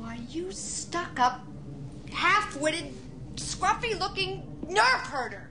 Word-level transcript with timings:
Why, 0.00 0.18
you 0.30 0.50
stuck 0.50 1.20
up, 1.20 1.42
half 2.10 2.58
witted, 2.58 2.94
scruffy 3.34 3.98
looking 3.98 4.42
nerf 4.66 5.02
herder! 5.02 5.50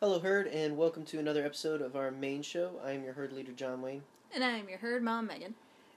Hello, 0.00 0.18
Herd, 0.18 0.46
and 0.46 0.78
welcome 0.78 1.04
to 1.04 1.18
another 1.18 1.44
episode 1.44 1.82
of 1.82 1.94
our 1.94 2.10
main 2.10 2.40
show. 2.40 2.80
I 2.82 2.92
am 2.92 3.04
your 3.04 3.12
Herd 3.12 3.34
leader, 3.34 3.52
John 3.52 3.82
Wayne. 3.82 4.02
And 4.34 4.42
I'm 4.42 4.66
your 4.70 4.78
herd 4.78 5.02
mom, 5.02 5.26
Megan. 5.26 5.54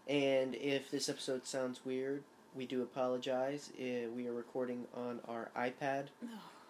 And 0.08 0.56
if 0.56 0.92
this 0.92 1.10
episode 1.10 1.48
sounds 1.48 1.82
weird, 1.84 2.24
we 2.56 2.66
do 2.66 2.82
apologize. 2.84 3.72
Uh, 3.80 4.10
we 4.16 4.28
are 4.28 4.34
recording 4.34 4.86
on 4.96 5.20
our 5.28 5.50
iPad. 5.58 6.06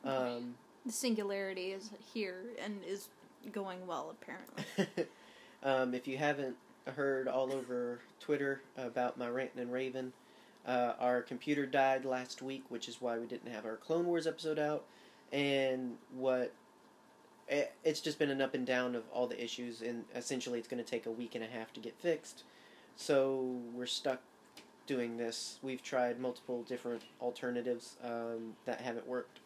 Oh, 0.05 0.37
Um, 0.37 0.55
the 0.85 0.91
singularity 0.91 1.71
is 1.71 1.89
here 2.13 2.43
and 2.63 2.83
is 2.85 3.09
going 3.51 3.85
well, 3.85 4.15
apparently. 4.21 5.05
um, 5.63 5.93
if 5.93 6.07
you 6.07 6.17
haven't 6.17 6.55
heard 6.95 7.27
all 7.27 7.51
over 7.51 7.99
Twitter 8.19 8.61
about 8.77 9.17
my 9.17 9.27
ranting 9.27 9.61
and 9.61 9.71
raving, 9.71 10.13
uh, 10.65 10.93
our 10.99 11.21
computer 11.21 11.65
died 11.65 12.05
last 12.05 12.41
week, 12.41 12.63
which 12.69 12.87
is 12.87 13.01
why 13.01 13.17
we 13.17 13.25
didn't 13.25 13.51
have 13.51 13.65
our 13.65 13.75
Clone 13.75 14.05
Wars 14.05 14.27
episode 14.27 14.59
out. 14.59 14.85
And 15.31 15.97
what 16.15 16.53
it, 17.47 17.73
it's 17.83 17.99
just 17.99 18.17
been 18.17 18.29
an 18.29 18.41
up 18.41 18.53
and 18.53 18.65
down 18.65 18.95
of 18.95 19.03
all 19.11 19.27
the 19.27 19.43
issues, 19.43 19.81
and 19.81 20.05
essentially 20.15 20.59
it's 20.59 20.67
going 20.67 20.83
to 20.83 20.89
take 20.89 21.05
a 21.05 21.11
week 21.11 21.35
and 21.35 21.43
a 21.43 21.47
half 21.47 21.73
to 21.73 21.79
get 21.79 21.95
fixed. 21.99 22.43
So 22.95 23.57
we're 23.73 23.85
stuck 23.85 24.21
doing 24.87 25.17
this. 25.17 25.59
We've 25.61 25.81
tried 25.81 26.19
multiple 26.19 26.63
different 26.63 27.03
alternatives 27.21 27.97
um, 28.03 28.53
that 28.65 28.81
haven't 28.81 29.07
worked, 29.07 29.39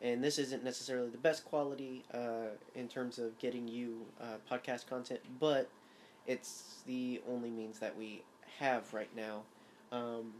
and 0.00 0.22
this 0.22 0.38
isn't 0.38 0.62
necessarily 0.62 1.08
the 1.08 1.18
best 1.18 1.44
quality 1.44 2.04
uh, 2.12 2.56
in 2.74 2.88
terms 2.88 3.18
of 3.18 3.38
getting 3.38 3.66
you 3.66 4.02
uh, 4.20 4.36
podcast 4.50 4.86
content, 4.86 5.20
but 5.40 5.68
it's 6.26 6.82
the 6.86 7.20
only 7.28 7.50
means 7.50 7.78
that 7.78 7.96
we 7.96 8.22
have 8.58 8.92
right 8.94 9.14
now. 9.16 9.42
Um, 9.92 10.34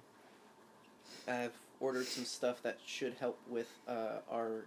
I've 1.26 1.52
ordered 1.80 2.06
some 2.06 2.24
stuff 2.24 2.62
that 2.62 2.78
should 2.86 3.14
help 3.14 3.38
with 3.48 3.68
uh, 3.88 4.20
our 4.30 4.64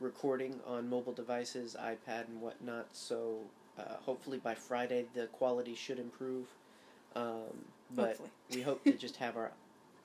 recording 0.00 0.60
on 0.66 0.88
mobile 0.88 1.12
devices, 1.12 1.76
iPad, 1.80 2.28
and 2.28 2.40
whatnot. 2.40 2.88
So 2.92 3.38
uh, 3.78 3.96
hopefully 4.04 4.38
by 4.38 4.54
Friday 4.54 5.06
the 5.14 5.26
quality 5.26 5.74
should 5.74 5.98
improve. 5.98 6.46
Um, 7.16 7.64
but 7.94 8.08
Hopefully. 8.16 8.30
we 8.54 8.62
hope 8.62 8.84
to 8.84 8.92
just 8.98 9.16
have 9.16 9.36
our 9.36 9.52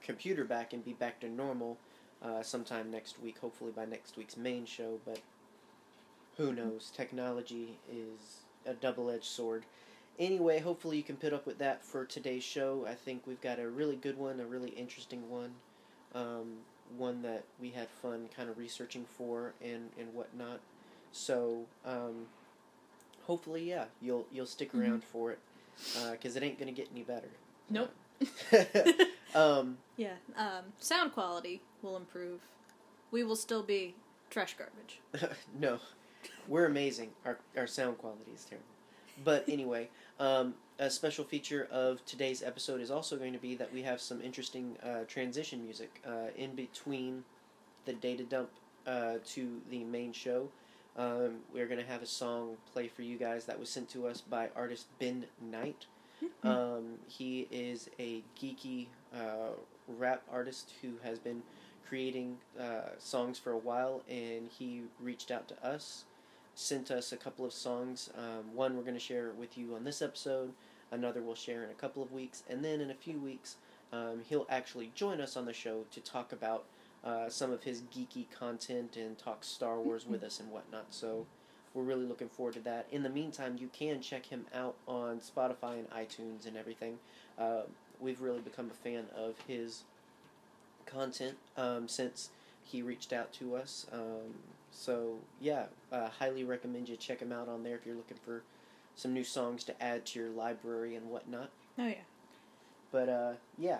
computer 0.03 0.43
back 0.45 0.73
and 0.73 0.83
be 0.83 0.93
back 0.93 1.19
to 1.21 1.29
normal 1.29 1.77
uh, 2.23 2.41
sometime 2.43 2.91
next 2.91 3.19
week. 3.21 3.39
Hopefully 3.39 3.71
by 3.75 3.85
next 3.85 4.17
week's 4.17 4.37
main 4.37 4.65
show. 4.65 4.99
But 5.05 5.19
who 6.37 6.53
knows? 6.53 6.91
Technology 6.95 7.77
is 7.91 8.41
a 8.65 8.73
double-edged 8.73 9.23
sword. 9.25 9.63
Anyway, 10.17 10.59
hopefully 10.59 10.97
you 10.97 11.03
can 11.03 11.15
put 11.15 11.31
up 11.33 11.45
with 11.45 11.57
that 11.59 11.83
for 11.83 12.03
today's 12.05 12.43
show. 12.43 12.85
I 12.87 12.93
think 12.93 13.25
we've 13.25 13.39
got 13.41 13.57
a 13.59 13.69
really 13.69 13.95
good 13.95 14.17
one, 14.17 14.39
a 14.41 14.45
really 14.45 14.69
interesting 14.71 15.29
one, 15.29 15.51
um, 16.13 16.57
one 16.97 17.21
that 17.21 17.45
we 17.61 17.69
had 17.69 17.87
fun 18.01 18.27
kind 18.35 18.49
of 18.49 18.57
researching 18.57 19.05
for 19.05 19.53
and 19.63 19.89
and 19.97 20.13
whatnot. 20.13 20.59
So 21.13 21.65
um, 21.85 22.25
hopefully, 23.25 23.69
yeah, 23.69 23.85
you'll 24.01 24.25
you'll 24.31 24.45
stick 24.45 24.73
Mhm. 24.73 24.81
around 24.81 25.03
for 25.05 25.31
it 25.31 25.39
because 26.11 26.35
it 26.35 26.43
ain't 26.43 26.59
gonna 26.59 26.71
get 26.71 26.89
any 26.91 27.03
better. 27.03 27.29
Nope. 27.69 27.91
um, 29.35 29.77
yeah, 29.97 30.13
um, 30.37 30.65
sound 30.77 31.13
quality 31.13 31.61
will 31.81 31.97
improve. 31.97 32.41
We 33.11 33.23
will 33.23 33.35
still 33.35 33.63
be 33.63 33.95
trash 34.29 34.55
garbage. 34.57 34.99
no, 35.59 35.79
we're 36.47 36.65
amazing. 36.65 37.11
Our 37.25 37.39
our 37.57 37.67
sound 37.67 37.97
quality 37.97 38.31
is 38.33 38.45
terrible. 38.45 38.65
But 39.23 39.47
anyway, 39.49 39.89
um, 40.19 40.53
a 40.77 40.89
special 40.89 41.25
feature 41.25 41.67
of 41.71 42.05
today's 42.05 42.41
episode 42.41 42.79
is 42.79 42.89
also 42.89 43.17
going 43.17 43.33
to 43.33 43.39
be 43.39 43.55
that 43.55 43.73
we 43.73 43.81
have 43.81 43.99
some 43.99 44.21
interesting 44.21 44.77
uh, 44.81 45.03
transition 45.07 45.61
music 45.63 46.01
uh, 46.07 46.31
in 46.37 46.55
between 46.55 47.23
the 47.85 47.93
data 47.93 48.23
dump 48.23 48.49
uh, 48.87 49.15
to 49.25 49.61
the 49.69 49.83
main 49.83 50.13
show. 50.13 50.49
Um, 50.99 51.37
we're 51.53 51.65
going 51.65 51.79
to 51.79 51.87
have 51.87 52.01
a 52.01 52.05
song 52.05 52.57
play 52.73 52.89
for 52.89 53.03
you 53.03 53.17
guys 53.17 53.45
that 53.45 53.57
was 53.57 53.69
sent 53.69 53.89
to 53.91 54.05
us 54.05 54.19
by 54.19 54.49
artist 54.53 54.87
Ben 54.99 55.25
Knight. 55.41 55.85
Um, 56.43 56.95
he 57.07 57.47
is 57.49 57.89
a 57.97 58.21
geeky 58.37 58.87
uh, 59.15 59.53
rap 59.87 60.23
artist 60.29 60.73
who 60.81 60.89
has 61.01 61.17
been 61.17 61.41
creating 61.87 62.37
uh, 62.59 62.89
songs 62.97 63.39
for 63.39 63.51
a 63.51 63.57
while, 63.57 64.01
and 64.09 64.49
he 64.59 64.81
reached 64.99 65.31
out 65.31 65.47
to 65.47 65.65
us, 65.65 66.03
sent 66.55 66.91
us 66.91 67.13
a 67.13 67.17
couple 67.17 67.45
of 67.45 67.53
songs. 67.53 68.09
Um, 68.17 68.53
one 68.53 68.75
we're 68.75 68.83
going 68.83 68.93
to 68.93 68.99
share 68.99 69.31
with 69.31 69.57
you 69.57 69.75
on 69.75 69.85
this 69.85 70.01
episode, 70.01 70.51
another 70.91 71.21
we'll 71.21 71.35
share 71.35 71.63
in 71.63 71.69
a 71.69 71.75
couple 71.75 72.03
of 72.03 72.11
weeks, 72.11 72.43
and 72.49 72.63
then 72.63 72.81
in 72.81 72.91
a 72.91 72.95
few 72.95 73.17
weeks, 73.17 73.55
um, 73.93 74.23
he'll 74.27 74.47
actually 74.49 74.91
join 74.95 75.21
us 75.21 75.37
on 75.37 75.45
the 75.45 75.53
show 75.53 75.85
to 75.91 76.01
talk 76.01 76.33
about 76.33 76.65
uh, 77.03 77.29
some 77.29 77.51
of 77.51 77.63
his 77.63 77.81
geeky 77.81 78.25
content 78.31 78.97
and 78.97 79.17
talk 79.17 79.43
Star 79.43 79.79
Wars 79.79 80.05
with 80.07 80.23
us 80.23 80.39
and 80.39 80.51
whatnot. 80.51 80.87
So 80.89 81.25
we're 81.73 81.83
really 81.83 82.05
looking 82.05 82.29
forward 82.29 82.55
to 82.55 82.59
that. 82.61 82.87
In 82.91 83.03
the 83.03 83.09
meantime, 83.09 83.57
you 83.59 83.69
can 83.71 84.01
check 84.01 84.25
him 84.25 84.45
out 84.53 84.75
on 84.87 85.19
Spotify 85.19 85.79
and 85.79 85.89
iTunes 85.91 86.45
and 86.47 86.57
everything. 86.57 86.97
Uh, 87.37 87.61
we've 87.99 88.21
really 88.21 88.41
become 88.41 88.69
a 88.69 88.73
fan 88.73 89.05
of 89.15 89.35
his 89.47 89.83
content 90.85 91.37
um, 91.57 91.87
since 91.87 92.29
he 92.63 92.81
reached 92.81 93.13
out 93.13 93.31
to 93.33 93.55
us. 93.55 93.85
Um, 93.91 94.35
so 94.71 95.17
yeah, 95.39 95.65
uh, 95.91 96.09
highly 96.19 96.43
recommend 96.43 96.89
you 96.89 96.95
check 96.95 97.19
him 97.19 97.31
out 97.31 97.47
on 97.47 97.63
there 97.63 97.75
if 97.75 97.85
you're 97.85 97.95
looking 97.95 98.17
for 98.23 98.43
some 98.95 99.13
new 99.13 99.23
songs 99.23 99.63
to 99.63 99.83
add 99.83 100.05
to 100.07 100.19
your 100.19 100.29
library 100.29 100.95
and 100.95 101.09
whatnot. 101.09 101.49
Oh 101.77 101.87
yeah. 101.87 102.05
But 102.91 103.09
uh, 103.09 103.31
yeah, 103.57 103.79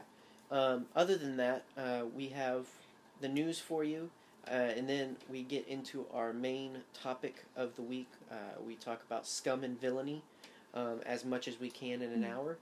um, 0.51 0.85
other 0.95 1.17
than 1.17 1.37
that, 1.37 1.63
uh, 1.77 2.03
we 2.15 2.29
have 2.29 2.67
the 3.21 3.27
news 3.29 3.59
for 3.59 3.83
you, 3.83 4.09
uh, 4.47 4.51
and 4.51 4.87
then 4.89 5.17
we 5.29 5.43
get 5.43 5.67
into 5.67 6.05
our 6.13 6.33
main 6.33 6.79
topic 6.93 7.45
of 7.55 7.75
the 7.75 7.81
week. 7.81 8.09
Uh, 8.31 8.35
we 8.65 8.75
talk 8.75 9.01
about 9.05 9.27
scum 9.27 9.63
and 9.63 9.79
villainy 9.79 10.23
um, 10.73 11.01
as 11.05 11.25
much 11.25 11.47
as 11.47 11.59
we 11.59 11.69
can 11.69 12.01
in 12.01 12.11
an 12.11 12.23
Mhm. 12.23 12.31
hour, 12.35 12.57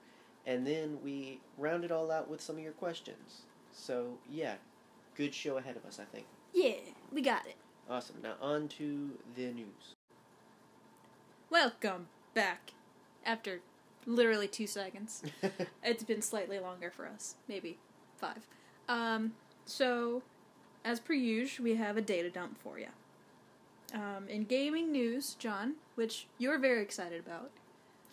and 0.45 0.65
then 0.65 1.01
we 1.03 1.39
round 1.57 1.83
it 1.83 1.91
all 1.91 2.09
out 2.11 2.29
with 2.29 2.41
some 2.41 2.55
of 2.57 2.61
your 2.63 2.71
questions. 2.73 3.41
So 3.73 4.17
yeah, 4.29 4.55
good 5.15 5.33
show 5.33 5.57
ahead 5.57 5.75
of 5.77 5.85
us, 5.85 5.99
I 5.99 6.05
think. 6.05 6.25
Yeah, 6.53 6.75
we 7.11 7.21
got 7.21 7.45
it. 7.45 7.55
Awesome. 7.89 8.21
Now 8.21 8.35
on 8.41 8.67
to 8.69 9.17
the 9.35 9.51
news. 9.51 9.95
Welcome 11.49 12.07
back. 12.33 12.71
After 13.25 13.61
literally 14.05 14.47
two 14.47 14.67
seconds. 14.67 15.23
It's 15.83 16.03
been 16.03 16.21
slightly 16.21 16.59
longer 16.59 16.91
for 16.91 17.07
us, 17.07 17.35
maybe 17.47 17.77
five. 18.17 18.45
Um, 18.89 19.33
so, 19.65 20.21
as 20.87 21.01
per 21.01 21.13
usual, 21.13 21.65
we 21.65 21.75
have 21.75 21.97
a 21.97 22.01
data 22.01 22.29
dump 22.29 22.57
for 22.63 22.79
you. 22.79 22.87
Um, 23.93 24.27
in 24.29 24.45
gaming 24.45 24.91
news, 24.91 25.35
John, 25.37 25.75
which 25.95 26.27
you're 26.37 26.57
very 26.57 26.81
excited 26.81 27.19
about. 27.19 27.51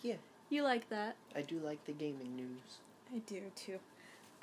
Yeah. 0.01 0.15
You 0.49 0.63
like 0.63 0.89
that. 0.89 1.15
I 1.35 1.41
do 1.41 1.57
like 1.57 1.83
the 1.85 1.93
gaming 1.93 2.35
news. 2.35 2.79
I 3.13 3.19
do 3.19 3.41
too. 3.55 3.79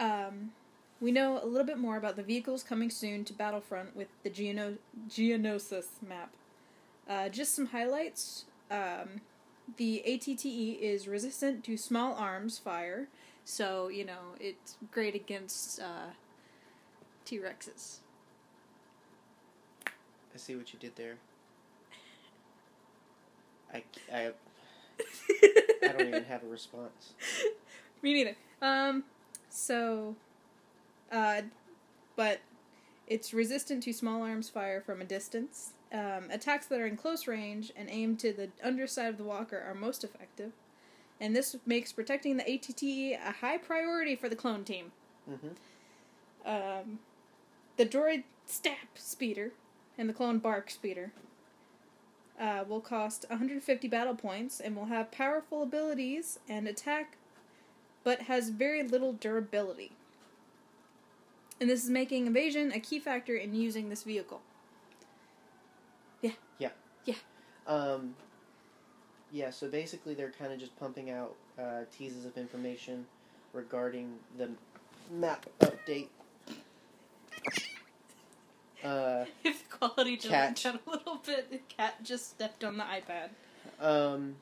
Um, 0.00 0.52
we 1.00 1.12
know 1.12 1.42
a 1.42 1.46
little 1.46 1.66
bit 1.66 1.78
more 1.78 1.96
about 1.96 2.16
the 2.16 2.22
vehicles 2.22 2.62
coming 2.62 2.90
soon 2.90 3.24
to 3.26 3.32
Battlefront 3.34 3.94
with 3.94 4.08
the 4.22 4.30
Geono- 4.30 4.78
Geonosis 5.08 5.86
map. 6.06 6.32
Uh, 7.08 7.28
just 7.28 7.54
some 7.54 7.66
highlights. 7.66 8.46
Um, 8.70 9.20
the 9.76 10.02
ATTE 10.06 10.78
is 10.80 11.06
resistant 11.06 11.64
to 11.64 11.76
small 11.76 12.14
arms 12.14 12.58
fire, 12.58 13.08
so 13.44 13.88
you 13.88 14.04
know 14.04 14.34
it's 14.40 14.76
great 14.90 15.14
against 15.14 15.80
uh, 15.80 16.10
T 17.24 17.38
Rexes. 17.38 17.98
I 20.34 20.38
see 20.38 20.56
what 20.56 20.72
you 20.72 20.78
did 20.78 20.96
there. 20.96 21.16
I, 23.72 23.82
I, 24.12 24.30
I 25.82 25.92
don't 25.92 26.08
even 26.08 26.24
have 26.24 26.42
a 26.42 26.46
response. 26.46 27.14
Me 28.02 28.12
neither. 28.14 28.36
Um, 28.60 29.04
so, 29.48 30.16
uh, 31.10 31.42
but 32.16 32.40
it's 33.06 33.32
resistant 33.32 33.82
to 33.84 33.92
small 33.92 34.22
arms 34.22 34.48
fire 34.48 34.80
from 34.80 35.00
a 35.00 35.04
distance. 35.04 35.72
Um, 35.92 36.30
attacks 36.30 36.66
that 36.66 36.80
are 36.80 36.86
in 36.86 36.96
close 36.96 37.26
range 37.26 37.72
and 37.76 37.88
aimed 37.90 38.18
to 38.20 38.32
the 38.32 38.48
underside 38.62 39.08
of 39.08 39.18
the 39.18 39.24
walker 39.24 39.62
are 39.66 39.74
most 39.74 40.04
effective. 40.04 40.52
And 41.20 41.36
this 41.36 41.54
makes 41.66 41.92
protecting 41.92 42.36
the 42.36 42.50
ATTE 42.50 43.14
a 43.14 43.32
high 43.40 43.58
priority 43.58 44.16
for 44.16 44.28
the 44.28 44.36
clone 44.36 44.64
team. 44.64 44.92
hmm 45.26 45.48
Um, 46.44 46.98
the 47.76 47.86
droid 47.86 48.24
Stap 48.46 48.96
Speeder 48.96 49.52
and 50.02 50.08
the 50.08 50.12
clone 50.14 50.40
BARC 50.40 50.68
Speeder 50.68 51.12
uh, 52.40 52.64
will 52.68 52.80
cost 52.80 53.24
150 53.28 53.86
battle 53.86 54.16
points 54.16 54.58
and 54.58 54.74
will 54.74 54.86
have 54.86 55.12
powerful 55.12 55.62
abilities 55.62 56.40
and 56.48 56.66
attack, 56.66 57.16
but 58.02 58.22
has 58.22 58.48
very 58.48 58.82
little 58.82 59.12
durability. 59.12 59.92
and 61.60 61.70
this 61.70 61.84
is 61.84 61.88
making 61.90 62.26
evasion 62.26 62.72
a 62.72 62.80
key 62.80 62.98
factor 62.98 63.36
in 63.36 63.54
using 63.54 63.90
this 63.90 64.02
vehicle. 64.02 64.40
Yeah. 66.20 66.32
Yeah. 66.58 66.70
Yeah. 67.04 67.14
Um, 67.68 68.16
yeah, 69.30 69.50
so 69.50 69.68
basically 69.68 70.14
they're 70.14 70.32
kind 70.36 70.52
of 70.52 70.58
just 70.58 70.76
pumping 70.80 71.10
out 71.10 71.36
uh, 71.56 71.82
teases 71.96 72.24
of 72.24 72.36
information 72.36 73.06
regarding 73.52 74.14
the 74.36 74.50
map 75.12 75.46
update. 75.60 76.08
Uh, 78.84 79.24
if 79.44 79.68
the 79.68 79.76
quality 79.76 80.16
just 80.16 80.30
went 80.30 80.62
down 80.62 80.78
a 80.86 80.90
little 80.90 81.16
bit, 81.24 81.50
the 81.50 81.58
cat 81.68 82.02
just 82.02 82.30
stepped 82.30 82.64
on 82.64 82.76
the 82.76 82.84
iPad. 82.84 83.28
um, 83.80 84.34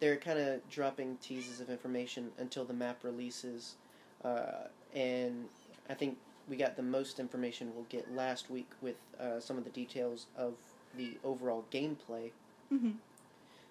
they're 0.00 0.16
kind 0.16 0.38
of 0.38 0.68
dropping 0.70 1.16
teases 1.22 1.60
of 1.60 1.70
information 1.70 2.30
until 2.38 2.64
the 2.64 2.74
map 2.74 2.98
releases, 3.02 3.76
uh, 4.24 4.68
and 4.94 5.46
I 5.88 5.94
think 5.94 6.18
we 6.48 6.56
got 6.56 6.76
the 6.76 6.82
most 6.82 7.18
information 7.18 7.72
we'll 7.74 7.86
get 7.88 8.14
last 8.14 8.50
week 8.50 8.68
with 8.82 8.96
uh, 9.18 9.40
some 9.40 9.56
of 9.56 9.64
the 9.64 9.70
details 9.70 10.26
of 10.36 10.54
the 10.96 11.12
overall 11.24 11.64
gameplay. 11.72 12.30
Mm-hmm. 12.72 12.90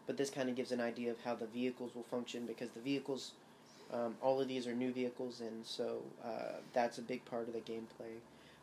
but 0.08 0.16
this 0.16 0.30
kind 0.30 0.48
of 0.50 0.56
gives 0.56 0.72
an 0.72 0.80
idea 0.80 1.12
of 1.12 1.20
how 1.26 1.36
the 1.36 1.48
vehicles 1.48 1.94
will 1.96 2.04
function 2.04 2.46
because 2.46 2.70
the 2.70 2.80
vehicles 2.80 3.32
um, 3.94 4.16
all 4.22 4.40
of 4.40 4.48
these 4.48 4.68
are 4.68 4.74
new 4.74 4.94
vehicles 4.94 5.42
and 5.42 5.66
so 5.66 5.98
uh, 6.24 6.60
that's 6.74 6.98
a 6.98 7.02
big 7.02 7.26
part 7.26 7.48
of 7.50 7.54
the 7.54 7.60
gameplay 7.60 8.14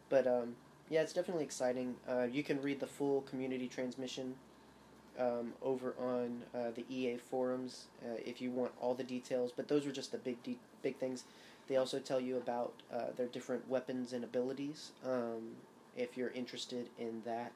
but 0.09 0.27
um, 0.27 0.57
yeah 0.93 1.01
it's 1.01 1.15
definitely 1.15 1.43
exciting. 1.43 1.97
Uh, 2.07 2.25
you 2.31 2.43
can 2.43 2.61
read 2.61 2.79
the 2.79 2.87
full 2.87 3.23
community 3.23 3.67
transmission 3.67 4.35
um, 5.19 5.55
over 5.63 5.95
on 5.99 6.43
uh, 6.55 6.71
the 6.75 6.85
ea 6.91 7.17
forums 7.17 7.87
uh, 8.05 8.19
if 8.25 8.43
you 8.43 8.51
want 8.51 8.73
all 8.81 8.95
the 8.95 9.05
details 9.05 9.53
but 9.55 9.69
those 9.69 9.87
are 9.87 9.93
just 9.93 10.13
the 10.13 10.19
big 10.19 10.43
de- 10.43 10.59
big 10.83 10.97
things. 10.99 11.25
They 11.67 11.77
also 11.77 11.99
tell 11.99 12.21
you 12.21 12.37
about 12.37 12.75
uh, 12.93 13.07
their 13.17 13.27
different 13.27 13.67
weapons 13.69 14.13
and 14.13 14.23
abilities 14.23 14.91
um, 15.07 15.53
if 15.97 16.17
you're 16.17 16.33
interested 16.33 16.91
in 16.99 17.23
that. 17.25 17.53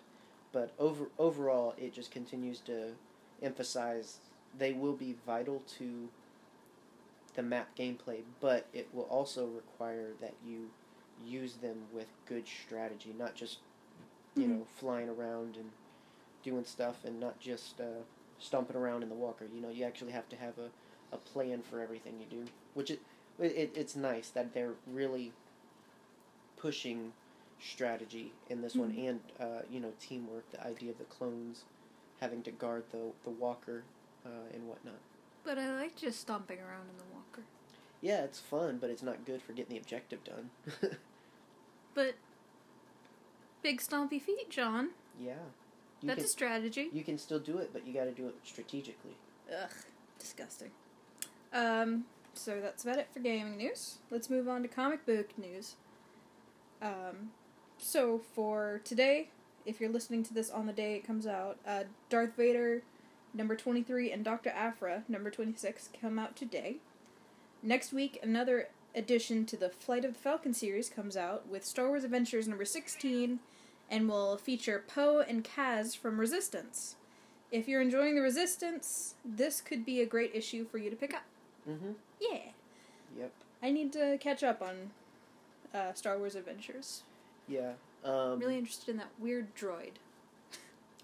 But 0.52 0.72
over 0.78 1.08
overall 1.18 1.74
it 1.76 1.92
just 1.92 2.10
continues 2.10 2.60
to 2.60 2.92
emphasize 3.42 4.16
they 4.58 4.72
will 4.72 4.94
be 4.94 5.14
vital 5.26 5.62
to 5.76 6.08
the 7.34 7.42
map 7.42 7.76
gameplay, 7.76 8.22
but 8.40 8.66
it 8.72 8.88
will 8.94 9.08
also 9.10 9.44
require 9.44 10.12
that 10.22 10.32
you 10.46 10.70
use 11.24 11.54
them 11.56 11.76
with 11.92 12.06
good 12.26 12.44
strategy, 12.46 13.14
not 13.18 13.34
just 13.34 13.58
you 14.34 14.44
Mhm. 14.46 14.58
know 14.58 14.64
flying 14.76 15.08
around 15.08 15.56
and 15.56 15.70
doing 16.42 16.64
stuff, 16.64 17.04
and 17.04 17.18
not 17.18 17.38
just 17.40 17.80
uh, 17.80 18.02
stomping 18.38 18.76
around 18.76 19.02
in 19.02 19.08
the 19.08 19.14
walker. 19.14 19.46
You 19.46 19.60
know, 19.60 19.70
you 19.70 19.84
actually 19.84 20.12
have 20.12 20.28
to 20.28 20.36
have 20.36 20.58
a, 20.58 20.70
a 21.12 21.16
plan 21.18 21.62
for 21.62 21.80
everything 21.80 22.20
you 22.20 22.26
do, 22.26 22.50
which 22.74 22.90
it, 22.90 23.00
it 23.38 23.72
it's 23.74 23.96
nice 23.96 24.28
that 24.30 24.52
they're 24.54 24.74
really 24.86 25.32
pushing 26.56 27.12
strategy 27.60 28.32
in 28.50 28.60
this 28.60 28.74
one 28.76 28.92
Mhm. 28.92 29.08
and 29.08 29.20
uh, 29.40 29.62
you 29.70 29.80
know 29.80 29.92
teamwork. 29.98 30.50
The 30.50 30.64
idea 30.66 30.90
of 30.90 30.98
the 30.98 31.04
clones 31.04 31.64
having 32.20 32.42
to 32.44 32.50
guard 32.50 32.84
the 32.92 33.12
the 33.24 33.30
walker 33.30 33.84
uh, 34.24 34.28
and 34.52 34.68
whatnot. 34.68 34.98
But 35.44 35.58
I 35.58 35.74
like 35.80 35.96
just 35.96 36.20
stomping 36.20 36.60
around 36.60 36.88
in 36.90 36.96
the 36.98 37.04
walker. 37.14 37.42
Yeah, 38.02 38.22
it's 38.24 38.38
fun, 38.38 38.78
but 38.80 38.90
it's 38.90 39.02
not 39.02 39.24
good 39.24 39.42
for 39.42 39.52
getting 39.52 39.74
the 39.74 39.80
objective 39.80 40.22
done. 40.24 40.50
But 41.94 42.14
big 43.62 43.80
stompy 43.80 44.20
feet, 44.20 44.50
John. 44.50 44.90
yeah, 45.18 45.32
you 46.02 46.08
That's 46.08 46.18
can 46.18 46.24
a 46.26 46.28
strategy. 46.28 46.88
you 46.92 47.02
can 47.02 47.16
still 47.16 47.38
do 47.38 47.56
it, 47.56 47.70
but 47.72 47.86
you 47.86 47.94
got 47.94 48.04
to 48.04 48.12
do 48.12 48.28
it 48.28 48.34
strategically. 48.44 49.16
Ugh, 49.50 49.70
disgusting. 50.18 50.70
Um, 51.54 52.04
so 52.34 52.60
that's 52.60 52.84
about 52.84 52.98
it 52.98 53.08
for 53.14 53.20
gaming 53.20 53.56
news. 53.56 53.96
Let's 54.10 54.28
move 54.28 54.46
on 54.46 54.60
to 54.60 54.68
comic 54.68 55.06
book 55.06 55.30
news. 55.38 55.76
Um, 56.82 57.30
so 57.78 58.20
for 58.34 58.82
today, 58.84 59.30
if 59.64 59.80
you're 59.80 59.88
listening 59.90 60.22
to 60.24 60.34
this 60.34 60.50
on 60.50 60.66
the 60.66 60.74
day 60.74 60.96
it 60.96 61.06
comes 61.06 61.26
out, 61.26 61.56
uh, 61.66 61.84
Darth 62.10 62.36
Vader 62.36 62.82
number 63.32 63.56
23 63.56 64.12
and 64.12 64.22
Dr. 64.22 64.50
Aphra 64.50 65.04
number 65.08 65.30
26 65.30 65.88
come 65.98 66.18
out 66.18 66.36
today. 66.36 66.76
Next 67.62 67.92
week, 67.92 68.18
another 68.22 68.68
addition 68.94 69.44
to 69.46 69.56
the 69.56 69.68
Flight 69.68 70.04
of 70.04 70.14
the 70.14 70.18
Falcon 70.18 70.54
series 70.54 70.88
comes 70.88 71.16
out 71.16 71.48
with 71.48 71.64
Star 71.64 71.88
Wars 71.88 72.04
Adventures 72.04 72.48
number 72.48 72.64
16 72.64 73.40
and 73.90 74.08
will 74.08 74.36
feature 74.36 74.82
Poe 74.86 75.20
and 75.20 75.44
Kaz 75.44 75.96
from 75.96 76.18
Resistance. 76.18 76.96
If 77.52 77.68
you're 77.68 77.80
enjoying 77.80 78.16
the 78.16 78.22
Resistance, 78.22 79.14
this 79.24 79.60
could 79.60 79.84
be 79.84 80.00
a 80.00 80.06
great 80.06 80.32
issue 80.34 80.64
for 80.64 80.78
you 80.78 80.90
to 80.90 80.96
pick 80.96 81.14
up. 81.14 81.24
Mm-hmm. 81.68 81.92
Yeah. 82.20 82.38
Yep. 83.18 83.32
I 83.62 83.70
need 83.70 83.92
to 83.92 84.18
catch 84.20 84.42
up 84.42 84.62
on 84.62 84.90
uh, 85.74 85.92
Star 85.94 86.18
Wars 86.18 86.34
Adventures. 86.34 87.02
Yeah. 87.48 87.72
Um, 88.04 88.38
really 88.38 88.58
interested 88.58 88.90
in 88.90 88.96
that 88.98 89.10
weird 89.18 89.54
droid. 89.54 89.92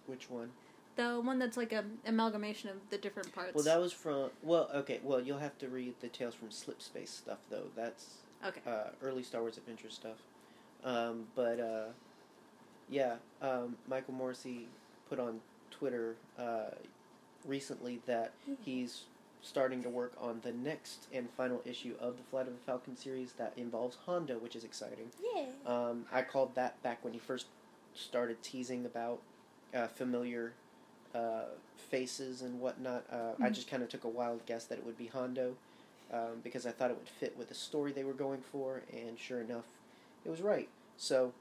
Which 0.07 0.29
one? 0.31 0.51
The 0.97 1.21
one 1.21 1.39
that's 1.39 1.57
like 1.57 1.73
a 1.73 1.85
amalgamation 2.07 2.69
of 2.71 2.77
the 2.91 2.99
different 2.99 3.33
parts. 3.35 3.55
Well, 3.55 3.65
that 3.65 3.81
was 3.81 3.93
from. 3.93 4.31
Well, 4.43 4.69
okay. 4.75 5.01
Well, 5.03 5.21
you'll 5.21 5.39
have 5.39 5.57
to 5.59 5.69
read 5.69 5.95
the 6.01 6.09
Tales 6.09 6.35
from 6.35 6.51
Slip 6.51 6.83
Space 6.83 7.11
stuff, 7.11 7.39
though. 7.51 7.69
That's 7.75 8.17
okay. 8.47 8.61
uh, 8.67 8.91
early 9.03 9.23
Star 9.23 9.41
Wars 9.41 9.57
Adventure 9.57 9.91
stuff. 9.91 10.19
Um, 10.85 11.27
but 11.35 11.61
uh, 11.61 11.85
yeah, 12.91 13.17
um, 13.41 13.77
Michael 13.89 14.15
Moreci 14.15 14.65
put 15.09 15.19
on 15.19 15.41
Twitter 15.71 16.17
uh, 16.39 16.71
recently 17.47 18.01
that 18.07 18.33
he's 18.65 19.05
starting 19.41 19.83
to 19.83 19.89
work 19.89 20.13
on 20.21 20.41
the 20.43 20.53
next 20.53 21.07
and 21.13 21.29
final 21.37 21.61
issue 21.65 21.95
of 22.01 22.17
the 22.17 22.23
Flight 22.25 22.47
of 22.47 22.53
the 22.53 22.61
Falcon 22.65 22.97
series 22.97 23.33
that 23.33 23.53
involves 23.57 23.97
Hondo, 24.07 24.39
which 24.39 24.55
is 24.55 24.63
exciting. 24.65 25.11
Yeah. 25.35 25.47
Um, 25.67 26.05
I 26.13 26.23
called 26.23 26.55
that 26.55 26.81
back 26.83 27.03
when 27.03 27.13
he 27.13 27.19
first 27.19 27.47
started 27.95 28.43
teasing 28.43 28.87
about 28.87 29.21
uh, 29.75 29.89
familiar 29.89 30.53
uh, 31.15 31.45
faces 31.91 32.43
and 32.43 32.61
whatnot. 32.61 33.05
Uh, 33.11 33.33
I 33.41 33.49
Mhm. 33.51 33.55
just 33.55 33.69
kind 33.69 33.83
of 33.83 33.89
took 33.89 34.05
a 34.05 34.09
wild 34.09 34.45
guess 34.47 34.65
that 34.67 34.79
it 34.79 34.85
would 34.85 34.97
be 34.99 35.07
Hondo 35.09 35.57
um, 36.13 36.41
because 36.43 36.67
I 36.67 36.73
thought 36.73 36.91
it 36.91 36.97
would 36.97 37.09
fit 37.09 37.37
with 37.37 37.49
the 37.49 37.55
story 37.55 37.93
they 37.93 38.05
were 38.05 38.13
going 38.13 38.41
for, 38.43 38.83
and 38.93 39.19
sure 39.19 39.41
enough, 39.41 39.65
it 40.25 40.31
was 40.31 40.41
right. 40.43 40.69
So, 40.97 41.33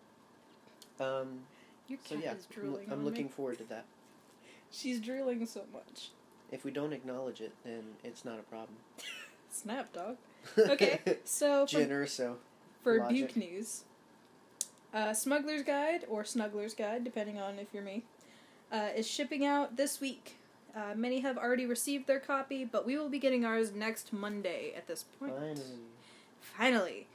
um, 0.99 1.41
Your 1.87 1.99
so 2.05 2.15
yeah, 2.15 2.33
is 2.33 2.45
I'm, 2.49 2.53
drooling. 2.61 2.87
I'm 2.91 3.03
looking 3.05 3.25
Me. 3.25 3.31
forward 3.31 3.57
to 3.59 3.63
that. 3.65 3.85
She's 4.71 4.99
drooling 4.99 5.45
so 5.45 5.63
much. 5.73 6.09
If 6.51 6.63
we 6.65 6.71
don't 6.71 6.93
acknowledge 6.93 7.41
it, 7.41 7.53
then 7.63 7.83
it's 8.03 8.23
not 8.25 8.39
a 8.39 8.43
problem. 8.43 8.77
Snap, 9.51 9.91
dog. 9.93 10.17
Okay, 10.57 10.99
so 11.23 11.65
for, 11.65 11.71
Jen 11.71 11.91
Urso. 11.91 12.37
for 12.83 12.97
logic. 12.97 13.33
Buke 13.33 13.35
News, 13.37 13.83
uh, 14.93 15.13
Smuggler's 15.13 15.61
Guide 15.63 16.05
or 16.09 16.23
Snuggler's 16.23 16.73
Guide, 16.73 17.03
depending 17.03 17.39
on 17.39 17.59
if 17.59 17.67
you're 17.73 17.83
me, 17.83 18.03
uh, 18.71 18.89
is 18.95 19.07
shipping 19.07 19.45
out 19.45 19.77
this 19.77 19.99
week. 19.99 20.37
Uh, 20.75 20.95
many 20.95 21.19
have 21.19 21.37
already 21.37 21.65
received 21.65 22.07
their 22.07 22.19
copy, 22.19 22.63
but 22.63 22.85
we 22.85 22.97
will 22.97 23.09
be 23.09 23.19
getting 23.19 23.43
ours 23.43 23.73
next 23.73 24.13
Monday 24.13 24.73
at 24.75 24.87
this 24.87 25.03
point. 25.19 25.33
Finally. 25.33 25.79
Finally. 26.39 27.07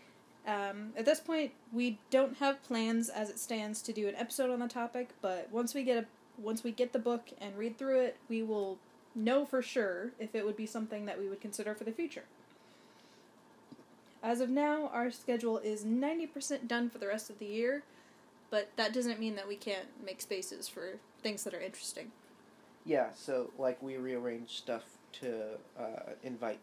Um, 0.47 0.93
at 0.97 1.05
this 1.05 1.19
point, 1.19 1.53
we 1.73 1.99
don't 2.11 2.37
have 2.37 2.63
plans 2.63 3.09
as 3.09 3.31
it 3.31 3.39
stands 3.39 3.83
to 3.83 3.93
do 3.93 4.07
an 4.07 4.15
episode 4.15 4.51
on 4.51 4.61
the 4.61 4.69
topic, 4.69 5.11
but 5.21 5.49
once 5.51 5.75
we 5.75 5.83
get 5.83 6.05
a 6.05 6.07
once 6.39 6.63
we 6.63 6.71
get 6.71 6.93
the 6.93 6.99
book 6.99 7.31
and 7.41 7.57
read 7.57 7.79
through 7.79 8.01
it, 8.01 8.17
we 8.29 8.43
will 8.43 8.79
know 9.15 9.47
for 9.47 9.63
sure 9.63 10.13
if 10.19 10.35
it 10.35 10.45
would 10.45 10.57
be 10.57 10.67
something 10.67 11.07
that 11.07 11.19
we 11.19 11.29
would 11.29 11.41
consider 11.41 11.75
for 11.75 11.85
the 11.85 11.93
future. 11.93 12.25
As 14.23 14.41
of 14.41 14.51
now, 14.51 14.91
our 14.93 15.11
schedule 15.11 15.59
is 15.59 15.85
90% 15.85 16.69
done 16.69 16.91
for 16.91 16.99
the 16.99 17.07
rest 17.07 17.31
of 17.31 17.39
the 17.39 17.47
year, 17.47 17.85
but 18.51 18.71
that 18.77 18.93
doesn't 18.93 19.21
mean 19.21 19.35
that 19.37 19.49
we 19.49 19.57
can't 19.57 19.87
make 20.05 20.21
spaces 20.21 20.69
for 20.69 20.99
things 21.27 21.43
that 21.43 21.55
are 21.55 21.61
interesting. 21.61 22.13
Yeah, 22.85 23.09
so 23.15 23.51
like 23.59 23.83
we 23.83 23.97
rearranged 23.97 24.53
stuff 24.53 24.85
to 25.15 25.57
uh, 25.77 26.13
invite 26.23 26.61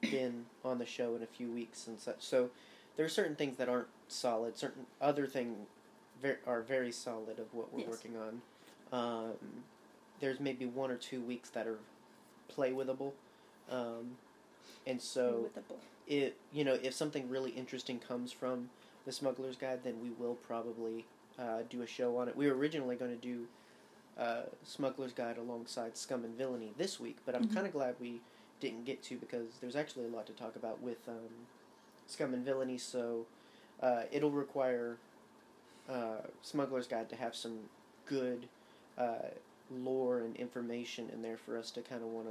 Ben 0.00 0.46
on 0.64 0.78
the 0.78 0.86
show 0.86 1.14
in 1.14 1.22
a 1.22 1.26
few 1.26 1.50
weeks 1.50 1.86
and 1.86 2.00
such. 2.00 2.22
So 2.22 2.48
there 2.96 3.04
are 3.04 3.10
certain 3.10 3.36
things 3.36 3.58
that 3.58 3.68
aren't 3.68 3.88
solid. 4.08 4.56
Certain 4.56 4.86
other 4.98 5.26
things 5.26 5.58
ver- 6.22 6.38
are 6.46 6.62
very 6.62 6.90
solid 6.90 7.38
of 7.38 7.52
what 7.52 7.70
we're 7.70 7.80
Yes. 7.80 7.88
working 7.90 8.16
on. 8.16 8.40
Um, 8.90 9.64
there's 10.20 10.40
maybe 10.40 10.64
one 10.64 10.90
or 10.90 10.96
two 10.96 11.20
weeks 11.20 11.50
that 11.50 11.66
are 11.66 11.78
play 12.48 12.72
withable, 12.72 13.12
um, 13.70 14.16
and 14.86 15.02
so 15.02 15.50
it 16.06 16.38
you 16.50 16.64
know 16.64 16.78
if 16.82 16.94
something 16.94 17.28
really 17.28 17.50
interesting 17.50 17.98
comes 17.98 18.32
from 18.32 18.70
the 19.04 19.12
Smuggler's 19.12 19.56
Guide, 19.56 19.80
then 19.84 20.00
we 20.00 20.08
will 20.08 20.36
probably 20.36 21.04
uh, 21.38 21.58
do 21.68 21.82
a 21.82 21.86
show 21.86 22.16
on 22.16 22.26
it. 22.28 22.34
We 22.36 22.46
were 22.46 22.54
originally 22.56 22.96
going 22.96 23.10
to 23.10 23.20
do 23.20 23.46
uh, 24.18 24.42
Smuggler's 24.64 25.12
Guide 25.12 25.38
alongside 25.38 25.96
Scum 25.96 26.24
and 26.24 26.36
Villainy 26.36 26.72
this 26.76 26.98
week, 26.98 27.18
but 27.24 27.34
I'm 27.34 27.44
Mhm. 27.44 27.54
kind 27.54 27.66
of 27.66 27.72
glad 27.72 27.94
we 28.00 28.20
didn't 28.60 28.84
get 28.84 29.02
to 29.04 29.16
because 29.16 29.58
there's 29.60 29.76
actually 29.76 30.06
a 30.06 30.08
lot 30.08 30.26
to 30.26 30.32
talk 30.32 30.56
about 30.56 30.80
with 30.80 31.08
um, 31.08 31.46
Scum 32.06 32.34
and 32.34 32.44
Villainy. 32.44 32.78
So 32.78 33.26
uh, 33.80 34.04
it'll 34.10 34.32
require 34.32 34.98
uh, 35.88 36.22
Smuggler's 36.42 36.88
Guide 36.88 37.08
to 37.10 37.16
have 37.16 37.34
some 37.36 37.68
good 38.06 38.48
uh, 38.98 39.28
lore 39.70 40.18
and 40.18 40.34
information 40.36 41.08
in 41.10 41.22
there 41.22 41.36
for 41.36 41.56
us 41.56 41.70
to 41.70 41.82
kind 41.82 42.02
of 42.02 42.08
want 42.08 42.26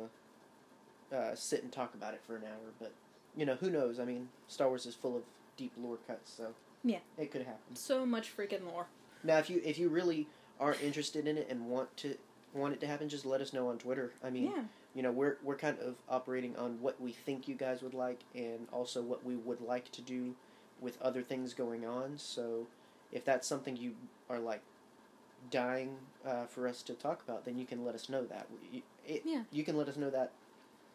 to 1.10 1.16
uh, 1.18 1.36
sit 1.36 1.64
and 1.64 1.72
talk 1.72 1.94
about 1.96 2.14
it 2.14 2.22
for 2.28 2.36
an 2.36 2.44
hour. 2.44 2.74
But 2.80 2.92
you 3.36 3.46
know, 3.46 3.56
who 3.56 3.70
knows? 3.70 4.00
I 4.00 4.06
mean, 4.06 4.28
Star 4.48 4.68
Wars 4.68 4.86
is 4.86 4.94
full 4.96 5.16
of 5.16 5.24
deep 5.56 5.72
lore 5.78 5.98
cuts. 6.06 6.34
So 6.34 6.54
Yeah. 6.84 7.00
it 7.18 7.32
could 7.32 7.44
happen. 7.44 7.76
So 7.76 8.06
much 8.06 8.36
freaking 8.36 8.66
lore. 8.66 8.88
Now, 9.24 9.38
if 9.38 9.50
you 9.50 9.62
if 9.64 9.80
you 9.80 9.90
really 9.90 10.28
aren't 10.60 10.82
interested 10.82 11.28
in 11.28 11.38
it 11.38 11.48
and 11.50 11.68
want 11.68 11.96
to 11.98 12.18
want 12.54 12.74
it 12.74 12.80
to 12.82 12.88
happen, 12.88 13.10
just 13.10 13.26
let 13.26 13.42
us 13.42 13.54
know 13.54 13.70
on 13.70 13.78
Twitter. 13.78 14.14
I 14.24 14.30
mean, 14.30 14.46
yeah. 14.56 14.64
you 14.96 15.04
know, 15.04 15.12
we're 15.12 15.38
we're 15.44 15.58
kind 15.58 15.78
of 15.80 15.96
operating 16.10 16.56
on 16.56 16.82
what 16.82 17.00
we 17.00 17.12
think 17.12 17.48
you 17.48 17.56
guys 17.56 17.82
would 17.82 17.94
like, 17.94 18.22
and 18.34 18.68
also 18.72 19.02
what 19.02 19.26
we 19.26 19.36
would 19.36 19.62
like 19.62 19.92
to 19.92 20.02
do 20.02 20.36
with 20.82 21.02
other 21.02 21.22
things 21.22 21.54
going 21.54 21.86
on. 21.86 22.18
So, 22.18 22.68
if 23.12 23.26
that's 23.26 23.48
something 23.48 23.76
you 23.78 23.94
are 24.30 24.40
like 24.40 24.62
dying 25.52 25.96
uh, 26.26 26.46
for 26.46 26.68
us 26.68 26.82
to 26.84 26.94
talk 26.94 27.22
about, 27.28 27.46
then 27.46 27.58
you 27.58 27.66
can 27.66 27.86
let 27.86 27.96
us 27.96 28.10
know 28.10 28.26
that. 28.26 28.48
You, 28.72 28.82
it, 29.08 29.22
Yeah. 29.26 29.44
you 29.52 29.64
can 29.64 29.78
let 29.78 29.88
us 29.88 29.96
know 29.98 30.10
that 30.10 30.32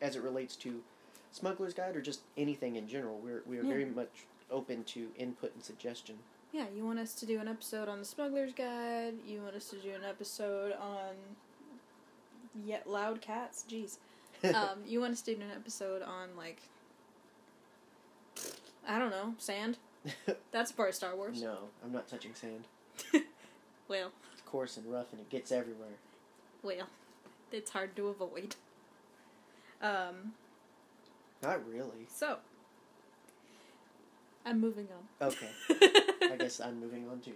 as 0.00 0.16
it 0.16 0.22
relates 0.22 0.56
to 0.56 0.82
Smuggler's 1.30 1.74
Guide 1.74 1.96
or 1.96 2.02
just 2.02 2.20
anything 2.36 2.76
in 2.76 2.88
general. 2.88 3.18
We're 3.22 3.42
we 3.46 3.58
are 3.58 3.62
Yeah. 3.62 3.68
very 3.68 3.84
much 3.84 4.26
open 4.50 4.84
to 4.84 5.08
input 5.16 5.54
and 5.54 5.62
suggestion. 5.62 6.18
Yeah, 6.52 6.66
you 6.74 6.84
want 6.84 6.98
us 6.98 7.14
to 7.14 7.26
do 7.26 7.40
an 7.40 7.48
episode 7.48 7.88
on 7.88 7.98
the 7.98 8.04
Smuggler's 8.04 8.52
Guide. 8.52 9.14
You 9.26 9.40
want 9.42 9.56
us 9.56 9.68
to 9.70 9.76
do 9.76 9.90
an 9.90 10.04
episode 10.06 10.72
on 10.78 11.14
yet 12.66 12.86
loud 12.88 13.20
cats. 13.20 13.64
Jeez. 13.68 13.98
Um, 14.44 14.80
you 14.84 14.98
want 15.00 15.12
us 15.12 15.22
to 15.22 15.36
do 15.36 15.40
an 15.40 15.52
episode 15.54 16.02
on 16.02 16.30
like 16.36 16.60
I 18.88 18.98
don't 18.98 19.10
know 19.10 19.34
sand. 19.38 19.78
That's 20.50 20.72
part 20.72 20.88
of 20.88 20.94
Star 20.96 21.14
Wars. 21.14 21.40
no, 21.40 21.58
I'm 21.84 21.92
not 21.92 22.08
touching 22.08 22.34
sand. 22.34 22.64
Well, 23.88 24.10
It's 24.32 24.42
coarse 24.42 24.76
and 24.78 24.90
rough, 24.92 25.12
and 25.12 25.20
it 25.20 25.28
gets 25.30 25.52
everywhere. 25.52 25.94
well, 26.64 26.88
it's 27.52 27.70
hard 27.70 27.94
to 27.94 28.08
avoid. 28.08 28.56
Um, 29.80 30.32
Not 31.42 31.64
really. 31.68 32.06
so 32.12 32.38
I'm 34.44 34.60
moving 34.60 34.88
on. 35.20 35.28
Okay, 35.28 35.50
I 36.32 36.36
guess 36.36 36.60
I'm 36.60 36.80
moving 36.80 37.08
on 37.08 37.20
to. 37.20 37.32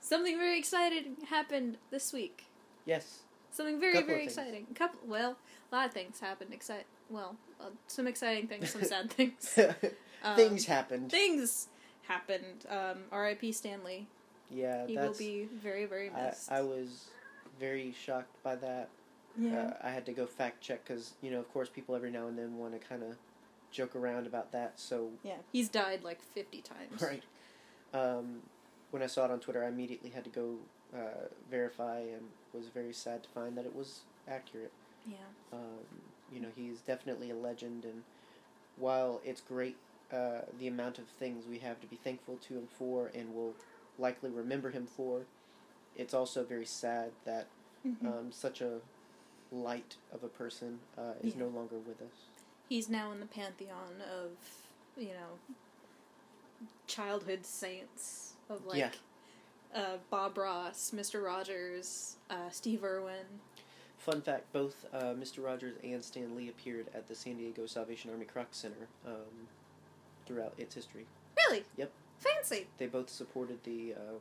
Something 0.00 0.38
very 0.38 0.58
exciting 0.58 1.16
happened 1.28 1.76
this 1.90 2.12
week. 2.12 2.44
Yes. 2.86 3.20
Something 3.50 3.80
very, 3.80 3.92
Couple 3.94 4.02
of 4.04 4.06
very 4.08 4.20
things. 4.26 4.38
exciting. 4.38 4.66
Couple, 4.74 5.00
well, 5.06 5.36
a 5.70 5.74
lot 5.74 5.86
of 5.88 5.92
things 5.92 6.20
happened. 6.20 6.52
Excite, 6.54 6.86
well, 7.10 7.36
uh, 7.60 7.64
some 7.86 8.06
exciting 8.06 8.46
things, 8.46 8.70
some 8.70 8.82
sad 8.84 9.10
things. 9.12 9.58
Um, 10.22 10.36
Things 10.36 10.66
happened. 10.66 11.10
Things 11.10 11.68
happened. 12.06 12.66
Um, 12.68 12.98
R.I.P. 13.10 13.52
Stan 13.52 13.82
Lee. 13.84 14.06
yeah, 14.50 14.86
He 14.86 14.96
will 14.96 15.06
that's. 15.06 15.18
be 15.18 15.48
very, 15.62 15.86
very 15.86 16.10
I, 16.10 16.26
missed. 16.26 16.52
I 16.52 16.60
was 16.60 17.06
very 17.58 17.92
shocked 18.04 18.34
by 18.42 18.54
that. 18.56 18.88
yeah. 19.38 19.72
Uh, 19.82 19.86
I 19.86 19.90
had 19.90 20.04
to 20.06 20.12
go 20.12 20.26
fact 20.26 20.60
check 20.60 20.84
because 20.86 21.14
you 21.22 21.30
know, 21.30 21.38
of 21.40 21.50
course, 21.52 21.68
people 21.68 21.94
every 21.96 22.10
now 22.10 22.26
and 22.28 22.38
then 22.38 22.56
want 22.58 22.72
to 22.80 22.86
kind 22.86 23.02
of 23.02 23.16
joke 23.70 23.96
around 23.96 24.26
about 24.26 24.52
that. 24.52 24.78
So 24.78 25.08
yeah. 25.24 25.36
He's 25.52 25.68
died 25.68 26.04
like 26.04 26.20
fifty 26.22 26.60
times. 26.62 27.00
right. 27.02 27.22
Um, 27.92 28.40
when 28.90 29.02
I 29.02 29.06
saw 29.06 29.24
it 29.24 29.30
on 29.30 29.40
Twitter, 29.40 29.64
I 29.64 29.68
immediately 29.68 30.10
had 30.10 30.24
to 30.24 30.30
go 30.30 30.56
uh, 30.94 31.26
verify 31.50 32.00
and 32.00 32.22
was 32.52 32.66
very 32.68 32.92
sad 32.92 33.22
to 33.22 33.28
find 33.28 33.56
that 33.56 33.64
it 33.64 33.74
was 33.74 34.00
accurate. 34.28 34.72
Yeah. 35.08 35.16
Um, 35.52 35.78
you 36.32 36.40
know, 36.40 36.48
he's 36.54 36.80
definitely 36.80 37.30
a 37.30 37.34
legend, 37.36 37.84
and 37.84 38.02
while 38.76 39.20
it's 39.24 39.40
great 39.40 39.76
uh, 40.12 40.40
the 40.58 40.66
amount 40.66 40.98
of 40.98 41.04
things 41.06 41.44
we 41.48 41.58
have 41.58 41.80
to 41.80 41.86
be 41.86 41.96
thankful 41.96 42.36
to 42.48 42.54
him 42.54 42.66
for 42.78 43.10
and 43.14 43.32
will 43.34 43.54
likely 43.98 44.30
remember 44.30 44.70
him 44.70 44.86
for, 44.86 45.22
it's 45.96 46.14
also 46.14 46.42
very 46.44 46.66
sad 46.66 47.12
that 47.24 47.46
Mhm. 47.86 48.06
um, 48.06 48.32
such 48.32 48.60
a 48.60 48.80
light 49.52 49.96
of 50.12 50.22
a 50.24 50.28
person 50.28 50.80
uh, 50.98 51.14
is 51.22 51.34
Yeah. 51.34 51.42
no 51.42 51.48
longer 51.48 51.76
with 51.78 52.00
us. 52.02 52.26
He's 52.68 52.88
now 52.88 53.10
in 53.12 53.20
the 53.20 53.26
pantheon 53.26 54.00
of 54.02 54.32
you 54.96 55.12
know 55.14 55.38
childhood 56.90 57.46
saints 57.46 58.34
of 58.48 58.66
like 58.66 58.78
Yeah. 58.78 58.90
uh, 59.74 59.96
Bob 60.10 60.36
Ross, 60.36 60.92
Mister 60.92 61.22
Rogers, 61.22 62.16
uh, 62.28 62.50
Steve 62.50 62.82
Irwin. 62.84 63.26
Fun 63.98 64.20
fact: 64.22 64.52
both 64.52 64.86
uh, 64.92 65.14
Mr. 65.14 65.44
Rogers 65.44 65.76
and 65.84 66.02
Stan 66.02 66.34
Lee 66.36 66.48
appeared 66.48 66.86
at 66.94 67.06
the 67.06 67.14
San 67.14 67.36
Diego 67.36 67.66
Salvation 67.66 68.10
Army 68.10 68.26
Kroc 68.26 68.46
Center 68.50 68.88
um, 69.06 69.46
throughout 70.26 70.54
its 70.58 70.74
history. 70.74 71.06
Really? 71.36 71.64
Yep. 71.76 71.90
Fancy. 72.18 72.66
They 72.78 72.86
both 72.86 73.08
supported 73.08 73.62
the 73.64 73.94
um, 73.94 74.20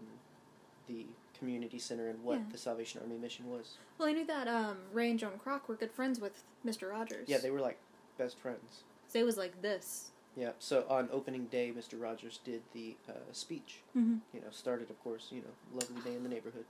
the 0.88 1.05
community 1.38 1.79
center 1.79 2.09
and 2.09 2.21
what 2.23 2.38
Yeah. 2.38 2.43
the 2.51 2.57
Salvation 2.57 3.01
Army 3.01 3.17
mission 3.17 3.49
was. 3.49 3.77
Well, 3.97 4.09
I 4.09 4.11
knew 4.13 4.25
that 4.27 4.47
um, 4.47 4.77
Ray 4.93 5.09
and 5.09 5.17
Joan 5.19 5.39
Kroc 5.43 5.67
were 5.67 5.75
good 5.75 5.91
friends 5.91 6.19
with 6.19 6.43
Mister 6.63 6.88
Rogers. 6.89 7.27
Yeah, 7.27 7.38
they 7.38 7.51
were 7.51 7.59
like 7.61 7.77
best 8.17 8.38
friends. 8.38 8.83
They 9.13 9.23
was 9.23 9.38
like 9.38 9.61
this. 9.61 10.11
Yeah. 10.39 10.51
So 10.58 10.86
on 10.89 11.10
opening 11.12 11.46
day, 11.48 11.74
Mr. 11.77 12.01
Rogers 12.01 12.39
did 12.46 12.62
the 12.74 12.96
uh, 13.10 13.13
speech. 13.34 13.81
Mm-hmm. 13.96 14.17
You 14.34 14.39
know, 14.39 14.48
started 14.51 14.89
of 14.89 15.03
course. 15.03 15.27
You 15.31 15.41
know, 15.41 15.53
lovely 15.74 16.01
day 16.01 16.15
in 16.15 16.24
the 16.24 16.29
neighborhood. 16.29 16.63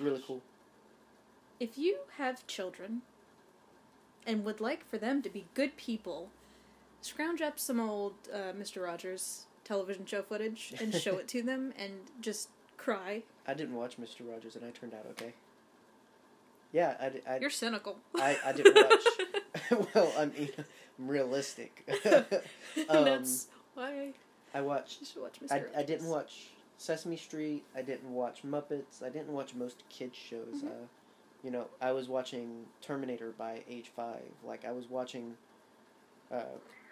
Really 0.00 0.22
cool. 0.26 0.42
If 1.60 1.78
you 1.78 1.98
have 2.18 2.46
children 2.48 3.02
and 4.26 4.44
would 4.44 4.60
like 4.60 4.84
for 4.84 4.98
them 4.98 5.22
to 5.22 5.30
be 5.30 5.46
good 5.54 5.76
people, 5.76 6.30
scrounge 7.00 7.40
up 7.40 7.60
some 7.60 7.78
old 7.78 8.14
uh, 8.34 8.52
Mister 8.56 8.82
Rogers 8.82 9.46
television 9.62 10.04
show 10.04 10.22
footage 10.22 10.74
and 10.80 10.92
show 10.92 11.18
it 11.18 11.28
to 11.28 11.42
them, 11.42 11.72
and 11.78 11.92
just 12.20 12.48
cry. 12.76 13.22
I 13.46 13.54
didn't 13.54 13.76
watch 13.76 13.96
Mr. 14.00 14.28
Rogers, 14.28 14.56
and 14.56 14.64
I 14.64 14.70
turned 14.70 14.94
out 14.94 15.06
okay. 15.12 15.34
Yeah, 16.72 16.96
I, 17.00 17.34
I, 17.34 17.38
You're 17.38 17.48
cynical. 17.48 17.96
I, 18.16 18.36
I 18.44 18.52
didn't 18.52 18.74
watch. 18.74 19.04
well, 19.94 20.12
I 20.18 20.26
mean, 20.26 20.50
realistic. 20.98 21.88
Um, 22.88 23.04
That's 23.04 23.48
why 23.74 24.12
I 24.54 24.60
watched. 24.60 25.00
you 25.00 25.06
should 25.06 25.22
watch 25.22 25.38
Mr. 25.44 25.52
I, 25.76 25.80
I 25.80 25.82
didn't 25.82 26.08
watch 26.08 26.48
Sesame 26.76 27.16
Street. 27.16 27.64
I 27.74 27.82
didn't 27.82 28.12
watch 28.12 28.42
Muppets. 28.44 29.02
I 29.02 29.08
didn't 29.08 29.32
watch 29.32 29.54
most 29.54 29.82
kids 29.88 30.16
shows. 30.16 30.62
Mhm. 30.62 30.66
Uh, 30.68 30.86
you 31.42 31.50
know, 31.50 31.66
I 31.80 31.92
was 31.92 32.08
watching 32.08 32.66
Terminator 32.80 33.32
by 33.36 33.62
age 33.68 33.90
five. 33.94 34.22
Like 34.44 34.64
I 34.64 34.72
was 34.72 34.88
watching, 34.88 35.36
uh, 36.30 36.42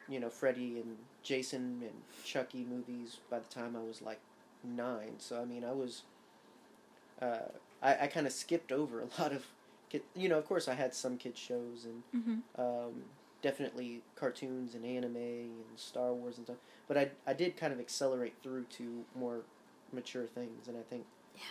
you 0.08 0.18
know, 0.20 0.28
Freddy 0.28 0.80
and 0.80 0.96
Jason 1.22 1.80
and 1.82 2.02
Chucky 2.24 2.64
movies 2.64 3.18
by 3.30 3.38
the 3.38 3.48
time 3.48 3.76
I 3.76 3.80
was 3.82 4.02
like 4.02 4.20
nine. 4.64 5.14
So 5.18 5.40
I 5.40 5.44
mean, 5.44 5.64
I 5.64 5.72
was. 5.72 6.02
Uh, 7.22 7.38
I 7.82 7.96
I 8.02 8.06
kind 8.08 8.26
of 8.26 8.32
skipped 8.32 8.72
over 8.72 9.00
a 9.00 9.08
lot 9.20 9.32
of, 9.32 9.46
kid, 9.90 10.02
you 10.14 10.28
know. 10.28 10.38
Of 10.38 10.46
course, 10.46 10.68
I 10.68 10.74
had 10.74 10.94
some 10.94 11.16
kids 11.16 11.38
shows 11.38 11.84
and 11.86 12.02
Mm-hmm. 12.14 12.60
um, 12.60 13.02
definitely 13.46 14.00
cartoons 14.16 14.74
and 14.74 14.84
anime 14.84 15.14
and 15.16 15.52
Star 15.76 16.12
Wars 16.12 16.36
and 16.36 16.46
stuff. 16.46 16.56
But 16.88 16.98
I 16.98 17.10
I 17.28 17.32
did 17.32 17.56
kind 17.56 17.72
of 17.72 17.78
accelerate 17.78 18.34
through 18.42 18.64
to 18.78 19.04
more 19.14 19.42
mature 19.92 20.26
things, 20.26 20.66
and 20.66 20.76
I 20.76 20.82
think, 20.90 21.04
Yeah. 21.36 21.42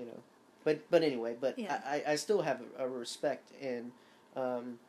you 0.00 0.04
know, 0.04 0.18
but 0.64 0.80
but 0.90 1.04
anyway, 1.04 1.36
but 1.40 1.56
Yeah. 1.56 1.80
I, 1.86 2.02
I 2.08 2.16
still 2.16 2.42
have 2.42 2.60
a, 2.76 2.84
a 2.84 2.88
respect 2.88 3.52
and 3.62 3.92
um, 4.34 4.80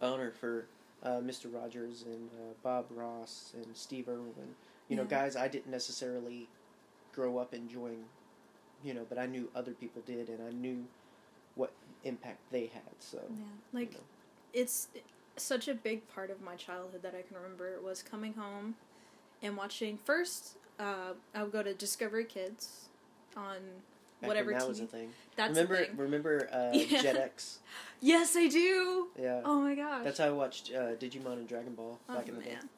honor 0.00 0.30
for 0.30 0.66
uh, 1.02 1.18
Mr. 1.30 1.52
Rogers 1.52 2.04
and 2.06 2.30
uh, 2.38 2.52
Bob 2.62 2.86
Ross 2.90 3.52
and 3.56 3.76
Steve 3.76 4.08
Irwin. 4.08 4.54
You 4.88 4.94
know, 4.96 5.02
Yeah. 5.02 5.08
guys 5.22 5.34
I 5.34 5.48
didn't 5.48 5.72
necessarily 5.72 6.46
grow 7.12 7.38
up 7.38 7.52
enjoying, 7.52 8.04
you 8.84 8.94
know, 8.94 9.04
but 9.08 9.18
I 9.18 9.26
knew 9.26 9.48
other 9.56 9.72
people 9.72 10.02
did, 10.06 10.28
and 10.28 10.40
I 10.40 10.52
knew 10.52 10.84
what 11.56 11.72
impact 12.04 12.38
they 12.52 12.66
had. 12.66 12.94
So 13.00 13.18
Yeah, 13.28 13.42
like 13.72 13.92
you 13.92 13.98
know. 13.98 14.04
it's 14.52 14.86
such 15.42 15.68
a 15.68 15.74
big 15.74 16.08
part 16.08 16.30
of 16.30 16.40
my 16.40 16.54
childhood 16.56 17.02
that 17.02 17.14
I 17.14 17.22
can 17.22 17.36
remember 17.36 17.78
was 17.82 18.02
coming 18.02 18.34
home 18.34 18.74
and 19.42 19.56
watching. 19.56 19.96
First, 19.98 20.56
uh, 20.78 21.12
I 21.34 21.42
would 21.42 21.52
go 21.52 21.62
to 21.62 21.74
Discovery 21.74 22.24
Kids 22.24 22.88
on 23.36 23.56
Back 24.20 24.28
whatever 24.28 24.52
that 24.52 24.62
TV. 24.62 24.68
was 24.68 24.80
a 24.80 24.86
thing. 24.86 25.10
That's 25.36 25.50
remember, 25.50 25.76
thing. 25.76 25.96
remember 25.96 26.48
uh, 26.52 26.70
Yeah. 26.76 27.02
Jetix? 27.02 27.56
Yes, 28.00 28.36
I 28.36 28.48
do. 28.48 29.08
Yeah, 29.18 29.40
Oh 29.44 29.60
my 29.60 29.74
gosh. 29.74 30.04
that's 30.04 30.18
how 30.18 30.26
I 30.26 30.30
watched 30.30 30.70
uh, 30.74 30.94
Digimon 30.96 31.34
and 31.34 31.48
Dragon 31.48 31.74
Ball 31.74 31.98
oh 32.08 32.14
back 32.14 32.28
in 32.28 32.36
the 32.36 32.42
day. 32.42 32.50
man. 32.54 32.68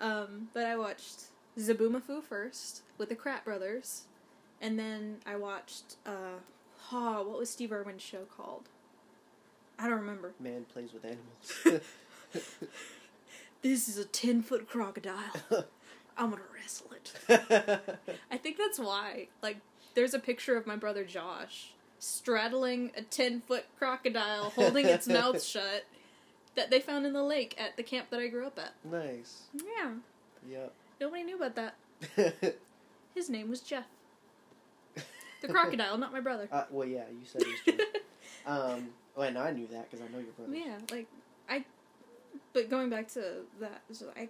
Um, 0.00 0.48
but 0.54 0.64
I 0.66 0.76
watched 0.76 1.22
Zoboomafoo 1.58 2.22
first 2.22 2.82
with 2.98 3.08
the 3.08 3.16
Kratt 3.16 3.42
Brothers, 3.44 4.02
and 4.60 4.78
then 4.78 5.16
I 5.26 5.34
watched 5.36 5.96
uh, 6.06 6.38
oh, 6.92 7.22
what 7.28 7.38
was 7.40 7.50
Steve 7.50 7.72
Irwin's 7.72 8.02
show 8.02 8.22
called? 8.36 8.68
I 9.78 9.88
don't 9.88 10.00
remember. 10.00 10.32
Man 10.40 10.64
plays 10.72 10.90
with 10.92 11.04
animals. 11.04 11.82
This 13.60 13.88
is 13.88 13.98
a 13.98 14.04
ten 14.04 14.42
foot 14.42 14.68
crocodile. 14.68 15.32
I'm 16.16 16.30
gonna 16.30 16.42
wrestle 16.54 16.92
it. 16.92 17.98
I 18.30 18.36
think 18.36 18.56
that's 18.56 18.78
why. 18.78 19.28
Like, 19.42 19.56
there's 19.94 20.14
a 20.14 20.18
picture 20.20 20.56
of 20.56 20.64
my 20.66 20.76
brother 20.76 21.04
Josh 21.04 21.72
straddling 21.98 22.92
a 22.96 23.02
10 23.02 23.40
foot 23.40 23.64
crocodile 23.76 24.50
holding 24.50 24.86
its 24.86 25.08
mouth 25.08 25.42
shut 25.42 25.84
that 26.54 26.70
they 26.70 26.78
found 26.78 27.04
in 27.04 27.12
the 27.12 27.22
lake 27.24 27.56
at 27.58 27.76
the 27.76 27.82
camp 27.82 28.10
that 28.10 28.20
I 28.20 28.28
grew 28.28 28.46
up 28.46 28.58
at. 28.60 28.74
nice. 28.84 29.42
Yeah. 29.54 29.94
Yep. 30.48 30.72
Nobody 31.00 31.24
knew 31.24 31.36
about 31.42 31.56
that. 31.56 32.54
His 33.16 33.28
name 33.28 33.50
was 33.50 33.60
Jeff. 33.60 33.86
The 35.40 35.48
crocodile, 35.48 35.98
not 35.98 36.12
my 36.12 36.20
brother. 36.20 36.48
uh, 36.52 36.64
well, 36.70 36.86
yeah, 36.86 37.04
you 37.10 37.24
said 37.24 37.42
it 37.42 37.48
was 37.48 37.76
true. 37.76 37.84
um, 38.46 38.88
well, 39.18 39.28
and 39.28 39.36
I 39.36 39.50
knew 39.50 39.66
that 39.66 39.90
because 39.90 40.06
I 40.06 40.12
know 40.12 40.20
your 40.20 40.32
brother. 40.32 40.54
yeah, 40.54 40.78
like, 40.92 41.08
I. 41.48 41.64
But 42.52 42.70
going 42.70 42.88
back 42.88 43.08
to 43.14 43.42
that, 43.60 43.82
so 43.92 44.06
I 44.16 44.28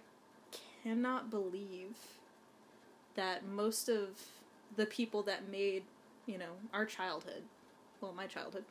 cannot 0.83 1.29
believe 1.29 1.95
that 3.15 3.45
most 3.47 3.87
of 3.87 4.07
the 4.75 4.85
people 4.85 5.21
that 5.23 5.47
made, 5.49 5.83
you 6.25 6.37
know, 6.37 6.53
our 6.73 6.85
childhood, 6.85 7.43
well, 8.01 8.13
my 8.13 8.25
childhood, 8.25 8.63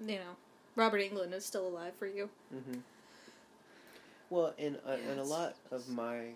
you 0.00 0.16
know, 0.16 0.36
Robert 0.74 1.00
Englund 1.00 1.32
is 1.32 1.44
still 1.44 1.66
alive 1.66 1.92
for 1.98 2.06
you. 2.06 2.28
Mm-hmm. 2.54 2.80
Well, 4.30 4.54
and 4.58 4.78
uh, 4.86 4.96
and 5.08 5.20
a 5.20 5.24
lot 5.24 5.54
of 5.70 5.88
my 5.88 6.30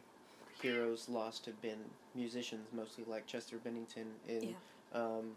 heroes 0.63 1.09
lost 1.09 1.47
have 1.47 1.61
been 1.61 1.79
musicians, 2.15 2.69
mostly 2.73 3.05
like 3.09 3.27
Chester 3.27 3.57
Bennington 3.57 4.07
and 4.29 4.43
Yeah. 4.43 4.51
um, 4.93 5.33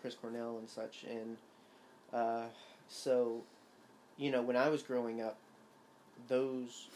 Chris 0.00 0.14
Cornell 0.14 0.58
and 0.58 0.68
such. 0.68 1.04
And 1.08 1.36
uh, 2.12 2.46
so, 2.88 3.42
you 4.16 4.30
know, 4.30 4.42
when 4.42 4.56
I 4.56 4.68
was 4.68 4.82
growing 4.82 5.20
up, 5.20 5.36
those 6.28 6.86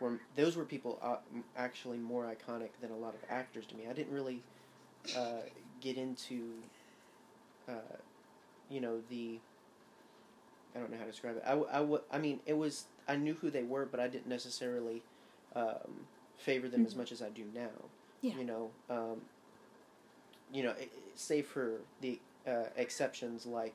were 0.00 0.18
those 0.36 0.56
were 0.56 0.64
people 0.64 0.98
uh, 1.02 1.16
actually 1.56 1.98
more 1.98 2.24
iconic 2.24 2.70
than 2.80 2.90
a 2.90 2.96
lot 2.96 3.14
of 3.14 3.20
actors 3.30 3.66
to 3.66 3.76
me. 3.76 3.84
I 3.88 3.92
didn't 3.92 4.12
really 4.12 4.40
uh, 5.16 5.42
get 5.80 5.96
into, 5.96 6.50
uh, 7.68 7.72
you 8.70 8.80
know, 8.80 9.00
the. 9.10 9.38
I 10.74 10.80
don't 10.80 10.90
know 10.90 10.96
how 10.98 11.04
to 11.04 11.10
describe 11.12 11.36
it. 11.36 11.44
I, 11.46 11.52
I, 11.52 11.78
w- 11.78 12.00
I 12.10 12.18
mean, 12.18 12.40
it 12.46 12.56
was 12.58 12.86
I 13.06 13.14
knew 13.14 13.34
who 13.34 13.48
they 13.48 13.62
were, 13.62 13.86
but 13.86 14.00
I 14.00 14.08
didn't 14.08 14.26
necessarily 14.26 15.02
um, 15.54 16.06
favor 16.36 16.68
them 16.68 16.84
as 16.84 16.94
Mhm. 16.94 16.98
much 16.98 17.12
as 17.12 17.22
I 17.22 17.28
do 17.28 17.44
now. 17.54 17.70
Yeah. 18.22 18.34
You 18.36 18.44
know, 18.44 18.70
um, 18.90 19.20
you 20.54 20.62
know, 20.62 20.74
save 21.16 21.46
for 21.46 21.80
the 22.00 22.18
uh, 22.46 22.64
exceptions 22.76 23.44
like 23.44 23.74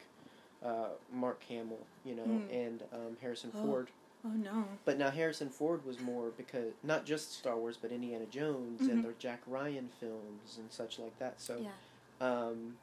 uh, 0.66 0.90
Mark 1.14 1.44
Hamill, 1.50 1.86
you 2.06 2.16
know, 2.16 2.24
Mm. 2.24 2.54
and 2.66 2.84
um, 2.94 3.18
Harrison 3.22 3.52
Oh. 3.56 3.62
Ford. 3.62 3.88
Oh 4.26 4.30
no. 4.30 4.66
But 4.86 4.98
now 4.98 5.10
Harrison 5.10 5.50
Ford 5.50 5.86
was 5.86 6.00
more 6.00 6.30
because 6.38 6.74
not 6.84 7.06
just 7.06 7.34
Star 7.34 7.56
Wars, 7.58 7.78
but 7.82 7.92
Indiana 7.92 8.26
Jones 8.26 8.82
Mhm. 8.82 8.90
and 8.90 9.04
the 9.04 9.14
Jack 9.20 9.42
Ryan 9.48 9.90
films 10.00 10.58
and 10.58 10.72
such 10.72 11.00
like 11.00 11.18
that. 11.20 11.40
So, 11.40 11.58
Yeah. 11.62 11.72
um, 12.20 12.78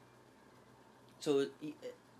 so 1.19 1.47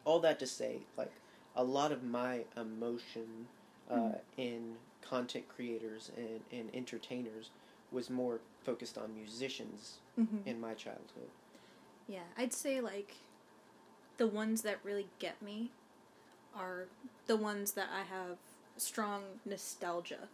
all 0.05 0.19
that 0.19 0.39
to 0.39 0.47
say, 0.47 0.79
like 0.97 1.11
a 1.55 1.63
lot 1.63 1.91
of 1.91 2.03
my 2.03 2.45
emotion 2.55 3.47
uh, 3.89 3.95
Mhm. 3.95 4.19
in 4.37 4.75
content 5.01 5.47
creators 5.47 6.11
and, 6.17 6.41
and 6.51 6.69
entertainers 6.75 7.49
was 7.91 8.09
more 8.09 8.41
focused 8.65 8.97
on 8.97 9.15
musicians 9.15 9.99
hmm 10.15 10.25
in 10.45 10.59
my 10.59 10.73
childhood. 10.73 11.29
Yeah, 12.07 12.23
I'd 12.37 12.53
say 12.53 12.81
like 12.81 13.15
the 14.17 14.27
ones 14.27 14.61
that 14.63 14.77
really 14.83 15.07
get 15.19 15.41
me 15.41 15.71
are 16.55 16.85
the 17.27 17.35
ones 17.35 17.73
that 17.73 17.89
I 17.93 18.03
have 18.03 18.37
strong 18.77 19.23
nostalgia 19.45 20.29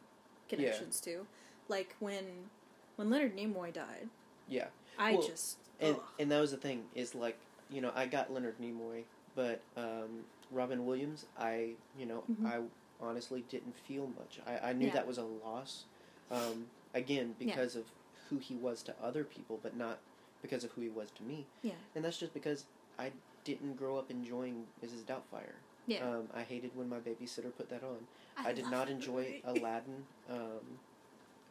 connections 0.47 0.99
to. 1.01 1.25
Like 1.67 1.95
when 1.99 2.49
when 2.95 3.09
Leonard 3.09 3.35
Nimoy 3.35 3.73
died, 3.73 4.09
Yeah, 4.47 4.67
I 4.99 5.13
Well, 5.13 5.27
just 5.27 5.57
and 5.79 5.95
ugh. 5.95 6.01
and 6.19 6.31
that 6.31 6.39
was 6.39 6.51
the 6.51 6.57
thing 6.57 6.85
is 6.95 7.15
like 7.15 7.37
you 7.69 7.81
know 7.81 7.91
I 7.95 8.05
got 8.05 8.31
Leonard 8.31 8.59
Nimoy, 8.59 9.03
but 9.35 9.61
um, 9.75 10.25
Robin 10.51 10.85
Williams, 10.85 11.25
I 11.37 11.71
you 11.97 12.05
know 12.05 12.23
Mhm. 12.31 12.45
I 12.45 12.61
honestly 13.01 13.43
didn't 13.49 13.75
feel 13.75 14.07
much. 14.19 14.39
I, 14.45 14.69
I 14.69 14.73
knew 14.73 14.87
Yeah. 14.87 14.93
that 14.93 15.07
was 15.07 15.17
a 15.17 15.23
loss. 15.23 15.85
Um, 16.31 16.67
again, 16.93 17.35
Yeah. 17.39 17.47
because 17.47 17.75
of 17.75 17.85
who 18.29 18.37
he 18.37 18.55
was 18.55 18.81
to 18.83 18.95
other 19.01 19.23
people, 19.23 19.59
but 19.61 19.75
not 19.75 19.97
because 20.43 20.63
of 20.63 20.71
who 20.73 20.81
he 20.81 20.89
was 20.89 21.09
to 21.11 21.23
me. 21.23 21.47
Yeah. 21.63 21.71
And 21.95 22.05
that's 22.05 22.19
just 22.19 22.35
because 22.35 22.65
I 22.99 23.11
didn't 23.43 23.75
grow 23.77 23.97
up 23.97 24.11
enjoying 24.11 24.65
Mrs. 24.85 25.03
Doubtfire. 25.03 25.55
yeah. 25.87 26.05
Um, 26.07 26.27
I 26.35 26.43
hated 26.43 26.71
when 26.75 26.87
my 26.87 26.97
babysitter 26.99 27.51
put 27.57 27.69
that 27.71 27.81
on. 27.83 27.97
I, 28.37 28.53
did 28.53 28.69
not 28.69 28.89
enjoy. 28.89 29.41
Aladdin. 29.45 30.03
Um, 30.29 30.79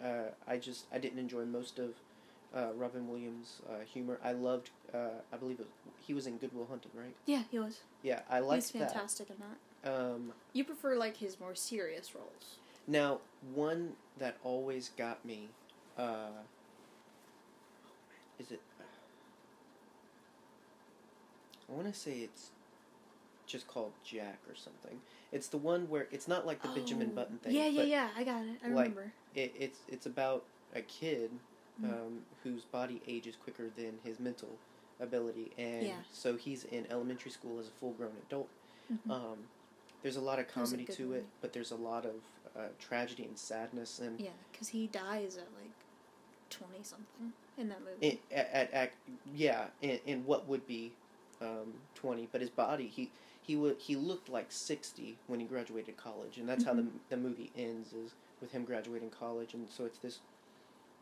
uh, 0.03 0.31
I 0.47 0.57
just 0.59 0.85
I 0.93 0.99
didn't 0.99 1.19
enjoy 1.19 1.45
most 1.45 1.79
of 1.79 1.91
uh, 2.55 2.73
Robin 2.77 3.09
Williams' 3.09 3.61
uh, 3.69 3.85
humor. 3.85 4.19
I 4.23 4.33
loved. 4.33 4.71
Uh, 4.93 5.21
I 5.33 5.37
believe 5.37 5.61
it, 5.61 5.67
he 6.00 6.13
was 6.15 6.26
in 6.26 6.37
Good 6.39 6.52
Will 6.55 6.67
Hunting, 6.67 6.91
right? 6.95 7.15
yeah, 7.26 7.43
he 7.50 7.59
was. 7.59 7.81
Yeah, 8.02 8.21
I 8.28 8.41
liked 8.41 8.65
He's 8.65 8.71
fantastic 8.73 9.31
in 9.31 9.37
that. 9.39 9.91
that. 9.91 10.13
Um, 10.15 10.33
You 10.52 10.65
prefer 10.65 10.97
like 10.97 11.17
his 11.17 11.39
more 11.41 11.55
serious 11.55 12.15
roles. 12.15 12.57
now, 12.87 13.21
one 13.55 13.93
that 14.19 14.37
always 14.45 14.91
got 14.97 15.25
me. 15.25 15.49
Uh, 15.97 16.31
is 18.39 18.50
it? 18.50 18.61
I 21.73 21.75
want 21.75 21.93
to 21.93 21.99
say 21.99 22.19
it's 22.19 22.50
just 23.47 23.67
called 23.67 23.93
Jack 24.04 24.39
or 24.49 24.54
something. 24.54 25.00
It's 25.32 25.49
the 25.49 25.56
one 25.58 25.89
where 25.89 26.06
it's 26.11 26.28
not 26.28 26.47
like 26.47 26.63
the 26.63 26.69
Benjamin 26.69 27.11
Oh, 27.13 27.17
Button 27.17 27.39
thing. 27.39 27.54
Yeah, 27.54 27.67
yeah, 27.67 27.82
yeah. 27.82 28.08
I 28.17 28.25
got 28.25 28.43
it. 28.43 28.58
I 28.65 28.69
like, 28.69 28.89
remember. 28.91 29.13
it, 29.35 29.54
it's 29.58 29.78
it's 29.89 30.06
about 30.06 30.45
a 30.75 30.82
kid 30.82 31.30
Mhm. 31.82 31.91
um, 31.91 32.23
whose 32.45 32.65
body 32.65 33.00
ages 33.08 33.35
quicker 33.43 33.71
than 33.76 33.99
his 34.04 34.21
mental 34.21 34.58
ability, 35.00 35.50
and 35.56 35.87
Yeah. 35.87 36.02
so 36.13 36.37
he's 36.37 36.65
in 36.65 36.87
elementary 36.91 37.30
school 37.30 37.58
as 37.58 37.69
a 37.69 37.71
full 37.71 37.93
grown 37.93 38.13
adult. 38.26 38.49
Mhm. 38.93 39.11
Um, 39.11 39.49
there's 40.02 40.17
a 40.17 40.21
lot 40.21 40.39
of 40.39 40.47
That 40.49 40.61
was 40.61 40.73
a 40.73 40.76
comedy 40.76 40.93
to 40.95 41.02
movie. 41.06 41.19
it, 41.21 41.26
but 41.41 41.52
there's 41.54 41.71
a 41.71 41.76
lot 41.76 42.04
of 42.04 42.17
uh, 42.54 42.69
tragedy 42.78 43.25
and 43.25 43.39
sadness, 43.39 43.99
and 44.00 44.21
Yeah, 44.21 44.28
because 44.52 44.69
he 44.69 44.87
dies 44.89 45.39
at 45.39 45.49
like 45.54 45.73
twenty 46.50 46.82
something 46.82 47.32
in 47.56 47.71
that 47.71 47.80
movie. 47.80 48.06
it, 48.06 48.21
at, 48.30 48.50
at, 48.50 48.71
at 48.73 48.93
yeah, 49.35 49.69
in, 49.80 49.99
in 50.04 50.26
what 50.26 50.47
would 50.47 50.67
be 50.67 50.93
um, 51.43 51.73
twenty, 51.95 52.28
but 52.31 52.41
his 52.41 52.50
body 52.50 52.87
he. 52.87 53.11
He 53.45 53.57
would. 53.57 53.76
He 53.81 53.97
looked 53.97 54.28
like 54.28 54.52
sixty 54.52 55.17
when 55.26 55.41
he 55.41 55.47
graduated 55.47 55.97
college, 55.97 56.39
and 56.39 56.49
that's 56.49 56.63
how 56.63 56.75
the 56.75 56.83
Mhm. 56.83 56.91
the 57.09 57.17
movie 57.17 57.50
ends 57.57 57.93
is 57.93 58.13
with 58.41 58.52
him 58.52 58.65
graduating 58.65 59.11
college, 59.11 59.52
and 59.52 59.69
so 59.69 59.85
it's 59.85 59.99
this, 59.99 60.21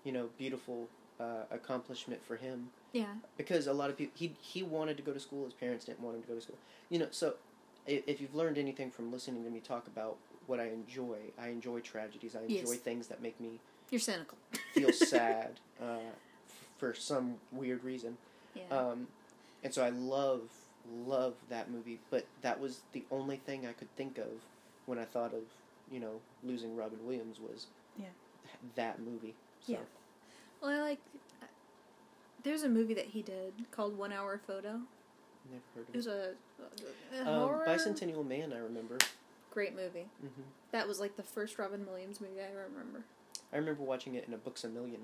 you 0.05 0.13
know, 0.13 0.31
beautiful 0.39 0.89
uh, 1.21 1.43
accomplishment 1.51 2.23
for 2.25 2.37
him 2.37 2.71
yeah. 2.95 3.13
because 3.37 3.67
a 3.67 3.73
lot 3.75 3.91
of 3.91 3.99
people 3.99 4.15
he 4.17 4.33
he 4.41 4.63
wanted 4.63 4.97
to 4.97 5.03
go 5.03 5.13
to 5.13 5.21
school 5.21 5.45
his 5.45 5.53
parents 5.53 5.85
didn't 5.85 6.01
want 6.01 6.17
him 6.17 6.23
to 6.23 6.29
go 6.29 6.35
to 6.35 6.41
school 6.41 6.57
you 6.89 6.99
know 6.99 7.09
so 7.11 7.35
if, 7.87 8.03
if 8.09 8.21
you've 8.23 8.35
learned 8.35 8.57
anything 8.57 8.91
from 8.91 9.13
listening 9.13 9.45
to 9.45 9.51
me 9.51 9.61
talk 9.61 9.87
about 9.87 10.17
what 10.47 10.59
i 10.59 10.69
enjoy 10.69 11.19
i 11.39 11.49
enjoy 11.49 11.79
tragedies 11.81 12.35
i 12.35 12.41
enjoy 12.41 12.71
Yes. 12.73 12.77
things 12.81 13.07
that 13.09 13.21
make 13.21 13.39
me 13.39 13.61
You're 13.91 14.01
cynical. 14.01 14.39
feel 14.73 14.93
sad 15.15 15.61
uh, 15.79 15.85
f- 16.49 16.69
for 16.79 16.95
some 16.95 17.35
weird 17.53 17.85
reason 17.85 18.17
Yeah. 18.55 18.63
um, 18.79 19.09
and 19.65 19.73
so 19.75 19.83
i 19.83 19.91
love 19.91 20.41
love 21.07 21.35
that 21.51 21.71
movie 21.71 21.99
but 22.11 22.25
that 22.43 22.59
was 22.59 22.81
the 22.93 23.05
only 23.11 23.37
thing 23.37 23.67
i 23.67 23.73
could 23.73 23.95
think 23.97 24.19
of 24.19 24.29
when 24.87 24.99
i 24.99 25.05
thought 25.05 25.33
of 25.35 25.43
you 25.93 26.01
know 26.01 26.21
losing 26.43 26.75
robin 26.77 26.99
williams 27.05 27.39
was 27.39 27.67
Yeah. 27.99 28.07
that 28.77 29.01
movie 29.01 29.35
so 29.65 29.73
Yeah. 29.73 29.79
well, 30.63 30.71
I 30.71 30.81
like. 30.83 30.99
There's 32.43 32.63
a 32.63 32.69
movie 32.71 32.95
that 32.95 33.05
he 33.07 33.21
did 33.23 33.53
called 33.71 33.97
One 33.99 34.13
Hour 34.15 34.41
Photo. 34.47 34.81
never 35.51 35.63
heard 35.75 35.89
of 35.89 35.89
It 35.89 35.95
It 35.95 35.97
was 35.97 36.07
a, 36.07 36.31
a 37.15 37.21
um, 37.21 37.27
horror. 37.49 37.65
bicentennial 37.67 38.27
man 38.27 38.53
i 38.55 38.59
remember 38.59 38.97
Great 39.53 39.75
movie. 39.77 40.07
hmm 40.21 40.43
That 40.73 40.89
was 40.89 40.99
like 41.01 41.17
the 41.17 41.23
first 41.23 41.59
Robin 41.59 41.85
Williams 41.87 42.21
movie 42.21 42.41
I 42.41 42.53
remember. 42.53 43.05
I 43.53 43.57
remember 43.57 43.83
watching 43.83 44.15
it 44.15 44.25
in 44.27 44.33
a 44.33 44.39
Books 44.39 44.65
a 44.65 44.69
Million. 44.69 45.01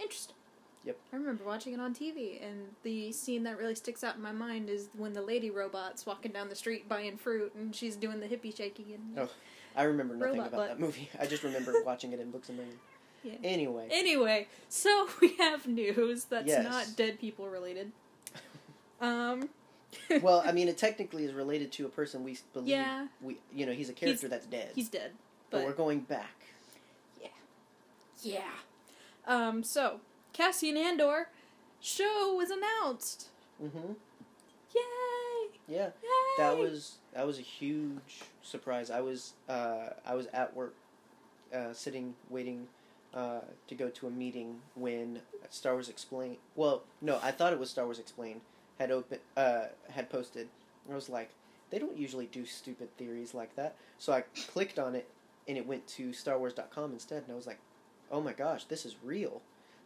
Interesting. 0.00 0.36
Yep. 0.84 0.98
I 1.12 1.16
remember 1.16 1.44
watching 1.44 1.72
it 1.72 1.80
on 1.80 1.94
TV, 1.94 2.42
and 2.46 2.68
the 2.82 3.10
scene 3.12 3.42
that 3.44 3.56
really 3.58 3.74
sticks 3.74 4.04
out 4.04 4.16
in 4.16 4.22
my 4.22 4.32
mind 4.32 4.68
is 4.68 4.88
when 4.96 5.14
the 5.14 5.22
lady 5.22 5.50
robot's 5.50 6.04
walking 6.04 6.30
down 6.32 6.48
the 6.50 6.54
street 6.54 6.88
buying 6.88 7.16
fruit, 7.16 7.54
and 7.54 7.74
she's 7.74 7.96
doing 7.96 8.20
the 8.20 8.26
hippie 8.26 8.54
shaking. 8.54 8.86
And 8.94 9.18
Oh, 9.20 9.30
I 9.74 9.84
remember 9.84 10.14
nothing 10.14 10.40
about 10.40 10.52
butt. 10.52 10.68
that 10.68 10.80
movie. 10.80 11.08
I 11.20 11.26
just 11.26 11.42
remember 11.42 11.72
watching 11.86 12.12
it 12.12 12.20
in 12.20 12.30
Books 12.30 12.50
a 12.50 12.52
Million. 12.52 12.76
Yeah. 13.22 13.32
Anyway, 13.42 13.88
Anyway, 13.90 14.48
so 14.68 15.08
we 15.22 15.34
have 15.36 15.66
news 15.66 16.24
that's 16.24 16.46
Yes. 16.46 16.64
not 16.64 16.86
dead 16.96 17.18
people 17.18 17.48
related. 17.48 17.90
Um. 19.00 19.48
well, 20.22 20.42
I 20.44 20.52
mean, 20.52 20.68
it 20.68 20.76
technically 20.76 21.24
is 21.24 21.32
related 21.32 21.72
to 21.72 21.86
a 21.86 21.88
person 21.88 22.22
we 22.24 22.36
believe. 22.52 22.68
Yeah. 22.68 23.06
We, 23.22 23.38
you 23.54 23.64
know, 23.64 23.72
he's 23.72 23.88
a 23.88 23.92
character 23.94 24.28
that's 24.28 24.46
dead. 24.46 24.72
he's 24.74 24.88
dead, 24.90 25.12
but, 25.50 25.58
but 25.58 25.66
we're 25.66 25.72
going 25.72 26.00
back. 26.00 26.34
Yeah. 27.22 27.28
Yeah. 28.20 28.42
Um. 29.26 29.62
So 29.64 30.00
Cassian 30.34 30.76
Andor 30.76 31.28
show 31.80 32.34
was 32.36 32.50
announced. 32.50 33.28
hmm 33.58 33.92
Yay! 34.74 35.50
Yeah, 35.68 35.86
Yay! 36.02 36.36
that 36.38 36.58
was 36.58 36.96
that 37.14 37.26
was 37.26 37.38
a 37.38 37.42
huge 37.42 38.22
surprise. 38.42 38.90
I 38.90 39.00
was 39.00 39.32
uh, 39.48 39.90
I 40.04 40.14
was 40.14 40.26
at 40.34 40.54
work, 40.54 40.74
uh, 41.54 41.72
sitting 41.72 42.14
waiting 42.28 42.66
uh, 43.14 43.40
to 43.68 43.74
go 43.74 43.88
to 43.88 44.06
a 44.08 44.10
meeting 44.10 44.60
when 44.74 45.20
Star 45.48 45.74
Wars 45.74 45.88
Explained. 45.88 46.36
Well, 46.56 46.82
no, 47.00 47.18
I 47.22 47.30
thought 47.30 47.52
it 47.52 47.58
was 47.58 47.70
Star 47.70 47.84
Wars 47.84 47.98
Explained 47.98 48.40
had 48.78 48.90
open 48.90 49.18
uh, 49.36 49.66
had 49.90 50.10
posted. 50.10 50.48
I 50.90 50.94
was 50.94 51.08
like, 51.08 51.30
they 51.70 51.78
don't 51.78 51.96
usually 51.96 52.26
do 52.26 52.44
stupid 52.44 52.94
theories 52.98 53.32
like 53.32 53.54
that. 53.56 53.76
So 53.98 54.12
I 54.12 54.24
clicked 54.48 54.78
on 54.78 54.94
it, 54.96 55.08
and 55.48 55.56
it 55.56 55.66
went 55.66 55.86
to 55.88 56.08
StarWars.com 56.10 56.92
instead, 56.92 57.22
and 57.22 57.32
I 57.32 57.36
was 57.36 57.46
like, 57.46 57.58
oh 58.10 58.20
my 58.20 58.32
gosh, 58.32 58.64
this 58.64 58.84
is 58.84 58.96
real, 59.02 59.40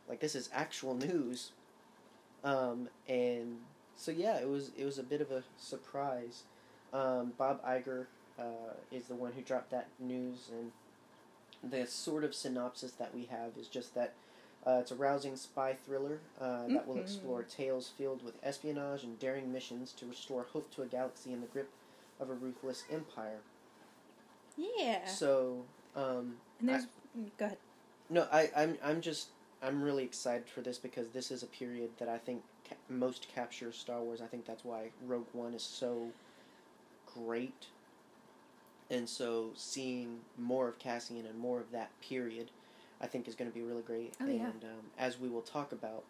like 0.09 0.21
this 0.21 0.35
is 0.35 0.49
actual 0.53 0.95
news. 0.95 1.53
Um, 2.45 2.89
and 3.09 3.59
so 3.97 4.11
yeah, 4.11 4.39
it 4.39 4.49
was 4.49 4.71
it 4.77 4.85
was 4.85 4.99
a 4.99 5.03
bit 5.03 5.21
of 5.21 5.31
a 5.31 5.43
surprise. 5.59 6.43
Um, 6.93 7.33
Bob 7.37 7.63
Iger 7.65 8.07
uh, 8.39 8.75
is 8.91 9.05
the 9.05 9.15
one 9.15 9.33
who 9.33 9.43
dropped 9.43 9.71
that 9.71 9.89
news, 9.99 10.51
and 10.53 10.73
the 11.71 11.87
sort 11.87 12.25
of 12.25 12.35
synopsis 12.35 12.93
that 12.93 13.15
we 13.15 13.25
have 13.27 13.51
is 13.59 13.67
just 13.67 13.95
that 13.95 14.15
uh, 14.67 14.79
it's 14.81 14.91
a 14.91 14.95
rousing 14.95 15.37
spy 15.37 15.77
thriller 15.85 16.21
uh, 16.41 16.67
that 16.69 16.87
will 16.87 16.97
Mhm. 16.97 17.03
explore 17.03 17.43
tales 17.43 17.89
filled 17.89 18.23
with 18.25 18.35
espionage 18.43 19.03
and 19.05 19.19
daring 19.19 19.53
missions 19.53 19.93
to 19.93 20.07
restore 20.07 20.45
hope 20.45 20.71
to 20.75 20.83
a 20.83 20.87
galaxy 20.87 21.33
in 21.33 21.41
the 21.41 21.47
grip 21.49 21.71
of 22.21 22.31
a 22.31 22.35
ruthless 22.35 22.85
empire. 22.91 23.41
Yeah. 24.57 25.07
So, 25.07 25.65
um, 25.95 26.39
and 26.61 26.69
there's 26.69 26.87
go 27.39 27.47
ahead. 27.47 27.59
no, 28.11 28.27
I, 28.33 28.51
I'm, 28.57 28.79
I'm 28.83 29.01
just, 29.01 29.29
I'm 29.63 29.83
really 29.83 30.05
excited 30.05 30.49
for 30.49 30.61
this 30.61 30.79
because 30.79 31.09
this 31.09 31.31
is 31.31 31.43
a 31.43 31.47
period 31.47 31.91
that 31.99 32.09
I 32.09 32.19
think 32.19 32.43
ca- 32.69 32.77
most 32.89 33.27
captures 33.35 33.77
Star 33.77 34.01
Wars. 34.01 34.21
I 34.21 34.27
think 34.27 34.47
that's 34.47 34.65
why 34.65 34.91
Rogue 35.07 35.27
One 35.33 35.53
is 35.55 35.63
so 35.63 36.11
great. 37.15 37.67
And 38.91 39.09
so, 39.09 39.51
seeing 39.55 40.21
more 40.39 40.69
of 40.69 40.79
Cassian 40.79 41.27
and 41.27 41.39
more 41.39 41.61
of 41.61 41.71
that 41.73 41.91
period, 42.01 42.51
I 43.01 43.07
think 43.07 43.29
is 43.29 43.35
going 43.35 43.51
to 43.51 43.55
be 43.55 43.63
really 43.63 43.83
great. 43.83 44.15
Oh, 44.21 44.25
and 44.25 44.35
yeah. 44.39 44.47
um, 44.49 44.87
as 44.99 45.19
we 45.21 45.29
will 45.29 45.43
talk 45.43 45.73
about 45.73 46.05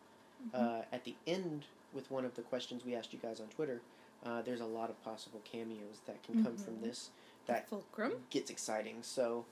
Mhm. 0.55 0.55
uh, 0.55 0.83
at 0.93 1.03
the 1.05 1.17
end 1.27 1.65
with 1.93 2.09
one 2.13 2.25
of 2.25 2.35
the 2.37 2.43
questions 2.43 2.85
we 2.85 2.95
asked 2.95 3.13
you 3.13 3.19
guys 3.19 3.41
on 3.41 3.49
Twitter, 3.49 3.81
uh, 4.25 4.41
there's 4.43 4.61
a 4.61 4.67
lot 4.67 4.89
of 4.91 5.03
possible 5.03 5.41
cameos 5.45 5.99
that 6.07 6.23
can 6.23 6.41
come 6.45 6.57
from 6.57 6.75
Mhm. 6.77 6.83
this 6.83 7.11
The 7.47 7.53
that 7.55 7.69
fulcrum. 7.69 8.25
gets 8.31 8.49
exciting. 8.51 9.03
So, 9.03 9.45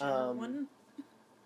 um, 0.00 0.38
one. 0.38 0.68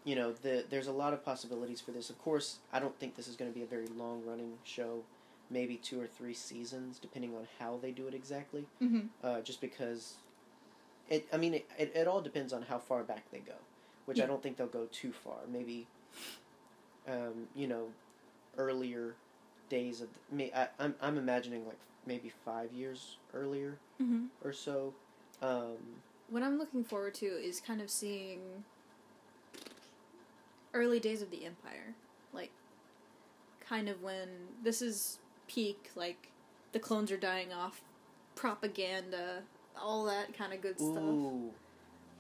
You 0.05 0.15
know, 0.17 0.33
the, 0.33 0.65
there's 0.69 0.87
a 0.87 0.93
lot 0.93 1.13
of 1.13 1.25
possibilities 1.25 1.81
for 1.81 1.91
this. 1.93 2.11
Of 2.11 2.19
course, 2.19 2.59
I 2.73 2.79
don't 2.79 2.99
think 2.99 3.17
this 3.17 3.27
is 3.29 3.37
going 3.37 3.51
to 3.51 3.55
be 3.59 3.63
a 3.65 3.67
very 3.67 3.87
long 3.97 4.23
running 4.27 4.53
show, 4.65 5.03
maybe 5.51 5.77
two 5.77 6.01
or 6.01 6.07
three 6.07 6.35
seasons, 6.35 6.99
depending 6.99 7.35
on 7.35 7.47
how 7.59 7.79
they 7.81 7.91
do 7.91 8.07
it 8.07 8.15
exactly. 8.15 8.67
Mm-hmm. 8.83 9.01
Uh, 9.23 9.41
just 9.41 9.61
because 9.61 10.15
it, 11.09 11.27
I 11.33 11.37
mean, 11.39 11.55
it, 11.55 11.71
it, 11.79 11.93
it 11.95 12.07
all 12.09 12.21
depends 12.21 12.53
on 12.53 12.63
how 12.63 12.79
far 12.79 13.03
back 13.03 13.31
they 13.31 13.39
go, 13.39 13.55
which 14.05 14.19
Yeah. 14.19 14.25
I 14.25 14.27
don't 14.27 14.43
think 14.43 14.57
they'll 14.59 14.67
go 14.67 14.87
too 14.93 15.13
far. 15.13 15.39
Maybe, 15.51 15.87
um, 17.09 17.49
you 17.55 17.67
know, 17.67 17.89
earlier 18.59 19.15
days 19.69 20.01
of 20.01 20.09
the, 20.13 20.37
me. 20.37 20.53
I, 20.55 20.69
I'm 20.79 20.95
I'm 21.01 21.17
imagining 21.19 21.65
like 21.67 21.79
maybe 22.07 22.31
five 22.45 22.73
years 22.73 23.17
earlier 23.33 23.79
Mm-hmm. 24.03 24.27
or 24.45 24.53
so. 24.53 24.93
Um, 25.41 25.77
What 26.29 26.43
I'm 26.43 26.59
looking 26.59 26.85
forward 26.85 27.15
to 27.15 27.27
is 27.27 27.61
kind 27.61 27.81
of 27.81 27.89
seeing 27.91 28.41
early 30.75 31.01
days 31.01 31.23
of 31.23 31.31
the 31.31 31.45
Empire. 31.47 31.95
Like, 32.33 32.51
kind 33.67 33.89
of 33.89 34.03
when 34.03 34.29
this 34.63 34.83
is 34.83 35.19
peak, 35.49 35.91
like, 35.95 36.29
the 36.73 36.79
clones 36.79 37.11
are 37.11 37.17
dying 37.17 37.53
off, 37.53 37.81
propaganda, 38.35 39.43
all 39.81 40.05
that 40.05 40.37
kind 40.37 40.53
of 40.53 40.61
good 40.61 40.79
stuff. 40.79 40.99
ooh. 40.99 41.51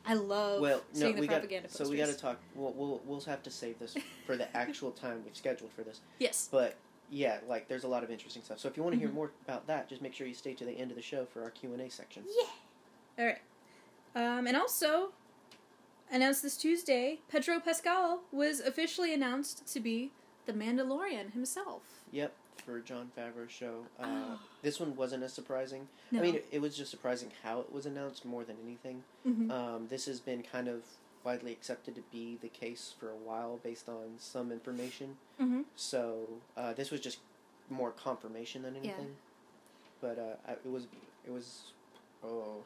I 0.07 0.13
love 0.15 0.61
well, 0.61 0.83
no, 0.95 1.01
seeing 1.01 1.15
the 1.15 1.21
we 1.23 1.27
got 1.27 1.43
so 1.69 1.89
we 1.89 1.97
got 1.97 2.09
to 2.09 2.15
talk. 2.17 2.39
We'll, 2.55 2.75
we'll 2.75 3.01
we'll 3.07 3.21
have 3.23 3.43
to 3.43 3.51
save 3.51 3.79
this 3.79 3.97
for 4.27 4.37
the 4.37 4.55
actual 4.55 4.91
time 5.03 5.23
we've 5.25 5.35
scheduled 5.35 5.73
for 5.73 5.83
this. 5.83 6.03
Yes. 6.19 6.47
But 6.53 6.77
yeah, 7.11 7.39
like 7.49 7.69
there's 7.69 7.85
a 7.85 7.89
lot 7.89 8.05
of 8.05 8.11
interesting 8.11 8.43
stuff. 8.43 8.59
So 8.59 8.69
if 8.69 8.77
you 8.77 8.83
want 8.83 8.93
to 8.95 8.99
hear 9.01 9.09
Mhm. 9.09 9.15
more 9.15 9.31
about 9.49 9.67
that, 9.69 9.89
just 9.89 10.03
make 10.03 10.13
sure 10.13 10.27
you 10.27 10.35
stay 10.35 10.53
to 10.55 10.65
the 10.67 10.73
end 10.73 10.91
of 10.91 10.97
the 10.99 11.03
show 11.03 11.25
for 11.25 11.43
our 11.43 11.49
Q 11.51 11.73
and 11.73 11.81
A 11.81 11.89
section. 11.91 12.23
Yeah. 12.27 12.49
All 13.19 13.25
right. 13.25 13.39
Um, 14.15 14.47
and 14.47 14.59
also, 14.59 15.09
announced 16.11 16.43
this 16.43 16.57
Tuesday, 16.57 17.21
Pedro 17.29 17.61
Pascal 17.61 18.21
was 18.33 18.61
officially 18.61 19.13
announced 19.13 19.67
to 19.73 19.81
be 19.81 20.13
the 20.47 20.53
Mandalorian 20.53 21.33
himself. 21.33 21.83
Yep, 22.13 22.33
for 22.65 22.81
Jon 22.81 23.11
Favreau's 23.17 23.53
show. 23.53 23.87
Uh, 23.99 24.05
Oh. 24.07 24.39
This 24.63 24.81
one 24.81 24.97
wasn't 24.97 25.23
as 25.23 25.33
surprising. 25.33 25.89
No. 26.11 26.21
I 26.21 26.23
mean, 26.23 26.35
it, 26.37 26.47
it 26.51 26.61
was 26.61 26.77
just 26.77 26.91
surprising 26.91 27.31
how 27.43 27.61
it 27.61 27.73
was 27.73 27.85
announced 27.87 28.25
more 28.25 28.45
than 28.45 28.57
anything. 28.65 29.03
Mhm. 29.27 29.51
Um, 29.51 29.89
this 29.89 30.07
has 30.07 30.21
been 30.21 30.43
kind 30.43 30.69
of 30.69 30.83
widely 31.25 31.53
accepted 31.53 31.95
to 31.97 32.03
be 32.13 32.37
the 32.41 32.49
case 32.49 32.95
for 32.99 33.11
a 33.11 33.17
while 33.17 33.59
based 33.63 33.89
on 33.89 34.15
some 34.19 34.51
information. 34.53 35.17
Mhm. 35.41 35.65
So 35.77 36.29
uh, 36.57 36.73
this 36.75 36.91
was 36.91 37.01
just 37.01 37.19
more 37.71 37.91
confirmation 37.91 38.63
than 38.63 38.75
Yeah. 38.77 38.81
anything. 38.93 39.17
But 40.01 40.19
uh, 40.19 40.53
it 40.65 40.71
was 40.71 40.87
it 41.27 41.31
was 41.33 41.73
oh 42.23 42.63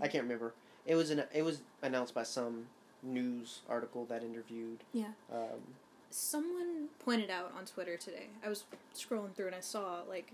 I 0.00 0.08
can't 0.08 0.24
remember. 0.24 0.52
It 0.86 0.94
was 0.94 1.10
an 1.10 1.24
it 1.34 1.42
was 1.42 1.60
announced 1.82 2.14
by 2.14 2.22
some 2.22 2.66
news 3.02 3.60
article 3.68 4.04
that 4.06 4.22
interviewed. 4.22 4.78
Yeah. 4.92 5.12
Um, 5.32 5.74
Someone 6.10 6.88
pointed 7.04 7.30
out 7.30 7.52
on 7.56 7.64
Twitter 7.64 7.96
today. 7.96 8.26
I 8.44 8.48
was 8.48 8.64
scrolling 8.94 9.34
through 9.34 9.46
and 9.46 9.54
I 9.54 9.60
saw 9.60 10.02
like 10.08 10.32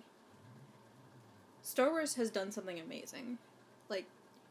Star 1.63 1.91
Wars 1.91 2.15
has 2.15 2.31
done 2.31 2.51
something 2.51 2.81
amazing. 2.81 3.39
Like 3.89 4.07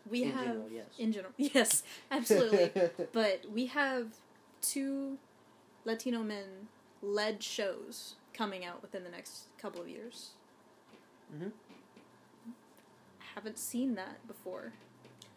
we 0.09 0.23
in 0.23 0.31
have 0.31 0.45
general, 0.45 0.69
yes. 0.71 0.85
in 0.97 1.11
general. 1.11 1.33
Yes, 1.37 1.83
absolutely. 2.11 2.71
but 3.11 3.45
we 3.51 3.67
have 3.67 4.07
two 4.61 5.17
Latino 5.85 6.23
men 6.23 6.67
led 7.01 7.43
shows 7.43 8.15
coming 8.33 8.63
out 8.63 8.81
within 8.81 9.03
the 9.03 9.09
next 9.09 9.47
couple 9.57 9.81
of 9.81 9.89
years. 9.89 10.29
Mhm. 11.35 11.51
Haven't 13.35 13.57
seen 13.57 13.95
that 13.95 14.25
before. 14.27 14.73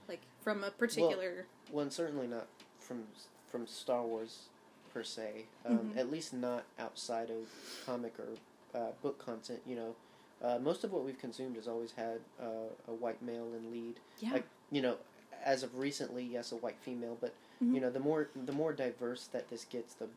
Like 0.08 0.20
from 0.42 0.62
a 0.62 0.70
particular 0.70 1.46
Well, 1.70 1.82
and 1.82 1.92
certainly 1.92 2.26
not 2.26 2.46
from 2.90 3.04
from 3.50 3.66
Star 3.68 4.02
Wars 4.02 4.48
per 4.92 5.02
se. 5.04 5.44
Um, 5.64 5.78
Mhm. 5.78 5.96
At 5.96 6.10
least 6.10 6.32
not 6.32 6.64
outside 6.78 7.30
of 7.30 7.48
comic 7.86 8.14
or 8.18 8.28
uh, 8.74 8.90
book 9.02 9.18
content. 9.18 9.60
You 9.66 9.76
know, 9.76 9.94
uh, 10.42 10.58
most 10.58 10.82
of 10.84 10.92
what 10.92 11.04
we've 11.04 11.18
consumed 11.18 11.54
has 11.56 11.68
always 11.68 11.92
had 11.92 12.20
uh, 12.40 12.68
a 12.88 12.92
white 12.92 13.22
male 13.22 13.52
in 13.54 13.70
lead. 13.72 14.00
yeah. 14.18 14.32
like, 14.32 14.44
You 14.72 14.82
know, 14.82 14.96
as 15.44 15.62
of 15.62 15.76
recently, 15.78 16.24
yes, 16.24 16.52
a 16.52 16.56
white 16.56 16.78
female, 16.80 17.16
but 17.20 17.34
Mhm. 17.62 17.74
you 17.74 17.80
know, 17.80 17.90
the 17.90 18.00
more 18.00 18.28
the 18.34 18.52
more 18.52 18.72
diverse 18.72 19.26
that 19.28 19.48
this 19.50 19.64
gets, 19.64 19.94
the 19.94 20.08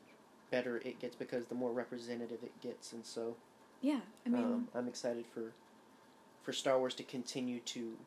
better 0.51 0.77
it 0.77 0.99
gets 0.99 1.15
because 1.15 1.45
the 1.47 1.55
more 1.55 1.71
representative 1.71 2.43
it 2.43 2.59
gets, 2.61 2.93
and 2.93 3.05
so 3.05 3.35
yeah. 3.81 4.01
I 4.25 4.29
mean 4.29 4.43
um, 4.43 4.67
I'm 4.73 4.87
excited 4.87 5.25
for 5.27 5.53
for 6.43 6.53
Star 6.53 6.77
Wars 6.79 6.93
to 6.95 7.03
continue 7.03 7.59
to 7.61 7.97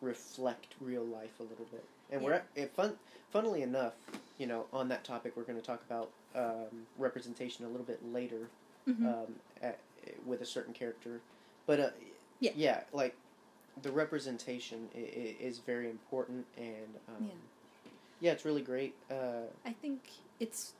reflect 0.00 0.74
real 0.80 1.04
life 1.04 1.38
a 1.40 1.42
little 1.42 1.66
bit. 1.66 1.84
And 2.10 2.22
we're 2.22 2.42
Yeah. 2.56 2.62
at, 2.64 2.74
fun, 2.74 2.98
funnily 3.30 3.62
enough, 3.62 3.94
you 4.38 4.46
know, 4.46 4.66
on 4.72 4.88
that 4.88 5.04
topic, 5.04 5.36
we're 5.36 5.44
going 5.44 5.60
to 5.60 5.64
talk 5.64 5.82
about 5.82 6.10
um, 6.34 6.86
representation 6.98 7.64
a 7.64 7.68
little 7.68 7.86
bit 7.86 8.04
later 8.12 8.48
mhm. 8.88 9.04
um, 9.06 9.34
at, 9.62 9.78
with 10.26 10.40
a 10.40 10.46
certain 10.46 10.72
character. 10.72 11.20
But 11.66 11.80
uh, 11.80 11.90
Yeah. 12.40 12.52
yeah, 12.54 12.80
like 12.92 13.16
the 13.82 13.90
representation 13.90 14.88
is 14.94 15.58
very 15.58 15.88
important, 15.90 16.46
and 16.56 16.98
um, 17.08 17.24
Yeah. 17.26 17.90
yeah, 18.20 18.32
it's 18.32 18.44
really 18.44 18.62
great. 18.62 18.94
Uh, 19.10 19.46
I 19.64 19.72
think 19.72 20.00
it's 20.38 20.74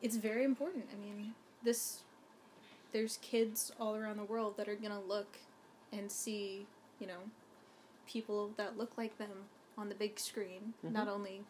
it's 0.00 0.16
very 0.16 0.44
important. 0.44 0.86
I 0.92 0.96
mean, 0.96 1.34
this 1.62 2.02
there's 2.92 3.18
kids 3.18 3.72
all 3.80 3.94
around 3.96 4.16
the 4.18 4.24
world 4.24 4.56
that 4.56 4.68
are 4.68 4.76
gonna 4.76 5.00
look 5.00 5.38
and 5.92 6.10
see, 6.10 6.66
you 6.98 7.06
know, 7.06 7.30
people 8.06 8.50
that 8.56 8.76
look 8.76 8.98
like 8.98 9.18
them 9.18 9.48
on 9.76 9.88
the 9.88 9.94
big 9.94 10.18
screen, 10.18 10.74
Mhm. 10.84 10.92
not 10.92 11.08
only 11.08 11.44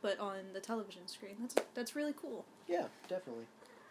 but 0.00 0.18
on 0.20 0.52
the 0.52 0.60
television 0.60 1.08
screen. 1.08 1.36
That's 1.40 1.56
that's 1.74 1.96
really 1.96 2.14
cool. 2.14 2.44
Yeah, 2.68 2.86
definitely. 3.08 3.46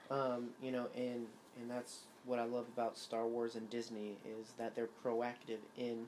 Um, 0.10 0.52
you 0.62 0.71
know, 0.71 0.88
and 0.95 1.28
and 1.60 1.69
that's 1.69 2.02
what 2.26 2.39
I 2.39 2.45
love 2.45 2.67
about 2.67 2.97
Star 2.97 3.26
Wars 3.26 3.56
and 3.56 3.69
Disney 3.69 4.17
is 4.26 4.54
that 4.58 4.76
they're 4.76 4.89
proactive 5.04 5.60
in 5.78 6.08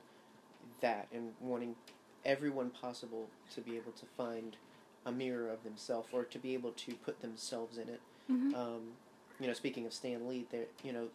that 0.80 1.08
and 1.12 1.34
wanting 1.40 1.76
everyone 2.24 2.70
possible 2.70 3.28
to 3.54 3.60
be 3.60 3.76
able 3.76 3.92
to 3.92 4.06
find 4.06 4.56
a 5.04 5.12
mirror 5.12 5.48
of 5.48 5.64
themselves 5.64 6.08
or 6.12 6.24
to 6.24 6.38
be 6.38 6.54
able 6.54 6.72
to 6.72 6.94
put 6.94 7.20
themselves 7.20 7.78
in 7.78 7.88
it. 7.88 8.00
Mm-hmm. 8.30 8.54
Um, 8.54 8.92
you 9.38 9.46
know, 9.46 9.54
speaking 9.54 9.86
of 9.86 9.92
Stan 9.94 10.28
Lee, 10.28 10.46
there, 10.50 10.66
you 10.82 10.92
know, 10.92 11.08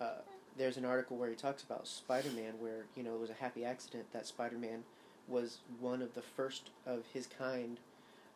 uh, 0.00 0.20
there's 0.56 0.78
an 0.78 0.86
article 0.86 1.16
where 1.18 1.28
he 1.28 1.36
talks 1.36 1.62
about 1.62 1.86
Spider-Man, 1.86 2.54
where 2.58 2.86
you 2.94 3.02
know 3.02 3.14
it 3.14 3.20
was 3.20 3.30
a 3.30 3.34
happy 3.34 3.64
accident 3.64 4.10
that 4.12 4.26
Spider-Man 4.26 4.84
was 5.28 5.58
one 5.80 6.02
of 6.02 6.14
the 6.14 6.22
first 6.22 6.70
of 6.86 7.04
his 7.12 7.26
kind 7.26 7.78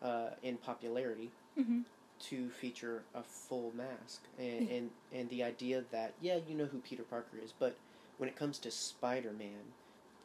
uh, 0.03 0.31
in 0.43 0.57
popularity 0.57 1.31
Mm-hmm. 1.59 1.81
to 2.29 2.49
feature 2.51 3.03
a 3.15 3.23
full 3.23 3.73
mask 3.77 4.23
and, 4.39 4.69
Yeah. 4.69 4.75
and 4.77 4.91
and 5.13 5.29
the 5.31 5.43
idea 5.43 5.85
that 5.91 6.15
yeah 6.21 6.39
you 6.49 6.55
know 6.55 6.67
who 6.67 6.79
Peter 6.79 7.03
Parker 7.03 7.37
is 7.43 7.53
but 7.59 7.77
when 8.19 8.29
it 8.29 8.37
comes 8.37 8.59
to 8.61 8.71
Spider-Man 8.71 9.73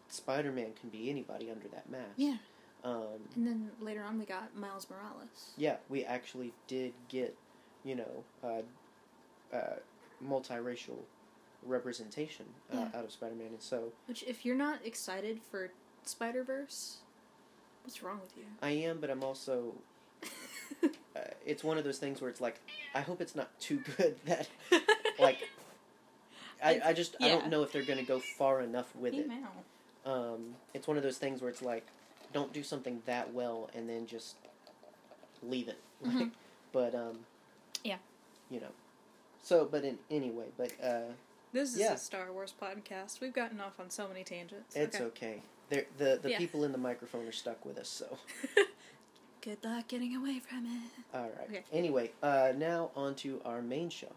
Spider-Man 0.10 0.74
can 0.80 0.90
be 0.90 1.10
anybody 1.10 1.50
under 1.50 1.68
that 1.70 1.90
mask 1.90 2.14
Yeah. 2.18 2.38
um, 2.84 3.20
And 3.36 3.46
then 3.48 3.72
later 3.82 4.04
on, 4.04 4.20
we 4.20 4.26
got 4.26 4.56
Miles 4.56 4.88
Morales. 4.90 5.54
yeah 5.58 5.78
we 5.90 6.04
actually 6.06 6.54
did 6.68 6.94
get 7.10 7.36
you 7.84 7.96
know 7.96 8.24
uh, 8.44 8.62
uh, 9.56 9.76
multiracial 10.24 11.00
representation 11.64 12.46
uh, 12.74 12.78
Yeah. 12.78 13.00
out 13.00 13.04
of 13.06 13.12
Spider-Man 13.12 13.48
and 13.48 13.62
so 13.62 13.92
Which, 14.08 14.24
if 14.24 14.46
you're 14.46 14.56
not 14.56 14.86
excited 14.86 15.40
for 15.50 15.72
Spider 16.06 16.44
Verse, 16.44 16.98
what's 17.84 18.02
wrong 18.04 18.20
with 18.22 18.36
you? 18.38 18.44
I 18.62 18.72
am 18.72 19.00
but 19.00 19.10
I'm 19.10 19.24
also 19.24 19.74
uh, 20.84 21.20
it's 21.46 21.64
one 21.64 21.78
of 21.78 21.84
those 21.84 21.98
things 21.98 22.22
where 22.22 22.30
it's 22.30 22.42
like 22.42 22.60
I 22.94 23.02
hope 23.02 23.22
it's 23.22 23.36
not 23.36 23.58
too 23.60 23.82
good 23.98 24.16
that 24.26 24.48
like 25.20 25.40
I, 26.64 26.82
I 26.86 26.94
just 26.94 27.16
I 27.22 27.28
don't 27.28 27.50
know 27.50 27.64
if 27.64 27.72
they're 27.72 27.84
gonna 27.84 28.04
go 28.04 28.20
far 28.20 28.62
enough 28.62 28.96
with 28.96 29.14
it. 29.14 29.26
Email. 29.26 29.50
Um, 30.06 30.56
it's 30.74 30.88
one 30.88 30.98
of 30.98 31.04
those 31.04 31.18
things 31.18 31.42
where 31.42 31.50
it's 31.50 31.62
like, 31.64 31.86
don't 32.32 32.54
do 32.54 32.62
something 32.64 33.02
that 33.08 33.34
well 33.34 33.70
and 33.76 33.90
then 33.90 34.06
just 34.08 34.36
leave 35.44 35.68
it. 35.68 35.80
Mhm. 36.06 36.32
but 36.72 36.94
um, 36.94 37.20
Yeah. 37.84 37.98
you 38.52 38.60
know. 38.60 38.72
So, 39.42 39.66
but 39.70 39.84
in 39.84 39.98
anyway, 40.12 40.46
but 40.58 40.72
uh, 40.84 41.14
This 41.54 41.74
is 41.74 41.80
Yeah. 41.80 41.94
a 41.94 41.98
Star 41.98 42.32
Wars 42.32 42.54
podcast. 42.60 43.20
We've 43.22 43.34
gotten 43.34 43.60
off 43.60 43.80
on 43.80 43.90
so 43.90 44.08
many 44.08 44.24
tangents. 44.24 44.76
it's 44.76 44.96
okay. 44.98 45.06
okay. 45.06 45.42
They're, 45.70 45.86
the 45.98 46.20
the 46.22 46.30
Yeah. 46.32 46.38
people 46.38 46.64
in 46.64 46.72
the 46.72 46.78
microphone 46.78 47.26
are 47.28 47.32
stuck 47.32 47.66
with 47.66 47.78
us, 47.78 47.90
so 47.90 48.18
Good 49.42 49.64
luck 49.64 49.88
getting 49.88 50.16
away 50.16 50.40
from 50.40 50.66
it. 50.66 50.92
all 51.14 51.30
right. 51.38 51.48
Okay. 51.50 51.64
Anyway, 51.72 52.12
uh, 52.24 52.52
now 52.58 52.90
on 52.96 53.14
to 53.16 53.42
our 53.46 53.62
main 53.62 53.90
show. 53.90 54.12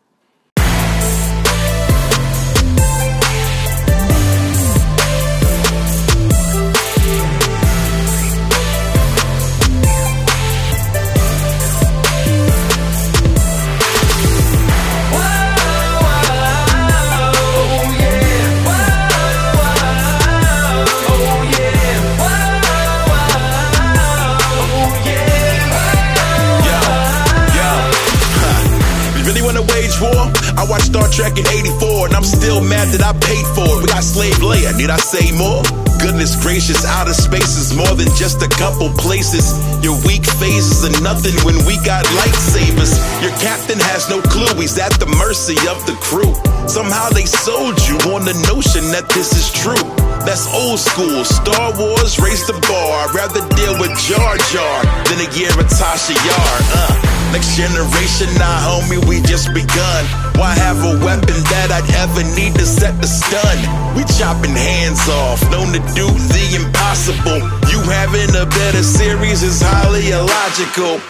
Trek 31.18 31.34
in 31.34 31.50
84 31.50 32.06
and 32.06 32.14
I'm 32.14 32.22
still 32.22 32.62
mad 32.62 32.94
that 32.94 33.02
I 33.02 33.10
paid 33.18 33.42
for 33.50 33.66
it. 33.66 33.82
We 33.82 33.90
got 33.90 34.06
Slave 34.06 34.38
Leia, 34.38 34.70
need 34.78 34.86
I 34.86 35.02
say 35.02 35.34
more? 35.34 35.66
Goodness 35.98 36.38
gracious, 36.38 36.86
outer 36.86 37.10
space 37.10 37.58
is 37.58 37.74
more 37.74 37.90
than 37.98 38.06
just 38.14 38.38
a 38.38 38.46
couple 38.46 38.86
places. 38.94 39.50
Your 39.82 39.98
weak 40.06 40.22
phases 40.38 40.86
are 40.86 40.94
nothing 41.02 41.34
when 41.42 41.58
we 41.66 41.74
got 41.82 42.06
lightsabers. 42.22 42.94
Your 43.18 43.34
captain 43.42 43.82
has 43.90 44.06
no 44.06 44.22
clue, 44.30 44.46
he's 44.62 44.78
at 44.78 44.94
the 45.02 45.10
mercy 45.18 45.58
of 45.66 45.82
the 45.90 45.98
crew. 45.98 46.38
Somehow 46.70 47.10
they 47.10 47.26
sold 47.26 47.82
you 47.90 47.98
on 48.14 48.22
the 48.22 48.38
notion 48.46 48.86
that 48.94 49.10
this 49.10 49.34
is 49.34 49.50
true. 49.50 49.82
That's 50.22 50.46
old 50.54 50.78
school. 50.78 51.26
Star 51.26 51.74
Wars 51.74 52.22
raised 52.22 52.46
the 52.46 52.54
bar. 52.70 53.10
I'd 53.10 53.14
rather 53.18 53.42
deal 53.58 53.74
with 53.82 53.90
Jar 54.06 54.38
Jar 54.54 54.86
than 55.10 55.18
a 55.18 55.28
year 55.34 55.50
of 55.50 55.66
Tasha 55.66 56.14
Yar. 56.14 56.54
Uh, 56.78 57.17
next 57.32 57.56
generation, 57.56 58.28
nah, 58.38 58.60
homie, 58.64 59.02
we 59.08 59.20
just 59.22 59.52
begun. 59.52 60.02
Why 60.38 60.54
have 60.54 60.78
a 60.84 60.94
weapon 61.04 61.38
that 61.52 61.68
I'd 61.74 61.88
ever 61.98 62.22
need 62.38 62.54
to 62.56 62.66
set 62.66 62.94
the 63.00 63.08
stun? 63.08 63.58
We 63.96 64.04
chopping 64.16 64.54
hands 64.54 65.02
off, 65.08 65.42
known 65.50 65.72
to 65.74 65.82
do 65.98 66.06
the 66.06 66.44
impossible. 66.56 67.42
You 67.68 67.82
having 67.90 68.30
a 68.36 68.46
better 68.46 68.82
series 68.82 69.42
is 69.42 69.60
highly 69.60 70.10
illogical. 70.10 71.02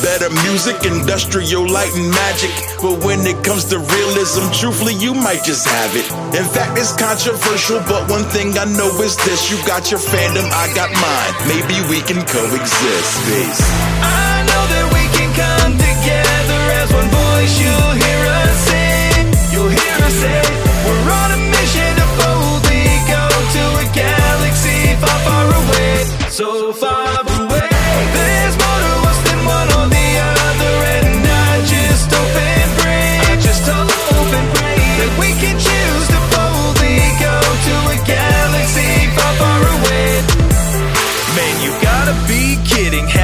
Better 0.00 0.30
music, 0.48 0.80
industrial 0.86 1.68
light 1.68 1.92
and 1.92 2.08
magic. 2.08 2.50
But 2.80 3.04
when 3.04 3.20
it 3.26 3.44
comes 3.44 3.64
to 3.68 3.78
realism, 3.78 4.48
truthfully, 4.56 4.94
you 4.94 5.12
might 5.12 5.44
just 5.44 5.68
have 5.68 5.92
it. 5.94 6.08
In 6.32 6.46
fact, 6.48 6.78
it's 6.78 6.96
controversial, 6.96 7.80
but 7.84 8.08
one 8.08 8.24
thing 8.32 8.56
I 8.56 8.64
know 8.64 8.88
is 9.04 9.16
this 9.28 9.50
you 9.50 9.60
got 9.66 9.90
your 9.90 10.00
fandom, 10.00 10.48
I 10.48 10.72
got 10.72 10.88
mine. 10.96 11.32
Maybe 11.52 11.76
we 11.92 12.00
can 12.00 12.24
coexist, 12.24 13.12
peace. 13.28 14.39
Come 15.40 15.72
together 15.88 16.60
as 16.80 16.88
one 17.00 17.08
voice. 17.22 17.52
You'll 17.62 17.94
hear 18.04 18.20
us 18.40 18.56
sing. 18.68 19.26
You'll 19.52 19.72
hear 19.80 19.96
us 20.08 20.16
say 20.24 20.40
we're 20.86 21.06
on 21.22 21.28
a 21.38 21.40
mission 21.56 21.90
to 22.00 22.06
boldly 22.20 22.86
go 23.14 23.24
to 23.56 23.62
a 23.82 23.86
galaxy 24.02 24.78
far, 25.02 25.18
far 25.26 25.46
away. 25.60 25.94
So 26.38 26.72
far 26.72 26.99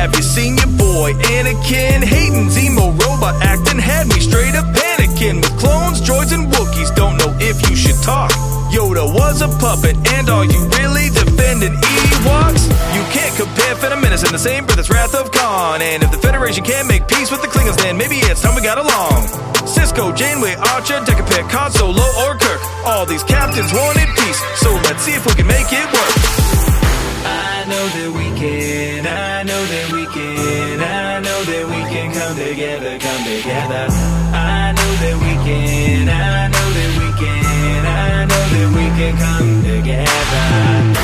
Have 0.07 0.15
you 0.15 0.23
seen 0.23 0.55
your 0.55 0.71
boy 0.79 1.19
Anakin? 1.35 1.99
Hayden's 1.99 2.55
emo 2.55 2.95
robot 2.95 3.43
acting 3.43 3.83
had 3.83 4.07
me 4.07 4.23
straight 4.23 4.55
up 4.55 4.65
panicking. 4.71 5.43
With 5.43 5.59
clones, 5.59 5.99
droids, 6.01 6.31
and 6.31 6.47
Wookiees, 6.47 6.95
don't 6.95 7.19
know 7.19 7.35
if 7.43 7.59
you 7.69 7.75
should 7.75 7.99
talk. 8.07 8.31
Yoda 8.71 9.03
was 9.03 9.43
a 9.43 9.51
puppet, 9.59 9.99
and 10.15 10.31
are 10.31 10.45
you 10.45 10.63
really 10.79 11.11
defending 11.11 11.75
Ewoks? 11.75 12.71
You 12.95 13.03
can't 13.11 13.35
compare 13.35 13.75
Phantom 13.75 14.01
Menace 14.01 14.23
in 14.23 14.31
the 14.31 14.39
same 14.39 14.65
breath 14.65 14.79
as 14.79 14.89
Wrath 14.91 15.13
of 15.17 15.33
Khan. 15.33 15.83
And 15.83 16.05
if 16.05 16.13
the 16.13 16.19
Federation 16.19 16.63
can't 16.63 16.87
make 16.87 17.09
peace 17.09 17.33
with 17.33 17.43
the 17.43 17.49
Klingons, 17.49 17.77
then 17.83 17.99
maybe 17.99 18.23
it's 18.31 18.43
time 18.43 18.55
we 18.55 18.63
got 18.63 18.79
along. 18.79 19.27
Sisko, 19.67 20.15
Janeway, 20.15 20.55
Archer, 20.71 21.03
Decker, 21.03 21.27
Pick, 21.27 21.51
Han 21.51 21.73
Solo, 21.73 22.07
or 22.23 22.39
Kirk. 22.39 22.63
All 22.87 23.07
these 23.07 23.25
captains 23.25 23.73
wanted 23.75 24.07
peace, 24.15 24.39
so 24.63 24.71
let's 24.87 25.03
see 25.03 25.19
if 25.19 25.27
we 25.27 25.35
can 25.35 25.49
make 25.49 25.67
it 25.73 25.83
work. 25.91 26.36
I 27.67 27.69
know 27.69 27.89
that 27.89 28.13
we 28.15 28.39
can, 28.39 29.07
I 29.09 29.43
know 29.43 29.67
that 29.67 29.91
we 29.91 30.07
can, 30.07 30.81
I 30.81 31.19
know 31.19 31.43
that 31.43 31.67
we 31.67 31.83
can 31.93 32.13
come 32.13 32.37
together, 32.37 32.97
come 32.97 33.25
together. 33.25 33.89
I 34.31 34.71
know 34.71 34.93
that 35.03 35.17
we 35.19 35.33
can, 35.43 36.09
I 36.09 36.47
know 36.47 36.71
that 36.79 36.93
we 36.97 37.09
can, 37.19 37.87
I 37.87 38.25
know 38.25 38.45
that 38.55 38.69
we 38.71 38.87
can 38.95 39.17
come 39.19 39.65
together. 39.65 40.96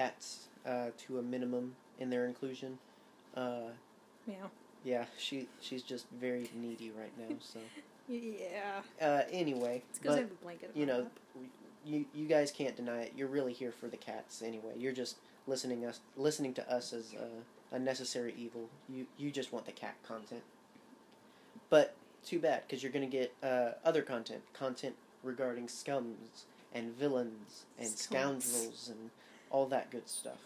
Cats 0.00 0.48
uh, 0.66 0.88
to 1.06 1.18
a 1.18 1.22
minimum 1.22 1.74
in 1.98 2.10
their 2.10 2.26
inclusion. 2.26 2.78
Uh, 3.34 3.70
Meow. 4.26 4.50
yeah, 4.84 5.06
she 5.18 5.48
she's 5.60 5.82
just 5.82 6.06
very 6.20 6.50
needy 6.54 6.90
right 6.96 7.12
now. 7.18 7.34
So 7.40 7.58
Yeah. 8.08 8.82
uh, 9.00 9.22
anyway, 9.32 9.82
It's 9.90 9.98
because 9.98 10.16
I 10.16 10.20
but 10.20 10.28
have 10.28 10.30
a 10.38 10.44
blanket. 10.44 10.70
you 10.74 10.86
know, 10.86 11.06
you 11.84 12.04
you 12.14 12.26
guys 12.26 12.50
can't 12.52 12.76
deny 12.76 13.02
it. 13.02 13.12
You're 13.16 13.28
really 13.28 13.52
here 13.52 13.72
for 13.72 13.88
the 13.88 13.96
cats 13.96 14.42
anyway. 14.42 14.74
You're 14.78 14.92
just 14.92 15.16
listening 15.46 15.84
us 15.86 16.00
listening 16.16 16.52
to 16.54 16.72
us 16.72 16.92
as 16.92 17.14
a, 17.14 17.74
a 17.74 17.78
necessary 17.78 18.34
evil. 18.38 18.68
You 18.88 19.06
you 19.18 19.30
just 19.30 19.52
want 19.52 19.66
the 19.66 19.72
cat 19.72 19.94
content. 20.06 20.42
But 21.70 21.94
too 22.24 22.38
bad 22.38 22.62
because 22.66 22.82
you're 22.82 22.92
gonna 22.92 23.06
get 23.06 23.32
uh, 23.42 23.70
other 23.84 24.02
content, 24.02 24.42
content 24.52 24.94
regarding 25.22 25.66
scums 25.66 26.44
and 26.72 26.92
villains 26.96 27.64
and 27.78 27.88
Scums. 27.88 28.42
scoundrels 28.42 28.88
and 28.90 29.10
all 29.50 29.66
that 29.66 29.90
good 29.90 30.08
stuff. 30.08 30.38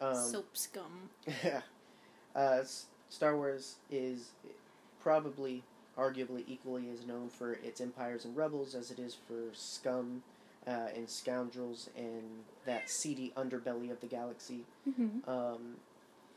Um, 0.00 0.14
Soap 0.14 0.56
scum. 0.56 1.10
uh, 2.36 2.60
Star 3.08 3.36
Wars 3.36 3.76
is 3.90 4.30
probably, 5.00 5.62
arguably, 5.98 6.44
equally 6.46 6.88
as 6.90 7.06
known 7.06 7.28
for 7.28 7.52
its 7.54 7.80
empires 7.80 8.24
and 8.24 8.36
rebels 8.36 8.74
as 8.74 8.90
it 8.90 8.98
is 8.98 9.16
for 9.26 9.54
scum 9.54 10.22
uh, 10.66 10.88
and 10.94 11.08
scoundrels 11.08 11.88
and 11.96 12.44
that 12.66 12.90
seedy 12.90 13.32
underbelly 13.36 13.90
of 13.90 14.00
the 14.00 14.06
galaxy. 14.06 14.64
Mm-hmm. 14.88 15.28
Um, 15.28 15.76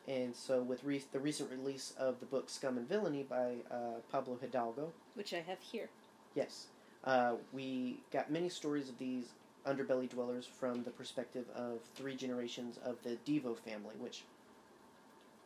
and 0.08 0.36
so, 0.36 0.62
with 0.62 0.84
re- 0.84 1.04
the 1.12 1.20
recent 1.20 1.52
release 1.52 1.94
of 1.98 2.20
the 2.20 2.26
book 2.26 2.50
Scum 2.50 2.78
and 2.78 2.90
Villainy 2.90 3.24
by 3.24 3.58
uh, 3.70 4.00
Pablo 4.12 4.38
Hidalgo, 4.42 4.92
Which 5.14 5.34
I 5.34 5.42
have 5.42 5.60
here. 5.62 5.90
yes, 6.34 6.68
uh, 7.04 7.34
we 7.54 7.98
got 8.12 8.32
many 8.32 8.50
stories 8.50 8.90
of 8.90 8.98
these 8.98 9.26
underbelly 9.66 10.10
dwellers 10.10 10.46
from 10.46 10.84
the 10.84 10.90
perspective 10.92 11.46
of 11.56 11.80
three 11.96 12.16
generations 12.16 12.78
of 12.84 12.98
the 13.04 13.18
Devo 13.26 13.58
family, 13.58 13.96
which 14.00 14.24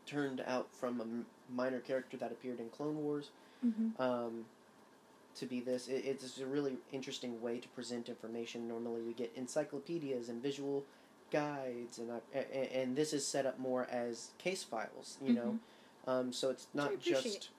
turned 0.06 0.42
out 0.46 0.68
from 0.72 1.00
a 1.00 1.04
m- 1.04 1.26
minor 1.54 1.80
character 1.80 2.16
that 2.18 2.32
appeared 2.32 2.60
in 2.60 2.70
Clone 2.70 2.98
Wars 3.04 3.30
Mm-hmm. 3.66 4.00
um, 4.02 4.46
to 5.36 5.46
be 5.48 5.60
this. 5.60 5.88
It, 5.88 6.06
it's 6.06 6.38
a 6.40 6.46
really 6.46 6.74
interesting 6.92 7.42
way 7.42 7.58
to 7.58 7.68
present 7.70 8.10
information. 8.10 8.68
Normally, 8.68 9.02
we 9.02 9.14
get 9.14 9.32
encyclopedias 9.36 10.30
and 10.30 10.44
visual 10.44 10.84
guides, 11.32 11.98
and 11.98 12.12
I, 12.12 12.18
a- 12.36 12.58
a- 12.58 12.82
and 12.84 12.96
this 12.96 13.12
is 13.12 13.26
set 13.28 13.46
up 13.48 13.58
more 13.58 13.88
as 13.90 14.30
case 14.38 14.62
files. 14.64 15.18
You 15.26 15.34
know, 15.34 15.60
um, 16.06 16.32
so 16.32 16.52
it's 16.52 16.68
not 16.76 16.92
just 17.00 17.50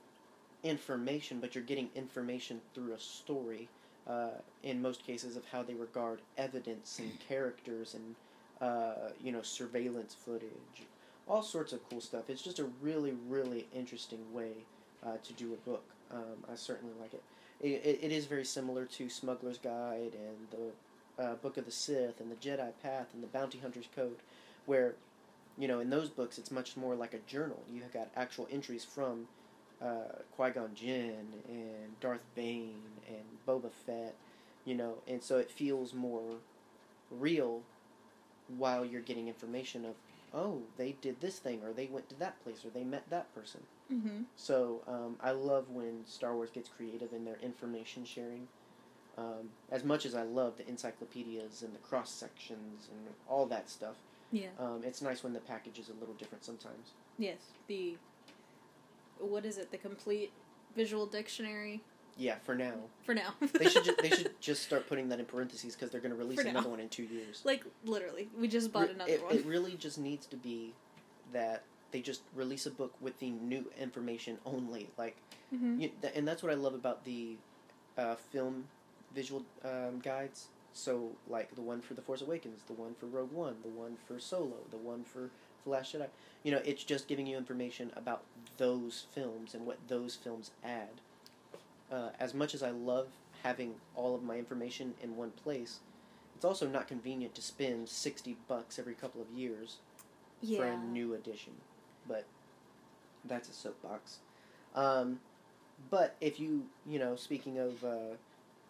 information, 0.62 1.40
but 1.40 1.54
you're 1.54 1.64
getting 1.64 1.88
information 1.96 2.60
through 2.74 2.92
a 2.92 3.00
story. 3.00 3.68
Uh, 4.08 4.30
in 4.62 4.80
most 4.80 5.04
cases, 5.04 5.36
of 5.36 5.44
how 5.50 5.62
they 5.62 5.74
regard 5.74 6.20
evidence 6.38 6.98
and 7.00 7.18
characters 7.28 7.94
and 7.94 8.14
uh, 8.60 9.10
you 9.22 9.32
know 9.32 9.42
surveillance 9.42 10.14
footage, 10.14 10.86
all 11.28 11.42
sorts 11.42 11.72
of 11.72 11.80
cool 11.90 12.00
stuff. 12.00 12.30
It's 12.30 12.42
just 12.42 12.58
a 12.58 12.68
really 12.80 13.14
really 13.28 13.66
interesting 13.74 14.20
way 14.32 14.52
uh, 15.04 15.16
to 15.22 15.32
do 15.32 15.52
a 15.52 15.68
book. 15.68 15.84
Um, 16.12 16.44
I 16.50 16.54
certainly 16.54 16.94
like 17.00 17.14
it. 17.14 17.22
It, 17.60 17.68
it. 17.84 17.98
it 18.02 18.12
is 18.12 18.26
very 18.26 18.44
similar 18.44 18.84
to 18.84 19.08
Smuggler's 19.08 19.58
Guide 19.58 20.12
and 20.14 20.46
the 20.50 20.72
uh, 21.18 21.34
Book 21.36 21.56
of 21.56 21.64
the 21.64 21.70
Sith 21.70 22.20
and 22.20 22.30
the 22.30 22.36
Jedi 22.36 22.70
Path 22.82 23.08
and 23.14 23.22
the 23.22 23.28
Bounty 23.28 23.58
Hunter's 23.58 23.88
Code, 23.94 24.16
where, 24.66 24.94
you 25.58 25.68
know, 25.68 25.80
in 25.80 25.90
those 25.90 26.08
books 26.08 26.38
it's 26.38 26.50
much 26.50 26.76
more 26.76 26.94
like 26.94 27.14
a 27.14 27.18
journal. 27.18 27.62
You 27.72 27.82
have 27.82 27.92
got 27.92 28.08
actual 28.16 28.46
entries 28.50 28.84
from 28.84 29.28
uh, 29.82 30.22
Qui 30.36 30.50
Gon 30.50 30.70
Jinn 30.74 31.26
and 31.48 32.00
Darth 32.00 32.24
Bane 32.34 32.74
and 33.08 33.24
Boba 33.46 33.70
Fett, 33.70 34.14
you 34.64 34.74
know, 34.74 34.94
and 35.06 35.22
so 35.22 35.38
it 35.38 35.50
feels 35.50 35.92
more 35.94 36.36
real 37.10 37.62
while 38.58 38.84
you're 38.84 39.02
getting 39.02 39.28
information 39.28 39.84
of, 39.84 39.94
oh, 40.34 40.62
they 40.76 40.96
did 41.00 41.20
this 41.20 41.38
thing 41.38 41.60
or 41.64 41.72
they 41.72 41.86
went 41.86 42.08
to 42.08 42.18
that 42.18 42.42
place 42.42 42.64
or 42.64 42.70
they 42.70 42.84
met 42.84 43.04
that 43.10 43.32
person. 43.34 43.60
Mm-hmm. 43.92 44.22
So 44.36 44.80
um, 44.88 45.16
I 45.22 45.30
love 45.30 45.70
when 45.70 46.04
Star 46.06 46.34
Wars 46.34 46.50
gets 46.50 46.68
creative 46.68 47.12
in 47.12 47.24
their 47.24 47.38
information 47.42 48.04
sharing. 48.04 48.48
Um, 49.18 49.48
as 49.72 49.82
much 49.82 50.04
as 50.04 50.14
I 50.14 50.24
love 50.24 50.58
the 50.58 50.68
encyclopedias 50.68 51.62
and 51.62 51.74
the 51.74 51.78
cross 51.78 52.10
sections 52.10 52.88
and 52.92 53.14
all 53.28 53.46
that 53.46 53.70
stuff, 53.70 53.94
Yeah. 54.30 54.48
um, 54.58 54.82
it's 54.84 55.00
nice 55.00 55.22
when 55.22 55.32
the 55.32 55.40
package 55.40 55.78
is 55.78 55.88
a 55.88 55.94
little 55.98 56.14
different 56.16 56.44
sometimes. 56.44 56.90
Yes. 57.18 57.38
The 57.66 57.96
what 59.18 59.44
is 59.44 59.58
it? 59.58 59.70
The 59.70 59.78
complete 59.78 60.32
visual 60.74 61.06
dictionary 61.06 61.80
Yeah, 62.16 62.36
for 62.44 62.54
now. 62.54 62.74
for 63.04 63.14
now. 63.14 63.34
They 63.54 63.68
should 63.68 63.84
ju- 63.84 63.96
they 64.00 64.10
should 64.10 64.30
just 64.40 64.62
start 64.62 64.88
putting 64.88 65.08
that 65.10 65.18
in 65.20 65.26
parentheses 65.26 65.74
because 65.74 65.90
they're 65.90 66.00
going 66.00 66.12
to 66.12 66.18
release 66.18 66.40
another 66.40 66.68
one 66.68 66.80
in 66.80 66.88
two 66.88 67.04
years. 67.04 67.42
like 67.44 67.64
literally, 67.84 68.28
we 68.38 68.48
just 68.48 68.72
bought 68.72 68.88
Re- 68.88 68.94
another 68.94 69.12
it, 69.12 69.22
one. 69.22 69.34
It 69.36 69.44
really 69.46 69.74
just 69.74 69.98
needs 69.98 70.26
to 70.26 70.36
be 70.36 70.72
that 71.32 71.62
they 71.92 72.00
just 72.00 72.22
release 72.34 72.66
a 72.66 72.70
book 72.70 72.92
with 73.00 73.18
the 73.20 73.30
new 73.30 73.64
information 73.80 74.38
only. 74.44 74.88
Like, 74.98 75.16
Mhm. 75.54 75.80
you, 75.80 75.90
th- 76.02 76.12
and 76.16 76.26
that's 76.26 76.42
what 76.42 76.50
I 76.52 76.56
love 76.56 76.74
about 76.74 77.04
the 77.04 77.36
uh, 77.96 78.16
film 78.16 78.64
visual 79.14 79.44
um, 79.64 80.00
guides. 80.00 80.48
So, 80.72 81.12
like 81.28 81.54
the 81.54 81.62
one 81.62 81.80
for 81.80 81.94
The 81.94 82.02
Force 82.02 82.20
Awakens, 82.20 82.60
the 82.66 82.74
one 82.74 82.94
for 82.94 83.06
Rogue 83.06 83.32
One, 83.32 83.56
the 83.62 83.68
one 83.70 83.96
for 84.06 84.18
Solo, 84.18 84.58
the 84.70 84.76
one 84.76 85.04
for 85.04 85.30
The 85.66 85.72
Last 85.72 85.92
Jedi. 85.92 86.06
You 86.42 86.52
know, 86.52 86.62
it's 86.64 86.84
just 86.84 87.08
giving 87.08 87.26
you 87.26 87.36
information 87.36 87.92
about 87.96 88.22
those 88.56 89.06
films 89.12 89.52
and 89.52 89.66
what 89.66 89.78
those 89.88 90.14
films 90.14 90.52
add. 90.64 91.00
Uh, 91.90 92.10
as 92.18 92.34
much 92.34 92.54
as 92.54 92.62
I 92.62 92.70
love 92.70 93.08
having 93.42 93.74
all 93.94 94.14
of 94.14 94.22
my 94.22 94.36
information 94.36 94.94
in 95.02 95.16
one 95.16 95.30
place, 95.30 95.80
it's 96.34 96.44
also 96.44 96.68
not 96.68 96.88
convenient 96.88 97.34
to 97.34 97.42
spend 97.42 97.88
sixty 97.88 98.36
bucks 98.48 98.78
every 98.78 98.94
couple 98.94 99.20
of 99.20 99.30
years 99.36 99.78
yeah. 100.40 100.58
for 100.58 100.66
a 100.66 100.76
new 100.76 101.14
edition. 101.14 101.52
But 102.08 102.24
that's 103.24 103.48
a 103.48 103.52
soapbox. 103.52 104.18
Um, 104.74 105.20
but 105.90 106.14
if 106.20 106.38
you, 106.38 106.66
you 106.88 106.98
know, 106.98 107.16
speaking 107.16 107.58
of 107.58 107.84
uh, 107.84 108.14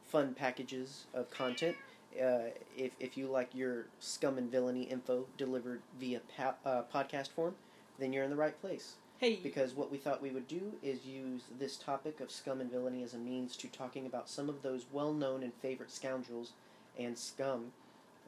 fun 0.07 0.35
packages 0.35 1.05
of 1.15 1.31
content, 1.31 1.77
uh, 2.21 2.51
if, 2.77 2.93
if 3.01 3.17
you 3.17 3.27
like 3.27 3.55
your 3.55 3.87
scum 4.01 4.39
and 4.39 4.51
villainy 4.51 4.83
info 4.85 5.27
delivered 5.37 5.81
via 5.99 6.21
pa- 6.37 6.55
uh, 6.65 6.83
podcast 6.93 7.29
form, 7.29 7.55
then 7.99 8.13
you're 8.13 8.25
in 8.25 8.31
the 8.31 8.37
right 8.37 8.59
place. 8.61 8.95
Hey. 9.19 9.39
Because 9.43 9.75
what 9.75 9.91
we 9.91 9.97
thought 9.97 10.21
we 10.21 10.31
would 10.31 10.47
do 10.47 10.73
is 10.83 11.07
use 11.07 11.43
this 11.59 11.77
topic 11.77 12.21
of 12.21 12.31
scum 12.31 12.61
and 12.61 12.71
villainy 12.71 13.03
as 13.03 13.15
a 13.15 13.19
means 13.19 13.57
to 13.57 13.69
talking 13.69 14.05
about 14.05 14.29
some 14.29 14.49
of 14.49 14.63
those 14.63 14.85
well 14.93 15.13
known 15.13 15.43
and 15.43 15.55
favorite 15.55 15.91
scoundrels 15.91 16.53
and 16.99 17.17
scum. 17.17 17.73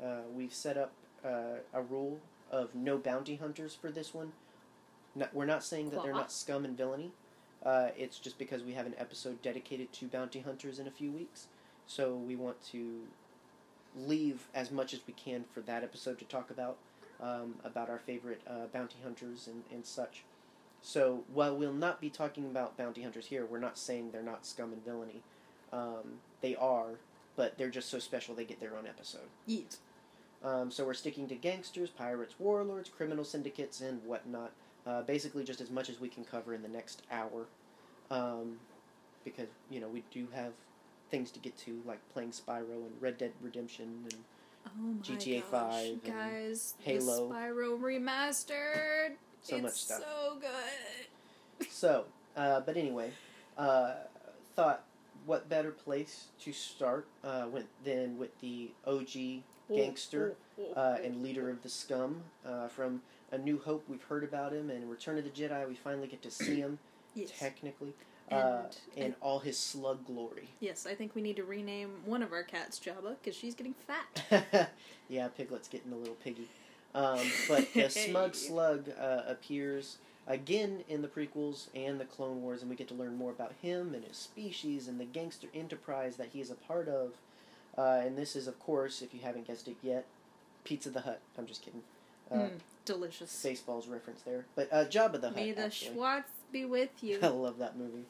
Uh, 0.03 0.22
we've 0.35 0.55
set 0.55 0.79
up 0.79 0.92
uh, 1.24 1.59
a 1.74 1.83
rule 1.83 2.18
of 2.51 2.74
no 2.74 2.96
bounty 2.96 3.37
hunters 3.37 3.74
for 3.74 3.90
this 3.90 4.14
one. 4.14 4.33
No, 5.14 5.27
we're 5.33 5.46
not 5.46 5.62
saying 5.62 5.90
that 5.90 6.03
they're 6.03 6.12
not 6.12 6.33
scum 6.33 6.64
and 6.64 6.77
villainy. 6.77 7.12
Uh, 7.64 7.88
it's 7.96 8.18
just 8.18 8.38
because 8.38 8.62
we 8.62 8.72
have 8.72 8.87
an 8.87 8.94
episode 8.98 9.42
dedicated 9.42 9.92
to 9.92 10.07
bounty 10.07 10.40
hunters 10.40 10.79
in 10.79 10.87
a 10.87 10.90
few 10.90 11.11
weeks. 11.11 11.48
So 11.87 12.14
we 12.14 12.37
want 12.37 12.62
to 12.70 13.01
leave 13.96 14.48
as 14.55 14.70
much 14.70 14.92
as 14.94 15.01
we 15.07 15.12
can 15.14 15.44
for 15.53 15.61
that 15.62 15.83
episode 15.83 16.18
to 16.18 16.24
talk 16.24 16.51
about, 16.51 16.77
um, 17.20 17.55
about 17.64 17.88
our 17.90 17.98
favorite 17.98 18.40
uh, 18.46 18.66
bounty 18.72 18.96
hunters 19.03 19.46
and, 19.46 19.62
and 19.72 19.85
such. 19.85 20.24
So 20.83 21.24
while 21.33 21.57
we'll 21.57 21.72
not 21.72 22.01
be 22.01 22.11
talking 22.11 22.46
about 22.46 22.77
bounty 22.77 23.03
hunters 23.03 23.27
here, 23.27 23.44
we're 23.44 23.59
not 23.59 23.79
saying 23.79 24.11
they're 24.12 24.22
not 24.22 24.46
scum 24.46 24.72
and 24.72 24.85
villainy. 24.85 25.22
Um, 25.72 26.20
they 26.40 26.55
are, 26.57 26.98
but 27.37 27.59
they're 27.59 27.70
just 27.70 27.90
so 27.90 27.98
special 27.98 28.35
they 28.35 28.44
get 28.44 28.61
their 28.61 28.77
own 28.77 28.87
episode. 28.87 29.29
Yeet. 29.48 29.77
Um, 30.42 30.70
so 30.70 30.85
we're 30.85 30.94
sticking 30.94 31.27
to 31.29 31.35
gangsters, 31.35 31.90
pirates, 31.90 32.35
warlords, 32.38 32.88
criminal 32.88 33.24
syndicates, 33.24 33.81
and 33.81 34.05
whatnot. 34.05 34.53
Uh, 34.87 35.03
basically, 35.03 35.44
just 35.44 35.61
as 35.61 35.70
much 35.70 35.90
as 35.90 36.01
we 36.01 36.09
can 36.09 36.24
cover 36.24 36.55
in 36.55 36.62
the 36.62 36.68
next 36.68 37.03
hour, 37.11 37.46
um, 38.11 38.59
because 39.24 39.48
you 39.68 39.81
know 39.81 39.88
we 39.88 40.05
do 40.11 40.29
have 40.33 40.53
things 41.11 41.31
to 41.33 41.38
get 41.38 41.57
to, 41.59 41.81
like 41.87 42.01
playing 42.12 42.31
Spyro 42.31 42.87
and 42.87 42.92
Red 43.01 43.18
Dead 43.18 43.33
Redemption, 43.42 44.05
and 44.05 44.25
Oh 44.66 44.71
my 44.81 45.03
GTA 45.03 45.40
gosh, 45.51 45.51
5 45.51 45.87
and 45.87 46.05
guys! 46.05 46.75
Halo. 46.81 47.31
Spyro 47.31 47.79
remastered. 47.81 49.12
So 49.42 49.57
it's 49.57 49.62
much 49.62 49.73
stuff. 49.73 50.01
So 50.01 50.38
good. 50.40 51.68
so. 51.71 52.05
Uh, 52.37 52.61
but 52.61 52.77
anyway, 52.77 53.11
uh, 53.57 53.94
thought 54.55 54.85
what 55.27 55.49
better 55.49 55.71
place 55.71 56.27
to 56.40 56.53
start 56.53 57.07
uh, 57.25 57.47
with, 57.51 57.66
than 57.85 58.16
with 58.18 58.38
the 58.40 58.71
OG 58.87 59.42
gangster 59.75 60.37
uh, 60.77 60.97
and 61.03 61.23
leader 61.23 61.51
of 61.51 61.62
the 61.62 61.68
scum 61.68 62.23
uh, 62.47 62.68
from 62.68 63.03
A 63.33 63.38
New 63.38 63.59
Hope. 63.59 63.85
We've 63.88 64.03
heard 64.05 64.25
about 64.25 64.53
him, 64.53 64.71
and 64.71 64.88
Return 64.88 65.18
of 65.18 65.25
the 65.25 65.31
Jedi. 65.31 65.68
We 65.68 65.75
finally 65.75 66.07
get 66.07 66.23
to 66.23 66.31
see 66.31 66.57
him. 66.57 66.79
Yes. 67.14 67.31
technically, 67.37 67.94
uh, 68.31 68.62
And- 68.97 69.05
in 69.05 69.14
all 69.21 69.38
his 69.41 69.59
slug 69.59 70.05
glory. 70.07 70.49
Yes, 70.61 70.87
I 70.87 70.95
think 70.95 71.14
we 71.14 71.23
need 71.23 71.37
to 71.37 71.45
rename 71.45 72.03
one 72.05 72.23
of 72.23 72.33
our 72.33 72.43
cats 72.43 72.79
Jabba 72.79 73.17
because 73.23 73.37
she's 73.37 73.55
getting 73.55 73.75
fat. 73.75 74.71
yeah, 75.09 75.29
Piglet's 75.29 75.69
getting 75.69 75.93
a 75.93 75.97
little 75.97 76.14
piggy. 76.17 76.49
Um, 76.95 77.21
but 77.49 77.73
the 77.75 77.88
smug 77.91 78.35
slug 78.35 78.91
uh, 78.99 79.23
appears 79.27 79.99
again 80.27 80.85
in 80.88 81.01
the 81.03 81.09
prequels 81.09 81.69
and 81.75 82.01
the 82.01 82.05
Clone 82.05 82.43
Wars, 82.43 82.61
and 82.62 82.71
we 82.71 82.77
get 82.77 82.88
to 82.88 82.95
learn 82.95 83.17
more 83.17 83.31
about 83.31 83.53
him 83.62 83.95
and 83.95 84.05
his 84.05 84.17
species 84.17 84.88
and 84.88 84.99
the 85.01 85.05
gangster 85.05 85.49
enterprise 85.55 86.17
that 86.17 86.29
he 86.33 86.41
is 86.41 86.51
a 86.51 86.55
part 86.55 86.88
of. 86.88 87.12
Uh, 87.77 88.01
and 88.05 88.19
this 88.19 88.35
is, 88.35 88.47
of 88.49 88.59
course, 88.59 89.03
if 89.03 89.14
you 89.14 89.21
haven't 89.23 89.47
guessed 89.47 89.69
it 89.69 89.77
yet, 89.83 90.05
Pizza 90.64 90.91
the 90.91 91.03
Hutt. 91.03 91.21
I'm 91.38 91.47
just 91.47 91.62
kidding. 91.62 91.83
Uh, 92.31 92.35
Mm, 92.35 92.51
delicious. 92.85 93.31
Spaceballs 93.31 93.91
reference 93.91 94.21
there, 94.23 94.45
but 94.55 94.69
uh, 94.73 94.85
Jabba 94.87 95.21
the 95.21 95.29
Hutt. 95.29 95.37
May 95.37 95.53
the 95.53 95.62
actually. 95.67 95.95
Schwartz 95.95 96.31
be 96.53 96.64
with 96.67 96.91
you. 97.03 97.19
I 97.23 97.29
love 97.29 97.59
that 97.59 97.77
movie. 97.79 98.05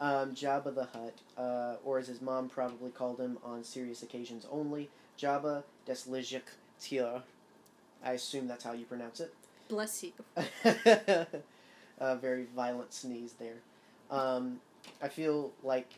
Um, 0.00 0.34
Jabba 0.34 0.74
the 0.74 0.84
Hutt, 0.84 1.14
uh, 1.36 1.76
or 1.84 1.98
as 1.98 2.06
his 2.06 2.20
mom 2.22 2.48
probably 2.48 2.90
called 2.90 3.18
him 3.18 3.38
on 3.44 3.64
serious 3.64 4.02
occasions 4.02 4.46
only, 4.50 4.88
Jabba 5.18 5.64
des 5.86 5.96
Tier. 6.80 7.22
I 8.04 8.12
assume 8.12 8.46
that's 8.46 8.62
how 8.62 8.72
you 8.74 8.84
pronounce 8.84 9.18
it. 9.20 9.34
Bless 9.68 10.04
you. 10.04 10.12
a 11.98 12.16
very 12.16 12.46
violent 12.54 12.92
sneeze 12.92 13.34
there. 13.40 13.56
Um, 14.10 14.60
I 15.02 15.08
feel 15.08 15.50
like 15.64 15.90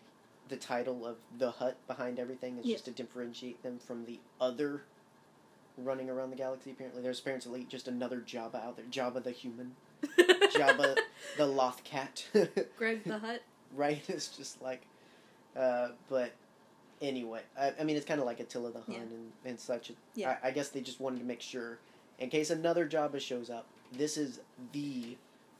the 0.48 0.56
title 0.56 1.06
of 1.06 1.16
the 1.38 1.50
Hutt 1.50 1.76
behind 1.86 2.18
everything 2.18 2.58
is 2.58 2.64
Yeah. 2.66 2.74
just 2.76 2.86
to 2.86 2.90
differentiate 2.90 3.62
them 3.62 3.78
from 3.78 4.06
the 4.06 4.18
other 4.40 4.82
running 5.76 6.10
around 6.10 6.30
the 6.30 6.36
galaxy. 6.36 6.70
Apparently, 6.72 7.02
there's 7.02 7.20
apparently 7.20 7.64
just 7.64 7.86
another 7.86 8.20
Jabba 8.20 8.56
out 8.64 8.76
there. 8.76 8.86
Jabba 8.90 9.22
the 9.22 9.30
human. 9.30 9.76
Jabba 10.18 10.96
the 11.36 11.46
Loth 11.46 11.84
cat. 11.84 12.24
Greg 12.78 13.04
the 13.04 13.18
Hutt. 13.18 13.42
Right? 13.74 14.02
It's 14.08 14.28
just 14.28 14.60
like, 14.62 14.82
uh, 15.56 15.88
but 16.08 16.32
anyway, 17.00 17.40
I, 17.58 17.72
I 17.80 17.84
mean, 17.84 17.96
it's 17.96 18.06
kind 18.06 18.20
of 18.20 18.26
like 18.26 18.40
Attila 18.40 18.72
the 18.72 18.80
Hun 18.80 18.94
Yeah. 18.94 19.00
and, 19.00 19.32
and 19.44 19.60
such. 19.60 19.92
Yeah. 20.14 20.36
I, 20.42 20.48
I 20.48 20.50
guess 20.50 20.68
they 20.68 20.80
just 20.80 21.00
wanted 21.00 21.18
to 21.20 21.24
make 21.24 21.40
sure, 21.40 21.78
in 22.18 22.28
case 22.30 22.50
another 22.50 22.86
Jabba 22.88 23.20
shows 23.20 23.50
up, 23.50 23.66
this 23.92 24.16
is 24.16 24.40
the 24.72 25.16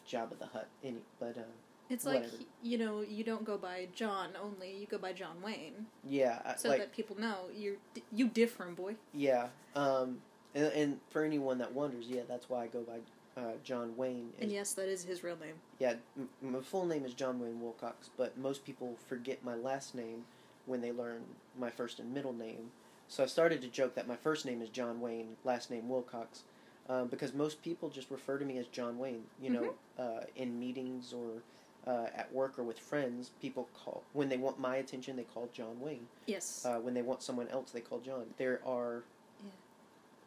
Jabba 0.08 0.38
the 0.38 0.46
Hutt. 0.46 0.68
Any, 0.84 0.98
but 1.18 1.36
uh, 1.38 1.42
It's 1.88 2.04
like 2.04 2.22
whatever. 2.22 2.36
you 2.62 2.78
know 2.78 3.00
you 3.00 3.24
don't 3.24 3.44
go 3.44 3.56
by 3.58 3.88
John 3.94 4.30
only, 4.42 4.76
you 4.76 4.86
go 4.86 4.98
by 4.98 5.12
John 5.12 5.40
Wayne, 5.42 5.86
yeah, 6.08 6.40
I- 6.44 6.56
so 6.56 6.68
like 6.68 6.78
that 6.78 6.92
people 6.92 7.18
know 7.18 7.46
you're 7.54 7.76
you 8.12 8.28
different, 8.28 8.76
boy. 8.76 8.96
yeah. 9.12 9.48
Um, 9.74 10.20
and, 10.54 10.66
and 10.72 11.00
for 11.10 11.22
anyone 11.24 11.58
that 11.58 11.72
wonders, 11.72 12.06
yeah, 12.08 12.22
that's 12.28 12.48
why 12.50 12.64
I 12.64 12.66
go 12.66 12.80
by 12.82 12.98
uh, 13.36 13.40
John 13.64 13.96
Wayne. 13.96 14.30
And 14.40 14.50
yes, 14.50 14.72
that 14.74 14.88
is 14.88 15.04
his 15.04 15.22
real 15.22 15.36
name. 15.36 15.54
Yeah, 15.78 15.94
m- 16.18 16.28
my 16.42 16.60
full 16.60 16.86
name 16.86 17.04
is 17.04 17.14
John 17.14 17.40
Wayne 17.40 17.60
Wilcox, 17.60 18.10
but 18.16 18.36
most 18.36 18.64
people 18.64 18.96
forget 19.08 19.44
my 19.44 19.54
last 19.54 19.94
name 19.94 20.24
when 20.66 20.80
they 20.80 20.92
learn 20.92 21.22
my 21.58 21.70
first 21.70 21.98
and 22.00 22.12
middle 22.12 22.32
name. 22.32 22.70
So 23.08 23.24
I 23.24 23.26
started 23.26 23.60
to 23.62 23.68
joke 23.68 23.94
that 23.94 24.06
my 24.06 24.16
first 24.16 24.46
name 24.46 24.62
is 24.62 24.68
John 24.68 25.00
Wayne, 25.00 25.36
last 25.44 25.70
name 25.70 25.88
Wilcox, 25.88 26.42
um, 26.88 27.08
because 27.08 27.34
most 27.34 27.62
people 27.62 27.88
just 27.88 28.10
refer 28.10 28.38
to 28.38 28.44
me 28.44 28.58
as 28.58 28.66
John 28.66 28.98
Wayne. 28.98 29.22
You 29.42 29.50
know, 29.50 29.74
uh, 29.98 30.20
in 30.36 30.58
meetings 30.60 31.12
or 31.12 31.42
uh, 31.90 32.06
at 32.14 32.32
work 32.32 32.58
or 32.58 32.62
with 32.62 32.78
friends, 32.78 33.30
people 33.40 33.68
call 33.74 34.02
when 34.12 34.28
they 34.28 34.36
want 34.36 34.60
my 34.60 34.76
attention, 34.76 35.16
they 35.16 35.24
call 35.24 35.48
John 35.52 35.80
Wayne. 35.80 36.06
Yes. 36.26 36.64
Uh, 36.64 36.78
when 36.78 36.94
they 36.94 37.02
want 37.02 37.22
someone 37.22 37.48
else, 37.48 37.70
they 37.70 37.80
call 37.80 37.98
John. 38.00 38.26
There 38.38 38.60
are. 38.66 39.02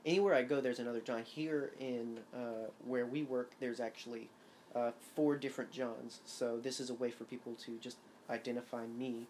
Anywhere 0.05 0.33
I 0.35 0.43
go, 0.43 0.61
there's 0.61 0.79
another 0.79 1.01
John. 1.01 1.23
Here 1.23 1.71
in 1.79 2.19
uh, 2.33 2.69
where 2.85 3.05
we 3.05 3.23
work, 3.23 3.51
there's 3.59 3.79
actually 3.79 4.29
uh, 4.75 4.91
four 5.15 5.35
different 5.35 5.71
Johns. 5.71 6.21
So 6.25 6.59
this 6.61 6.79
is 6.79 6.89
a 6.89 6.93
way 6.93 7.11
for 7.11 7.23
people 7.25 7.53
to 7.65 7.77
just 7.79 7.97
identify 8.29 8.85
me 8.87 9.27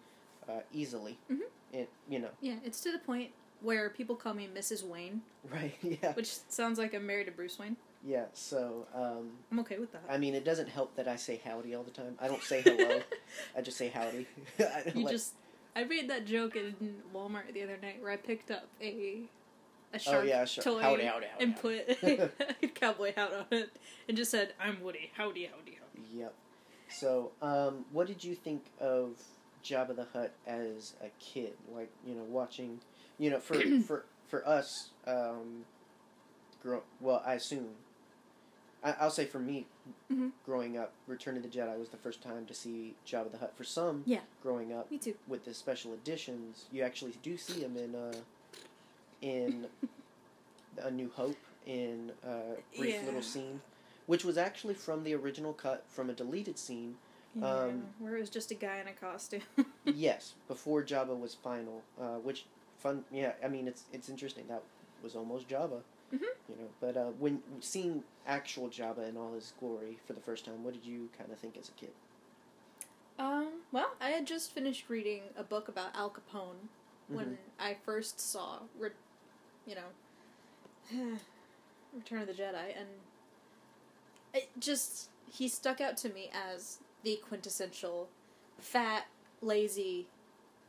uh, 0.49 0.61
easily. 0.73 1.17
Mhm. 1.31 1.39
And 1.73 1.87
you 2.09 2.19
know, 2.19 2.29
yeah, 2.41 2.55
it's 2.63 2.81
to 2.81 2.91
the 2.91 2.99
point 2.99 3.31
where 3.61 3.89
people 3.89 4.15
call 4.15 4.33
me 4.33 4.47
Mrs. 4.53 4.83
Wayne, 4.85 5.21
right? 5.49 5.73
Yeah, 5.81 6.13
which 6.13 6.31
sounds 6.49 6.77
like 6.77 6.93
I'm 6.93 7.05
married 7.07 7.25
to 7.25 7.31
Bruce 7.31 7.57
Wayne. 7.57 7.77
yeah. 8.05 8.25
So 8.33 8.85
um, 8.93 9.31
I'm 9.51 9.59
okay 9.61 9.79
with 9.79 9.91
that. 9.93 10.03
I 10.09 10.17
mean, 10.17 10.35
it 10.35 10.43
doesn't 10.45 10.67
help 10.69 10.95
that 10.97 11.07
I 11.07 11.15
say 11.15 11.41
howdy 11.43 11.73
all 11.75 11.83
the 11.83 11.91
time. 11.91 12.15
I 12.19 12.27
don't 12.27 12.43
say 12.43 12.61
hello. 12.61 13.01
I 13.57 13.61
just 13.61 13.77
say 13.77 13.87
howdy. 13.89 14.27
You 14.93 15.03
like- 15.05 15.11
just 15.13 15.33
I 15.75 15.85
made 15.85 16.09
that 16.09 16.25
joke 16.27 16.55
in 16.55 16.75
Walmart 17.15 17.51
the 17.53 17.63
other 17.63 17.77
night 17.81 18.01
where 18.01 18.11
I 18.11 18.17
picked 18.17 18.51
up 18.51 18.67
a 18.81 19.21
a 19.93 19.99
shark 19.99 20.23
Oh, 20.23 20.27
yeah, 20.27 20.45
sure. 20.45 20.63
toy 20.63 20.81
Howdy, 20.81 21.03
howdy, 21.05 21.27
howdy, 21.27 21.43
and 21.43 21.55
put 21.55 21.87
a 22.63 22.67
cowboy 22.67 23.13
hat 23.15 23.31
on 23.33 23.45
it 23.51 23.69
and 24.07 24.17
just 24.17 24.31
said, 24.31 24.53
"I'm 24.59 24.81
Woody. 24.81 25.11
Howdy, 25.15 25.45
howdy, 25.45 25.77
howdy." 25.79 26.07
Yep. 26.19 26.33
So, 26.89 27.31
um, 27.41 27.85
what 27.91 28.07
did 28.07 28.23
you 28.23 28.35
think 28.35 28.65
of 28.79 29.15
Jabba 29.63 29.95
the 29.95 30.05
Hutt 30.13 30.33
as 30.45 30.93
a 31.01 31.09
kid? 31.19 31.53
Like, 31.73 31.89
you 32.05 32.13
know, 32.15 32.23
watching, 32.23 32.79
you 33.17 33.29
know, 33.29 33.39
for 33.39 33.55
for 33.87 34.05
for 34.27 34.47
us, 34.47 34.89
um, 35.07 35.65
grow. 36.61 36.81
Well, 36.99 37.21
I 37.25 37.35
assume. 37.35 37.69
I, 38.83 38.95
I'll 38.99 39.11
say 39.11 39.25
for 39.25 39.39
me, 39.39 39.65
Mhm. 40.11 40.31
growing 40.45 40.77
up, 40.77 40.91
Return 41.07 41.37
of 41.37 41.43
the 41.43 41.47
Jedi 41.49 41.79
was 41.79 41.87
the 41.89 41.97
first 41.97 42.21
time 42.21 42.45
to 42.47 42.53
see 42.53 42.95
Jabba 43.07 43.31
the 43.31 43.37
Hutt. 43.37 43.55
For 43.55 43.63
some, 43.63 44.03
Yeah. 44.05 44.19
growing 44.41 44.73
up 44.73 44.91
Me 44.91 44.97
too. 44.97 45.15
with 45.25 45.45
the 45.45 45.53
special 45.53 45.93
editions, 45.93 46.65
you 46.71 46.83
actually 46.83 47.13
do 47.23 47.37
see 47.37 47.61
him 47.61 47.77
in 47.77 47.95
uh, 47.95 48.13
in 49.23 49.67
A 50.77 50.91
New 50.91 51.09
Hope 51.15 51.37
in 51.65 52.11
a 52.23 52.55
brief 52.77 52.95
Yeah. 52.95 53.05
little 53.05 53.21
scene, 53.21 53.61
which 54.05 54.25
was 54.25 54.37
actually 54.37 54.73
from 54.73 55.03
the 55.03 55.13
original 55.15 55.53
cut 55.53 55.85
from 55.87 56.09
a 56.09 56.13
deleted 56.13 56.59
scene. 56.59 56.97
Yeah, 57.35 57.47
Um, 57.63 57.93
where 57.99 58.15
it 58.17 58.19
was 58.19 58.29
just 58.29 58.51
a 58.51 58.55
guy 58.55 58.77
in 58.79 58.87
a 58.87 58.93
costume. 58.93 59.41
yes, 59.85 60.35
before 60.47 60.83
Jabba 60.83 61.17
was 61.19 61.33
final, 61.33 61.81
uh, 61.99 62.17
which 62.17 62.45
fun. 62.77 63.05
Yeah, 63.11 63.33
I 63.43 63.47
mean 63.47 63.67
it's 63.67 63.85
it's 63.93 64.09
interesting 64.09 64.45
that 64.49 64.61
was 65.01 65.15
almost 65.15 65.47
Jabba. 65.47 65.81
Mhm. 66.13 66.19
You 66.49 66.55
know, 66.59 66.69
but 66.79 66.95
uh, 66.97 67.05
when 67.17 67.41
seeing 67.59 68.03
actual 68.27 68.67
Jabba 68.69 69.07
in 69.09 69.17
all 69.17 69.33
his 69.33 69.53
glory 69.59 69.97
for 70.05 70.13
the 70.13 70.21
first 70.21 70.45
time, 70.45 70.63
what 70.63 70.73
did 70.73 70.85
you 70.85 71.09
kind 71.17 71.31
of 71.31 71.39
think 71.39 71.57
as 71.57 71.69
a 71.69 71.71
kid? 71.71 71.93
um, 73.19 73.61
well, 73.71 73.91
I 74.01 74.09
had 74.09 74.25
just 74.27 74.51
finished 74.51 74.89
reading 74.89 75.21
a 75.37 75.43
book 75.43 75.67
about 75.67 75.95
Al 75.95 76.09
Capone 76.09 76.67
when 77.07 77.25
Mhm. 77.33 77.37
I 77.59 77.75
first 77.75 78.19
saw, 78.19 78.59
Re- 78.77 78.89
you 79.67 79.75
know, 79.75 79.81
Return 81.93 82.21
of 82.21 82.27
the 82.27 82.33
Jedi, 82.33 82.75
and 82.77 82.87
it 84.33 84.49
just 84.59 85.09
he 85.31 85.47
stuck 85.47 85.79
out 85.81 85.97
to 85.97 86.09
me 86.09 86.29
as 86.33 86.79
the 87.03 87.19
quintessential 87.27 88.07
fat, 88.59 89.05
lazy 89.41 90.07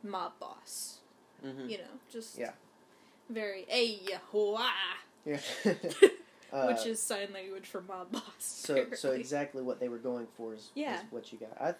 mob 0.03 0.33
boss. 0.39 0.99
Mm-hmm. 1.45 1.69
You 1.69 1.77
know, 1.79 1.83
just 2.11 2.37
Yeah. 2.37 2.51
very 3.29 3.65
hey 3.67 3.99
Yeah. 4.07 4.19
Uh, 6.53 6.67
which 6.67 6.85
is 6.85 7.01
sign 7.01 7.27
language 7.33 7.65
for 7.65 7.81
mob 7.81 8.11
boss. 8.11 8.21
so 8.37 8.85
so 8.95 9.11
exactly 9.11 9.61
what 9.63 9.79
they 9.79 9.89
were 9.89 9.97
going 9.97 10.27
for 10.37 10.53
is, 10.53 10.69
Yeah. 10.75 10.99
is 10.99 11.01
what 11.09 11.33
you 11.33 11.39
got. 11.39 11.59
I 11.59 11.73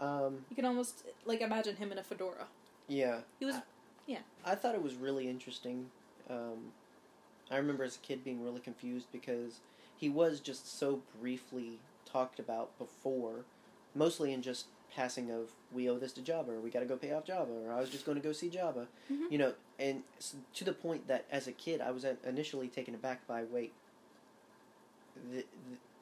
I 0.00 0.04
um 0.04 0.44
you 0.50 0.56
can 0.56 0.64
almost 0.64 1.04
like 1.24 1.40
imagine 1.40 1.76
him 1.76 1.92
in 1.92 1.98
a 1.98 2.02
fedora. 2.02 2.46
yeah. 2.88 3.20
He 3.38 3.44
was 3.44 3.56
yeah. 4.06 4.20
I 4.44 4.54
thought 4.54 4.74
it 4.74 4.82
was 4.82 4.94
really 4.94 5.28
interesting. 5.28 5.90
Um, 6.28 6.72
I 7.50 7.56
remember 7.56 7.84
as 7.84 7.96
a 7.96 8.00
kid 8.00 8.24
being 8.24 8.42
really 8.42 8.60
confused 8.60 9.06
because 9.12 9.60
he 9.96 10.08
was 10.08 10.40
just 10.40 10.78
so 10.78 11.02
briefly 11.20 11.78
talked 12.04 12.38
about 12.40 12.76
before, 12.78 13.44
mostly 13.94 14.32
in 14.32 14.42
just 14.42 14.66
passing 14.94 15.30
of 15.30 15.50
we 15.72 15.88
owe 15.90 15.98
this 15.98 16.12
to 16.12 16.20
Jabba 16.22 16.48
or 16.48 16.60
we 16.60 16.70
got 16.70 16.80
to 16.80 16.86
go 16.86 16.96
pay 16.96 17.12
off 17.12 17.24
Jabba 17.26 17.66
or 17.66 17.72
I 17.72 17.80
was 17.80 17.90
just 17.90 18.04
going 18.06 18.16
to 18.16 18.22
go 18.22 18.32
see 18.32 18.48
Jabba, 18.48 18.86
Mhm. 19.10 19.30
you 19.30 19.38
know, 19.38 19.54
and 19.78 20.02
to 20.54 20.64
the 20.64 20.72
point 20.72 21.06
that 21.08 21.24
as 21.30 21.46
a 21.46 21.52
kid 21.52 21.80
I 21.80 21.90
was 21.90 22.04
initially 22.24 22.68
taken 22.68 22.94
aback 22.94 23.26
by 23.26 23.44
wait, 23.44 23.72
the, 25.30 25.38
the, 25.38 25.44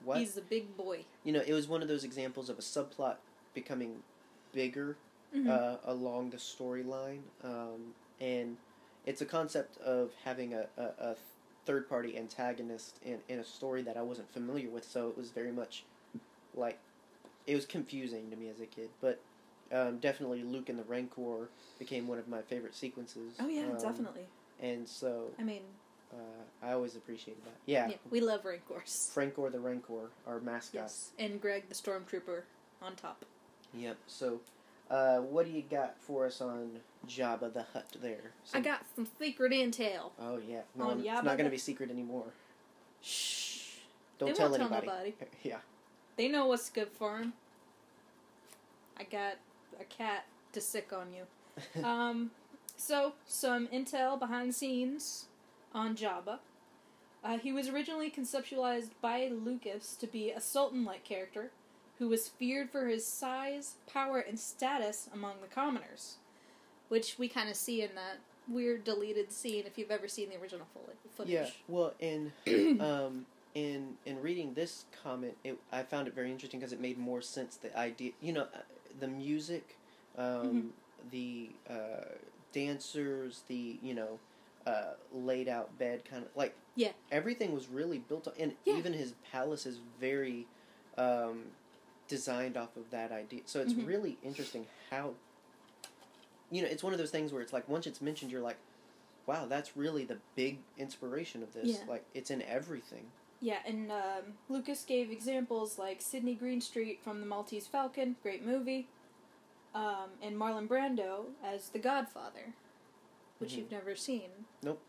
what 0.05 0.19
he's 0.19 0.37
a 0.37 0.43
big 0.43 0.77
boy. 0.77 1.05
you 1.25 1.33
know 1.33 1.43
it 1.47 1.53
was 1.53 1.67
one 1.69 1.83
of 1.83 1.89
those 1.89 2.05
examples 2.05 2.49
of 2.49 2.59
a 2.59 2.63
subplot 2.63 3.17
becoming 3.55 4.03
bigger 4.53 4.97
Mhm. 5.35 5.49
uh, 5.51 5.79
along 5.85 6.31
the 6.31 6.37
storyline, 6.37 7.23
um, 7.43 7.93
and 8.21 8.57
it's 9.07 9.21
a 9.21 9.27
concept 9.27 9.79
of 9.81 10.11
having 10.25 10.55
a, 10.55 10.67
a, 10.77 10.83
a 10.99 11.17
third 11.67 11.89
party 11.89 12.17
antagonist 12.17 12.99
in, 13.05 13.19
in 13.29 13.39
a 13.39 13.45
story 13.45 13.83
that 13.83 13.97
I 13.97 14.03
wasn't 14.03 14.31
familiar 14.33 14.71
with, 14.71 14.85
so 14.85 15.09
it 15.09 15.17
was 15.17 15.31
very 15.31 15.53
much 15.53 15.85
like 16.55 16.79
it 17.47 17.55
was 17.55 17.67
confusing 17.67 18.31
to 18.31 18.37
me 18.37 18.49
as 18.49 18.61
a 18.61 18.67
kid. 18.67 18.89
But 19.01 19.21
um, 19.73 19.99
definitely, 19.99 20.43
Luke 20.43 20.69
and 20.69 20.79
the 20.79 20.85
Rancor 20.85 21.49
became 21.79 22.07
one 22.07 22.19
of 22.19 22.29
my 22.29 22.43
favorite 22.43 22.75
sequences. 22.75 23.35
oh 23.41 23.49
yeah, 23.49 23.67
um, 23.67 23.79
definitely. 23.79 24.27
And 24.61 24.89
so 24.89 25.31
I 25.39 25.43
mean, 25.43 25.63
uh, 26.13 26.67
I 26.67 26.73
always 26.73 26.97
appreciated 26.97 27.45
that. 27.45 27.57
Yeah, 27.67 27.89
yeah, 27.89 27.97
we 28.11 28.21
love 28.21 28.45
Rancors. 28.45 29.11
Francor 29.15 29.51
the 29.51 29.61
Rancor, 29.61 30.11
our 30.27 30.41
mascot. 30.41 30.83
Yes, 30.83 31.11
and 31.19 31.41
Greg 31.41 31.65
the 31.69 31.75
Stormtrooper 31.75 32.43
on 32.81 32.95
top. 32.95 33.25
Yep. 33.75 33.97
So, 34.07 34.41
uh, 34.91 35.19
what 35.19 35.47
do 35.47 35.53
you 35.53 35.63
got 35.63 35.97
for 35.99 36.27
us 36.27 36.41
on 36.41 36.81
Jabba 37.09 37.53
the 37.53 37.63
Hutt 37.73 37.87
there? 38.03 38.33
I 38.53 38.61
got 38.61 38.85
some 38.95 39.07
secret 39.19 39.53
intel. 39.53 40.11
Oh 40.21 40.39
yeah. 40.47 40.61
No, 40.77 40.91
on 40.91 40.99
it's 41.01 41.09
Jabba 41.09 41.15
not 41.15 41.25
going 41.25 41.39
the- 41.39 41.45
to 41.45 41.51
be 41.51 41.59
secret 41.59 41.91
anymore. 41.91 42.27
Shh. 43.03 43.79
Don't 44.19 44.29
They 44.31 44.35
tell 44.35 44.51
won't 44.51 44.63
tell 44.63 44.73
anybody. 44.73 44.87
nobody. 45.19 45.31
yeah. 45.43 45.59
They 46.17 46.29
know 46.29 46.47
what's 46.47 46.71
good 46.71 46.89
for 46.89 47.19
them. 47.19 47.33
I 48.99 49.03
got 49.05 49.35
a 49.81 49.85
cat 49.85 50.27
to 50.53 50.61
sick 50.61 50.93
on 50.93 51.09
you. 51.13 51.85
um, 51.85 52.31
so 52.77 53.15
some 53.27 53.67
intel 53.69 54.19
behind 54.19 54.51
the 54.51 54.53
scenes 54.53 55.27
on 55.75 55.97
Jabba. 55.97 56.39
Uh, 57.25 57.39
he 57.39 57.53
was 57.53 57.69
originally 57.69 58.11
conceptualized 58.11 58.91
by 59.01 59.29
Lucas 59.33 59.97
to 59.97 60.07
be 60.07 60.31
a 60.31 60.41
sultan-like 60.41 61.05
character 61.05 61.51
who 61.99 62.09
was 62.09 62.29
feared 62.29 62.71
for 62.71 62.87
his 62.89 63.07
size, 63.07 63.75
power, 63.93 64.19
and 64.19 64.39
status 64.39 65.09
among 65.13 65.35
the 65.41 65.47
commoners, 65.55 66.17
which 66.89 67.19
we 67.19 67.29
kind 67.29 67.49
of 67.49 67.57
see 67.57 67.83
in 67.83 67.91
that 67.95 68.19
weird 68.49 68.85
deleted 68.85 69.33
scene 69.33 69.65
if 69.67 69.79
you've 69.79 69.91
ever 69.91 70.09
seen 70.09 70.29
the 70.29 70.37
original 70.37 70.67
fo- 70.75 70.81
footage. 71.17 71.33
yeah. 71.33 71.47
Well, 71.69 71.95
in 72.01 72.33
um, 72.81 73.27
in 73.55 73.95
in 74.07 74.21
reading 74.21 74.55
this 74.55 74.85
comment, 75.03 75.37
it, 75.45 75.57
I 75.73 75.83
found 75.83 76.09
it 76.09 76.15
very 76.15 76.31
interesting 76.31 76.61
because 76.61 76.73
it 76.73 76.81
made 76.81 76.99
more 76.99 77.23
sense. 77.23 77.57
The 77.57 77.77
idea, 77.79 78.13
you 78.21 78.33
know, 78.33 78.43
uh, 78.43 78.59
the 79.01 79.09
music, 79.09 79.77
um, 80.19 80.27
Mm-hmm. 80.27 80.69
the 81.11 81.49
uh, 81.71 82.05
dancers, 82.53 83.43
the 83.49 83.79
you 83.83 83.95
know, 83.95 84.19
uh, 84.67 84.95
laid 85.13 85.49
out 85.49 85.79
bed 85.79 86.05
kind 86.05 86.25
of 86.25 86.31
like 86.35 86.55
Yeah. 86.77 86.93
everything 87.13 87.53
was 87.55 87.69
really 87.69 87.99
built 87.99 88.27
on, 88.29 88.35
and 88.39 88.53
Yeah. 88.65 88.75
even 88.77 88.93
his 88.93 89.15
palace 89.31 89.65
is 89.67 89.79
very 90.01 90.47
um, 90.99 91.43
designed 92.09 92.57
off 92.57 92.77
of 92.77 92.91
that 92.91 93.11
idea. 93.13 93.41
So 93.47 93.61
it's 93.61 93.73
Mhm. 93.73 93.87
really 93.87 94.19
interesting 94.23 94.67
how 94.91 95.15
you 96.51 96.63
know 96.63 96.69
it's 96.69 96.83
one 96.83 96.93
of 96.93 96.99
those 96.99 97.11
things 97.11 97.33
where 97.33 97.43
it's 97.43 97.53
like 97.53 97.69
once 97.69 97.87
it's 97.87 98.01
mentioned, 98.01 98.31
you're 98.31 98.41
like, 98.43 98.57
wow, 99.27 99.47
that's 99.47 99.77
really 99.77 100.05
the 100.05 100.19
big 100.37 100.59
inspiration 100.79 101.43
of 101.43 101.53
this. 101.55 101.67
Yeah. 101.79 101.85
Like 101.89 102.05
it's 102.15 102.31
in 102.31 102.43
everything. 102.43 103.11
Yeah, 103.41 103.59
and 103.67 103.91
um, 103.91 104.39
Lucas 104.49 104.85
gave 104.85 105.11
examples 105.11 105.79
like 105.79 106.01
Sidney 106.01 106.35
Greenstreet 106.35 107.03
from 107.03 107.21
The 107.21 107.27
Maltese 107.27 107.67
Falcon, 107.67 108.17
great 108.23 108.45
movie, 108.45 108.89
um, 109.75 110.11
and 110.23 110.37
Marlon 110.37 110.67
Brando 110.69 111.27
as 111.43 111.69
the 111.71 111.79
Godfather, 111.79 112.55
which 113.39 113.53
Mhm. 113.53 113.57
you've 113.59 113.71
never 113.71 113.97
seen. 113.97 114.31
Nope. 114.63 114.81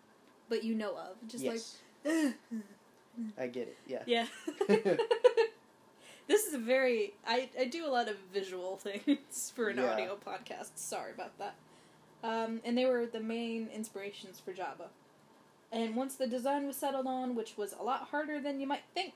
But 0.48 0.64
you 0.64 0.76
know 0.76 0.96
of. 0.96 1.18
Just 1.28 1.44
yes, 1.44 1.78
like, 2.06 2.36
I 3.38 3.48
get 3.48 3.68
it. 3.68 3.78
Yeah. 3.88 4.04
yeah. 4.06 4.28
this 6.28 6.46
is 6.46 6.54
a 6.54 6.58
very 6.60 7.14
I, 7.26 7.50
I 7.60 7.66
do 7.66 7.86
a 7.86 7.90
lot 7.90 8.08
of 8.08 8.18
visual 8.34 8.78
things 8.84 9.52
for 9.56 9.70
an 9.70 9.78
Yeah. 9.78 9.92
audio 9.94 10.18
podcast. 10.26 10.72
Sorry 10.76 11.12
about 11.12 11.38
that. 11.40 11.56
Um, 12.24 12.62
and 12.66 12.78
they 12.78 12.86
were 12.86 13.06
the 13.06 13.20
main 13.20 13.68
inspirations 13.74 14.40
for 14.44 14.52
Jabba. 14.52 14.88
And 15.72 15.96
once 15.96 16.16
the 16.16 16.28
design 16.28 16.66
was 16.66 16.76
settled 16.76 17.06
on, 17.08 17.36
which 17.36 17.58
was 17.58 17.74
a 17.80 17.84
lot 17.84 18.08
harder 18.12 18.40
than 18.40 18.60
you 18.60 18.66
might 18.68 18.84
think, 18.94 19.14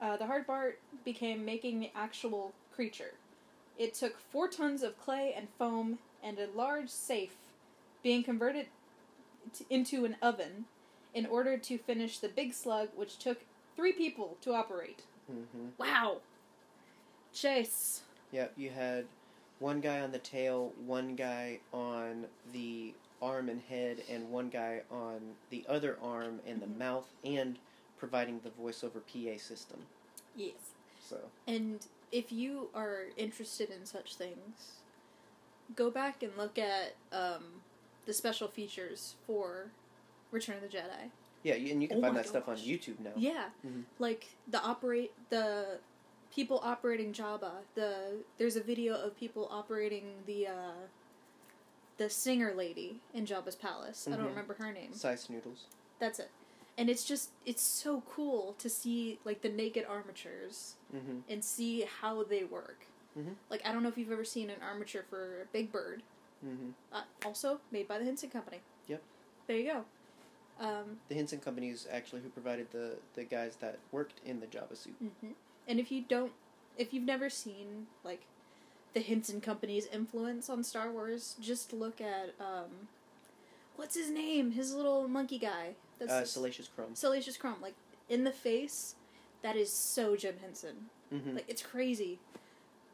uh, 0.00 0.16
the 0.16 0.26
hard 0.26 0.46
part 0.46 0.80
became 1.04 1.44
making 1.44 1.80
the 1.80 1.90
actual 1.94 2.52
creature. 2.74 3.14
It 3.76 3.94
took 3.94 4.18
four 4.18 4.48
tons 4.48 4.82
of 4.82 4.98
clay 4.98 5.34
and 5.36 5.48
foam 5.58 5.98
and 6.22 6.38
a 6.38 6.48
large 6.56 6.88
safe 6.88 7.34
being 8.02 8.24
converted 8.24 8.66
t- 9.56 9.66
into 9.70 10.04
an 10.04 10.16
oven 10.22 10.64
in 11.14 11.26
order 11.26 11.56
to 11.58 11.78
finish 11.78 12.18
the 12.18 12.28
big 12.28 12.52
slug, 12.54 12.88
which 12.96 13.18
took 13.18 13.42
three 13.76 13.92
people 13.92 14.36
to 14.40 14.54
operate. 14.54 15.02
Hmm 15.28 15.68
Wow. 15.78 16.18
Chase. 17.32 18.02
Yep, 18.32 18.54
you 18.56 18.70
had 18.70 19.04
one 19.60 19.80
guy 19.80 20.00
on 20.00 20.12
the 20.12 20.18
tail, 20.18 20.72
one 20.86 21.14
guy 21.14 21.58
on 21.72 22.26
the 22.52 22.94
arm 23.20 23.48
and 23.48 23.60
head, 23.68 24.02
and 24.10 24.30
one 24.30 24.48
guy 24.48 24.82
on 24.90 25.20
the 25.50 25.64
other 25.68 25.98
arm 26.02 26.40
and 26.46 26.60
the 26.60 26.66
Mhm. 26.66 26.78
mouth, 26.78 27.08
and 27.24 27.58
providing 27.98 28.40
the 28.40 28.50
voiceover 28.50 29.00
PA 29.06 29.36
system. 29.38 29.86
Yes. 30.36 30.72
So, 31.00 31.30
And 31.46 31.86
if 32.12 32.30
you 32.30 32.70
are 32.74 33.06
interested 33.16 33.70
in 33.70 33.84
such 33.86 34.16
things, 34.16 34.82
go 35.74 35.90
back 35.90 36.22
and 36.22 36.36
look 36.36 36.58
at 36.58 36.94
um, 37.12 37.62
the 38.06 38.12
special 38.12 38.48
features 38.48 39.14
for 39.26 39.70
Return 40.30 40.56
of 40.56 40.62
the 40.62 40.68
Jedi. 40.68 41.10
Yeah, 41.42 41.54
and 41.54 41.82
you 41.82 41.88
can 41.88 41.98
Oh 41.98 42.00
find 42.02 42.16
that 42.16 42.26
stuff 42.26 42.48
on. 42.48 42.56
YouTube 42.56 42.98
now. 43.00 43.12
Yeah, 43.16 43.50
Mhm. 43.64 43.84
like 43.98 44.26
the 44.50 44.60
operate 44.62 45.12
the 45.30 45.80
people 46.34 46.60
operating 46.62 47.12
Jabba. 47.12 47.52
The 47.74 48.24
there's 48.38 48.56
a 48.56 48.62
video 48.62 48.94
of 48.94 49.16
people 49.16 49.48
operating 49.50 50.22
the 50.26 50.46
uh, 50.48 50.72
the 51.96 52.08
singer 52.08 52.54
lady 52.54 53.00
in 53.14 53.26
Jabba's 53.26 53.56
palace. 53.56 54.06
I 54.06 54.12
don't 54.12 54.20
Mhm. 54.20 54.28
remember 54.28 54.54
her 54.54 54.72
name. 54.72 54.92
Size 54.94 55.28
noodles. 55.30 55.66
That's 55.98 56.18
it. 56.20 56.30
And 56.76 56.88
it's 56.88 57.04
just 57.04 57.30
it's 57.44 57.62
so 57.62 58.02
cool 58.02 58.54
to 58.58 58.68
see 58.68 59.18
like 59.24 59.42
the 59.42 59.48
naked 59.48 59.84
armatures 59.84 60.76
hmm 60.92 61.20
and 61.28 61.44
see 61.44 61.82
how 61.82 62.22
they 62.22 62.44
work. 62.44 62.86
Mhm. 63.16 63.34
Like 63.50 63.64
I 63.66 63.72
don't 63.72 63.82
know 63.82 63.88
if 63.88 63.98
you've 63.98 64.12
ever 64.12 64.24
seen 64.24 64.48
an 64.50 64.62
armature 64.62 65.02
for 65.10 65.42
a 65.42 65.46
Big 65.46 65.72
Bird. 65.72 66.02
hmm 66.40 66.70
Uh, 66.92 67.02
also 67.24 67.60
made 67.72 67.88
by 67.88 67.98
the 67.98 68.04
Henson 68.04 68.30
Company. 68.30 68.60
Yep. 68.86 69.02
There 69.48 69.56
you 69.56 69.64
go. 69.72 69.84
Um, 70.60 70.98
The 71.08 71.14
Henson 71.14 71.38
Company 71.40 71.68
is 71.68 71.86
actually 71.90 72.22
who 72.22 72.28
provided 72.30 72.70
the, 72.72 72.96
the 73.14 73.24
guys 73.24 73.56
that 73.60 73.78
worked 73.92 74.20
in 74.24 74.40
the 74.40 74.46
Jabba 74.46 74.76
suit. 74.76 74.96
mhm. 75.02 75.32
And 75.68 75.78
if 75.78 75.92
you 75.92 76.02
don't, 76.08 76.32
if 76.76 76.92
you've 76.94 77.04
never 77.04 77.28
seen 77.30 77.86
like 78.04 78.22
the 78.94 79.00
Henson 79.00 79.40
Company's 79.40 79.86
influence 79.86 80.48
on 80.50 80.64
Star 80.64 80.90
Wars, 80.90 81.36
just 81.40 81.72
look 81.72 82.00
at 82.00 82.34
um, 82.40 82.88
what's 83.76 83.94
his 83.96 84.10
name? 84.10 84.52
His 84.52 84.74
little 84.74 85.06
monkey 85.08 85.38
guy. 85.38 85.74
That's 85.98 86.12
Uh, 86.12 86.24
Salacious 86.24 86.68
Crumb. 86.74 86.94
Salacious 86.94 87.36
Crumb. 87.36 87.60
Like 87.60 87.74
in 88.08 88.24
the 88.24 88.32
face, 88.32 88.94
that 89.42 89.56
is 89.56 89.72
so 89.72 90.16
Jim 90.16 90.36
Henson. 90.40 90.88
hmm 91.10 91.34
Like 91.34 91.44
it's 91.48 91.62
crazy. 91.62 92.18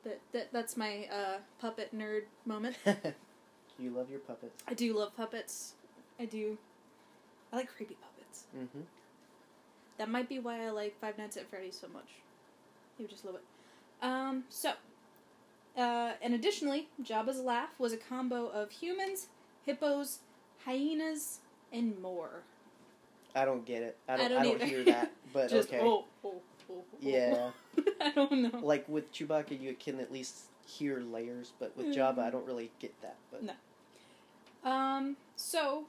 But 0.03 0.21
that 0.33 0.53
that's 0.53 0.77
my 0.77 1.09
uh, 1.11 1.39
puppet 1.61 1.97
nerd 1.97 2.25
moment. 2.45 2.77
you 3.79 3.91
love 3.91 4.11
your 4.11 4.19
puppets. 4.21 4.63
I 4.69 4.75
do 4.75 4.93
love 4.99 5.17
puppets. 5.17 5.75
I 6.21 6.27
do. 6.27 6.59
I 7.55 7.59
like 7.59 7.69
creepy 7.75 7.97
puppets. 8.03 8.45
hmm 8.53 8.81
That 9.99 10.09
might 10.11 10.29
be 10.29 10.41
why 10.41 10.67
I 10.67 10.71
like 10.71 10.99
Five 11.01 11.17
Nights 11.19 11.37
at 11.37 11.49
Freddy's 11.49 11.79
so 11.79 11.87
much. 11.93 12.09
You 12.99 13.07
just 13.07 13.25
love 13.25 13.37
it. 13.37 13.43
Um, 14.03 14.43
so, 14.51 14.73
uh, 15.79 16.13
and 16.21 16.35
additionally, 16.35 16.89
Jabba's 17.03 17.39
laugh 17.39 17.71
was 17.79 17.93
a 17.93 17.97
combo 17.97 18.49
of 18.49 18.73
humans, 18.73 19.29
hippos, 19.65 20.19
hyenas, 20.65 21.39
and 21.73 22.01
more. 22.03 22.43
I 23.37 23.45
don't 23.45 23.65
get 23.65 23.83
it. 23.83 23.97
I 24.09 24.15
I 24.15 24.17
don't, 24.17 24.33
I 24.33 24.43
don't 24.43 24.59
don't, 24.59 24.69
hear 24.69 24.85
that, 24.85 25.13
but 25.33 25.49
just 25.49 25.69
okay. 25.69 25.81
oh, 25.81 26.05
oh, 26.25 26.35
oh, 26.71 26.75
oh. 26.75 26.83
Yeah. 27.01 27.51
I 28.01 28.11
don't 28.11 28.33
know. 28.53 28.59
like 28.63 28.89
with 28.89 29.13
Chewbacca, 29.13 29.61
you 29.61 29.75
can 29.79 30.01
at 30.01 30.13
least 30.13 30.47
hear 30.67 31.01
layers, 31.01 31.53
but 31.61 31.77
with 31.77 31.87
Mm. 31.87 31.95
Jabba, 31.95 32.19
I 32.21 32.31
don't 32.31 32.47
really 32.47 32.73
get 32.81 33.01
that. 33.03 33.17
But 33.31 33.43
No. 33.45 33.53
Um, 34.71 35.17
so 35.37 35.85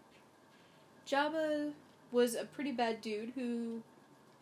Jabba 1.07 1.71
was 2.11 2.35
a 2.35 2.45
pretty 2.45 2.71
bad 2.71 3.01
dude 3.01 3.33
who 3.35 3.81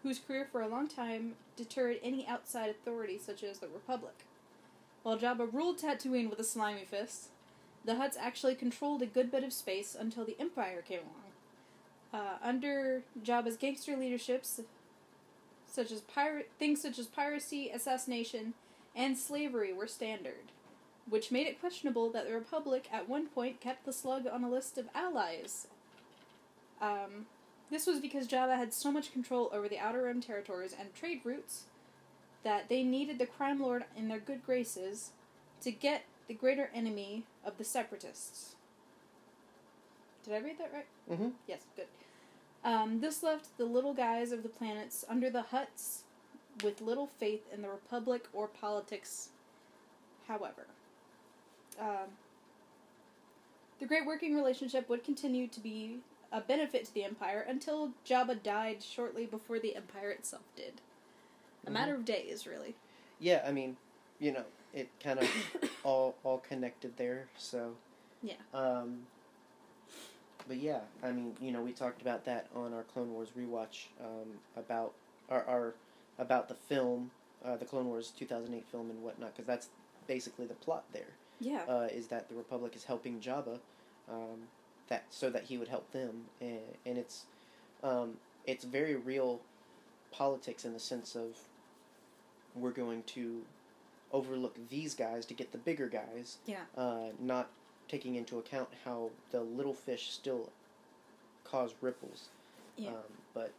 whose 0.02 0.20
career 0.20 0.48
for 0.52 0.62
a 0.62 0.68
long 0.68 0.88
time 0.88 1.36
deterred 1.56 1.98
any 2.04 2.28
outside 2.28 2.70
authority 2.70 3.18
such 3.18 3.44
as 3.44 3.60
the 3.60 3.68
Republic. 3.68 4.26
While 5.02 5.18
Jabba 5.18 5.52
ruled 5.52 5.78
Tatooine 5.78 6.30
with 6.30 6.40
a 6.40 6.44
slimy 6.44 6.84
fist, 6.84 7.30
the 7.86 7.94
Hutts 7.94 8.18
actually 8.20 8.56
controlled 8.56 9.02
a 9.02 9.06
good 9.06 9.32
bit 9.32 9.44
of 9.44 9.54
space 9.54 9.96
until 9.98 10.26
the 10.26 10.36
Empire 10.40 10.82
came 10.82 11.00
along. 11.00 12.24
Uh, 12.26 12.38
under 12.44 13.04
Jabba's 13.24 13.58
gangster 13.58 13.96
leaderships, 13.96 14.60
such 15.66 15.92
as 15.92 16.02
pirate 16.02 16.52
things 16.60 16.82
such 16.82 17.00
as 17.00 17.08
piracy, 17.08 17.70
assassination, 17.70 18.54
and 18.96 19.18
slavery 19.18 19.72
were 19.74 19.88
standard 19.88 20.52
which 21.10 21.32
made 21.32 21.48
it 21.48 21.60
questionable 21.60 22.10
that 22.12 22.28
the 22.28 22.34
Republic 22.34 22.88
at 22.92 23.10
one 23.10 23.28
point 23.28 23.60
kept 23.60 23.86
the 23.86 23.94
Slug 23.94 24.26
on 24.28 24.44
a 24.44 24.50
list 24.50 24.78
of 24.78 24.88
allies. 24.96 25.68
Um, 26.84 27.28
this 27.72 27.88
was 27.88 28.00
because 28.00 28.28
Jabba 28.28 28.58
had 28.58 28.74
so 28.74 28.92
much 28.92 29.14
control 29.14 29.50
over 29.54 29.70
the 29.70 29.80
Outer 29.80 30.04
Rim 30.04 30.22
territories 30.22 30.76
and 30.78 30.94
trade 30.94 31.22
routes 31.24 31.64
that 32.44 32.68
they 32.68 32.84
needed 32.84 33.18
the 33.18 33.26
Crime 33.26 33.62
Lord 33.62 33.86
in 33.96 34.10
their 34.10 34.20
good 34.20 34.46
graces 34.46 35.12
to 35.62 35.72
get 35.72 36.04
the 36.28 36.34
greater 36.34 36.70
enemy 36.76 37.24
of 37.46 37.58
the 37.58 37.64
Separatists. 37.64 38.56
Did 40.26 40.34
I 40.34 40.40
read 40.40 40.58
that 40.60 40.72
right? 40.74 41.18
hmm 41.18 41.30
Yes, 41.48 41.62
good. 41.76 41.88
Um, 42.66 43.00
this 43.00 43.24
left 43.24 43.58
the 43.58 43.66
little 43.66 43.94
guys 43.94 44.32
of 44.32 44.44
the 44.44 44.50
planets 44.50 45.04
under 45.10 45.30
the 45.30 45.46
Hutts 45.52 46.02
with 46.64 46.82
little 46.82 47.08
faith 47.08 47.46
in 47.54 47.62
the 47.62 47.70
Republic 47.70 48.28
or 48.34 48.48
politics, 48.48 49.30
however. 50.28 50.68
Um, 51.80 52.18
the 53.80 53.86
great 53.86 54.06
working 54.06 54.36
relationship 54.36 54.88
would 54.90 55.04
continue 55.04 55.48
to 55.48 55.60
be 55.60 56.00
a 56.34 56.42
benefit 56.42 56.84
to 56.86 56.94
the 56.94 57.04
Empire 57.06 57.46
until 57.48 57.92
Jabba 58.06 58.42
died 58.44 58.84
shortly 58.84 59.26
before 59.26 59.60
the 59.60 59.76
Empire 59.76 60.10
itself 60.10 60.44
did. 60.56 60.82
A 61.66 61.70
Mhm. 61.70 61.74
matter 61.74 61.96
of 61.96 62.04
days, 62.06 62.46
really. 62.46 62.76
yeah, 63.20 63.42
I 63.48 63.52
mean, 63.54 63.78
you 64.20 64.32
know, 64.34 64.44
it 64.74 64.90
kind 65.00 65.20
of 65.20 65.30
all 65.84 66.16
all 66.24 66.40
connected 66.40 66.98
there. 66.98 67.28
So 67.38 67.76
Yeah. 68.22 68.36
Um, 68.54 69.06
but 70.48 70.58
yeah, 70.58 70.82
I 71.02 71.12
mean, 71.12 71.38
you 71.40 71.52
know, 71.52 71.62
we 71.62 71.72
talked 71.72 72.02
about 72.02 72.26
that 72.26 72.48
on 72.56 72.74
our 72.74 72.84
Clone 72.84 73.14
Wars 73.14 73.30
rewatch 73.38 73.86
um, 74.02 74.40
about 74.58 74.94
our, 75.30 75.44
our 75.46 75.74
about 76.20 76.48
the 76.50 76.56
film, 76.56 77.12
uh, 77.46 77.56
the 77.58 77.66
Clone 77.66 77.88
Wars 77.88 78.12
two 78.18 78.26
thousand 78.26 78.54
eight 78.56 78.66
film 78.68 78.90
and 78.90 79.02
whatnot, 79.04 79.34
because 79.36 79.46
that's 79.48 79.70
basically 80.08 80.46
the 80.48 80.54
plot 80.56 80.84
there. 80.92 81.14
Yeah. 81.40 81.64
uh, 81.68 81.88
is 81.92 82.08
that 82.08 82.30
the 82.30 82.36
Republic 82.36 82.76
is 82.76 82.84
helping 82.86 83.20
Jabba, 83.20 83.60
um, 84.10 84.48
that 84.90 85.06
so 85.10 85.30
that 85.30 85.44
he 85.44 85.58
would 85.58 85.68
help 85.70 85.92
them, 85.92 86.26
and, 86.42 86.60
and 86.86 86.98
it's 86.98 87.26
um, 87.84 88.18
it's 88.46 88.64
very 88.64 88.96
real 88.96 89.40
politics 90.12 90.64
in 90.66 90.74
the 90.74 90.80
sense 90.80 91.16
of 91.16 91.38
we're 92.56 92.72
going 92.72 93.04
to 93.04 93.42
overlook 94.12 94.56
these 94.70 94.94
guys 94.94 95.26
to 95.26 95.34
get 95.34 95.52
the 95.52 95.58
bigger 95.58 95.88
guys, 95.88 96.38
Yeah. 96.46 96.62
uh, 96.78 97.08
not 97.20 97.50
taking 97.88 98.16
into 98.16 98.38
account 98.38 98.70
how 98.86 99.10
the 99.32 99.42
little 99.42 99.74
fish 99.74 100.12
still 100.12 100.50
cause 101.44 101.74
ripples. 101.82 102.30
Yeah. 102.78 102.90
Um, 102.90 102.96
but 103.34 103.52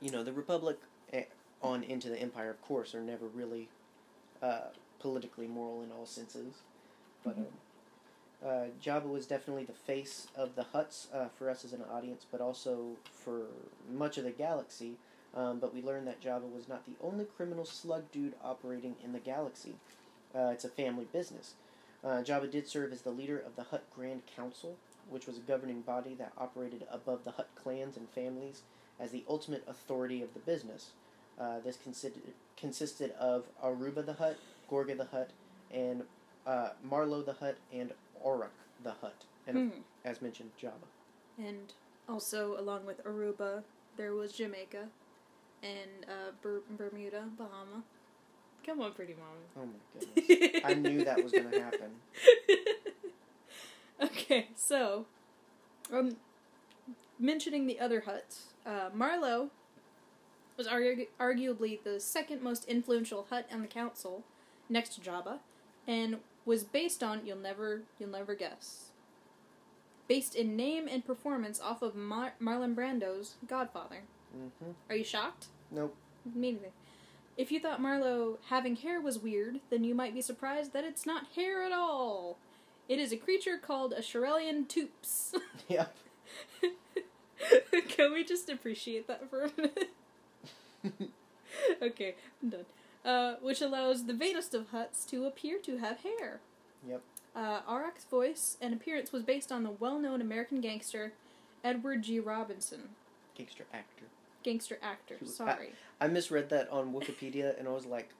you 0.00 0.10
know, 0.10 0.24
the 0.24 0.32
Republic 0.32 0.78
eh, 1.12 1.24
on 1.62 1.82
into 1.84 2.08
the 2.08 2.18
Empire, 2.18 2.50
of 2.50 2.62
course, 2.62 2.94
are 2.94 3.02
never 3.02 3.26
really 3.26 3.68
uh, 4.42 4.68
politically 5.00 5.46
moral 5.46 5.82
in 5.82 5.92
all 5.92 6.06
senses. 6.06 6.54
But 7.22 7.36
um, 7.36 7.46
uh, 8.44 8.64
Jabba 8.82 9.08
was 9.08 9.26
definitely 9.26 9.64
the 9.64 9.72
face 9.72 10.26
of 10.36 10.54
the 10.56 10.66
Hutts 10.74 11.06
uh, 11.14 11.28
for 11.38 11.48
us 11.48 11.64
as 11.64 11.72
an 11.72 11.82
audience, 11.90 12.26
but 12.30 12.40
also 12.40 12.96
for 13.12 13.46
much 13.90 14.18
of 14.18 14.24
the 14.24 14.30
galaxy. 14.30 14.96
Um, 15.34 15.60
but 15.60 15.74
we 15.74 15.82
learned 15.82 16.06
that 16.08 16.20
Jabba 16.20 16.50
was 16.52 16.68
not 16.68 16.84
the 16.84 16.92
only 17.00 17.24
criminal 17.24 17.64
slug 17.64 18.10
dude 18.12 18.34
operating 18.44 18.96
in 19.02 19.12
the 19.12 19.18
galaxy. 19.18 19.74
Uh, 20.34 20.50
it's 20.52 20.64
a 20.64 20.68
family 20.68 21.06
business. 21.12 21.54
Uh, 22.04 22.22
Jabba 22.22 22.50
did 22.50 22.66
serve 22.66 22.92
as 22.92 23.02
the 23.02 23.10
leader 23.10 23.38
of 23.38 23.54
the 23.56 23.62
Hutt 23.62 23.84
Grand 23.94 24.22
Council, 24.26 24.76
which 25.08 25.26
was 25.26 25.36
a 25.36 25.40
governing 25.40 25.80
body 25.82 26.14
that 26.14 26.32
operated 26.36 26.84
above 26.90 27.24
the 27.24 27.32
Hutt 27.32 27.48
clans 27.54 27.96
and 27.96 28.08
families 28.10 28.62
as 28.98 29.10
the 29.10 29.24
ultimate 29.28 29.62
authority 29.68 30.22
of 30.22 30.34
the 30.34 30.40
business. 30.40 30.90
Uh, 31.40 31.60
this 31.60 31.76
consisted 31.76 32.22
consisted 32.56 33.12
of 33.12 33.44
Aruba 33.64 34.04
the 34.04 34.12
Hutt, 34.14 34.36
Gorga 34.70 34.96
the 34.96 35.06
Hutt, 35.06 35.30
and 35.72 36.02
uh, 36.46 36.70
Marlo 36.88 37.24
the 37.24 37.32
Hutt, 37.32 37.56
and 37.72 37.92
Arok 38.24 38.50
the 38.82 38.92
Hutt, 39.00 39.24
and 39.46 39.72
Hmm. 39.72 39.78
as 40.04 40.20
mentioned, 40.22 40.50
Jabba. 40.60 40.88
And 41.38 41.72
also, 42.08 42.58
along 42.58 42.84
with 42.86 43.02
Aruba, 43.04 43.62
there 43.96 44.14
was 44.14 44.32
Jamaica 44.32 44.88
and 45.62 46.04
uh, 46.08 46.32
Ber- 46.42 46.62
Bermuda, 46.76 47.24
Bahama. 47.38 47.82
Come 48.66 48.80
on, 48.80 48.92
pretty 48.92 49.14
mama. 49.14 49.40
Oh 49.56 49.66
my 49.66 50.26
goodness. 50.28 50.62
I 50.64 50.74
knew 50.74 51.04
that 51.04 51.22
was 51.22 51.32
going 51.32 51.50
to 51.50 51.60
happen. 51.62 51.90
okay, 54.02 54.48
so, 54.56 55.06
um, 55.92 56.16
mentioning 57.18 57.66
the 57.66 57.78
other 57.80 58.02
Hutts, 58.02 58.42
uh, 58.66 58.90
Marlo 58.96 59.50
was 60.56 60.66
argu- 60.66 61.08
arguably 61.20 61.82
the 61.82 61.98
second 62.00 62.42
most 62.42 62.64
influential 62.66 63.26
Hutt 63.30 63.46
on 63.52 63.62
the 63.62 63.68
council, 63.68 64.22
next 64.68 64.94
to 64.94 65.00
Jabba, 65.00 65.38
and 65.86 66.18
was 66.44 66.64
based 66.64 67.02
on 67.02 67.24
you'll 67.26 67.36
never 67.38 67.82
you'll 67.98 68.10
never 68.10 68.34
guess. 68.34 68.90
Based 70.08 70.34
in 70.34 70.56
name 70.56 70.88
and 70.88 71.04
performance 71.04 71.60
off 71.60 71.80
of 71.82 71.94
Mar- 71.94 72.34
Marlon 72.40 72.74
Brando's 72.74 73.34
Godfather. 73.46 74.02
hmm 74.32 74.70
Are 74.90 74.96
you 74.96 75.04
shocked? 75.04 75.46
Nope. 75.70 75.94
Me 76.34 76.52
neither. 76.52 76.70
If 77.36 77.50
you 77.50 77.60
thought 77.60 77.80
Marlo 77.80 78.36
having 78.50 78.76
hair 78.76 79.00
was 79.00 79.18
weird, 79.18 79.60
then 79.70 79.84
you 79.84 79.94
might 79.94 80.14
be 80.14 80.20
surprised 80.20 80.72
that 80.74 80.84
it's 80.84 81.06
not 81.06 81.28
hair 81.34 81.62
at 81.62 81.72
all. 81.72 82.36
It 82.88 82.98
is 82.98 83.10
a 83.12 83.16
creature 83.16 83.56
called 83.56 83.92
a 83.94 84.00
Shirelian 84.02 84.66
Toops. 84.68 85.34
Yep. 85.68 85.94
Can 87.88 88.12
we 88.12 88.24
just 88.24 88.48
appreciate 88.50 89.06
that 89.06 89.30
for 89.30 89.44
a 89.44 89.50
minute? 89.56 89.90
okay, 91.82 92.14
I'm 92.42 92.50
done. 92.50 92.64
Uh, 93.04 93.34
which 93.42 93.60
allows 93.60 94.06
the 94.06 94.14
vainest 94.14 94.54
of 94.54 94.70
Hutts 94.70 95.04
to 95.10 95.24
appear 95.26 95.58
to 95.58 95.78
have 95.78 95.98
hair. 96.00 96.40
Yep. 96.88 97.02
Uh, 97.34 97.60
Arok's 97.68 98.04
voice 98.04 98.56
and 98.60 98.72
appearance 98.72 99.10
was 99.12 99.22
based 99.24 99.50
on 99.50 99.64
the 99.64 99.70
well-known 99.70 100.20
American 100.20 100.60
gangster 100.60 101.12
Edward 101.64 102.02
G. 102.02 102.20
Robinson, 102.20 102.90
Gangster 103.34 103.64
actor. 103.72 104.04
gangster 104.44 104.78
actor. 104.82 105.16
Who- 105.18 105.26
Sorry. 105.26 105.72
I 106.00 106.06
misread 106.08 106.48
that 106.50 106.68
on 106.70 106.92
Wikipedia 106.92 107.58
and 107.58 107.66
I 107.66 107.72
was 107.72 107.86
like, 107.86 108.10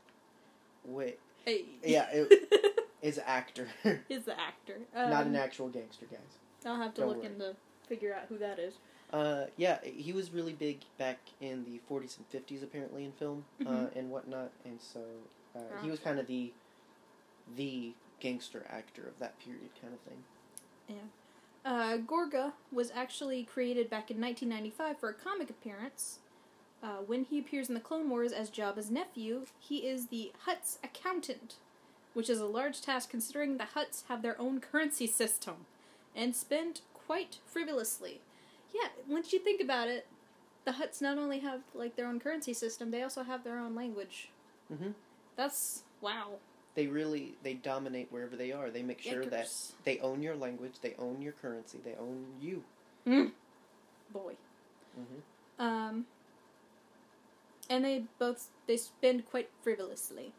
wait. 0.84 1.18
Hey. 1.44 1.64
Yeah, 1.84 2.08
it- 2.12 2.78
Is 3.02 3.18
actor. 3.26 3.66
is 4.08 4.24
the 4.26 4.38
actor. 4.40 4.78
Not 4.94 5.22
Um, 5.22 5.28
an 5.28 5.36
actual 5.36 5.68
gangster, 5.68 6.06
guys. 6.06 6.20
I'll 6.64 6.76
have 6.76 6.94
to 6.94 7.00
Don't 7.00 7.08
look 7.10 7.18
worry. 7.18 7.26
into 7.26 7.56
figure 7.88 8.14
out 8.14 8.26
who 8.28 8.38
that 8.38 8.60
is. 8.60 8.74
Uh, 9.12 9.44
yeah, 9.56 9.78
he 9.84 10.12
was 10.12 10.32
really 10.32 10.52
big 10.54 10.80
back 10.98 11.18
in 11.40 11.64
the 11.64 11.80
40s 11.90 12.16
and 12.16 12.26
50s, 12.30 12.62
apparently, 12.62 13.04
in 13.04 13.12
film 13.12 13.44
uh, 13.60 13.64
Mhm. 13.64 13.96
and 13.96 14.10
whatnot. 14.10 14.50
And 14.64 14.80
so 14.80 15.00
uh, 15.54 15.60
he 15.82 15.90
was 15.90 16.00
kind 16.00 16.18
of 16.18 16.26
the 16.26 16.52
the 17.56 17.92
gangster 18.20 18.64
actor 18.70 19.02
of 19.06 19.18
that 19.18 19.38
period, 19.40 19.68
kind 19.80 19.92
of 19.92 20.00
thing. 20.00 20.22
Uh, 21.64 21.96
Gorga 21.98 22.52
was 22.72 22.90
actually 22.92 23.44
created 23.44 23.88
back 23.90 24.10
in 24.10 24.20
1995 24.20 24.98
for 24.98 25.08
a 25.10 25.14
comic 25.14 25.50
appearance. 25.50 26.18
Uh, 26.82 26.96
when 27.06 27.24
he 27.24 27.38
appears 27.38 27.68
in 27.68 27.74
the 27.74 27.80
Clone 27.80 28.08
Wars 28.10 28.32
as 28.32 28.50
Jabba's 28.50 28.90
nephew, 28.90 29.46
he 29.60 29.78
is 29.86 30.06
the 30.08 30.32
Hutt's 30.44 30.78
accountant, 30.82 31.56
which 32.14 32.28
is 32.28 32.40
a 32.40 32.46
large 32.46 32.80
task 32.80 33.10
considering 33.10 33.56
the 33.58 33.68
Hutts 33.76 34.04
have 34.08 34.22
their 34.22 34.40
own 34.40 34.60
currency 34.60 35.06
system 35.06 35.66
and 36.16 36.34
spend 36.34 36.80
quite 36.94 37.38
frivolously. 37.46 38.20
Yeah, 38.74 38.88
once 39.08 39.32
you 39.32 39.38
think 39.38 39.60
about 39.60 39.88
it, 39.88 40.06
the 40.64 40.72
Hutts 40.72 41.00
not 41.02 41.18
only 41.18 41.40
have 41.40 41.60
like 41.74 41.96
their 41.96 42.06
own 42.06 42.20
currency 42.20 42.52
system, 42.54 42.90
they 42.90 43.02
also 43.02 43.22
have 43.22 43.44
their 43.44 43.58
own 43.58 43.74
language. 43.74 44.30
Mhm. 44.72 44.94
That's 45.36 45.82
wow. 46.00 46.38
They 46.74 46.86
really 46.86 47.34
they 47.42 47.54
dominate 47.54 48.10
wherever 48.10 48.36
they 48.36 48.52
are. 48.52 48.70
They 48.70 48.82
make 48.82 49.02
sure 49.02 49.26
that 49.26 49.48
they 49.84 49.98
own 49.98 50.22
your 50.22 50.36
language, 50.36 50.80
they 50.80 50.94
own 50.98 51.20
your 51.20 51.32
currency, 51.32 51.78
they 51.84 51.94
own 51.94 52.26
you. 52.40 52.64
boy. 54.10 54.36
hmm 54.94 55.20
Um, 55.58 56.06
and 57.68 57.84
they 57.84 58.04
both 58.18 58.48
they 58.66 58.76
spend 58.76 59.28
quite 59.28 59.50
frivolously. 59.62 60.32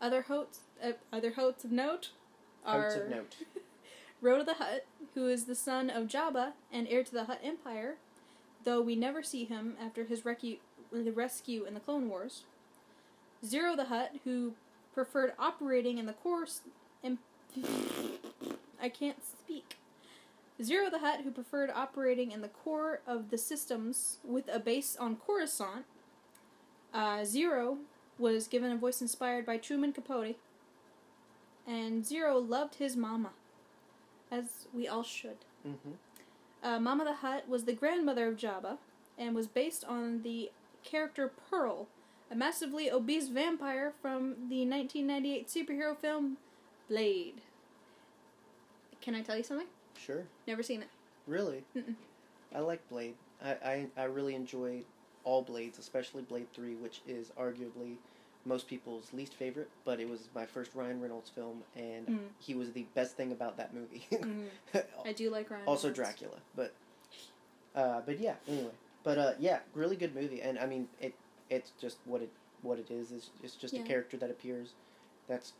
Other 0.00 0.22
hotes, 0.22 0.60
uh, 0.82 0.92
other 1.12 1.32
hotes 1.32 1.64
of 1.64 1.72
note 1.72 2.10
are 2.64 2.80
Notes 2.82 2.96
of 2.96 3.08
note. 3.08 3.36
Rotta 4.20 4.44
the 4.44 4.54
Hutt, 4.54 4.84
who 5.14 5.28
is 5.28 5.44
the 5.44 5.54
son 5.54 5.90
of 5.90 6.08
Jabba 6.08 6.52
and 6.72 6.86
heir 6.88 7.04
to 7.04 7.12
the 7.12 7.24
Hutt 7.24 7.40
Empire, 7.42 7.96
though 8.64 8.80
we 8.80 8.96
never 8.96 9.22
see 9.22 9.44
him 9.44 9.76
after 9.80 10.04
his 10.04 10.22
recu- 10.22 10.58
rescue 10.92 11.64
in 11.64 11.74
the 11.74 11.80
Clone 11.80 12.08
Wars. 12.08 12.42
Ziro 13.44 13.76
the 13.76 13.86
Hutt, 13.86 14.16
who 14.24 14.54
preferred 14.94 15.32
operating 15.38 15.98
in 15.98 16.06
the 16.06 16.12
course. 16.12 16.62
Em- 17.04 17.18
I 18.82 18.88
can't 18.88 19.24
speak. 19.24 19.76
Ziro 20.60 20.90
the 20.90 20.98
Hutt, 20.98 21.20
who 21.20 21.30
preferred 21.30 21.70
operating 21.70 22.32
in 22.32 22.40
the 22.40 22.48
core 22.48 23.00
of 23.06 23.30
the 23.30 23.38
systems 23.38 24.18
with 24.24 24.48
a 24.52 24.58
base 24.58 24.96
on 24.98 25.16
Coruscant. 25.16 25.84
Uh, 26.92 27.18
Ziro 27.18 27.78
was 28.18 28.48
given 28.48 28.72
a 28.72 28.76
voice 28.76 29.00
inspired 29.00 29.46
by 29.46 29.56
Truman 29.56 29.92
Capote. 29.92 30.36
And 31.66 32.02
Ziro 32.02 32.46
loved 32.46 32.76
his 32.76 32.96
mama, 32.96 33.30
as 34.30 34.66
we 34.72 34.86
all 34.88 35.02
should. 35.02 35.38
hmm 35.62 35.92
Uh, 36.62 36.78
Mama 36.80 37.04
the 37.04 37.14
Hutt 37.14 37.48
was 37.48 37.64
the 37.64 37.72
grandmother 37.72 38.28
of 38.28 38.36
Jabba 38.36 38.78
and 39.16 39.34
was 39.34 39.46
based 39.46 39.84
on 39.84 40.22
the 40.22 40.50
character 40.84 41.30
Pearl, 41.50 41.86
a 42.30 42.34
massively 42.34 42.90
obese 42.90 43.28
vampire 43.28 43.92
from 44.02 44.48
the 44.48 44.66
1998 44.66 45.48
superhero 45.48 45.96
film 45.96 46.36
Blade. 46.88 47.40
Can 49.00 49.14
I 49.14 49.22
tell 49.22 49.36
you 49.36 49.42
something? 49.42 49.66
Sure. 49.98 50.24
Never 50.46 50.62
seen 50.62 50.82
it. 50.82 50.88
Really? 51.26 51.64
Mm-mm. 51.76 51.94
I 52.54 52.60
like 52.60 52.86
Blade. 52.88 53.14
I, 53.44 53.50
I, 53.50 53.86
I 53.96 54.04
really 54.04 54.34
enjoyed 54.34 54.84
all 55.24 55.42
Blades, 55.42 55.78
especially 55.78 56.22
Blade 56.22 56.46
3, 56.54 56.74
which 56.76 57.02
is 57.06 57.30
arguably 57.38 57.96
most 58.48 58.66
people's 58.66 59.12
least 59.12 59.34
favorite, 59.34 59.68
but 59.84 60.00
it 60.00 60.08
was 60.08 60.28
my 60.34 60.46
first 60.46 60.74
Ryan 60.74 61.00
Reynolds 61.00 61.28
film, 61.30 61.62
and 61.76 62.06
Mm. 62.08 62.18
he 62.40 62.54
was 62.54 62.72
the 62.72 62.84
best 62.94 63.16
thing 63.16 63.30
about 63.32 63.56
that 63.58 63.74
movie. 63.74 64.06
I 65.04 65.12
do 65.12 65.30
like 65.30 65.50
Ryan. 65.50 65.64
also 65.66 65.88
Reynolds. 65.88 65.96
Dracula, 66.18 66.38
but 66.56 66.74
uh, 67.74 68.00
but 68.06 68.18
yeah. 68.18 68.34
Anyway, 68.48 68.70
but 69.04 69.18
uh, 69.18 69.32
yeah, 69.38 69.60
really 69.74 69.96
good 69.96 70.14
movie, 70.14 70.40
and 70.42 70.58
I 70.58 70.66
mean 70.66 70.88
it. 71.00 71.14
It's 71.50 71.70
just 71.80 71.98
what 72.06 72.22
it 72.22 72.30
what 72.62 72.78
it 72.78 72.90
is. 72.90 73.12
It's, 73.12 73.30
it's 73.42 73.54
just 73.54 73.74
Yeah. 73.74 73.80
a 73.80 73.84
character 73.84 74.16
that 74.16 74.30
appears. 74.30 74.70
That's 75.28 75.52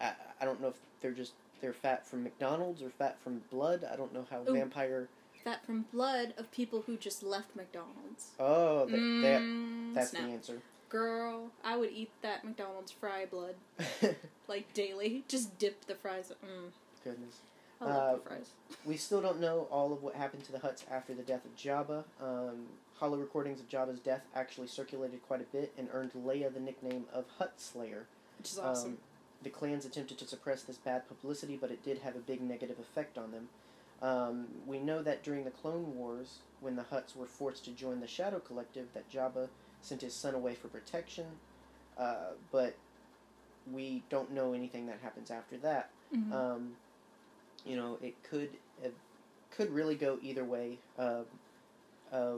I, 0.00 0.12
I 0.40 0.44
don't 0.44 0.60
know 0.60 0.68
if 0.68 0.76
they're 1.00 1.12
just 1.12 1.32
they're 1.60 1.72
fat 1.72 2.06
from 2.06 2.22
McDonald's 2.24 2.82
or 2.82 2.90
fat 2.90 3.16
from 3.22 3.42
blood. 3.50 3.84
I 3.90 3.96
don't 3.96 4.12
know 4.12 4.24
how 4.30 4.40
Ooh. 4.48 4.52
vampire. 4.52 5.08
That 5.44 5.64
from 5.64 5.84
blood 5.92 6.34
of 6.36 6.50
people 6.50 6.82
who 6.86 6.96
just 6.96 7.22
left 7.22 7.54
McDonald's. 7.56 8.32
Oh, 8.40 8.86
that, 8.86 9.00
that 9.22 9.42
Mm, 9.42 9.94
that's 9.94 10.10
snap. 10.10 10.24
the 10.26 10.32
answer. 10.32 10.58
Girl, 10.88 11.50
I 11.64 11.76
would 11.76 11.90
eat 11.92 12.10
that 12.22 12.44
McDonald's 12.44 12.90
fry 12.92 13.26
blood 13.26 13.54
like 14.48 14.72
daily. 14.72 15.24
Just 15.28 15.58
dip 15.58 15.84
the 15.86 15.94
fries. 15.94 16.32
Mm, 16.44 16.70
Goodness. 17.04 17.40
I 17.80 17.84
love 17.84 17.96
Uh, 17.96 18.12
the 18.16 18.20
fries. 18.22 18.50
We 18.84 18.96
still 18.96 19.20
don't 19.20 19.38
know 19.40 19.68
all 19.70 19.92
of 19.92 20.02
what 20.02 20.14
happened 20.14 20.44
to 20.44 20.52
the 20.52 20.58
Hutts 20.58 20.84
after 20.90 21.14
the 21.14 21.22
death 21.22 21.44
of 21.44 21.54
Jabba. 21.56 22.04
Um, 22.20 22.66
holo 22.94 23.16
recordings 23.18 23.60
of 23.60 23.68
Jabba's 23.68 24.00
death 24.00 24.22
actually 24.34 24.66
circulated 24.66 25.22
quite 25.26 25.40
a 25.40 25.44
bit 25.44 25.72
and 25.78 25.88
earned 25.92 26.12
Leia 26.14 26.52
the 26.52 26.58
nickname 26.60 27.04
of 27.12 27.26
Hutt 27.38 27.60
Slayer. 27.60 28.06
Which 28.38 28.50
is 28.52 28.58
awesome. 28.58 28.92
Um, 28.92 28.98
the 29.42 29.50
clans 29.50 29.84
attempted 29.84 30.18
to 30.18 30.26
suppress 30.26 30.62
this 30.62 30.78
bad 30.78 31.06
publicity, 31.06 31.56
but 31.60 31.70
it 31.70 31.84
did 31.84 31.98
have 31.98 32.16
a 32.16 32.20
big 32.20 32.40
negative 32.40 32.78
effect 32.80 33.16
on 33.18 33.30
them. 33.30 33.48
Um, 34.00 34.46
we 34.66 34.78
know 34.78 35.02
that 35.02 35.22
during 35.22 35.44
the 35.44 35.50
Clone 35.50 35.94
Wars, 35.96 36.38
when 36.60 36.76
the 36.76 36.82
Hutts 36.84 37.14
were 37.14 37.26
forced 37.26 37.64
to 37.66 37.70
join 37.72 38.00
the 38.00 38.06
Shadow 38.08 38.38
Collective, 38.40 38.88
that 38.94 39.10
Jabba 39.10 39.48
sent 39.82 40.02
his 40.02 40.14
son 40.14 40.34
away 40.34 40.54
for 40.54 40.68
protection, 40.68 41.26
uh, 41.98 42.32
but 42.52 42.74
we 43.72 44.02
don't 44.08 44.30
know 44.32 44.52
anything 44.52 44.86
that 44.86 44.98
happens 45.02 45.30
after 45.30 45.56
that. 45.58 45.90
Mhm. 46.12 46.32
Um, 46.32 46.76
you 47.64 47.76
know, 47.76 47.98
it 48.02 48.22
could 48.22 48.50
it 48.82 48.94
could 49.50 49.70
really 49.70 49.94
go 49.96 50.18
either 50.22 50.44
way. 50.44 50.78
Uh, 50.98 51.22
uh, 52.12 52.36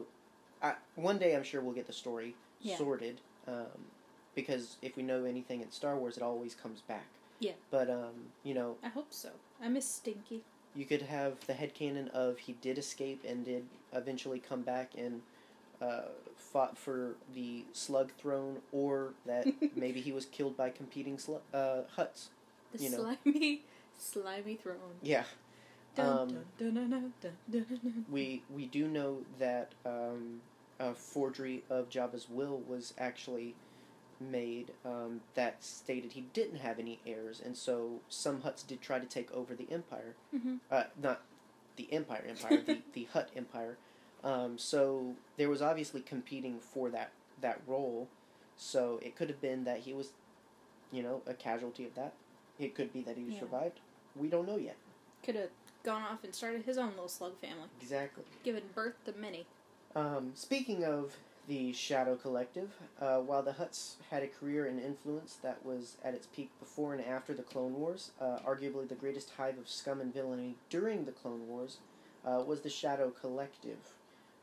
I, 0.62 0.74
one 0.96 1.18
day, 1.18 1.34
I'm 1.36 1.42
sure 1.42 1.60
we'll 1.60 1.74
get 1.74 1.86
the 1.86 1.92
story 1.92 2.34
Yeah. 2.60 2.76
sorted. 2.76 3.20
Um, 3.46 3.86
because 4.34 4.76
if 4.82 4.96
we 4.96 5.02
know 5.02 5.24
anything 5.24 5.60
in 5.60 5.70
Star 5.70 5.96
Wars, 5.96 6.16
it 6.16 6.22
always 6.22 6.54
comes 6.54 6.80
back. 6.82 7.06
Yeah. 7.40 7.52
But 7.70 7.90
um, 7.90 8.32
you 8.42 8.54
know, 8.54 8.76
I 8.82 8.88
hope 8.88 9.12
so. 9.12 9.30
I 9.60 9.68
miss 9.68 9.86
Stinky. 9.88 10.44
you 10.74 10.84
could 10.86 11.02
have 11.02 11.44
the 11.46 11.52
head 11.54 11.74
headcanon 11.74 12.08
of 12.10 12.38
he 12.38 12.52
did 12.54 12.78
escape 12.78 13.24
and 13.26 13.44
did 13.44 13.66
eventually 13.92 14.38
come 14.38 14.62
back 14.62 14.92
and 14.96 15.20
uh, 15.80 16.02
fought 16.36 16.76
for 16.78 17.14
the 17.34 17.64
Slug 17.72 18.12
Throne, 18.18 18.58
or 18.72 19.14
that 19.26 19.46
maybe 19.76 20.00
he 20.00 20.12
was 20.12 20.26
killed 20.26 20.56
by 20.56 20.70
competing 20.70 21.16
slu- 21.16 21.40
uh, 21.54 21.82
Hutts. 21.96 22.28
The 22.72 22.84
You 22.84 22.90
know. 22.90 23.16
slimy, 23.24 23.62
slimy 23.98 24.54
throne. 24.56 24.76
Yeah. 25.02 25.24
Um. 25.98 26.28
We 28.10 28.42
we 28.54 28.66
do 28.66 28.86
know 28.88 29.18
that 29.38 29.72
um, 29.84 30.40
a 30.78 30.94
forgery 30.94 31.64
of 31.68 31.88
Jabba's 31.90 32.28
will 32.30 32.58
was 32.68 32.94
actually 32.98 33.54
made 34.20 34.70
um, 34.84 35.20
that 35.34 35.64
stated 35.64 36.12
he 36.12 36.20
didn't 36.32 36.58
have 36.58 36.78
any 36.78 37.00
heirs, 37.06 37.40
and 37.44 37.56
so 37.56 38.00
some 38.08 38.42
Hutts 38.42 38.64
did 38.66 38.80
try 38.80 38.98
to 38.98 39.06
take 39.06 39.32
over 39.32 39.54
the 39.54 39.66
Empire. 39.70 40.14
Mhm. 40.34 40.58
Uh, 40.70 40.84
not 41.02 41.22
the 41.76 41.88
Empire, 41.92 42.24
Empire, 42.28 42.62
the 42.64 42.78
the 42.92 43.04
Hutt 43.12 43.30
Empire. 43.34 43.76
Um, 44.22 44.58
so 44.58 45.14
there 45.36 45.48
was 45.48 45.62
obviously 45.62 46.00
competing 46.00 46.58
for 46.60 46.90
that 46.90 47.10
that 47.40 47.60
role. 47.66 48.08
So 48.56 48.98
it 49.02 49.16
could 49.16 49.28
have 49.30 49.40
been 49.40 49.64
that 49.64 49.78
he 49.80 49.92
was 49.94 50.10
you 50.92 51.02
know, 51.02 51.22
a 51.26 51.34
casualty 51.34 51.84
of 51.84 51.94
that. 51.94 52.12
It 52.58 52.74
could 52.74 52.92
be 52.92 53.02
that 53.02 53.16
he 53.16 53.22
Yeah. 53.24 53.40
survived. 53.40 53.78
We 54.16 54.28
don't 54.28 54.46
know 54.46 54.56
yet. 54.56 54.76
Could 55.22 55.36
have 55.36 55.50
gone 55.84 56.02
off 56.02 56.24
and 56.24 56.34
started 56.34 56.62
his 56.64 56.78
own 56.78 56.90
little 56.90 57.08
slug 57.08 57.38
family, 57.40 57.68
Exactly. 57.80 58.24
given 58.42 58.64
birth 58.74 58.96
to 59.04 59.12
many. 59.12 59.46
Um, 59.94 60.32
speaking 60.34 60.84
of 60.84 61.16
the 61.46 61.72
Shadow 61.72 62.16
Collective, 62.16 62.70
uh, 63.00 63.20
while 63.20 63.42
the 63.42 63.52
Hutts 63.52 63.96
had 64.10 64.22
a 64.22 64.28
career 64.28 64.66
and 64.66 64.80
influence 64.80 65.36
that 65.36 65.64
was 65.64 65.96
at 66.04 66.14
its 66.14 66.26
peak 66.26 66.50
before 66.58 66.92
and 66.92 67.04
after 67.04 67.34
the 67.34 67.42
Clone 67.42 67.74
Wars, 67.74 68.10
uh, 68.20 68.38
arguably 68.40 68.88
the 68.88 68.94
greatest 68.94 69.30
hive 69.30 69.58
of 69.58 69.68
scum 69.68 70.00
and 70.00 70.12
villainy 70.12 70.56
during 70.68 71.04
the 71.04 71.12
Clone 71.12 71.46
Wars 71.48 71.78
uh, 72.24 72.42
was 72.46 72.60
the 72.62 72.70
Shadow 72.70 73.10
Collective. 73.10 73.78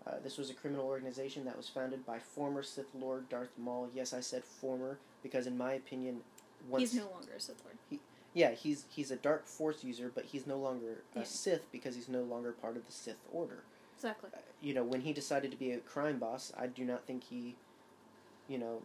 Uh, 0.07 0.15
this 0.23 0.37
was 0.37 0.49
a 0.49 0.53
criminal 0.53 0.85
organization 0.85 1.43
that 1.45 1.57
was 1.57 1.67
founded 1.67 2.05
by 2.05 2.17
former 2.19 2.63
Sith 2.63 2.93
Lord 2.97 3.27
Darth 3.29 3.49
Maul. 3.57 3.89
Yes, 3.93 4.13
I 4.13 4.21
said 4.21 4.43
former 4.45 4.99
because, 5.21 5.47
in 5.47 5.57
my 5.57 5.73
opinion, 5.73 6.21
once 6.69 6.91
He's 6.91 6.93
no 7.01 7.09
longer 7.09 7.33
a 7.35 7.39
Sith 7.39 7.61
Lord. 7.65 7.99
yeah, 8.33 8.51
he's 8.51 8.85
he's 8.89 9.11
a 9.11 9.15
dark 9.17 9.47
Force 9.47 9.83
user, 9.83 10.11
but 10.13 10.25
he's 10.25 10.47
no 10.47 10.57
longer 10.57 11.03
a 11.15 11.19
Yeah. 11.19 11.25
Sith 11.25 11.69
because 11.71 11.95
he's 11.95 12.07
no 12.09 12.21
longer 12.21 12.51
part 12.53 12.77
of 12.77 12.85
the 12.85 12.91
Sith 12.91 13.19
Order 13.31 13.63
Exactly. 13.95 14.29
you 14.61 14.73
know, 14.73 14.83
when 14.83 15.01
he 15.01 15.11
decided 15.11 15.51
to 15.51 15.57
be 15.57 15.71
a 15.71 15.79
crime 15.79 16.19
boss, 16.19 16.53
I 16.57 16.67
do 16.67 16.85
not 16.85 17.05
think 17.07 17.23
he, 17.23 17.55
you 18.47 18.59
know, 18.59 18.83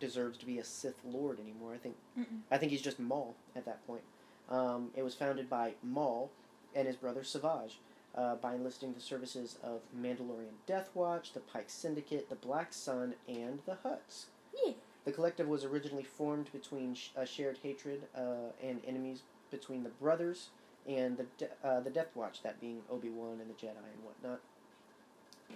deserves 0.00 0.38
to 0.38 0.46
be 0.46 0.58
a 0.58 0.64
Sith 0.64 0.96
Lord 1.04 1.38
anymore. 1.38 1.74
I 1.74 1.78
think 1.78 1.96
Mm-mm. 2.18 2.40
I 2.50 2.58
think 2.58 2.72
he's 2.72 2.82
just 2.82 2.98
Maul 2.98 3.36
at 3.54 3.64
that 3.66 3.86
point. 3.86 4.02
Um, 4.48 4.90
it 4.96 5.02
was 5.04 5.14
founded 5.14 5.48
by 5.48 5.74
Maul 5.82 6.30
and 6.74 6.86
his 6.86 6.96
brother 6.96 7.22
Savage 7.22 7.78
uh, 8.16 8.36
by 8.36 8.54
enlisting 8.54 8.92
the 8.94 9.00
services 9.00 9.58
of 9.62 9.80
Mandalorian 9.98 10.54
Death 10.66 10.90
Watch, 10.94 11.32
the 11.32 11.40
Pike 11.40 11.68
Syndicate, 11.68 12.28
the 12.28 12.34
Black 12.36 12.72
Sun, 12.72 13.14
and 13.28 13.60
the 13.66 13.76
Hutts. 13.84 14.26
Yeah. 14.64 14.72
The 15.04 15.12
collective 15.12 15.46
was 15.48 15.64
originally 15.64 16.02
formed 16.02 16.50
between 16.52 16.94
sh- 16.94 17.10
a 17.16 17.26
shared 17.26 17.58
hatred 17.62 18.02
uh, 18.16 18.50
and 18.62 18.80
enemies 18.86 19.22
between 19.50 19.82
the 19.84 19.90
brothers 19.90 20.48
and 20.88 21.16
the 21.16 21.26
de- 21.38 21.48
uh, 21.62 21.80
the 21.80 21.90
Death 21.90 22.10
Watch, 22.14 22.42
that 22.42 22.60
being 22.60 22.82
Obi 22.90 23.10
Wan 23.10 23.38
and 23.40 23.48
the 23.50 23.54
Jedi 23.54 23.68
and 23.76 24.04
whatnot. 24.04 24.40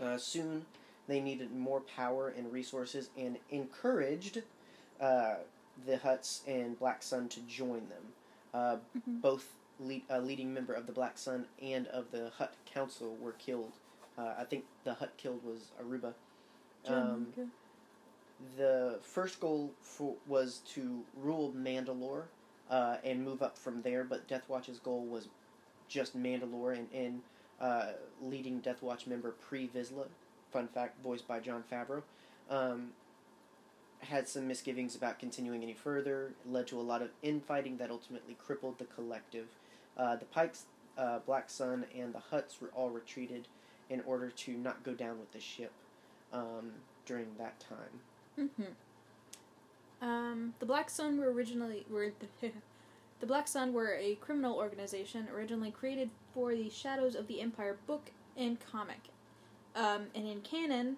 Uh, 0.00 0.16
soon, 0.18 0.66
they 1.08 1.20
needed 1.20 1.52
more 1.54 1.80
power 1.80 2.28
and 2.28 2.52
resources 2.52 3.10
and 3.18 3.38
encouraged 3.50 4.42
uh, 5.00 5.34
the 5.86 5.96
Hutts 5.96 6.40
and 6.46 6.78
Black 6.78 7.02
Sun 7.02 7.28
to 7.30 7.40
join 7.40 7.88
them. 7.88 8.12
Uh, 8.52 8.76
Mhm. 8.96 9.20
Both 9.22 9.52
lead, 9.80 10.02
a 10.08 10.20
leading 10.20 10.52
member 10.52 10.72
of 10.72 10.86
the 10.86 10.92
Black 10.92 11.18
Sun 11.18 11.46
and 11.62 11.86
of 11.88 12.10
the 12.10 12.30
Hutt 12.36 12.54
Council 12.66 13.16
were 13.20 13.32
killed. 13.32 13.72
Uh, 14.18 14.34
I 14.38 14.44
think 14.44 14.64
the 14.84 14.94
Hutt 14.94 15.16
killed 15.16 15.44
was 15.44 15.70
Aruba. 15.82 16.14
Um, 16.86 17.28
the 18.56 18.98
first 19.02 19.40
goal 19.40 19.72
for, 19.80 20.14
was 20.26 20.60
to 20.74 21.02
rule 21.16 21.52
Mandalore 21.56 22.24
uh, 22.70 22.96
and 23.04 23.22
move 23.24 23.42
up 23.42 23.58
from 23.58 23.82
there, 23.82 24.04
but 24.04 24.26
Death 24.28 24.44
Watch's 24.48 24.78
goal 24.78 25.04
was 25.04 25.28
just 25.88 26.16
Mandalore 26.16 26.76
and, 26.76 26.88
and 26.94 27.20
uh, 27.60 27.92
leading 28.22 28.60
Death 28.60 28.82
Watch 28.82 29.06
member 29.06 29.32
Pre 29.32 29.68
Vizsla, 29.68 30.06
fun 30.52 30.68
fact, 30.68 31.02
voiced 31.02 31.28
by 31.28 31.40
Jon 31.40 31.62
Favreau, 31.70 32.02
um, 32.48 32.90
had 34.00 34.28
some 34.28 34.48
misgivings 34.48 34.96
about 34.96 35.18
continuing 35.18 35.62
any 35.62 35.74
further. 35.74 36.32
It 36.44 36.50
led 36.50 36.66
to 36.68 36.78
a 36.78 36.82
lot 36.82 37.02
of 37.02 37.10
infighting 37.22 37.76
that 37.78 37.90
ultimately 37.90 38.34
crippled 38.34 38.78
the 38.78 38.86
collective. 38.86 39.48
Uh, 40.00 40.16
the 40.16 40.24
Pikes, 40.24 40.64
uh, 40.96 41.18
Black 41.26 41.50
Sun, 41.50 41.84
and 41.94 42.14
the 42.14 42.22
Hutts 42.32 42.58
were 42.58 42.70
all 42.74 42.88
retreated 42.88 43.48
in 43.90 44.00
order 44.06 44.30
to 44.30 44.52
not 44.52 44.82
go 44.82 44.94
down 44.94 45.18
with 45.18 45.30
the 45.32 45.40
ship 45.40 45.72
um, 46.32 46.72
during 47.04 47.26
that 47.36 47.60
time. 47.60 48.00
Mm-hmm. 48.38 50.06
Um, 50.08 50.54
the 50.58 50.64
Black 50.64 50.88
Sun 50.88 51.18
were 51.18 51.30
originally 51.30 51.84
were 51.90 52.12
the 53.20 53.26
Black 53.26 53.46
Sun 53.46 53.74
were 53.74 53.94
a 53.94 54.14
criminal 54.14 54.56
organization 54.56 55.28
originally 55.34 55.70
created 55.70 56.08
for 56.32 56.54
the 56.54 56.70
Shadows 56.70 57.14
of 57.14 57.26
the 57.26 57.42
Empire 57.42 57.76
book 57.86 58.10
and 58.38 58.56
comic. 58.58 59.10
Um, 59.76 60.06
and 60.14 60.26
in 60.26 60.40
canon, 60.40 60.96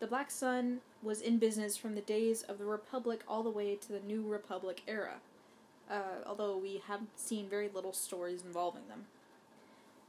the 0.00 0.08
Black 0.08 0.32
Sun 0.32 0.80
was 1.04 1.20
in 1.20 1.38
business 1.38 1.76
from 1.76 1.94
the 1.94 2.00
days 2.00 2.42
of 2.42 2.58
the 2.58 2.64
Republic 2.64 3.22
all 3.28 3.44
the 3.44 3.50
way 3.50 3.76
to 3.76 3.92
the 3.92 4.00
New 4.00 4.26
Republic 4.26 4.82
era. 4.88 5.20
Uh, 5.90 6.22
although 6.24 6.56
we 6.56 6.82
have 6.86 7.00
seen 7.16 7.48
very 7.48 7.68
little 7.74 7.92
stories 7.92 8.42
involving 8.44 8.86
them. 8.88 9.06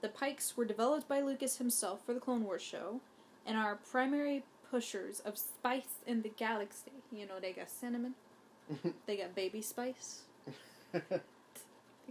The 0.01 0.09
Pikes 0.09 0.55
were 0.55 0.65
developed 0.65 1.07
by 1.07 1.21
Lucas 1.21 1.57
himself 1.57 2.05
for 2.05 2.13
the 2.13 2.19
Clone 2.19 2.43
Wars 2.43 2.61
show, 2.61 3.01
and 3.45 3.57
are 3.57 3.79
primary 3.89 4.43
pushers 4.69 5.21
of 5.21 5.37
spice 5.37 5.99
in 6.05 6.21
the 6.21 6.29
galaxy. 6.29 6.91
You 7.11 7.25
know, 7.25 7.39
they 7.41 7.51
got 7.51 7.69
cinnamon, 7.69 8.13
they 9.07 9.17
got 9.17 9.33
baby 9.33 9.61
spice, 9.61 10.21
they 10.93 11.01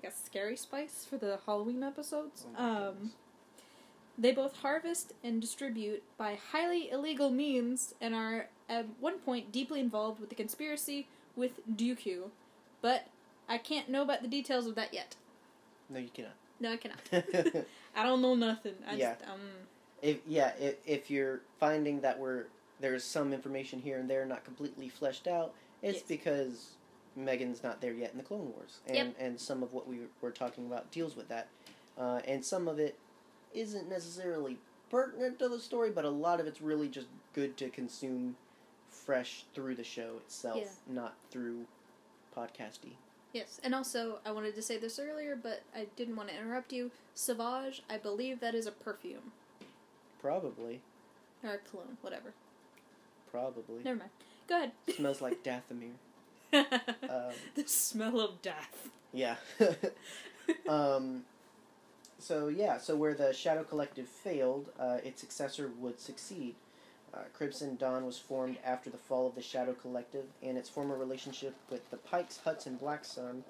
got 0.03 0.15
scary 0.15 0.57
spice 0.57 1.07
for 1.09 1.17
the 1.17 1.39
Halloween 1.47 1.83
episodes. 1.85 2.47
Oh 2.59 2.89
um, 2.89 3.13
they 4.19 4.33
both 4.33 4.57
harvest 4.57 5.15
and 5.25 5.41
distribute 5.41 6.03
by 6.19 6.39
highly 6.53 6.91
illegal 6.91 7.31
means 7.31 7.95
and 8.01 8.15
are 8.15 8.49
at 8.69 8.87
one 9.01 9.19
point 9.19 9.51
deeply 9.51 9.81
involved 9.81 10.21
with 10.21 10.29
the 10.29 10.35
conspiracy 10.35 11.09
with 11.35 11.53
Dooku, 11.77 12.31
but 12.83 13.07
I 13.51 13.59
can't 13.59 13.89
know 13.91 14.03
about 14.03 14.23
the 14.23 14.29
details 14.29 14.67
of 14.67 14.77
that 14.77 14.95
yet. 14.95 15.17
no, 15.91 15.99
you 15.99 16.09
cannot. 16.15 16.33
No, 16.61 16.73
I 16.73 16.77
cannot. 16.77 16.99
I 17.97 18.03
don't 18.05 18.23
know 18.23 18.35
nothing. 18.35 18.75
I 18.89 18.95
Yeah. 18.95 19.15
just 19.15 19.29
um 19.31 19.41
if 20.01 20.19
yeah, 20.27 20.53
if, 20.59 20.77
if 20.87 21.11
you're 21.11 21.41
finding 21.59 22.01
that 22.01 22.19
we're 22.19 22.47
there's 22.81 23.05
some 23.05 23.35
information 23.35 23.81
here 23.81 23.99
and 23.99 24.09
there 24.09 24.25
not 24.25 24.45
completely 24.45 24.89
fleshed 24.89 25.27
out, 25.27 25.53
it's 25.83 25.99
Yes. 25.99 26.03
because 26.07 26.71
Megan's 27.17 27.63
not 27.63 27.81
there 27.83 27.93
yet 27.93 28.13
in 28.13 28.19
the 28.19 28.25
Clone 28.25 28.53
Wars, 28.53 28.79
and 28.87 28.97
Yep. 28.97 29.17
and 29.19 29.41
some 29.41 29.63
of 29.63 29.73
what 29.75 29.87
we 29.89 29.99
were 30.23 30.31
talking 30.31 30.67
about 30.67 30.91
deals 30.93 31.17
with 31.17 31.29
that, 31.29 31.49
uh, 31.99 32.21
and 32.27 32.43
some 32.45 32.69
of 32.69 32.79
it 32.79 32.97
isn't 33.53 33.89
necessarily 33.89 34.59
pertinent 34.91 35.39
to 35.41 35.49
the 35.49 35.59
story, 35.61 35.91
but 35.91 36.05
a 36.05 36.11
lot 36.11 36.39
of 36.41 36.47
it's 36.47 36.63
really 36.63 36.89
just 36.89 37.09
good 37.35 37.57
to 37.59 37.69
consume 37.69 38.37
fresh 38.89 39.45
through 39.55 39.75
the 39.75 39.85
show 39.85 40.17
itself, 40.19 40.59
Yeah. 40.59 40.69
not 40.87 41.15
through 41.31 41.67
podcasty. 42.37 42.93
Yes, 43.33 43.61
and 43.63 43.75
also 43.75 44.19
I 44.27 44.33
wanted 44.33 44.55
to 44.57 44.63
say 44.63 44.77
this 44.77 44.99
earlier, 44.99 45.37
but 45.41 45.63
I 45.75 45.87
didn't 45.97 46.17
want 46.17 46.29
to 46.31 46.35
interrupt 46.37 46.73
you. 46.73 46.91
Sauvage, 47.15 47.83
I 47.89 47.97
believe 47.97 48.41
that 48.41 48.55
is 48.55 48.67
a 48.67 48.73
perfume 48.73 49.33
Probably, 50.21 50.81
or 51.45 51.55
a 51.55 51.59
cologne, 51.59 51.97
whatever. 52.03 52.33
probably 53.31 53.83
Never 53.85 53.99
mind. 54.01 54.11
Go 54.49 54.57
ahead. 54.57 54.73
smells 54.97 55.21
like 55.21 55.43
Dathomir. 55.45 55.93
Um, 57.09 57.33
the 57.55 57.65
smell 57.67 58.21
of 58.21 58.43
death. 58.43 58.89
Yeah. 59.13 59.37
um, 60.69 61.25
so 62.19 62.49
yeah, 62.49 62.79
so 62.79 62.97
where 62.97 63.15
the 63.15 63.33
Shadow 63.33 63.63
Collective 63.63 64.09
failed, 64.09 64.71
uh, 64.79 64.99
its 65.05 65.21
successor 65.21 65.71
would 65.79 66.01
succeed. 66.01 66.57
Uh, 67.13 67.19
Crimson 67.33 67.77
Dawn 67.77 68.07
was 68.07 68.19
formed 68.19 68.59
after 68.65 68.89
the 68.89 68.97
fall 68.97 69.27
of 69.27 69.35
the 69.35 69.43
Shadow 69.43 69.73
Collective, 69.73 70.27
and 70.43 70.57
its 70.57 70.69
former 70.69 70.97
relationship 70.97 71.55
with 71.69 71.89
the 71.91 71.97
Pikes, 71.97 72.41
Hutts, 72.45 72.67
and 72.67 72.79
Black 72.79 73.05
Sun 73.05 73.45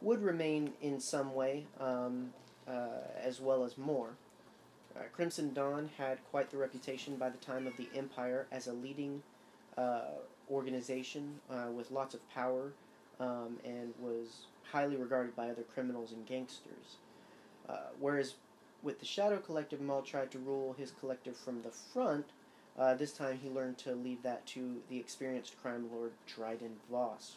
would 0.00 0.22
remain 0.22 0.72
in 0.82 1.00
some 1.00 1.34
way, 1.34 1.66
um, 1.80 2.32
uh, 2.66 3.02
as 3.22 3.40
well 3.40 3.64
as 3.64 3.78
more. 3.78 4.10
Uh, 4.96 5.02
Crimson 5.12 5.52
Dawn 5.52 5.90
had 5.96 6.18
quite 6.30 6.50
the 6.50 6.56
reputation 6.56 7.16
by 7.16 7.28
the 7.28 7.38
time 7.38 7.66
of 7.66 7.76
the 7.76 7.88
Empire 7.96 8.46
as 8.52 8.66
a 8.66 8.72
leading 8.72 9.22
uh, 9.76 10.02
organization 10.50 11.40
uh, 11.50 11.70
with 11.70 11.90
lots 11.90 12.14
of 12.14 12.28
power 12.30 12.72
um, 13.20 13.58
and 13.64 13.92
was 14.00 14.46
highly 14.70 14.96
regarded 14.96 15.34
by 15.36 15.48
other 15.48 15.62
criminals 15.62 16.12
and 16.12 16.26
gangsters. 16.26 16.98
Uh, 17.68 17.88
whereas 17.98 18.34
with 18.82 19.00
the 19.00 19.06
Shadow 19.06 19.38
Collective, 19.38 19.80
Maul 19.80 20.02
tried 20.02 20.30
to 20.32 20.38
rule 20.38 20.74
his 20.78 20.92
collective 21.00 21.36
from 21.36 21.62
the 21.62 21.70
front. 21.70 22.26
Uh, 22.78 22.94
this 22.94 23.12
time 23.12 23.38
he 23.42 23.48
learned 23.48 23.78
to 23.78 23.94
leave 23.94 24.22
that 24.22 24.44
to 24.46 24.82
the 24.88 24.98
experienced 24.98 25.60
crime 25.62 25.88
lord 25.92 26.12
Dryden 26.26 26.76
Voss. 26.90 27.36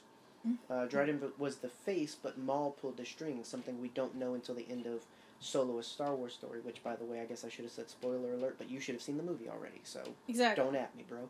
Uh, 0.69 0.85
Dryden 0.85 1.21
was 1.37 1.57
the 1.57 1.67
face, 1.67 2.15
but 2.15 2.37
Maul 2.37 2.71
pulled 2.71 2.95
the 2.95 3.05
strings, 3.05 3.47
something 3.49 3.81
we 3.81 3.89
don't 3.89 4.15
know 4.15 4.33
until 4.33 4.55
the 4.55 4.65
end 4.69 4.85
of 4.85 5.01
Solo, 5.41 5.77
a 5.79 5.83
Star 5.83 6.15
Wars 6.15 6.33
story, 6.33 6.61
which, 6.61 6.81
by 6.83 6.95
the 6.95 7.03
way, 7.03 7.19
I 7.19 7.25
guess 7.25 7.43
I 7.43 7.49
should 7.49 7.65
have 7.65 7.73
said 7.73 7.89
spoiler 7.89 8.33
alert, 8.33 8.55
but 8.57 8.69
you 8.69 8.79
should 8.79 8.95
have 8.95 9.01
seen 9.01 9.17
the 9.17 9.23
movie 9.23 9.49
already, 9.49 9.81
so 9.83 10.01
Exactly. 10.27 10.63
don't 10.63 10.75
at 10.75 10.95
me, 10.95 11.03
bro. 11.07 11.29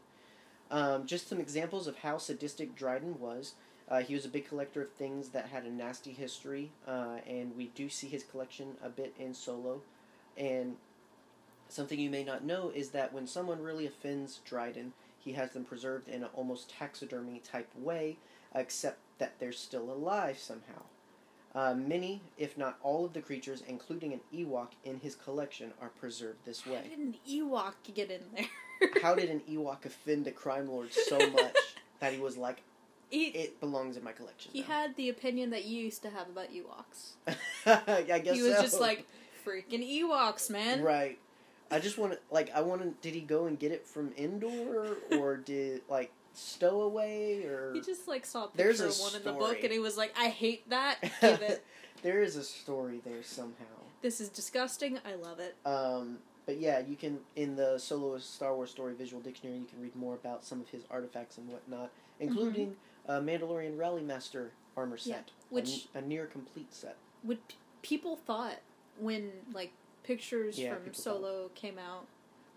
Um, 0.70 1.08
just 1.08 1.28
some 1.28 1.39
examples 1.39 1.88
of 1.88 1.97
how 1.97 2.18
sadistic 2.20 2.76
Dryden 2.76 3.20
was. 3.20 3.53
Uh, 3.89 4.01
he 4.01 4.14
was 4.14 4.26
a 4.26 4.30
big 4.30 4.47
collector 4.47 4.82
of 4.84 4.91
things 4.91 5.30
that 5.30 5.47
had 5.47 5.64
a 5.64 5.72
nasty 5.72 6.12
history, 6.12 6.72
uh, 6.88 7.18
and 7.26 7.55
we 7.58 7.68
do 7.74 7.89
see 7.89 8.08
his 8.08 8.24
collection 8.24 8.76
a 8.84 8.89
bit 8.89 9.16
in 9.18 9.34
Solo. 9.34 9.82
And 10.38 10.76
something 11.70 11.99
you 11.99 12.09
may 12.09 12.24
not 12.24 12.43
know 12.43 12.72
is 12.74 12.89
that 12.89 13.13
when 13.13 13.28
someone 13.28 13.61
really 13.61 13.86
offends 13.86 14.39
Dryden, 14.45 14.93
he 15.20 15.34
has 15.34 15.51
them 15.51 15.65
preserved 15.65 16.07
in 16.07 16.24
an 16.24 16.30
almost 16.34 16.70
taxidermy 16.70 17.39
type 17.43 17.68
way, 17.76 18.18
except 18.55 18.99
that 19.20 19.34
they're 19.39 19.51
still 19.51 19.91
alive 19.91 20.38
somehow. 20.38 20.84
Uh, 21.55 21.74
many, 21.74 22.22
if 22.38 22.57
not 22.57 22.78
all, 22.84 23.05
of 23.05 23.13
the 23.13 23.22
creatures, 23.22 23.63
including 23.68 24.13
an 24.13 24.20
Ewok 24.34 24.70
in 24.86 24.99
his 24.99 25.15
collection, 25.15 25.72
are 25.82 25.89
preserved 25.89 26.38
this 26.45 26.65
way. 26.68 26.76
How 26.84 26.84
did 26.89 26.99
an 26.99 27.15
Ewok 27.28 27.74
get 27.95 28.11
in 28.11 28.22
there? 28.36 28.45
How 29.01 29.15
did 29.15 29.30
an 29.30 29.41
Ewok 29.49 29.86
offend 29.86 30.28
a 30.28 30.32
crime 30.32 30.68
lord 30.68 30.93
so 30.93 31.18
much 31.32 31.55
that 31.99 32.13
he 32.13 32.20
was 32.20 32.38
like, 32.38 32.61
he 33.09 33.26
it 33.28 33.59
belongs 33.59 33.97
in 33.97 34.03
my 34.03 34.11
collection. 34.11 34.51
he 34.53 34.59
now. 34.61 34.68
had 34.68 34.95
the 34.97 35.09
opinion 35.09 35.49
that 35.51 35.63
you 35.65 35.82
used 35.86 36.01
to 36.03 36.09
have 36.09 36.28
about 36.28 36.49
Ewoks. 36.51 37.13
I 37.65 38.20
guess 38.20 38.36
He 38.36 38.43
was 38.43 38.57
so. 38.57 38.61
just 38.61 38.80
like 38.82 39.05
freaking 39.45 39.82
Ewoks, 39.82 40.49
man. 40.49 40.84
right. 40.84 41.18
I 41.72 41.80
just 41.80 41.97
want 41.97 42.13
to 42.13 42.20
like 42.32 42.49
I 42.55 42.61
want 42.61 42.82
to. 42.82 42.93
Did 43.01 43.13
he 43.15 43.22
go 43.22 43.45
and 43.45 43.57
get 43.59 43.72
it 43.72 43.86
from 43.86 44.13
Endor 44.18 44.97
or 45.18 45.38
did 45.38 45.82
like 45.89 46.11
Stowaway 46.34 47.43
or? 47.45 47.74
He 47.74 47.82
just 47.82 48.07
like 48.07 48.26
saw 48.26 48.45
a 48.45 48.49
There's 48.55 48.78
picture 48.82 48.86
a 48.88 48.89
of 48.89 48.99
one 48.99 49.15
in 49.15 49.24
the 49.24 49.34
book 49.34 49.63
and 49.63 49.72
he 49.72 49.80
was 49.80 49.97
like, 49.97 50.13
"I 50.18 50.28
hate 50.30 50.70
that. 50.70 50.97
Give 51.22 51.41
it. 51.41 51.63
there 52.01 52.22
is 52.22 52.36
a 52.36 52.43
story 52.43 53.01
there 53.05 53.24
somehow. 53.24 53.65
this 54.01 54.20
is 54.22 54.30
disgusting. 54.30 54.99
I 55.05 55.15
love 55.15 55.39
it." 55.39 55.55
Um, 55.65 56.20
but 56.45 56.57
yeah, 56.59 56.80
you 56.80 56.95
can 56.95 57.20
in 57.36 57.55
the 57.55 57.78
solo 57.78 58.18
Star 58.20 58.55
Wars 58.55 58.72
story 58.72 58.93
visual 58.93 59.22
dictionary, 59.22 59.59
you 59.59 59.65
can 59.65 59.82
read 59.82 59.95
more 59.95 60.15
about 60.15 60.43
some 60.45 60.61
of 60.61 60.70
his 60.70 60.84
artifacts 60.89 61.38
and 61.38 61.47
whatnot, 61.49 61.91
including 62.20 62.76
a 63.07 63.20
Mandalorian 63.20 63.78
Rally 63.78 64.01
Master 64.03 64.51
armor 64.76 64.97
set, 64.97 65.11
Mm-hmm. 65.13 65.18
Yeah, 65.18 65.34
which- 65.49 65.88
a 65.95 66.01
near 66.01 66.26
complete 66.26 66.74
set. 66.74 66.95
Would 67.24 67.45
p- 67.47 67.55
people 67.82 68.15
thought 68.15 68.59
when 68.99 69.32
like 69.53 69.72
pictures 70.08 70.58
Yeah, 70.58 70.76
from 70.76 70.93
Solo 70.93 71.49
came 71.53 71.78
out, 71.78 72.05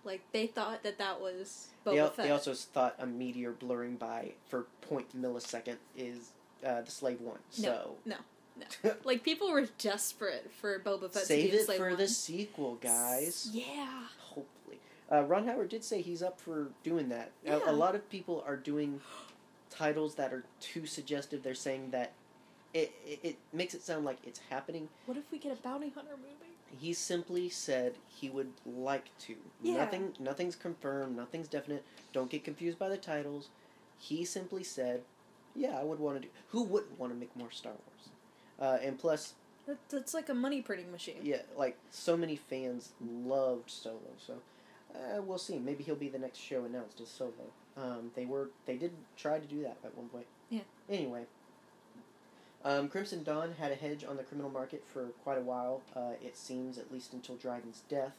like 0.04 0.20
they 0.32 0.46
thought 0.46 0.82
that 0.84 0.98
that 0.98 1.20
was 1.20 1.68
Boba 1.84 1.92
They, 1.92 1.98
al- 1.98 2.10
Fett. 2.10 2.24
they 2.26 2.30
also 2.30 2.54
thought 2.54 2.94
a 2.98 3.06
meteor 3.06 3.50
blurring 3.52 3.96
by 3.96 4.32
for 4.48 4.66
point 4.82 5.20
millisecond 5.20 5.76
is 5.96 6.30
uh, 6.64 6.80
the 6.82 6.90
Slave 6.90 7.20
One. 7.20 7.38
So 7.50 7.96
no, 8.06 8.16
no. 8.56 8.92
like 9.04 9.22
people 9.24 9.50
were 9.50 9.66
desperate 9.78 10.50
for 10.60 10.78
Boba 10.78 11.10
Fett 11.10 11.24
save 11.26 11.46
to 11.46 11.50
be 11.50 11.56
it 11.58 11.66
Slave 11.66 11.78
for 11.78 11.88
One. 11.90 11.98
the 11.98 12.08
sequel, 12.08 12.74
guys. 12.76 13.48
Yeah. 13.52 14.04
Hopefully, 14.20 14.78
uh, 15.10 15.22
Ron 15.24 15.46
Howard 15.46 15.68
did 15.70 15.82
say 15.84 16.00
he's 16.02 16.22
up 16.22 16.40
for 16.40 16.68
doing 16.84 17.08
that. 17.10 17.32
A- 17.44 17.48
Yeah. 17.50 17.60
A, 17.66 17.72
lot 17.72 17.94
of 17.94 18.08
people 18.10 18.44
are 18.46 18.56
doing 18.56 19.00
titles 19.70 20.14
that 20.16 20.32
are 20.32 20.44
too 20.60 20.86
suggestive. 20.86 21.42
They're 21.42 21.54
saying 21.54 21.90
that 21.90 22.12
it, 22.72 22.92
it 23.06 23.18
it 23.24 23.36
makes 23.52 23.74
it 23.74 23.82
sound 23.82 24.04
like 24.04 24.18
it's 24.24 24.40
happening. 24.50 24.88
What 25.06 25.16
if 25.16 25.24
we 25.32 25.38
get 25.38 25.52
a 25.52 25.56
bounty 25.56 25.88
hunter 25.90 26.12
movie? 26.16 26.49
He 26.78 26.92
simply 26.92 27.48
said 27.48 27.94
he 28.08 28.30
would 28.30 28.52
like 28.64 29.16
to. 29.20 29.34
Yeah. 29.62 29.78
Nothing 29.78 30.14
nothing's 30.20 30.56
confirmed. 30.56 31.16
Nothing's 31.16 31.48
definite. 31.48 31.84
Don't 32.12 32.30
get 32.30 32.44
confused 32.44 32.78
by 32.78 32.88
the 32.88 32.96
titles. 32.96 33.48
He 33.98 34.24
simply 34.24 34.62
said, 34.64 35.02
"Yeah, 35.54 35.78
I 35.78 35.82
would 35.84 35.98
want 35.98 36.16
to 36.16 36.22
do. 36.22 36.28
Who 36.48 36.62
wouldn't 36.62 36.98
want 36.98 37.12
to 37.12 37.18
make 37.18 37.34
more 37.36 37.50
Star 37.50 37.72
Wars?" 37.72 38.08
Uh, 38.58 38.78
and 38.86 38.98
plus, 38.98 39.34
That, 39.66 39.78
that's 39.88 40.14
like 40.14 40.28
a 40.28 40.34
money 40.34 40.62
printing 40.62 40.90
machine. 40.92 41.20
yeah, 41.22 41.42
like 41.56 41.76
so 41.90 42.16
many 42.16 42.36
fans 42.36 42.92
loved 43.02 43.70
Solo, 43.70 44.00
so 44.18 44.34
uh, 44.94 45.20
we'll 45.22 45.38
see. 45.38 45.58
Maybe 45.58 45.82
he'll 45.84 45.94
be 45.96 46.08
the 46.08 46.18
next 46.18 46.38
show 46.38 46.64
announced 46.64 47.00
as 47.00 47.08
Solo. 47.08 47.32
Um, 47.76 48.10
they 48.14 48.26
were 48.26 48.50
they 48.66 48.76
did 48.76 48.92
try 49.16 49.38
to 49.38 49.46
do 49.46 49.62
that 49.62 49.76
at 49.84 49.96
one 49.96 50.08
point. 50.08 50.26
Yeah. 50.50 50.60
Anyway, 50.88 51.24
um, 52.64 52.88
Crimson 52.88 53.22
Dawn 53.22 53.54
had 53.58 53.72
a 53.72 53.74
hedge 53.74 54.04
on 54.04 54.16
the 54.16 54.22
criminal 54.22 54.50
market 54.50 54.84
for 54.92 55.04
quite 55.24 55.38
a 55.38 55.42
while. 55.42 55.82
Uh, 55.94 56.12
it 56.22 56.36
seems 56.36 56.78
at 56.78 56.92
least 56.92 57.12
until 57.12 57.36
Dryden's 57.36 57.82
death. 57.88 58.12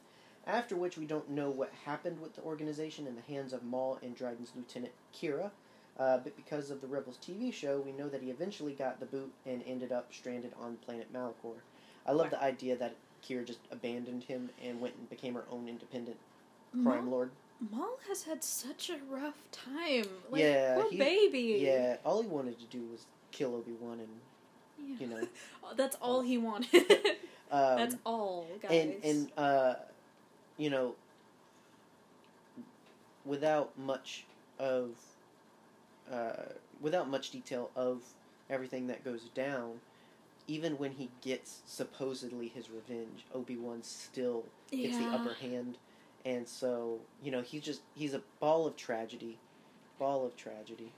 After 0.48 0.76
which 0.76 0.98
we 0.98 1.06
don't 1.06 1.30
know 1.30 1.50
what 1.52 1.72
happened 1.86 2.20
with 2.20 2.36
the 2.36 2.42
organization 2.42 3.06
in 3.06 3.16
the 3.16 3.22
hands 3.22 3.54
of 3.54 3.64
Maul 3.64 4.00
and 4.02 4.16
Dryden's 4.16 4.52
lieutenant 4.56 4.94
Qi'ra. 5.14 5.52
Uh, 6.00 6.18
but 6.18 6.36
because 6.36 6.72
of 6.72 6.82
the 6.82 6.88
Rebels 6.88 7.20
TV 7.22 7.54
show, 7.54 7.80
we 7.80 7.92
know 7.92 8.10
that 8.10 8.24
he 8.24 8.32
eventually 8.32 8.74
got 8.74 9.00
the 9.00 9.06
boot 9.06 9.32
and 9.46 9.62
ended 9.68 9.92
up 9.92 10.12
stranded 10.12 10.52
on 10.60 10.78
planet 10.78 11.14
Malachor. 11.14 11.58
I 12.08 12.14
love 12.14 12.32
the 12.32 12.42
idea 12.42 12.76
that 12.78 12.96
Qi'ra 13.24 13.46
just 13.46 13.60
abandoned 13.72 14.24
him 14.24 14.50
and 14.66 14.82
went 14.82 14.96
and 14.96 15.08
became 15.10 15.36
her 15.36 15.44
own 15.52 15.68
independent 15.68 16.18
crime 16.84 17.12
lord. 17.12 17.30
Maul 17.70 18.00
has 18.08 18.24
had 18.24 18.44
such 18.44 18.90
a 18.90 18.98
rough 19.14 19.36
time. 19.52 20.06
Like, 20.32 20.42
Yeah, 20.42 20.76
poor 20.82 20.90
he- 20.90 20.98
baby. 20.98 21.60
Yeah, 21.62 21.98
all 22.04 22.24
he 22.24 22.28
wanted 22.28 22.58
to 22.60 22.66
do 22.66 22.82
was 22.92 23.06
kill 23.32 23.54
Obi 23.54 23.74
Wan 23.80 24.00
and 24.00 24.10
Yeah. 24.88 24.96
you 25.00 25.08
know. 25.08 25.28
Oh, 25.64 25.74
That's 25.76 25.96
all 26.02 26.22
he 26.22 26.38
wanted. 26.38 26.86
Um, 27.54 27.76
That's 27.76 27.96
all, 28.06 28.48
guys. 28.62 28.72
and 28.72 29.04
and 29.04 29.32
uh, 29.38 29.74
you 30.58 30.70
know, 30.70 30.96
without 33.26 33.78
much 33.78 34.24
of 34.58 34.92
uh, 36.12 36.44
without 36.82 37.10
much 37.10 37.32
detail 37.32 37.70
of 37.76 38.04
everything 38.50 38.88
that 38.88 39.04
goes 39.04 39.24
down, 39.36 39.82
even 40.48 40.78
when 40.78 40.92
he 40.94 41.10
gets 41.22 41.60
supposedly 41.66 42.48
his 42.48 42.70
revenge, 42.70 43.26
Obi 43.34 43.58
Wan 43.58 43.84
still 43.84 44.44
gets 44.72 44.98
the 44.98 45.04
upper 45.08 45.34
hand, 45.34 45.78
and 46.26 46.48
so 46.48 47.00
you 47.24 47.32
know 47.32 47.42
he's 47.42 47.62
just 47.64 47.82
he's 47.96 48.14
a 48.14 48.22
ball 48.40 48.66
of 48.66 48.76
tragedy, 48.78 49.38
ball 50.00 50.26
of 50.26 50.36
tragedy. 50.38 50.92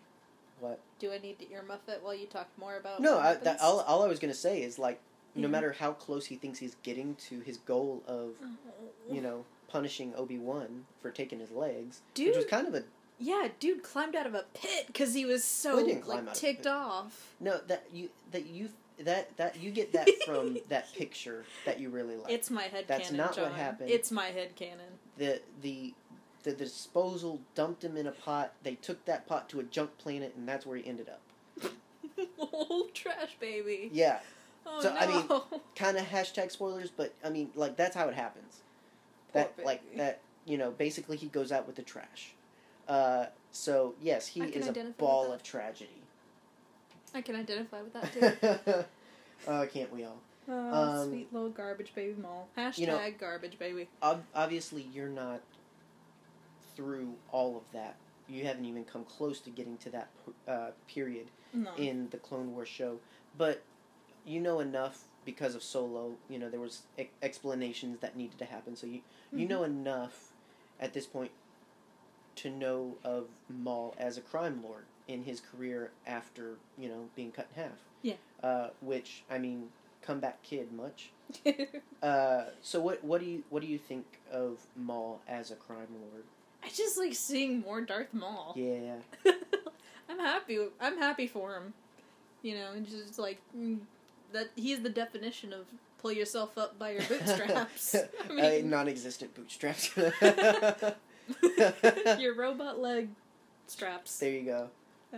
What? 0.59 0.79
Do 0.99 1.11
I 1.11 1.17
need 1.17 1.39
to 1.39 1.45
earmuff 1.45 1.87
it 1.87 1.99
while 2.01 2.13
you 2.15 2.25
talk 2.27 2.47
more 2.57 2.77
about? 2.77 2.99
No, 3.01 3.19
I, 3.19 3.35
that, 3.35 3.59
all, 3.61 3.81
all 3.81 4.03
I 4.03 4.07
was 4.07 4.19
gonna 4.19 4.33
say 4.33 4.61
is 4.61 4.79
like, 4.79 4.99
no 5.35 5.47
Mhm. 5.47 5.51
matter 5.51 5.71
how 5.73 5.93
close 5.93 6.25
he 6.27 6.35
thinks 6.35 6.59
he's 6.59 6.75
getting 6.83 7.15
to 7.29 7.39
his 7.41 7.57
goal 7.57 8.03
of, 8.07 8.35
you 9.09 9.19
know, 9.21 9.45
punishing 9.67 10.13
Obi 10.15 10.37
Wan 10.37 10.85
for 11.01 11.09
taking 11.11 11.39
his 11.39 11.51
legs, 11.51 12.01
dude, 12.13 12.27
which 12.27 12.35
was 12.37 12.45
kind 12.45 12.67
of 12.67 12.75
a 12.75 12.83
Yeah, 13.19 13.47
dude 13.59 13.83
climbed 13.83 14.15
out 14.15 14.27
of 14.27 14.35
a 14.35 14.45
pit 14.53 14.85
because 14.87 15.13
he 15.13 15.25
was 15.25 15.43
so 15.43 15.77
Well, 15.77 15.85
he 15.85 16.01
like 16.01 16.27
of 16.27 16.33
ticked 16.33 16.67
off. 16.67 17.33
no 17.39 17.57
that 17.67 17.85
you 17.91 18.09
that 18.31 18.45
you 18.45 18.69
that 18.99 19.35
that 19.37 19.57
you 19.59 19.71
get 19.71 19.91
that 19.93 20.07
from 20.25 20.57
that 20.69 20.93
picture 20.93 21.45
that 21.65 21.79
you 21.79 21.89
really 21.89 22.15
like. 22.15 22.31
It's 22.31 22.51
my 22.51 22.63
head 22.63 22.85
That's 22.87 23.09
canon, 23.09 23.17
not 23.17 23.37
what 23.37 23.53
happened. 23.53 23.89
It's 23.89 24.11
my 24.11 24.27
head 24.27 24.55
canon. 24.55 24.99
the 25.17 25.41
the 25.61 25.93
the 26.43 26.51
disposal 26.51 27.39
dumped 27.55 27.83
him 27.83 27.97
in 27.97 28.07
a 28.07 28.11
pot. 28.11 28.53
They 28.63 28.75
took 28.75 29.03
that 29.05 29.27
pot 29.27 29.49
to 29.49 29.59
a 29.59 29.63
junk 29.63 29.97
planet, 29.97 30.33
and 30.37 30.47
that's 30.47 30.65
where 30.65 30.77
he 30.77 30.85
ended 30.87 31.07
up. 31.09 31.21
oh, 32.39 32.87
trash 32.93 33.35
baby. 33.39 33.89
Yeah, 33.93 34.19
Oh 34.65 34.81
So, 34.81 34.93
no. 34.93 34.99
I 34.99 35.07
mean, 35.07 35.41
kind 35.75 35.97
of 35.97 36.05
hashtag 36.05 36.51
spoilers, 36.51 36.89
but 36.89 37.13
I 37.23 37.29
mean, 37.29 37.49
like 37.55 37.75
that's 37.75 37.95
how 37.95 38.07
it 38.07 38.15
happens. 38.15 38.61
that 39.33 39.55
Poor 39.57 39.65
like 39.65 39.97
that 39.97 40.19
you 40.45 40.57
know 40.57 40.71
basically 40.71 41.17
he 41.17 41.27
goes 41.27 41.51
out 41.51 41.67
with 41.67 41.75
the 41.75 41.81
trash. 41.81 42.33
Uh, 42.87 43.25
so 43.51 43.95
yes, 44.01 44.27
he 44.27 44.41
is 44.41 44.67
a 44.67 44.73
ball 44.97 45.31
of 45.31 45.43
tragedy. 45.43 45.89
I 47.15 47.21
can 47.21 47.35
identify 47.35 47.81
with 47.81 47.93
that 47.93 48.13
too. 48.61 48.83
uh, 49.47 49.65
can't 49.73 49.93
we 49.93 50.03
all? 50.03 50.17
Oh, 50.49 51.01
Um, 51.01 51.09
sweet 51.09 51.31
little 51.31 51.49
garbage 51.49 51.93
baby 51.95 52.15
Maul. 52.21 52.47
Hashtag 52.57 52.77
you 52.79 52.87
know- 52.87 53.11
garbage 53.19 53.57
baby. 53.59 53.87
Ob- 54.01 54.25
obviously, 54.35 54.87
you're 54.93 55.07
not 55.09 55.41
through 56.75 57.13
all 57.31 57.57
of 57.57 57.63
that. 57.73 57.95
You 58.27 58.45
haven't 58.45 58.65
even 58.65 58.85
come 58.85 59.03
close 59.03 59.39
to 59.41 59.49
getting 59.49 59.77
to 59.77 59.89
that 59.91 60.09
uh, 60.47 60.69
period 60.87 61.27
No. 61.53 61.71
in 61.77 62.07
the 62.09 62.17
Clone 62.17 62.53
Wars 62.53 62.69
show, 62.69 62.99
but 63.37 63.61
you 64.25 64.39
know 64.39 64.59
enough 64.61 65.03
because 65.25 65.55
of 65.55 65.63
Solo. 65.63 66.13
You 66.29 66.39
know 66.39 66.49
there 66.49 66.59
was 66.59 66.83
e- 66.97 67.09
explanations 67.21 67.99
that 67.99 68.15
needed 68.15 68.37
to 68.39 68.45
happen, 68.45 68.75
so 68.75 68.87
you 68.87 69.01
you 69.33 69.45
Mhm. 69.45 69.49
know 69.49 69.63
enough 69.63 70.31
at 70.79 70.93
this 70.93 71.05
point 71.05 71.31
to 72.37 72.49
know 72.49 72.97
of 73.03 73.27
Maul 73.49 73.93
as 73.97 74.17
a 74.17 74.21
crime 74.21 74.61
lord 74.63 74.85
in 75.07 75.23
his 75.23 75.39
career 75.41 75.91
after 76.07 76.55
you 76.77 76.87
know 76.89 77.09
being 77.15 77.31
cut 77.31 77.47
in 77.55 77.63
half. 77.63 77.79
Yeah. 78.01 78.15
Uh, 78.41 78.69
which 78.81 79.23
I 79.29 79.37
mean, 79.37 79.69
comeback 80.01 80.41
kid 80.43 80.71
much. 80.71 81.11
Uh, 82.01 82.49
so 82.61 82.81
what 82.81 83.01
what 83.01 83.21
do 83.21 83.25
you 83.25 83.43
what 83.49 83.61
do 83.61 83.67
you 83.67 83.77
think 83.77 84.19
of 84.29 84.59
Maul 84.75 85.21
as 85.25 85.51
a 85.51 85.55
crime 85.55 85.87
lord? 86.01 86.25
I 86.63 86.69
just 86.69 86.97
like 86.97 87.13
seeing 87.13 87.61
more 87.61 87.81
Darth 87.81 88.13
Maul. 88.13 88.53
Yeah. 88.55 88.95
I'm 90.09 90.19
happy. 90.19 90.59
I'm 90.79 90.97
happy 90.97 91.27
for 91.27 91.55
him. 91.55 91.73
You 92.41 92.55
know, 92.55 92.71
and 92.73 92.87
just 92.87 93.19
like 93.19 93.39
mm, 93.57 93.79
that. 94.31 94.49
He's 94.55 94.81
the 94.81 94.89
definition 94.89 95.53
of 95.53 95.65
pull 96.01 96.11
yourself 96.11 96.57
up 96.57 96.77
by 96.77 96.91
your 96.91 97.03
bootstraps. 97.03 97.95
I 98.29 98.29
uh, 98.29 98.33
mean, 98.33 98.69
non-existent 98.69 99.33
bootstraps. 99.33 99.95
your 102.19 102.35
robot 102.35 102.79
leg 102.79 103.09
straps. 103.67 104.19
there 104.19 104.31
you 104.31 104.43
go. 104.43 104.69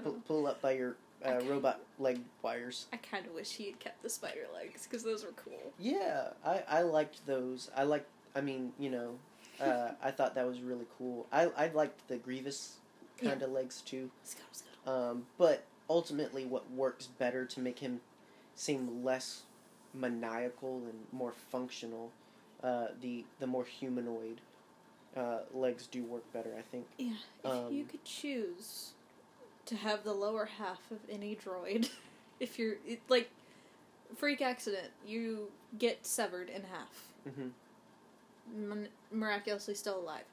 Pull, 0.04 0.14
pull 0.28 0.48
up 0.48 0.62
by 0.62 0.74
your 0.74 0.96
uh, 1.26 1.40
robot 1.46 1.80
leg 2.00 2.20
wires. 2.42 2.88
I 2.94 2.98
kind 2.98 3.26
of 3.26 3.34
wish 3.34 3.54
he 3.54 3.66
had 3.66 3.80
kept 3.80 4.04
the 4.04 4.10
spider 4.10 4.46
legs 4.54 4.84
because 4.84 5.04
those 5.04 5.24
were 5.24 5.34
cool. 5.36 5.74
Yeah, 5.80 6.30
I, 6.46 6.64
I 6.68 6.82
liked 6.82 7.26
those. 7.26 7.70
I 7.76 7.84
like. 7.84 8.06
I 8.36 8.42
mean, 8.42 8.74
you 8.78 8.90
know, 8.90 9.16
uh, 9.62 9.92
I 10.04 10.12
thought 10.12 10.36
that 10.36 10.48
was 10.48 10.62
really 10.62 10.86
cool. 10.98 11.28
I 11.32 11.44
I 11.58 11.68
liked 11.70 12.08
the 12.08 12.18
Grievous 12.18 12.78
kind 13.22 13.42
of 13.42 13.52
legs 13.52 13.82
too. 13.82 14.10
Scuttle, 14.24 14.48
scuttle. 14.52 14.94
Um, 15.12 15.26
but 15.38 15.64
ultimately, 15.90 16.46
what 16.46 16.70
works 16.72 17.08
better 17.08 17.46
to 17.46 17.60
make 17.60 17.80
him 17.80 18.02
seem 18.56 19.04
less 19.04 19.44
maniacal 19.94 20.78
and 20.86 21.00
more 21.12 21.34
functional, 21.52 22.12
uh, 22.64 22.88
the 23.02 23.24
the 23.40 23.48
more 23.48 23.64
humanoid 23.66 24.42
uh, 25.16 25.40
legs 25.54 25.88
do 25.88 26.04
work 26.04 26.32
better. 26.34 26.54
I 26.58 26.62
think. 26.62 26.86
Yeah, 26.98 27.14
if 27.44 27.72
you 27.72 27.82
Um, 27.84 27.88
could 27.90 28.04
choose 28.04 28.92
to 29.68 29.76
have 29.76 30.04
the 30.04 30.14
lower 30.14 30.46
half 30.46 30.92
of 30.92 31.00
any 31.10 31.36
droid, 31.36 31.90
if 32.40 32.60
you're 32.60 32.76
it, 32.86 33.00
like 33.10 33.30
freak 34.16 34.42
accident, 34.42 34.90
you 35.08 35.52
get 35.80 36.06
severed 36.06 36.50
in 36.50 36.64
half, 36.64 37.08
hmm 37.24 37.42
Min- 37.42 37.54
miraculously 39.12 39.76
still 39.76 40.00
alive. 40.00 40.26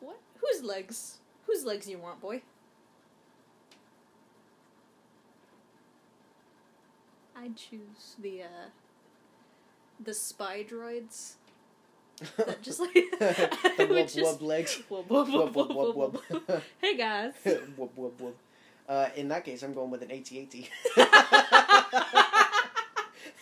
What? 0.00 0.18
Whose 0.40 0.62
legs? 0.62 1.18
Whose 1.46 1.64
legs 1.64 1.88
you 1.88 1.98
want, 1.98 2.20
boy? 2.20 2.42
I'd 7.36 7.56
choose 7.56 8.16
the 8.20 8.42
uh, 8.42 8.68
the 10.02 10.14
spy 10.14 10.64
droids. 10.64 11.34
just 12.62 12.78
like 12.80 12.92
the 13.18 13.86
would 13.90 14.06
wub, 14.06 14.38
wub 14.38 14.42
legs. 14.42 14.82
Wub 14.90 15.06
wub 15.06 15.52
wub 15.52 15.52
wub 15.52 16.20
wub. 16.30 16.62
hey 16.80 16.96
guys. 16.96 17.32
wub 17.44 17.90
wub 17.98 18.12
wub. 18.20 18.32
Uh, 18.88 19.08
in 19.16 19.28
that 19.28 19.44
case, 19.44 19.62
I'm 19.62 19.72
going 19.72 19.90
with 19.90 20.02
an 20.02 20.10
AT-AT. 20.10 20.54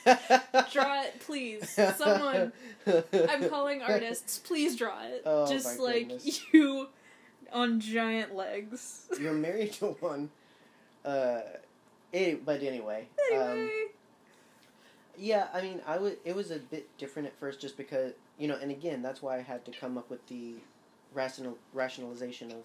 draw 0.72 1.03
it, 1.03 1.20
please. 1.20 1.68
Someone. 1.96 2.53
I'm 2.86 3.48
calling 3.48 3.82
artists. 3.82 4.38
Please 4.38 4.76
draw 4.76 5.03
it. 5.05 5.22
Oh, 5.24 5.46
Just 5.46 5.78
like 5.78 6.09
goodness. 6.09 6.40
you 6.53 6.88
on 7.53 7.80
giant 7.80 8.34
legs. 8.34 9.07
You're 9.20 9.32
married 9.32 9.72
to 9.74 9.86
one. 10.00 10.30
Uh, 11.05 11.40
eh, 12.12 12.36
but 12.44 12.62
anyway. 12.62 13.09
Um, 13.34 13.40
Anyway. 13.40 13.70
Yeah, 15.18 15.48
I 15.53 15.61
mean, 15.61 15.80
I 15.86 15.98
would. 15.98 16.16
It 16.24 16.34
was 16.34 16.50
a 16.50 16.59
bit 16.59 16.88
different 16.96 17.28
at 17.28 17.38
first, 17.38 17.61
just 17.61 17.76
because 17.76 18.12
you 18.38 18.48
know, 18.48 18.57
and 18.61 18.70
again, 18.70 19.03
that's 19.03 19.22
why 19.22 19.36
I 19.36 19.42
had 19.42 19.64
to 19.66 19.70
come 19.70 19.98
up 19.98 20.09
with 20.11 20.26
the 20.28 20.55
rational 21.12 21.59
rationalization 21.74 22.50
of 22.50 22.62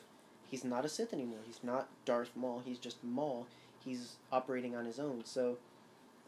he's 0.50 0.64
not 0.64 0.86
a 0.86 0.90
Sith 0.90 1.14
anymore. 1.14 1.40
He's 1.46 1.60
not 1.64 1.90
Darth 2.06 2.32
Maul. 2.36 2.62
He's 2.66 2.80
just 2.80 3.04
Maul. 3.04 3.48
He's 3.84 4.16
operating 4.32 4.76
on 4.76 4.86
his 4.86 5.00
own. 5.00 5.22
So, 5.26 5.58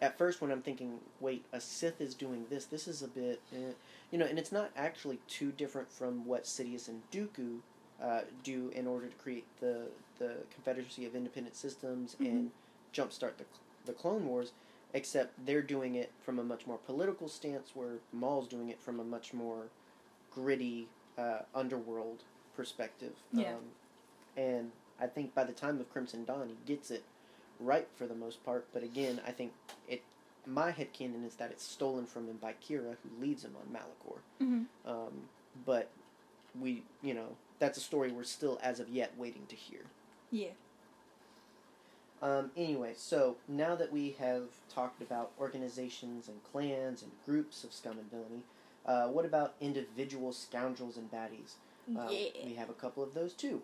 at 0.01 0.17
first, 0.17 0.41
when 0.41 0.51
I'm 0.51 0.61
thinking, 0.61 0.99
wait, 1.19 1.45
a 1.51 1.59
Sith 1.59 2.01
is 2.01 2.15
doing 2.15 2.45
this. 2.49 2.65
This 2.65 2.87
is 2.87 3.01
a 3.01 3.07
bit, 3.07 3.41
eh, 3.53 3.73
you 4.11 4.17
know, 4.17 4.25
and 4.25 4.39
it's 4.39 4.51
not 4.51 4.71
actually 4.75 5.19
too 5.27 5.51
different 5.51 5.91
from 5.91 6.25
what 6.25 6.45
Sidious 6.45 6.87
and 6.87 7.01
Dooku 7.11 7.59
uh, 8.01 8.21
do 8.43 8.71
in 8.73 8.87
order 8.87 9.07
to 9.07 9.15
create 9.15 9.45
the 9.59 9.87
the 10.17 10.37
Confederacy 10.53 11.05
of 11.05 11.15
Independent 11.15 11.55
Systems 11.55 12.15
and 12.19 12.51
jumpstart 12.93 13.37
the 13.37 13.45
the 13.85 13.93
Clone 13.93 14.25
Wars 14.25 14.51
except 14.93 15.45
they're 15.45 15.61
doing 15.61 15.95
it 15.95 16.11
from 16.21 16.39
a 16.39 16.43
much 16.43 16.65
more 16.65 16.77
political 16.77 17.27
stance, 17.27 17.71
where 17.73 17.97
Maul's 18.11 18.47
doing 18.47 18.69
it 18.69 18.81
from 18.81 18.99
a 18.99 19.03
much 19.03 19.33
more 19.33 19.67
gritty 20.31 20.87
uh, 21.17 21.39
underworld 21.53 22.23
perspective. 22.55 23.13
Yeah. 23.31 23.53
Um, 23.53 23.61
and 24.35 24.71
I 24.99 25.07
think 25.07 25.35
by 25.35 25.43
the 25.43 25.53
time 25.53 25.79
of 25.79 25.91
Crimson 25.91 26.25
Dawn, 26.25 26.49
he 26.49 26.57
gets 26.65 26.91
it 26.91 27.03
right 27.59 27.87
for 27.95 28.07
the 28.07 28.15
most 28.15 28.43
part. 28.45 28.67
But 28.73 28.83
again, 28.83 29.21
I 29.25 29.31
think 29.31 29.53
it. 29.87 30.01
My 30.45 30.71
headcanon 30.71 31.25
is 31.27 31.35
that 31.35 31.51
it's 31.51 31.63
stolen 31.63 32.05
from 32.05 32.27
him 32.27 32.37
by 32.37 32.53
Qi'ra, 32.53 32.95
who 33.03 33.21
leads 33.21 33.43
him 33.43 33.55
on 33.55 33.73
Malachor. 33.73 34.19
Mhm. 34.41 34.65
Um, 34.85 35.29
but 35.65 35.89
we, 36.59 36.83
you 37.03 37.13
know, 37.13 37.35
that's 37.59 37.77
a 37.77 37.81
story 37.81 38.11
we're 38.11 38.23
still, 38.23 38.57
as 38.63 38.79
of 38.79 38.89
yet, 38.89 39.15
waiting 39.17 39.45
to 39.47 39.55
hear. 39.55 39.81
Yeah. 40.31 40.51
Um, 42.21 42.51
anyway, 42.57 42.93
so 42.97 43.37
now 43.47 43.75
that 43.75 43.91
we 43.91 44.11
have 44.19 44.43
talked 44.73 45.01
about 45.01 45.31
organizations 45.39 46.27
and 46.27 46.43
clans 46.43 47.01
and 47.01 47.11
groups 47.25 47.63
of 47.63 47.71
scum 47.71 47.97
and 47.97 48.09
villainy, 48.09 48.43
uh, 48.85 49.07
what 49.07 49.25
about 49.25 49.53
individual 49.61 50.33
scoundrels 50.33 50.97
and 50.97 51.11
baddies? 51.11 51.55
Um, 51.87 52.07
yeah. 52.11 52.45
We 52.45 52.53
have 52.55 52.69
a 52.69 52.73
couple 52.73 53.03
of 53.03 53.13
those 53.13 53.33
too. 53.33 53.61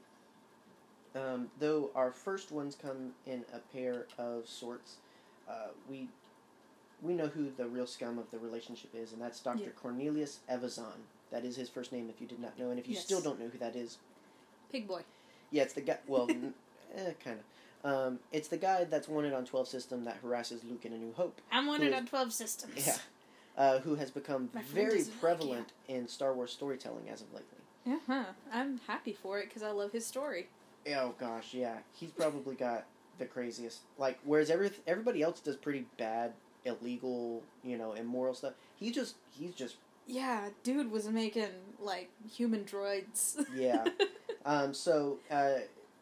Um, 1.15 1.47
though 1.59 1.91
our 1.95 2.11
first 2.11 2.51
ones 2.51 2.75
come 2.79 3.13
in 3.25 3.45
a 3.53 3.59
pair 3.75 4.05
of 4.17 4.47
sorts, 4.47 4.95
uh, 5.49 5.67
we 5.89 6.09
we 7.01 7.13
know 7.13 7.27
who 7.27 7.49
the 7.55 7.67
real 7.67 7.87
scum 7.87 8.17
of 8.17 8.29
the 8.31 8.39
relationship 8.39 8.89
is, 8.93 9.13
and 9.13 9.21
that's 9.21 9.39
Dr. 9.39 9.63
Yeah. 9.63 9.69
Cornelius 9.81 10.39
Evazan. 10.51 10.99
That 11.31 11.43
is 11.45 11.55
his 11.55 11.69
first 11.69 11.91
name 11.91 12.09
if 12.09 12.19
you 12.21 12.27
did 12.27 12.39
not 12.39 12.57
know, 12.57 12.69
and 12.69 12.79
if 12.79 12.87
you 12.87 12.95
Yes. 12.95 13.03
still 13.03 13.21
don't 13.21 13.39
know 13.39 13.47
who 13.47 13.57
that 13.59 13.75
is, 13.75 13.97
Pig 14.71 14.87
boy. 14.87 15.03
yeah, 15.51 15.63
it's 15.63 15.73
the 15.73 15.81
guy. 15.81 15.97
Well, 16.07 16.27
n- 16.29 16.53
eh, 16.95 17.11
kind 17.23 17.39
of. 17.39 17.45
Um, 17.89 18.19
it's 18.31 18.47
the 18.47 18.57
guy 18.57 18.83
that's 18.85 19.07
wanted 19.07 19.33
on 19.33 19.45
Twelve 19.45 19.67
System 19.67 20.03
that 20.05 20.17
harasses 20.21 20.63
Luke 20.63 20.85
in 20.85 20.93
A 20.93 20.97
New 20.97 21.13
Hope. 21.13 21.39
I'm 21.51 21.67
wanted 21.67 21.89
is- 21.89 21.93
on 21.93 22.05
12 22.07 22.33
systems. 22.33 22.85
Yeah, 22.87 22.97
uh, 23.57 23.79
who 23.79 23.95
has 23.95 24.09
become 24.11 24.49
very 24.73 24.97
doesn't 24.97 25.11
like 25.13 25.21
prevalent 25.21 25.71
in 25.87 26.07
Star 26.07 26.33
Wars 26.33 26.51
storytelling 26.51 27.09
as 27.09 27.21
of 27.21 27.27
lately. 27.33 27.59
Uh-huh. 27.87 28.23
I'm 28.51 28.79
happy 28.87 29.13
for 29.13 29.39
it 29.39 29.47
because 29.49 29.61
I 29.63 29.69
love 29.71 29.91
his 29.91 30.05
story. 30.05 30.47
Oh 30.93 31.13
gosh, 31.19 31.53
yeah, 31.53 31.77
he's 31.93 32.11
probably 32.11 32.55
got 32.55 32.85
the 33.17 33.25
craziest. 33.25 33.79
Like, 33.97 34.19
whereas 34.23 34.49
every 34.49 34.71
everybody 34.87 35.21
else 35.21 35.39
does 35.39 35.55
pretty 35.55 35.85
bad, 35.97 36.33
illegal, 36.63 37.43
you 37.63 37.77
know, 37.77 37.93
immoral 37.93 38.33
stuff. 38.33 38.53
He 38.79 38.91
just 38.91 39.15
he's 39.31 39.55
just 39.55 39.77
Yeah, 40.07 40.49
dude 40.63 40.91
was 40.91 41.07
making, 41.09 41.49
like, 41.79 42.09
human 42.29 42.63
droids. 42.65 43.43
Yeah. 43.55 43.85
Um, 44.45 44.75
so, 44.75 45.17
uh, 45.31 45.53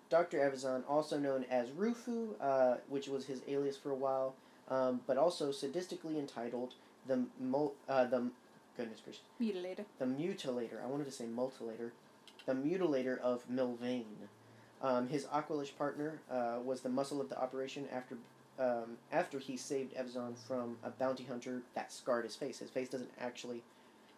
Dr. 0.09 0.39
Evazan, 0.39 0.83
also 0.89 1.17
known 1.17 1.45
as 1.49 1.69
Roofoo, 1.69 2.33
uh, 2.41 2.75
which 2.89 3.07
was 3.07 3.25
his 3.25 3.41
alias 3.47 3.77
for 3.77 3.91
a 3.91 3.95
while, 3.95 4.35
um, 4.69 4.99
but 5.07 5.17
also 5.17 5.49
sadistically 5.49 6.17
entitled 6.19 6.73
the 7.07 7.23
mul- 7.39 7.75
uh, 7.87 8.03
the 8.05 8.29
goodness 8.75 8.99
gracious 9.01 9.21
Mutilator. 9.39 9.85
the 9.99 10.05
mutilator. 10.05 10.83
I 10.83 10.87
wanted 10.87 11.05
to 11.05 11.11
say 11.11 11.23
mutilator, 11.25 11.91
the 12.45 12.53
mutilator 12.53 13.17
of 13.19 13.47
Milvain. 13.49 14.03
Um, 14.81 15.07
his 15.07 15.25
Aqualish 15.25 15.75
partner 15.77 16.19
uh, 16.29 16.57
was 16.63 16.81
the 16.81 16.89
muscle 16.89 17.21
of 17.21 17.29
the 17.29 17.39
operation 17.41 17.87
after 17.91 18.17
um, 18.59 18.97
after 19.11 19.39
he 19.39 19.57
saved 19.57 19.95
Evazan 19.95 20.37
from 20.47 20.77
a 20.83 20.89
bounty 20.91 21.23
hunter 21.23 21.61
that 21.73 21.91
scarred 21.91 22.23
his 22.25 22.35
face. 22.35 22.59
His 22.59 22.69
face 22.69 22.89
doesn't 22.89 23.09
actually 23.19 23.63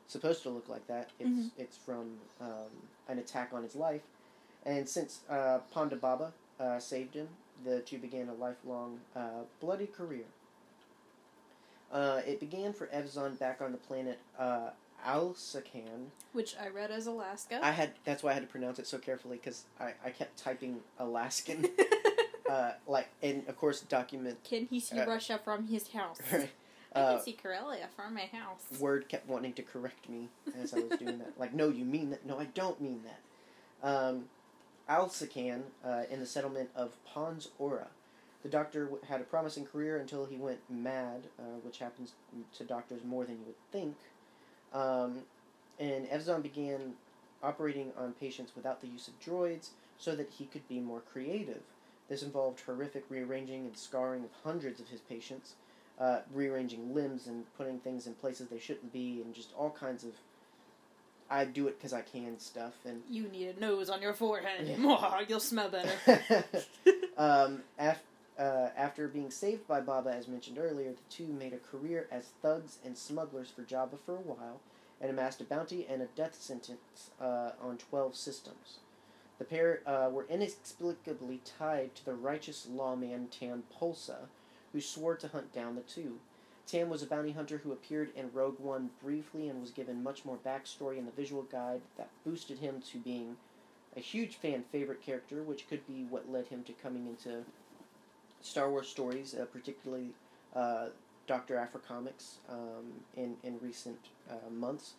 supposed 0.08 0.44
to 0.44 0.50
look 0.50 0.68
like 0.68 0.86
that. 0.88 1.10
It's 1.20 1.30
Mhm. 1.30 1.52
it's 1.58 1.78
from 1.78 2.20
um, 2.42 2.70
an 3.08 3.20
attack 3.20 3.54
on 3.54 3.64
his 3.64 3.76
life, 3.76 4.02
and 4.66 4.88
since 4.90 5.22
uh, 5.30 5.60
Ponda 5.74 6.00
Baba 6.00 6.34
uh, 6.60 6.80
saved 6.80 7.14
him, 7.16 7.30
the 7.64 7.80
two 7.82 7.98
began 7.98 8.28
a 8.30 8.34
lifelong 8.34 9.00
uh, 9.16 9.44
bloody 9.62 9.88
career. 9.88 10.26
Uh, 11.92 12.22
it 12.26 12.40
began 12.40 12.74
for 12.74 12.88
Evazan 12.88 13.38
back 13.40 13.62
on 13.62 13.72
the 13.72 13.78
planet 13.78 14.20
uh, 15.04 15.10
Alsakan. 15.12 16.12
Which 16.34 16.56
I 16.62 16.68
read 16.70 16.92
as 16.92 17.08
Alaska. 17.08 17.60
I 17.64 17.72
had 17.72 17.92
that's 18.04 18.24
why 18.24 18.32
I 18.32 18.34
had 18.34 18.44
to 18.44 18.48
pronounce 18.50 18.80
it 18.80 18.88
so 18.88 18.98
carefully 18.98 19.38
because 19.38 19.64
I, 19.80 19.94
I 20.04 20.10
kept 20.10 20.38
typing 20.38 20.82
Alaskan, 21.00 21.68
uh, 22.50 22.72
like 22.88 23.10
and 23.24 23.48
of 23.48 23.58
course 23.58 23.82
document 23.82 24.44
Can 24.44 24.66
he 24.70 24.80
see 24.80 25.00
Uh, 25.00 25.06
Russia 25.08 25.40
from 25.44 25.68
his 25.68 25.88
house? 25.90 26.20
right. 26.32 26.50
I 26.96 27.00
Uh, 27.00 27.16
can 27.16 27.24
see 27.26 27.38
Karelia 27.44 27.88
from 27.96 28.14
my 28.14 28.30
house. 28.32 28.64
Word 28.80 29.10
kept 29.10 29.28
wanting 29.28 29.54
to 29.54 29.64
correct 29.64 30.08
me 30.10 30.30
as 30.58 30.74
I 30.74 30.80
was 30.80 30.98
doing 30.98 31.18
that. 31.20 31.34
Like, 31.38 31.54
no, 31.54 31.68
you 31.70 31.84
mean 31.84 32.10
that? 32.12 32.26
No, 32.26 32.40
I 32.40 32.46
don't 32.46 32.80
mean 32.80 33.02
that. 33.04 33.20
Um, 33.88 34.26
Alsakan 34.90 35.64
uh, 35.84 36.04
in 36.10 36.20
the 36.20 36.26
settlement 36.26 36.70
of 36.76 36.96
Pons 37.06 37.50
Ora. 37.60 37.88
The 38.44 38.50
doctor 38.50 38.86
w- 38.86 39.04
had 39.10 39.20
a 39.20 39.24
promising 39.24 39.66
career 39.66 39.98
until 39.98 40.26
he 40.26 40.38
went 40.38 40.60
mad, 40.70 41.28
uh, 41.40 41.44
which 41.64 41.80
happens 41.80 42.14
to 42.58 42.64
doctors 42.64 43.04
more 43.04 43.26
than 43.26 43.40
you 43.40 43.46
would 43.48 43.72
think. 43.72 43.96
Um, 44.76 45.20
and 45.80 46.08
Evazan 46.08 46.44
began 46.44 46.94
operating 47.42 47.92
on 47.98 48.14
patients 48.14 48.52
without 48.56 48.82
the 48.82 48.88
use 48.88 49.08
of 49.08 49.20
droids 49.20 49.70
so 49.98 50.16
that 50.16 50.30
he 50.38 50.46
could 50.46 50.68
be 50.68 50.80
more 50.80 51.02
creative. 51.12 51.62
This 52.10 52.22
involved 52.22 52.62
horrific 52.66 53.06
rearranging 53.10 53.66
and 53.66 53.78
scarring 53.78 54.24
of 54.24 54.30
hundreds 54.44 54.80
of 54.80 54.90
his 54.90 55.00
patients, 55.02 55.54
uh, 56.00 56.20
rearranging 56.34 56.94
limbs 56.94 57.28
and 57.28 57.46
putting 57.58 57.80
things 57.80 58.06
in 58.06 58.14
places 58.16 58.50
they 58.50 58.60
shouldn't 58.60 58.92
be, 58.94 59.22
and 59.24 59.34
just 59.34 59.50
all 59.58 59.72
kinds 59.72 60.04
of 60.04 60.12
I 61.30 61.46
do 61.46 61.68
it 61.68 61.80
because 61.80 61.94
I 61.94 62.02
can 62.02 62.38
stuff. 62.40 62.74
And 62.86 63.02
You 63.10 63.28
need 63.28 63.56
a 63.58 63.60
nose 63.60 63.90
on 63.90 64.02
your 64.02 64.14
forehead. 64.14 64.68
Yeah. 64.68 65.22
You'll 65.28 65.40
smell 65.40 65.70
better. 65.70 66.44
um, 67.18 67.64
af- 67.80 68.04
uh, 68.38 68.70
after 68.76 69.08
being 69.08 69.32
saved 69.32 69.68
by 69.68 69.82
Baba, 69.82 70.10
as 70.10 70.28
mentioned 70.28 70.58
earlier, 70.58 70.92
the 70.92 71.10
two 71.10 71.28
made 71.28 71.54
a 71.54 71.58
career 71.58 72.08
as 72.12 72.32
thugs 72.42 72.80
and 72.84 72.98
smugglers 72.98 73.50
for 73.50 73.64
Jabba 73.64 73.98
for 74.06 74.16
a 74.16 74.22
while, 74.22 74.60
and 75.00 75.10
amassed 75.10 75.42
a 75.42 75.46
bounty 75.46 75.86
and 75.90 76.02
a 76.02 76.08
death 76.16 76.36
sentence 76.40 77.12
uh, 77.20 77.52
on 77.62 77.78
twelve 77.78 78.16
systems. 78.16 78.80
The 79.38 79.46
pair 79.46 79.82
uh, 79.86 80.10
were 80.10 80.26
inexplicably 80.30 81.42
tied 81.44 81.96
to 81.96 82.06
the 82.06 82.14
righteous 82.14 82.68
lawman 82.70 83.28
Tam 83.28 83.64
Posla, 83.74 84.28
who 84.72 84.80
swore 84.80 85.16
to 85.18 85.28
hunt 85.28 85.54
down 85.54 85.76
the 85.76 85.82
two. 85.82 86.20
Tam 86.68 86.90
was 86.90 87.04
a 87.04 87.08
bounty 87.08 87.32
hunter 87.32 87.60
who 87.60 87.72
appeared 87.72 88.10
in 88.16 88.32
Rogue 88.34 88.60
One 88.60 88.90
briefly 89.04 89.50
and 89.50 89.62
was 89.62 89.72
given 89.72 90.02
much 90.02 90.26
more 90.26 90.40
backstory 90.44 90.98
in 90.98 91.06
the 91.06 91.12
visual 91.12 91.44
guide 91.44 91.82
that 91.98 92.10
boosted 92.26 92.60
him 92.60 92.82
to 92.92 92.98
being 92.98 93.38
a 93.96 94.00
huge 94.00 94.36
fan 94.36 94.64
favorite 94.72 95.02
character, 95.02 95.44
which 95.44 95.70
could 95.70 95.86
be 95.86 96.06
what 96.10 96.32
led 96.32 96.48
him 96.48 96.64
to 96.64 96.74
coming 96.74 97.08
into 97.08 97.44
Star 98.46 98.70
Wars 98.70 98.88
stories, 98.88 99.34
uh, 99.34 99.46
particularly 99.46 100.10
uh, 100.56 100.88
Doctor 101.28 101.58
Aphra 101.58 101.80
comics 101.82 102.38
um, 102.50 103.02
in 103.18 103.36
in 103.44 103.58
recent 103.60 103.98
uh, 104.30 104.50
months. 104.52 104.94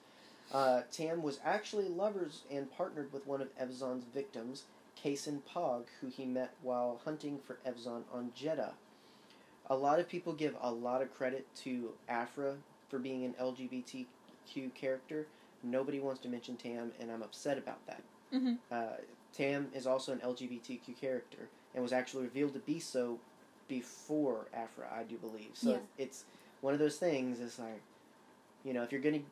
Uh, 0.53 0.83
Tam 0.93 1.23
was 1.23 1.41
actually 1.45 1.89
lovers 1.89 2.43
and 2.51 2.71
partnered 2.71 3.13
with 3.13 3.27
one 3.27 3.41
of 3.41 3.49
Evazan's 3.59 4.05
victims, 4.05 4.65
Caysin 4.97 5.43
Bog, 5.53 5.87
who 6.01 6.09
he 6.09 6.25
met 6.25 6.55
while 6.63 7.01
hunting 7.05 7.39
for 7.47 7.59
Evzon 7.67 8.03
on 8.13 8.31
Jedha. 8.37 8.73
A 9.69 9.77
lot 9.77 9.99
of 9.99 10.09
people 10.09 10.33
give 10.33 10.55
a 10.61 10.71
lot 10.71 11.03
of 11.03 11.13
credit 11.13 11.47
to 11.65 11.91
Aphra 12.09 12.55
for 12.89 12.99
being 13.01 13.25
an 13.25 13.35
LGBTQ 13.41 14.75
character. 14.75 15.27
Nobody 15.63 15.99
wants 15.99 16.21
to 16.23 16.29
mention 16.29 16.57
Tam, 16.57 16.93
and 17.01 17.11
I'm 17.11 17.23
upset 17.23 17.59
about 17.59 17.85
that. 17.87 18.03
hmm 18.31 18.55
Uh, 18.71 18.99
Tam 19.33 19.69
is 19.75 19.87
also 19.87 20.13
an 20.13 20.21
LGBTQ 20.21 20.99
character 21.01 21.49
and 21.75 21.83
was 21.83 21.93
actually 21.93 22.23
revealed 22.25 22.55
to 22.55 22.61
be 22.61 22.79
so 22.81 23.19
before 23.69 24.47
Aphra, 24.55 24.89
I 24.95 25.03
do 25.03 25.17
believe. 25.17 25.51
So 25.55 25.73
Yeah. 25.73 25.79
it's 25.99 26.25
one 26.61 26.73
of 26.73 26.79
those 26.81 26.99
things. 26.99 27.41
It's 27.41 27.59
like, 27.59 27.81
you 28.65 28.73
know, 28.73 28.83
if 28.83 28.93
you're 28.93 29.01
gonna, 29.01 29.23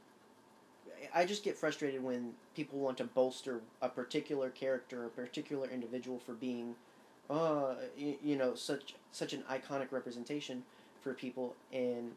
I 1.14 1.24
just 1.24 1.42
get 1.42 1.56
frustrated 1.56 2.02
when 2.02 2.34
people 2.54 2.78
want 2.78 2.98
to 2.98 3.04
bolster 3.04 3.60
a 3.82 3.88
particular 3.88 4.50
character, 4.50 5.06
a 5.06 5.08
particular 5.08 5.68
individual 5.68 6.18
for 6.18 6.32
being, 6.34 6.74
uh, 7.30 7.74
you, 7.96 8.16
you 8.22 8.36
know, 8.36 8.54
such 8.54 8.94
such 9.12 9.32
an 9.32 9.42
iconic 9.50 9.92
representation 9.92 10.62
for 11.02 11.14
people, 11.14 11.54
and 11.72 12.12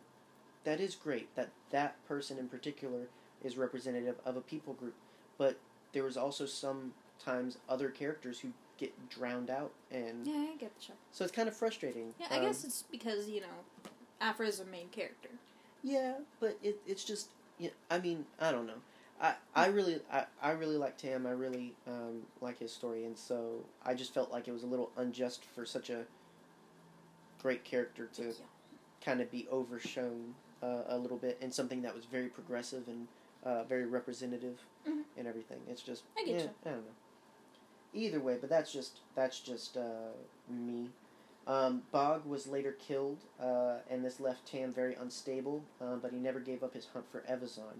that 0.63 0.79
is 0.79 0.95
great 0.95 1.33
that 1.35 1.49
that 1.69 1.95
person 2.07 2.37
in 2.37 2.47
particular 2.47 3.07
is 3.43 3.57
representative 3.57 4.15
of 4.25 4.35
a 4.35 4.41
people 4.41 4.73
group, 4.73 4.95
but 5.37 5.57
there 5.93 6.03
was 6.03 6.17
also 6.17 6.45
sometimes 6.45 7.57
other 7.69 7.89
characters 7.89 8.39
who 8.39 8.49
get 8.77 9.09
drowned 9.09 9.49
out 9.49 9.71
and 9.91 10.25
Yeah, 10.25 10.47
I 10.53 10.55
get 10.57 10.75
the 10.77 10.81
show. 10.83 10.93
so 11.11 11.23
it's 11.23 11.33
kind 11.33 11.47
of 11.47 11.55
frustrating. 11.55 12.13
Yeah, 12.19 12.27
I 12.31 12.37
Um, 12.37 12.45
guess 12.45 12.63
it's 12.63 12.83
because 12.91 13.27
you 13.29 13.41
know, 13.41 13.91
Aphra 14.21 14.47
is 14.47 14.59
a 14.59 14.65
main 14.65 14.89
character. 14.89 15.29
Yeah, 15.83 16.15
but 16.39 16.57
it, 16.63 16.79
it's 16.85 17.03
just. 17.03 17.29
Yeah, 17.59 17.69
I 17.89 17.99
mean, 17.99 18.25
I 18.39 18.51
don't 18.51 18.67
know. 18.67 18.81
I, 19.19 19.33
I 19.55 19.65
really 19.67 19.99
I, 20.11 20.25
I 20.41 20.51
really 20.51 20.77
like 20.77 20.95
Tam. 20.97 21.25
I 21.25 21.31
really 21.31 21.73
um, 21.87 22.21
like 22.41 22.59
his 22.59 22.71
story, 22.71 23.05
and 23.05 23.17
so 23.17 23.65
I 23.85 23.93
just 23.95 24.13
felt 24.13 24.31
like 24.31 24.47
it 24.47 24.51
was 24.51 24.63
a 24.63 24.67
little 24.67 24.91
unjust 24.97 25.43
for 25.55 25.65
such 25.65 25.89
a 25.89 26.05
great 27.41 27.63
character 27.63 28.07
to 28.13 28.23
Yeah. 28.23 28.31
kind 29.03 29.21
of 29.21 29.31
be 29.31 29.47
overshown 29.51 30.35
uh, 30.61 30.83
a 30.87 30.97
little 30.97 31.17
bit 31.17 31.37
and 31.41 31.53
something 31.53 31.81
that 31.83 31.93
was 31.95 32.05
very 32.05 32.27
progressive 32.29 32.87
and 32.87 33.07
uh, 33.43 33.63
very 33.63 33.85
representative 33.85 34.59
Mhm. 34.87 35.03
and 35.17 35.27
everything. 35.27 35.61
It's 35.69 35.81
just 35.81 36.03
I 36.17 36.23
get 36.25 36.35
yeah, 36.35 36.41
you. 36.43 36.49
I 36.65 36.69
don't 36.71 36.85
know. 36.85 36.91
Either 37.93 38.19
way, 38.19 38.37
but 38.39 38.49
that's 38.49 38.71
just 38.71 38.99
that's 39.15 39.39
just 39.39 39.77
uh, 39.77 40.11
me. 40.49 40.89
Um, 41.47 41.83
Bog 41.91 42.25
was 42.25 42.45
later 42.45 42.73
killed, 42.73 43.19
uh, 43.41 43.77
and 43.89 44.03
this 44.03 44.19
left 44.19 44.45
Tam 44.45 44.73
very 44.73 44.95
unstable. 44.95 45.63
Uh, 45.81 45.95
but 45.95 46.11
he 46.11 46.17
never 46.17 46.39
gave 46.39 46.63
up 46.63 46.73
his 46.73 46.87
hunt 46.93 47.05
for 47.11 47.21
Evazan. 47.21 47.79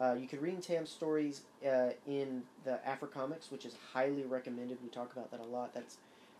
Uh, 0.00 0.14
you 0.14 0.28
could 0.28 0.40
read 0.40 0.62
Tam's 0.62 0.90
stories 0.90 1.42
uh, 1.66 1.90
in 2.06 2.42
the 2.64 2.78
Aphra 2.86 3.08
comics, 3.08 3.50
which 3.50 3.64
is 3.64 3.74
highly 3.92 4.22
recommended. 4.22 4.78
We 4.82 4.88
talk 4.90 5.12
about 5.12 5.30
that 5.32 5.40
a 5.40 5.44
lot. 5.44 5.74
That's 5.74 5.96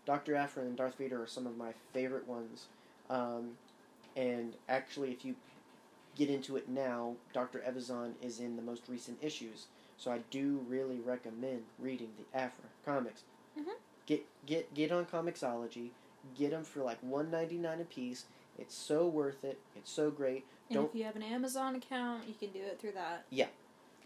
Doctor 0.07 0.37
Aphra 0.37 0.63
and 0.63 0.77
Darth 0.77 0.97
Vader 0.97 1.23
are 1.23 1.27
some 1.27 1.47
of 1.47 1.57
my 1.57 1.73
favorite 1.93 2.27
ones. 2.29 2.67
Um, 3.11 3.59
and 4.17 4.55
actually, 4.69 5.11
if 5.11 5.25
you 5.25 5.35
get 6.17 6.31
into 6.31 6.57
it 6.57 6.69
now, 6.69 7.15
Doctor 7.33 7.63
Evazan 7.69 8.13
is 8.23 8.39
in 8.41 8.57
the 8.57 8.63
most 8.63 8.83
recent 8.89 9.19
issues. 9.23 9.67
So 9.99 10.11
I 10.13 10.19
do 10.31 10.65
really 10.69 11.01
recommend 11.01 11.65
reading 11.79 12.11
the 12.17 12.39
Aphra 12.39 12.65
comics. 12.85 13.25
Mhm. 13.59 13.75
Get 14.07 14.25
get 14.47 14.73
get 14.75 14.93
on 14.93 15.05
Comixology. 15.07 15.91
Get 16.37 16.51
them 16.51 16.65
for 16.65 16.83
like 16.83 16.99
one 17.03 17.31
ninety 17.31 17.57
nine 17.59 17.81
a 17.81 17.85
piece. 17.85 18.25
It's 18.59 18.75
so 18.75 19.07
worth 19.07 19.45
it. 19.45 19.59
It's 19.77 19.91
so 19.91 20.11
great. 20.11 20.45
And 20.69 20.77
Don't 20.77 20.89
if 20.91 20.95
you 20.95 21.05
have 21.05 21.17
an 21.17 21.23
Amazon 21.23 21.75
account, 21.75 22.27
you 22.27 22.35
can 22.35 22.51
do 22.51 22.61
it 22.61 22.79
through 22.81 22.93
that. 22.93 23.25
Yeah. 23.31 23.47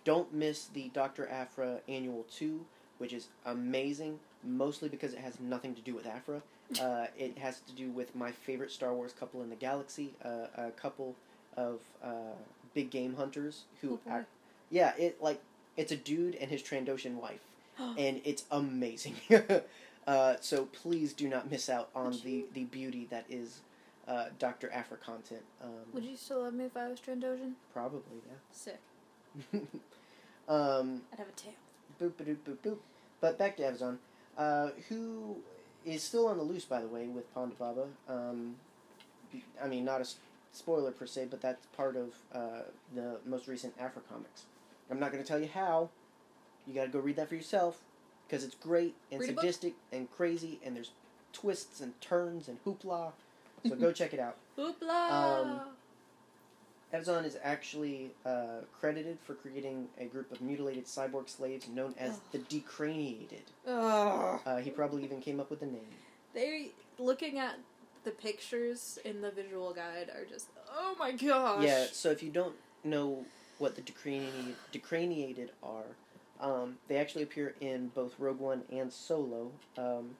Don't 0.05 0.33
miss 0.33 0.67
the 0.67 0.89
Doctor 0.89 1.29
Aphra 1.29 1.81
Annual 1.89 2.25
Two, 2.31 2.65
which 2.99 3.13
is 3.13 3.29
amazing. 3.45 4.19
Mostly 4.45 4.89
because 4.89 5.13
it 5.13 5.21
has 5.21 5.39
nothing 5.39 5.75
to 5.77 5.81
do 5.83 5.95
with 5.95 6.07
Aphra. 6.07 6.43
Uh, 6.81 7.07
it 7.19 7.37
has 7.37 7.61
to 7.61 7.73
do 7.75 7.91
with 7.91 8.17
my 8.17 8.33
favorite 8.33 8.71
Star 8.71 8.95
Wars 8.95 9.13
couple 9.13 9.43
in 9.43 9.51
the 9.51 9.57
galaxy. 9.57 10.15
Uh, 10.25 10.47
a 10.57 10.71
couple 10.71 11.15
of 11.55 11.81
uh, 12.03 12.33
big 12.73 12.89
game 12.89 13.15
hunters 13.15 13.65
who 13.83 14.01
Oh, 14.07 14.11
act. 14.11 14.27
Yeah, 14.71 14.95
it 14.97 15.21
like 15.23 15.39
it's 15.77 15.93
a 15.93 15.97
dude 15.97 16.35
and 16.37 16.51
his 16.51 16.63
Trandoshan 16.63 17.15
wife, 17.15 17.41
and 17.79 18.21
it's 18.25 18.45
amazing. 18.51 19.17
uh, 20.07 20.35
so 20.41 20.67
please 20.67 21.13
do 21.13 21.29
not 21.29 21.51
miss 21.51 21.69
out 21.69 21.89
on 21.95 22.07
Would 22.13 22.23
the 22.23 22.31
you- 22.31 22.49
the 22.55 22.65
beauty 22.65 23.07
that 23.11 23.25
is 23.31 23.61
uh, 24.09 24.27
Doctor 24.39 24.71
Aphra 24.73 24.97
content. 24.97 25.43
Um, 25.63 25.71
Would 25.93 26.05
you 26.05 26.17
still 26.17 26.43
love 26.43 26.55
me 26.55 26.65
if 26.65 26.77
I 26.77 26.89
was 26.89 26.99
Trandoshan? 27.01 27.53
probably 27.73 28.01
Sick. 28.51 28.81
yeah. 29.53 29.61
um, 30.49 31.03
I'd 31.13 31.19
have 31.19 31.29
a 31.29 31.33
tail. 31.33 31.53
boop 32.01 32.13
boop 32.13 32.37
boop 32.47 32.57
boop. 32.65 32.79
But 33.21 33.39
back 33.39 33.57
to 33.59 33.63
Evazan, 33.63 33.99
uh, 34.37 34.71
who 34.89 35.37
is 35.85 36.03
still 36.03 36.27
on 36.27 36.37
the 36.39 36.43
loose, 36.43 36.65
by 36.65 36.81
the 36.81 36.89
way, 36.89 37.07
with 37.07 37.33
Ponda 37.35 37.57
Baba. 37.57 37.87
Um, 38.09 38.57
I 39.63 39.69
mean, 39.69 39.85
not 39.85 39.99
a 39.99 40.01
s- 40.01 40.17
spoiler 40.53 40.91
per 40.91 41.07
se, 41.07 41.29
but 41.31 41.41
that's 41.41 41.65
part 41.77 41.97
of 41.97 42.15
uh, 42.35 42.63
the 42.95 43.19
most 43.25 43.47
recent 43.49 43.75
Aphra 43.81 44.03
comics. 44.11 44.43
I'm 44.93 45.01
not 45.01 45.11
going 45.11 45.25
to 45.25 45.29
tell 45.29 45.41
you 45.41 45.49
how. 45.53 45.89
You 46.67 46.75
got 46.75 46.83
to 46.83 46.89
go 46.89 46.99
read 46.99 47.17
that 47.17 47.31
for 47.31 47.35
yourself 47.35 47.81
because 48.29 48.45
it's 48.45 48.55
great 48.55 48.95
and 49.11 49.21
Read 49.21 49.35
sadistic 49.35 49.75
and 49.91 50.09
crazy, 50.11 50.61
and 50.63 50.77
there's 50.77 50.91
twists 51.33 51.81
and 51.81 51.99
turns 52.03 52.47
and 52.47 52.63
hoopla. 52.65 53.13
So 53.67 53.75
go 53.75 53.91
check 54.01 54.13
it 54.13 54.21
out. 54.21 54.37
Hoopla! 54.59 55.11
Um, 55.11 55.61
Evazan 56.93 57.25
is 57.25 57.39
actually 57.43 58.11
uh, 58.27 58.61
credited 58.79 59.17
for 59.25 59.33
creating 59.33 59.89
a 59.99 60.05
group 60.05 60.31
of 60.31 60.43
mutilated 60.43 60.85
cyborg 60.85 61.31
slaves 61.31 61.67
known 61.69 61.95
as 61.99 62.11
Ugh. 62.11 62.21
the 62.33 62.39
Decraniated. 62.39 63.45
Uh, 63.67 64.59
he 64.59 64.69
probably 64.69 65.05
even 65.05 65.23
came 65.23 65.41
up 65.41 65.49
with 65.49 65.61
the 65.61 65.67
name. 65.67 65.89
They 66.35 66.73
looking 66.99 67.39
at 67.39 67.57
the 68.05 68.11
pictures 68.11 68.99
in 69.07 69.23
the 69.23 69.31
visual 69.31 69.73
guide 69.73 70.11
are 70.15 70.27
just 70.27 70.49
oh 70.71 70.95
my 70.99 71.13
gosh. 71.13 71.65
Yeah, 71.65 71.87
so 71.91 72.11
if 72.11 72.23
you 72.23 72.31
don't 72.31 72.57
know 72.85 73.25
what 73.63 73.77
the 73.77 73.83
Decraniated, 73.83 74.57
Decraniated 74.73 75.51
are, 75.63 75.95
um, 76.41 76.77
they 76.89 76.97
actually 76.97 77.23
appear 77.23 77.55
in 77.61 77.87
both 77.95 78.19
Rogue 78.19 78.41
One 78.41 78.63
and 78.73 78.93
Solo, 78.93 79.53
um, 79.79 80.17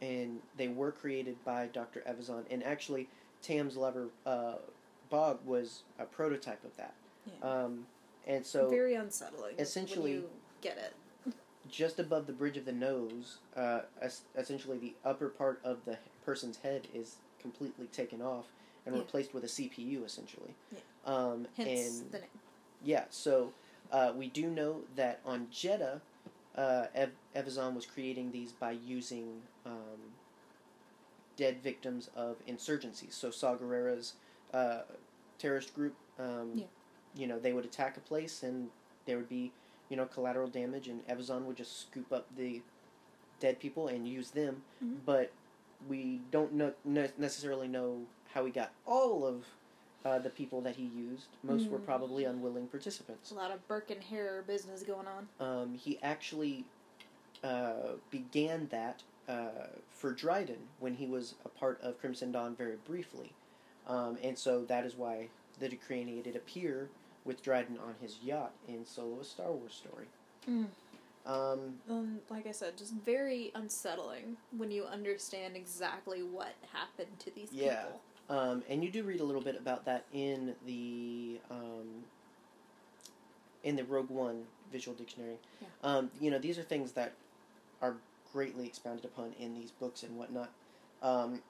and 0.00 0.38
they 0.56 0.68
were 0.68 0.92
created 0.92 1.36
by 1.44 1.66
Dr. 1.66 2.04
Evazan, 2.08 2.44
and 2.48 2.62
actually 2.62 3.08
Tam's 3.42 3.76
lover, 3.76 4.06
uh, 4.24 4.54
Bog, 5.10 5.40
was 5.44 5.82
a 5.98 6.04
prototype 6.04 6.64
of 6.64 6.76
that. 6.76 6.94
Yeah. 7.26 7.48
Um, 7.64 7.86
and 8.24 8.46
so 8.46 8.68
very 8.70 8.94
unsettling. 8.94 9.56
essentially- 9.58 10.12
you 10.12 10.30
get 10.62 10.78
it. 10.78 10.94
just 11.68 11.98
above 11.98 12.28
the 12.28 12.32
bridge 12.32 12.56
of 12.56 12.64
the 12.64 12.72
nose, 12.72 13.38
uh, 13.56 13.80
es- 14.00 14.22
essentially 14.36 14.78
the 14.78 14.94
upper 15.04 15.28
part 15.28 15.60
of 15.64 15.84
the 15.84 15.98
person's 16.24 16.58
head 16.58 16.86
is 16.94 17.16
completely 17.40 17.88
taken 17.88 18.22
off 18.22 18.46
and 18.84 18.94
Yeah. 18.94 19.00
replaced 19.00 19.34
with 19.34 19.42
a 19.42 19.48
CPU, 19.48 20.04
essentially. 20.04 20.54
Yeah. 20.70 20.78
Um, 21.04 21.48
Hence 21.56 21.98
and 22.00 22.12
the 22.12 22.18
name. 22.20 22.28
Yeah, 22.86 23.04
so 23.10 23.52
uh, 23.90 24.12
we 24.16 24.28
do 24.28 24.48
know 24.48 24.82
that 24.94 25.20
on 25.26 25.48
Jedha, 25.52 26.00
uh, 26.56 26.86
Ev- 26.94 27.10
Evazan 27.34 27.74
was 27.74 27.84
creating 27.84 28.30
these 28.30 28.52
by 28.52 28.70
using 28.70 29.42
um, 29.66 30.14
dead 31.36 31.60
victims 31.62 32.08
of 32.16 32.36
insurgencies. 32.46 33.12
So 33.12 33.30
Saw 33.32 33.56
Gerrera's 33.56 34.14
uh, 34.54 34.82
terrorist 35.38 35.74
group, 35.74 35.94
um, 36.20 36.52
Yeah. 36.54 36.64
you 37.16 37.26
know, 37.26 37.40
they 37.40 37.52
would 37.52 37.64
attack 37.64 37.96
a 37.96 38.00
place 38.00 38.44
and 38.44 38.70
there 39.04 39.16
would 39.16 39.28
be, 39.28 39.52
you 39.88 39.96
know, 39.96 40.06
collateral 40.06 40.48
damage, 40.48 40.86
and 40.88 41.04
Evazan 41.08 41.42
would 41.44 41.56
just 41.56 41.80
scoop 41.80 42.12
up 42.12 42.26
the 42.36 42.62
dead 43.40 43.58
people 43.58 43.88
and 43.88 44.06
use 44.06 44.30
them. 44.30 44.62
Mhm. 44.82 44.98
But 45.04 45.32
we 45.88 46.20
don't 46.30 46.52
know, 46.52 46.72
ne- 46.84 47.12
necessarily 47.18 47.66
know 47.68 48.06
how 48.32 48.44
he 48.44 48.52
got 48.52 48.70
all 48.86 49.24
of 49.26 49.44
uh, 50.06 50.18
the 50.20 50.30
people 50.30 50.60
that 50.60 50.76
he 50.76 50.84
used. 50.84 51.26
Most 51.42 51.68
were 51.68 51.78
Mm. 51.78 51.84
probably 51.84 52.24
unwilling 52.24 52.68
participants. 52.68 53.32
A 53.32 53.34
lot 53.34 53.50
of 53.50 53.66
Burke 53.66 53.90
and 53.90 54.02
Hare 54.04 54.42
business 54.46 54.82
going 54.84 55.06
on. 55.08 55.28
Um, 55.40 55.74
he 55.74 55.98
actually 56.02 56.64
uh, 57.42 57.94
began 58.10 58.68
that 58.68 59.02
uh, 59.28 59.66
for 59.90 60.12
Dryden 60.12 60.68
when 60.78 60.94
he 60.94 61.06
was 61.06 61.34
a 61.44 61.48
part 61.48 61.80
of 61.82 61.98
Crimson 62.00 62.30
Dawn 62.30 62.54
very 62.54 62.76
briefly. 62.86 63.32
Um, 63.88 64.16
and 64.22 64.38
so 64.38 64.64
that 64.66 64.84
is 64.86 64.94
why 64.96 65.28
the 65.58 65.68
Decraniated 65.68 66.36
appear 66.36 66.88
with 67.24 67.42
Dryden 67.42 67.76
on 67.78 67.96
his 68.00 68.18
yacht 68.22 68.52
in 68.68 68.84
Solo 68.86 69.20
a 69.20 69.24
Star 69.24 69.50
Wars 69.50 69.74
story. 69.74 70.06
Mm. 70.48 70.68
Um, 71.26 71.80
Um, 71.90 72.20
like 72.30 72.46
I 72.46 72.52
said, 72.52 72.76
just 72.76 72.92
very 72.94 73.50
unsettling 73.56 74.36
when 74.56 74.70
you 74.70 74.84
understand 74.84 75.56
exactly 75.56 76.22
what 76.22 76.54
happened 76.72 77.18
to 77.18 77.30
these 77.32 77.52
Yeah. 77.52 77.82
people. 77.86 78.00
Um, 78.28 78.62
and 78.68 78.82
you 78.82 78.90
do 78.90 79.02
read 79.02 79.20
a 79.20 79.24
little 79.24 79.40
bit 79.42 79.56
about 79.56 79.84
that 79.84 80.04
in 80.12 80.54
the 80.66 81.38
um, 81.50 82.04
in 83.62 83.76
the 83.76 83.84
Rogue 83.84 84.10
One 84.10 84.44
visual 84.72 84.96
dictionary. 84.96 85.36
Yeah. 85.60 85.68
Um, 85.82 86.10
you 86.20 86.30
know, 86.30 86.38
these 86.38 86.58
are 86.58 86.62
things 86.62 86.92
that 86.92 87.12
are 87.80 87.94
greatly 88.32 88.66
expounded 88.66 89.04
upon 89.04 89.32
in 89.38 89.54
these 89.54 89.70
books 89.70 90.02
and 90.02 90.16
whatnot. 90.16 90.50
Um, 91.02 91.40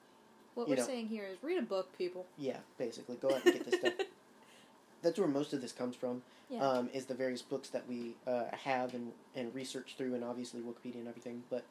What 0.54 0.68
we're 0.68 0.76
know. 0.76 0.82
saying 0.86 1.08
here 1.08 1.24
is 1.24 1.38
read 1.42 1.58
a 1.58 1.62
book, 1.62 1.96
people. 1.96 2.26
yeah, 2.36 2.58
basically, 2.78 3.16
go 3.16 3.28
out 3.28 3.44
and 3.44 3.54
get 3.54 3.70
this 3.70 3.80
stuff. 3.80 3.92
That's 5.02 5.18
where 5.18 5.28
most 5.28 5.52
of 5.52 5.60
this 5.60 5.72
comes 5.72 5.94
from. 5.96 6.22
Yeah. 6.50 6.60
Um, 6.60 6.90
is 6.92 7.06
the 7.06 7.14
various 7.14 7.42
books 7.42 7.70
that 7.70 7.88
we 7.88 8.14
uh, 8.26 8.44
have 8.52 8.94
and, 8.94 9.12
and 9.34 9.52
research 9.54 9.94
through, 9.98 10.14
and 10.14 10.22
obviously 10.22 10.60
Wikipedia 10.60 10.96
and 10.96 11.08
everything. 11.08 11.42
But 11.50 11.64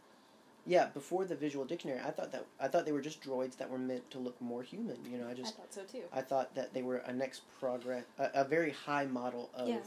yeah, 0.66 0.88
before 0.88 1.26
the 1.26 1.36
visual 1.36 1.64
dictionary, 1.66 2.00
I 2.00 2.12
thought 2.12 2.32
that 2.32 2.46
I 2.60 2.68
thought 2.68 2.86
they 2.86 2.92
were 2.92 3.02
just 3.02 3.22
droids 3.22 3.58
that 3.58 3.70
were 3.70 3.78
meant 3.78 4.10
to 4.12 4.20
look 4.20 4.40
more 4.42 4.64
human. 4.64 4.98
You 5.10 5.18
know, 5.20 5.28
I 5.30 5.34
just 5.34 5.54
I 5.54 5.58
thought 5.58 5.74
so 5.74 5.82
too. 5.84 6.04
I 6.14 6.22
thought 6.22 6.56
that 6.56 6.74
they 6.74 6.82
were 6.82 6.98
a 6.98 7.14
next 7.14 7.42
progress, 7.60 8.04
a, 8.18 8.30
a 8.36 8.44
very 8.44 8.72
high 8.72 9.06
model 9.06 9.50
of 9.54 9.68
Yeah. 9.68 9.80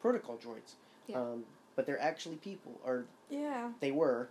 protocol 0.00 0.36
droids. 0.36 0.74
Yeah. 1.06 1.20
Um, 1.20 1.44
but 1.76 1.86
they're 1.86 2.00
actually 2.00 2.36
people, 2.36 2.78
or 2.84 3.04
Yeah. 3.30 3.70
they 3.80 3.90
were. 3.92 4.28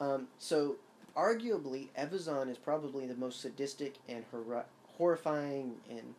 Um, 0.00 0.28
so 0.38 0.76
arguably, 1.16 1.88
Evazan 1.96 2.50
is 2.50 2.58
probably 2.58 3.06
the 3.06 3.14
most 3.14 3.40
sadistic 3.40 3.94
and 4.08 4.24
hor- 4.30 4.64
horrifying 4.98 5.76
and 5.88 6.14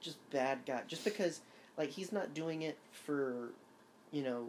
just 0.00 0.18
bad 0.30 0.58
guy. 0.66 0.82
Just 0.86 1.04
because, 1.04 1.40
like, 1.76 1.90
he's 1.90 2.12
not 2.12 2.34
doing 2.34 2.62
it 2.62 2.76
for, 2.92 3.48
you 4.12 4.22
know, 4.22 4.48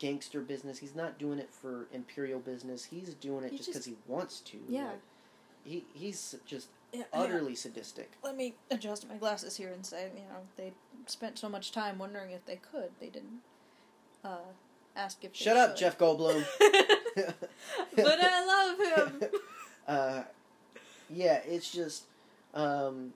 gangster 0.00 0.40
business. 0.40 0.78
He's 0.78 0.96
not 0.96 1.18
doing 1.18 1.38
it 1.38 1.50
for 1.52 1.86
imperial 1.92 2.40
business. 2.40 2.84
He's 2.84 3.14
doing 3.14 3.44
it 3.44 3.52
He 3.52 3.58
just 3.58 3.68
because 3.68 3.84
he 3.84 3.96
wants 4.08 4.40
to. 4.40 4.58
Yeah. 4.68 4.86
Like, 4.86 5.00
he 5.62 5.84
he's 5.94 6.34
just 6.46 6.68
Yeah, 6.92 7.04
utterly 7.12 7.54
sadistic. 7.54 8.10
Let 8.24 8.36
me 8.36 8.54
adjust 8.70 9.08
my 9.08 9.16
glasses 9.16 9.56
here 9.56 9.72
and 9.72 9.86
say, 9.86 10.10
you 10.16 10.22
know, 10.22 10.40
they 10.56 10.72
spent 11.06 11.38
so 11.38 11.48
much 11.48 11.70
time 11.70 11.98
wondering 11.98 12.32
if 12.32 12.44
they 12.46 12.56
could. 12.56 12.90
They 12.98 13.10
didn't 13.10 13.40
uh, 14.24 14.38
ask 14.96 15.22
if. 15.22 15.32
They 15.32 15.44
Shut 15.44 15.56
up, 15.56 15.76
should. 15.76 15.84
Jeff 15.84 15.98
Goldblum. 15.98 16.44
but 17.96 18.18
I 18.22 18.46
love 18.46 19.12
him. 19.22 19.30
uh, 19.86 20.22
yeah, 21.08 21.40
it's 21.46 21.70
just. 21.70 22.04
Um, 22.54 23.12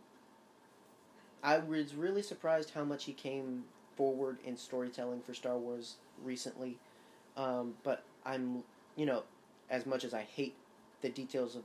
I 1.43 1.59
was 1.59 1.95
really 1.95 2.23
surprised 2.23 2.71
how 2.75 2.85
much 2.85 3.05
he 3.05 3.13
came 3.13 3.65
forward 3.97 4.39
in 4.45 4.57
storytelling 4.57 5.21
for 5.21 5.35
Star 5.35 5.57
Wars 5.59 5.97
recently. 6.23 6.77
Um, 7.37 7.75
but 7.83 8.05
I'm, 8.25 8.63
you 8.97 9.07
know, 9.07 9.23
as 9.71 9.87
much 9.87 10.05
as 10.05 10.15
I 10.15 10.23
hate 10.23 10.55
the 11.03 11.09
details 11.09 11.57
of 11.57 11.63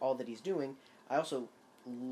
all 0.00 0.14
that 0.16 0.28
he's 0.28 0.40
doing, 0.40 0.76
I 1.10 1.16
also 1.16 1.48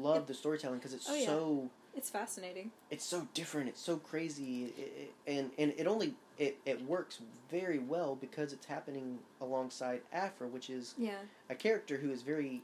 love 0.01 0.27
the 0.27 0.35
storytelling 0.35 0.79
because 0.79 0.95
it's 0.95 1.09
Oh, 1.09 1.15
yeah. 1.15 1.27
so 1.27 1.71
It's 1.95 2.11
fascinating. 2.11 2.71
it's 2.91 3.05
so 3.05 3.29
different. 3.35 3.69
It's 3.69 3.81
so 3.81 3.97
crazy, 3.99 4.65
it, 4.77 4.79
it, 4.79 5.15
and 5.27 5.51
and 5.59 5.73
it 5.77 5.87
only 5.87 6.15
it, 6.39 6.59
it 6.67 6.83
works 6.87 7.21
very 7.51 7.79
well 7.79 8.17
because 8.17 8.53
it's 8.53 8.67
happening 8.67 9.19
alongside 9.41 10.01
Aphra, 10.13 10.49
which 10.49 10.69
is 10.71 10.95
Yeah. 10.99 11.19
a 11.49 11.55
character 11.55 11.97
who 11.99 12.11
is 12.11 12.23
very 12.23 12.63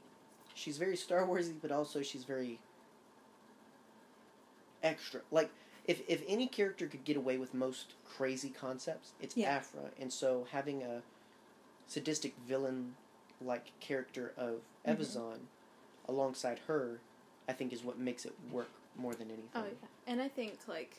she's 0.55 0.77
very 0.77 0.95
Star 0.97 1.25
Warsy, 1.25 1.53
but 1.61 1.71
also 1.71 2.01
she's 2.01 2.23
very 2.25 2.59
extra. 4.83 5.21
Like 5.31 5.49
if 5.85 6.01
if 6.07 6.23
any 6.27 6.47
character 6.47 6.87
could 6.87 7.03
get 7.03 7.17
away 7.17 7.37
with 7.37 7.53
most 7.53 7.93
crazy 8.05 8.49
concepts, 8.49 9.11
it's 9.19 9.35
Yeah. 9.35 9.55
Aphra. 9.57 9.91
And 9.99 10.11
so 10.11 10.47
having 10.51 10.81
a 10.83 11.01
sadistic 11.87 12.35
villain 12.47 12.95
like 13.41 13.77
character 13.79 14.33
of 14.37 14.61
Mhm. 14.85 14.95
Evazan 14.97 15.39
alongside 16.07 16.59
her, 16.59 16.99
I 17.47 17.53
think 17.53 17.73
is 17.73 17.83
what 17.83 17.97
makes 17.97 18.25
it 18.25 18.33
work 18.51 18.69
more 18.95 19.13
than 19.15 19.29
anything. 19.29 19.49
Oh 19.55 19.65
yeah, 19.65 19.87
and 20.07 20.21
I 20.21 20.29
think 20.29 20.57
like, 20.67 20.95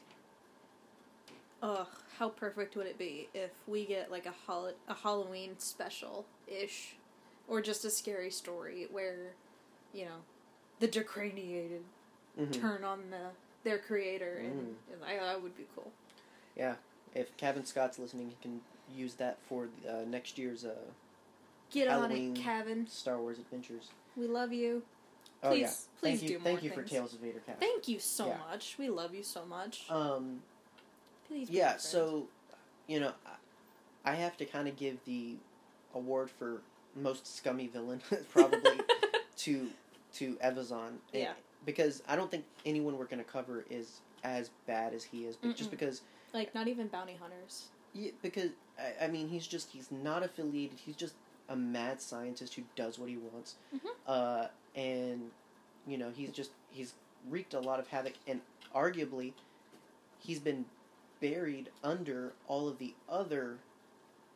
ugh, 1.62 1.88
how 2.18 2.28
perfect 2.28 2.76
would 2.76 2.86
it 2.86 2.98
be 2.98 3.28
if 3.34 3.50
we 3.66 3.84
get 3.86 4.10
like 4.10 4.26
a 4.26 4.32
hol- 4.46 4.74
a 4.88 4.94
Halloween 4.94 5.58
special 5.58 6.26
ish, 6.46 6.96
or 7.48 7.60
just 7.60 7.84
a 7.84 7.90
scary 7.90 8.30
story 8.30 8.86
where, 8.90 9.34
you 9.92 10.04
know, 10.06 10.22
the 10.80 10.86
decraniated 10.88 11.84
Mhm. 12.38 12.52
turn 12.52 12.84
on 12.84 13.10
the 13.10 13.30
their 13.64 13.78
creator, 13.78 14.36
and, 14.36 14.52
Mm. 14.52 14.92
and 14.92 15.04
I 15.04 15.16
that 15.16 15.42
would 15.42 15.56
be 15.56 15.64
cool. 15.74 15.90
Yeah, 16.56 16.76
if 17.14 17.36
Cavan 17.36 17.64
Scott's 17.64 17.98
listening, 17.98 18.28
he 18.30 18.36
can 18.40 18.60
use 18.94 19.14
that 19.14 19.38
for 19.48 19.68
uh, 19.88 20.02
next 20.06 20.38
year's 20.38 20.64
uh, 20.64 20.74
Get 21.70 21.88
Halloween. 21.88 22.30
on 22.30 22.36
it, 22.36 22.40
Cavan. 22.42 22.86
Star 22.86 23.18
Wars 23.18 23.38
Adventures. 23.38 23.88
We 24.16 24.26
love 24.26 24.52
you. 24.52 24.82
Oh 25.42 25.52
yeah, 25.52 25.66
Please- 25.66 25.88
please 26.00 26.18
thank 26.20 26.22
you, 26.22 26.28
do 26.28 26.44
thank 26.44 26.62
more 26.62 26.64
you 26.64 26.70
for. 26.70 26.82
Tales 26.88 27.12
of 27.14 27.20
Vader 27.20 27.40
Cast. 27.40 27.58
Thank 27.60 27.88
you 27.88 27.98
so 27.98 28.28
Yeah. 28.28 28.38
much. 28.50 28.76
We 28.78 28.88
love 28.88 29.14
you 29.14 29.22
so 29.22 29.44
much. 29.44 29.90
Um, 29.90 30.42
Please. 31.26 31.50
yeah, 31.50 31.76
so 31.78 32.28
you 32.86 33.00
know, 33.00 33.12
I- 34.04 34.14
have 34.14 34.36
to 34.36 34.44
kind 34.44 34.68
of 34.68 34.76
give 34.76 35.02
the 35.06 35.36
award 35.94 36.30
for 36.30 36.60
most 36.94 37.26
scummy 37.26 37.66
villain 37.66 38.00
probably 38.30 38.78
to 39.38 39.70
to 40.14 40.34
Evazan. 40.36 40.88
And- 40.88 40.98
Yeah. 41.12 41.32
Because 41.64 42.02
I 42.08 42.16
don't 42.16 42.30
think 42.30 42.44
anyone 42.66 42.98
we're 42.98 43.06
going 43.06 43.24
to 43.24 43.30
cover 43.30 43.64
is 43.70 44.00
as 44.22 44.50
bad 44.66 44.92
as 44.92 45.04
he 45.04 45.24
is, 45.24 45.36
but 45.36 45.54
just 45.56 45.70
because 45.70 46.02
like 46.32 46.54
not 46.54 46.68
even 46.68 46.88
bounty 46.88 47.14
hunters. 47.14 47.68
Yeah, 47.92 48.10
because 48.22 48.50
I, 48.78 49.04
I 49.04 49.08
mean, 49.08 49.28
he's 49.28 49.46
just 49.46 49.70
he's 49.70 49.90
not 49.90 50.22
affiliated. 50.22 50.78
He's 50.78 50.96
just 50.96 51.14
a 51.48 51.56
mad 51.56 52.00
scientist 52.00 52.54
who 52.54 52.62
does 52.74 52.98
what 52.98 53.08
he 53.08 53.16
wants, 53.16 53.54
Mhm. 53.74 53.88
uh, 54.06 54.46
and 54.74 55.30
you 55.86 55.98
know 55.98 56.10
he's 56.10 56.30
just 56.30 56.50
he's 56.70 56.94
wreaked 57.28 57.54
a 57.54 57.60
lot 57.60 57.78
of 57.78 57.86
havoc, 57.88 58.14
and 58.26 58.40
arguably, 58.74 59.32
he's 60.18 60.40
been 60.40 60.64
buried 61.20 61.70
under 61.82 62.32
all 62.48 62.68
of 62.68 62.78
the 62.78 62.94
other 63.08 63.58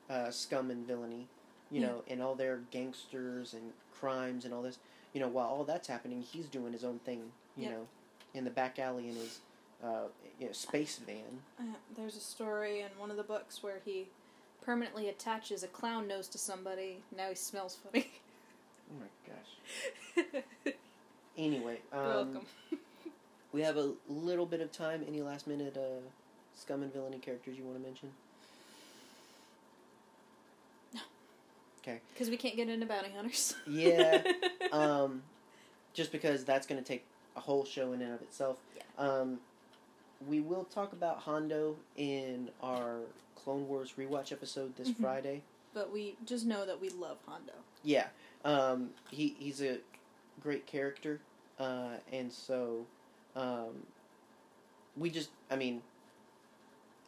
uh, 0.09 0.30
scum 0.30 0.70
and 0.70 0.86
villainy, 0.86 1.26
you 1.70 1.80
Yeah. 1.80 1.88
know, 1.88 2.02
and 2.09 2.22
all 2.22 2.34
their 2.34 2.59
gangsters 2.70 3.52
and 3.55 3.72
crimes 3.92 4.44
and 4.44 4.55
all 4.55 4.62
this. 4.62 4.78
You 5.12 5.20
know, 5.20 5.28
while 5.28 5.47
all 5.48 5.64
that's 5.64 5.89
happening, 5.89 6.22
he's 6.22 6.47
doing 6.47 6.72
his 6.72 6.85
own 6.85 6.98
thing. 7.01 7.32
You 7.56 7.64
Yep. 7.64 7.72
know, 7.72 7.86
in 8.35 8.44
the 8.44 8.51
back 8.51 8.78
alley 8.78 9.09
in 9.09 9.16
his 9.16 9.40
uh, 9.82 10.09
you 10.39 10.47
know, 10.47 10.52
space 10.52 10.98
van. 10.98 11.43
Uh, 11.59 11.62
there's 11.97 12.16
a 12.16 12.20
story 12.20 12.80
in 12.80 12.89
one 12.98 13.10
of 13.10 13.16
the 13.16 13.22
books 13.22 13.62
where 13.62 13.80
he 13.85 14.06
permanently 14.62 15.09
attaches 15.09 15.62
a 15.62 15.68
clown 15.68 16.06
nose 16.09 16.28
to 16.28 16.39
somebody. 16.39 16.98
Now 17.16 17.28
he 17.30 17.35
smells 17.35 17.76
funny. 17.82 18.10
Oh 18.90 19.01
my 19.01 20.24
gosh. 20.24 20.44
Anyway, 21.36 21.78
um, 21.93 22.09
welcome. 22.09 22.47
we 23.52 23.60
have 23.60 23.76
a 23.76 23.93
little 24.09 24.44
bit 24.47 24.60
of 24.60 24.72
time. 24.72 25.05
Any 25.06 25.22
last 25.22 25.47
minute 25.47 25.76
uh, 25.76 26.01
scum 26.56 26.82
and 26.82 26.93
villainy 26.93 27.18
characters 27.18 27.56
you 27.56 27.62
want 27.62 27.76
to 27.76 27.82
mention? 27.85 28.10
Because 32.15 32.31
we 32.31 32.36
can't 32.36 32.56
get 32.56 32.69
into 32.69 32.86
bounty 32.86 33.10
hunters. 33.15 33.55
Yeah. 33.66 34.23
um, 34.73 35.23
just 35.94 36.12
because 36.12 36.44
that's 36.44 36.66
going 36.66 36.81
to 36.82 36.86
take 36.86 37.05
a 37.36 37.40
whole 37.40 37.65
show 37.65 37.93
in 37.93 38.02
and 38.02 38.12
of 38.15 38.23
itself. 38.23 38.59
Yeah. 38.77 38.82
Um, 38.98 39.39
we 40.28 40.40
will 40.40 40.65
talk 40.65 40.93
about 40.93 41.19
Hondo 41.19 41.77
in 41.97 42.51
our 42.62 42.98
Clone 43.36 43.69
Wars 43.69 43.94
rewatch 43.98 44.32
episode 44.32 44.74
this 44.77 44.89
Mhm. 44.90 45.01
Friday. 45.01 45.43
but 45.74 45.93
we 45.93 46.16
just 46.24 46.44
know 46.47 46.66
that 46.66 46.81
we 46.81 46.89
love 46.90 47.19
Hondo. 47.27 47.52
Yeah, 47.85 48.09
um, 48.44 48.90
he 49.10 49.36
he's 49.39 49.60
a 49.62 49.78
great 50.43 50.66
character, 50.66 51.20
uh, 51.60 51.98
and 52.12 52.32
so 52.32 52.85
um, 53.36 53.86
we 54.97 55.09
just, 55.10 55.31
I 55.51 55.55
mean, 55.56 55.82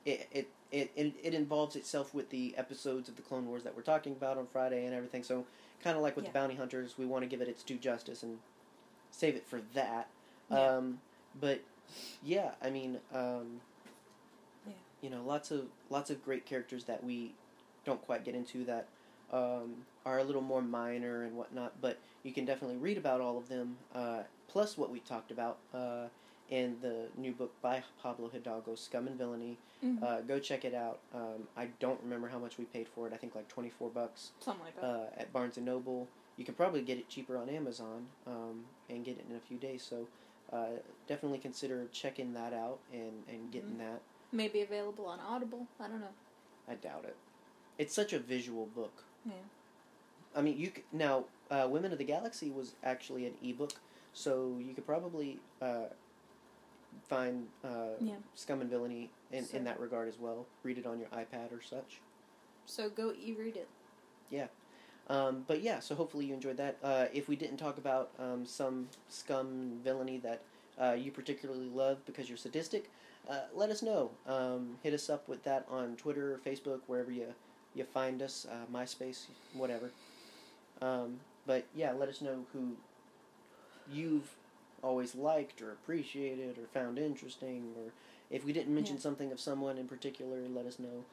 it 0.05 0.29
it, 0.31 0.49
it 0.73 0.91
it 0.97 1.15
it 1.23 1.35
involves 1.35 1.77
itself 1.77 2.15
with 2.15 2.31
the 2.31 2.55
episodes 2.57 3.09
of 3.09 3.17
the 3.17 3.23
Clone 3.23 3.47
Wars 3.47 3.63
that 3.65 3.75
we're 3.77 3.83
talking 3.83 4.13
about 4.13 4.39
on 4.39 4.47
Friday 4.47 4.85
and 4.87 4.95
everything. 4.95 5.23
So 5.23 5.47
kind 5.83 5.97
of 5.97 6.03
like 6.03 6.17
with 6.17 6.25
Yeah. 6.27 6.31
the 6.31 6.35
Bounty 6.39 6.55
Hunters, 6.57 6.97
we 6.99 7.07
want 7.07 7.23
to 7.23 7.29
give 7.29 7.41
it 7.41 7.49
its 7.49 7.63
due 7.63 7.77
justice 7.79 8.23
and 8.23 8.39
save 9.11 9.35
it 9.37 9.47
for 9.47 9.61
that. 9.75 10.09
Yeah. 10.51 10.77
Um, 10.77 11.01
but 11.41 11.61
yeah, 12.23 12.53
I 12.63 12.71
mean, 12.71 13.01
um, 13.13 13.61
Yeah. 14.67 14.75
you 15.01 15.11
know, 15.11 15.23
lots 15.25 15.51
of 15.51 15.69
lots 15.89 16.11
of 16.11 16.25
great 16.25 16.47
characters 16.47 16.85
that 16.85 17.03
we 17.03 17.35
don't 17.85 18.03
quite 18.03 18.25
get 18.25 18.35
into 18.35 18.65
that 18.65 18.87
um, 19.33 19.87
are 20.05 20.19
a 20.19 20.25
little 20.25 20.43
more 20.43 20.61
minor 20.63 21.23
and 21.23 21.37
whatnot, 21.37 21.81
but 21.81 21.99
you 22.23 22.33
can 22.33 22.45
definitely 22.45 22.77
read 22.77 22.99
about 22.99 23.21
all 23.21 23.39
of 23.39 23.49
them. 23.49 23.79
Uh, 23.95 24.23
plus, 24.49 24.77
what 24.77 24.91
we 24.91 24.99
talked 25.01 25.31
about 25.31 25.59
uh, 25.73 26.07
in 26.51 26.77
the 26.83 27.07
new 27.17 27.33
book 27.33 27.53
by 27.63 27.83
Pablo 28.03 28.29
Hidalgo, 28.29 28.75
Scum 28.75 29.07
and 29.07 29.17
Villainy. 29.17 29.57
Mhm. 29.85 30.03
Uh, 30.03 30.21
go 30.23 30.39
check 30.39 30.65
it 30.65 30.75
out. 30.75 30.99
Um, 31.15 31.49
I 31.57 31.67
don't 31.79 32.01
remember 32.03 32.29
how 32.29 32.39
much 32.39 32.59
we 32.59 32.65
paid 32.67 32.89
for 32.89 33.07
it. 33.07 33.13
I 33.13 33.17
think 33.17 33.35
like 33.35 33.49
twenty 33.49 33.71
four 33.71 33.89
bucks 33.89 34.33
Something 34.41 34.65
like 34.65 34.75
that. 34.81 34.85
uh, 34.85 35.07
at 35.17 35.33
Barnes 35.33 35.57
and 35.57 35.65
Noble. 35.67 36.09
You 36.37 36.45
can 36.45 36.55
probably 36.55 36.83
get 36.83 36.99
it 36.99 37.09
cheaper 37.09 37.37
on 37.37 37.49
Amazon 37.49 38.07
um, 38.27 38.65
and 38.89 39.05
get 39.05 39.19
it 39.19 39.25
in 39.29 39.37
a 39.37 39.41
few 39.41 39.57
days. 39.59 39.83
So 39.83 40.07
uh, 40.53 40.79
definitely 41.07 41.39
consider 41.39 41.87
checking 41.93 42.33
that 42.35 42.53
out 42.53 42.79
and, 42.93 43.23
and 43.29 43.51
getting 43.53 43.75
Mhm. 43.75 43.79
that. 43.79 44.01
Maybe 44.33 44.61
available 44.63 45.07
on 45.07 45.21
Audible. 45.21 45.67
I 45.79 45.87
don't 45.89 46.01
know. 46.01 46.15
I 46.69 46.75
doubt 46.75 47.05
it. 47.05 47.17
It's 47.79 47.95
such 47.95 48.13
a 48.13 48.19
visual 48.19 48.67
book. 48.67 49.05
Yeah. 49.25 49.33
I 50.35 50.41
mean, 50.43 50.59
you 50.59 50.67
c 50.75 50.83
now 50.93 51.25
uh, 51.51 51.69
Women 51.71 51.93
of 51.93 51.99
the 51.99 52.05
Galaxy 52.05 52.51
was 52.51 52.75
actually 52.85 53.27
an 53.27 53.35
ebook, 53.43 53.73
so 54.13 54.57
you 54.61 54.73
could 54.75 54.87
probably 54.87 55.39
uh, 55.61 55.87
find 57.09 57.49
uh, 57.65 57.95
Yeah. 58.01 58.15
Scum 58.35 58.61
and 58.61 58.71
Villainy 58.71 59.11
in, 59.33 59.45
So- 59.45 59.57
in 59.57 59.65
that 59.65 59.81
regard 59.81 60.09
as 60.09 60.19
well. 60.19 60.47
Read 60.63 60.79
it 60.79 60.87
on 60.87 60.99
your 60.99 61.09
iPad 61.09 61.53
or 61.53 61.61
such. 61.63 62.01
So 62.67 62.89
go 62.89 63.13
e-read 63.21 63.57
it. 63.57 63.69
Yeah. 64.31 64.47
Um, 65.09 65.45
but 65.49 65.61
yeah, 65.61 65.81
so 65.81 65.95
hopefully 65.97 66.27
you 66.27 66.35
enjoyed 66.35 66.57
that. 66.59 66.77
Uh, 66.83 67.07
if 67.13 67.29
we 67.29 67.35
didn't 67.35 67.57
talk 67.57 67.79
about 67.79 68.11
um, 68.19 68.47
some 68.47 68.89
scum 69.09 69.47
and 69.49 69.85
villainy 69.85 70.19
that 70.19 70.41
uh, 70.81 70.93
you 70.93 71.11
particularly 71.11 71.69
love 71.69 71.99
because 72.07 72.29
you're 72.29 72.39
sadistic, 72.39 72.91
uh, 73.29 73.41
let 73.53 73.71
us 73.71 73.83
know. 73.83 74.11
Um, 74.27 74.77
hit 74.85 74.95
us 74.95 75.11
up 75.11 75.29
with 75.29 75.43
that 75.45 75.67
on 75.69 75.97
Twitter, 75.97 76.39
Facebook, 76.47 76.81
wherever 76.87 77.11
you 77.11 77.35
you 77.75 77.85
find 77.85 78.21
us, 78.23 78.47
uh, 78.51 78.67
MySpace, 78.73 79.27
whatever. 79.55 79.91
Um, 80.83 81.21
but 81.47 81.65
yeah, 81.75 81.93
let 81.93 82.09
us 82.09 82.21
know 82.21 82.45
who 82.53 82.77
you've 83.93 84.35
always 84.83 85.15
liked 85.15 85.61
or 85.63 85.73
appreciated 85.73 86.59
or 86.59 86.67
found 86.73 86.99
interesting, 86.99 87.73
or 87.77 87.93
if 88.31 88.45
we 88.45 88.53
didn't 88.53 88.75
mention 88.75 88.97
Yeah. 88.97 89.03
something 89.03 89.33
of 89.33 89.41
someone 89.41 89.79
in 89.79 89.89
particular, 89.89 90.41
let 90.49 90.67
us 90.67 90.79
know. 90.79 91.05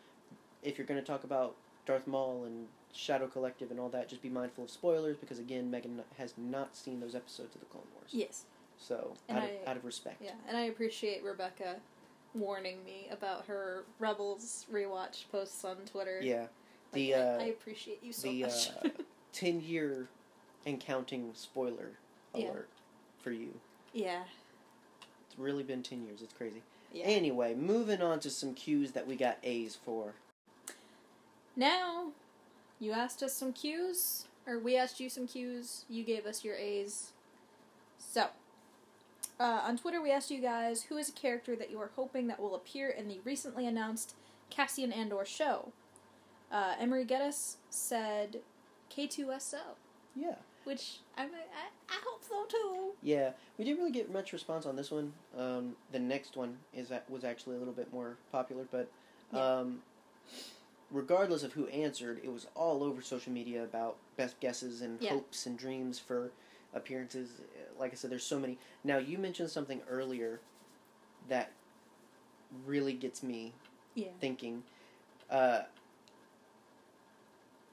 If 0.64 0.77
you're 0.77 0.88
going 0.88 0.99
to 0.99 1.06
talk 1.06 1.23
about 1.23 1.56
Darth 1.85 2.07
Maul 2.07 2.44
and 2.45 2.68
Shadow 2.94 3.27
Collective 3.27 3.72
and 3.72 3.80
all 3.80 3.89
that, 3.89 4.10
just 4.10 4.22
be 4.22 4.30
mindful 4.30 4.64
of 4.65 4.69
spoilers 4.69 5.18
because 5.18 5.39
again, 5.39 5.69
Megan 5.69 6.02
has 6.18 6.34
not 6.38 6.76
seen 6.76 6.99
those 6.99 7.15
episodes 7.15 7.56
of 7.56 7.61
the 7.61 7.68
Clone 7.68 7.84
Wars. 7.94 8.11
Yes. 8.11 8.45
So 8.80 9.14
out 9.30 9.44
of, 9.44 9.49
out 9.68 9.77
of 9.77 9.85
respect. 9.85 10.22
Yeah, 10.22 10.34
and 10.48 10.56
I 10.57 10.64
appreciate 10.64 11.23
Rebecca 11.23 11.77
warning 12.35 12.84
me 12.85 13.07
about 13.11 13.45
her 13.48 13.85
Rebels 13.99 14.65
rewatch 14.72 15.23
posts 15.31 15.64
on 15.65 15.77
Twitter. 15.85 16.19
Yeah. 16.22 16.41
Like, 16.41 16.49
The 16.94 17.15
I, 17.15 17.19
uh, 17.19 17.38
I 17.39 17.44
appreciate 17.45 18.03
you 18.03 18.14
so 18.14 18.27
the 18.27 18.44
much. 18.44 18.69
uh, 18.84 18.89
ten 19.34 19.61
year 19.61 20.07
and 20.65 20.80
counting 20.80 21.31
spoiler 21.34 21.91
Yeah. 22.35 22.48
alert 22.52 22.69
for 23.22 23.31
you. 23.31 23.49
yeah. 23.94 24.23
It's 25.30 25.38
really 25.39 25.64
been 25.64 25.84
ten 25.84 26.03
years. 26.06 26.22
It's 26.22 26.34
crazy. 26.34 26.61
Yeah. 26.94 27.03
Anyway, 27.06 27.53
moving 27.53 28.02
on 28.02 28.19
to 28.22 28.30
some 28.30 28.53
cues 28.53 28.91
that 28.94 29.06
we 29.07 29.15
got 29.15 29.38
A's 29.44 29.76
for. 29.84 30.14
Now, 31.56 32.11
you 32.80 32.91
asked 32.94 33.22
us 33.23 33.34
some 33.34 33.52
cues, 33.52 34.26
or 34.45 34.60
we 34.60 34.77
asked 34.77 34.99
you 34.99 35.10
some 35.10 35.27
cues. 35.27 35.85
You 35.89 36.03
gave 36.03 36.26
us 36.26 36.44
your 36.44 36.56
A's. 36.56 37.11
So, 37.99 38.27
uh, 39.39 39.61
on 39.65 39.77
Twitter, 39.77 40.02
we 40.02 40.11
asked 40.11 40.31
you 40.31 40.39
guys 40.41 40.84
who 40.84 40.98
is 40.98 41.10
a 41.10 41.14
character 41.14 41.56
that 41.56 41.69
you 41.72 41.80
are 41.81 41.91
hoping 41.95 42.27
that 42.27 42.39
will 42.39 42.56
appear 42.56 42.89
in 42.89 43.07
the 43.07 43.19
recently 43.26 43.65
announced 43.68 44.15
Cassian 44.49 44.91
Andor 44.94 45.26
show. 45.26 45.72
Uh, 46.52 46.76
Emery 46.80 47.03
Geddes 47.06 47.57
said 47.69 48.38
K2SO, 48.95 49.57
Yeah. 50.15 50.35
Which 50.68 50.99
I, 51.18 51.23
I 51.23 51.26
I 51.89 51.99
hope 52.06 52.22
so 52.23 52.45
too. 52.49 52.91
Yeah, 53.02 53.31
we 53.57 53.64
didn't 53.64 53.77
really 53.80 53.91
get 53.91 54.11
much 54.11 54.34
response 54.34 54.65
on 54.65 54.76
this 54.76 54.91
one. 54.91 55.14
Um, 55.38 55.76
the 55.94 55.99
next 55.99 56.35
one 56.35 56.57
is 56.73 56.89
that 56.89 57.10
was 57.10 57.23
actually 57.23 57.56
a 57.56 57.60
little 57.60 57.73
bit 57.73 57.91
more 57.94 58.18
popular, 58.34 58.65
but 58.69 58.89
Yeah. 59.34 59.60
um, 59.60 59.81
regardless 60.91 61.44
of 61.44 61.53
who 61.53 61.68
answered, 61.68 62.19
it 62.22 62.31
was 62.31 62.48
all 62.53 62.84
over 62.84 63.02
social 63.02 63.31
media 63.31 63.64
about 63.64 63.95
best 64.18 64.39
guesses 64.41 64.81
and 64.81 65.02
Yeah. 65.02 65.11
hopes 65.11 65.45
and 65.45 65.57
dreams 65.57 65.99
for 65.99 66.31
appearances. 66.73 67.30
Like 67.80 67.94
I 67.94 67.95
said, 67.95 68.11
there's 68.11 68.26
so 68.26 68.39
many. 68.39 68.57
Now 68.84 68.98
you 68.98 69.18
mentioned 69.18 69.49
something 69.49 69.81
earlier 69.89 70.41
that 71.30 71.52
really 72.65 72.94
gets 72.94 73.23
me 73.23 73.53
Yeah. 73.95 74.11
thinking. 74.19 74.64
Uh, 75.30 75.61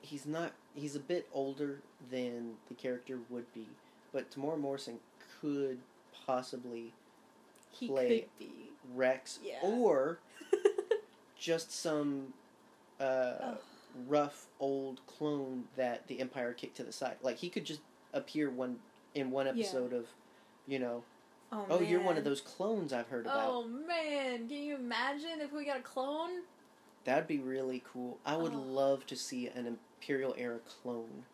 he's 0.01 0.27
not. 0.27 0.53
He's 0.75 0.97
a 0.97 1.01
bit 1.01 1.29
older 1.33 1.81
than 2.11 2.55
the 2.69 2.75
character 2.75 3.19
would 3.31 3.53
be, 3.55 3.67
but 4.13 4.31
Temuera 4.31 4.59
Morrison 4.59 4.99
could 5.41 5.79
possibly 6.27 6.93
He 7.71 7.87
play-. 7.89 8.27
Rex 8.95 9.39
Yeah. 9.43 9.59
or 9.63 10.19
just 11.39 11.73
some 11.73 12.35
uh, 13.01 13.05
Ugh. 13.41 13.59
rough 14.09 14.47
old 14.61 15.01
clone 15.07 15.65
that 15.77 16.07
the 16.07 16.21
Empire 16.21 16.53
kicked 16.53 16.77
to 16.77 16.85
the 16.85 16.93
side. 16.93 17.17
Like 17.23 17.37
he 17.39 17.49
could 17.49 17.65
just 17.65 17.81
appear 18.13 18.51
one 18.51 18.79
in 19.15 19.31
one 19.31 19.47
Yeah. 19.47 19.53
episode 19.53 19.93
of, 19.93 20.07
you 20.67 20.79
know, 20.79 21.03
Oh, 21.53 21.67
oh, 21.71 21.81
you're 21.81 22.01
one 22.03 22.17
of 22.17 22.25
those 22.25 22.41
clones 22.41 22.93
I've 22.93 23.07
heard 23.09 23.27
about. 23.27 23.49
Oh 23.49 23.65
man, 23.69 24.49
can 24.49 24.57
you 24.63 24.75
imagine 24.75 25.41
if 25.41 25.53
we 25.53 25.65
got 25.65 25.77
a 25.79 25.83
clone? 25.83 26.43
That'd 27.05 27.29
be 27.29 27.39
really 27.39 27.83
cool. 27.93 28.19
I 28.27 28.37
would 28.37 28.55
Oh. 28.55 28.59
love 28.59 29.07
to 29.07 29.15
see 29.17 29.47
an 29.49 29.79
Imperial 30.05 30.35
era 30.37 30.59
clone. 30.83 31.25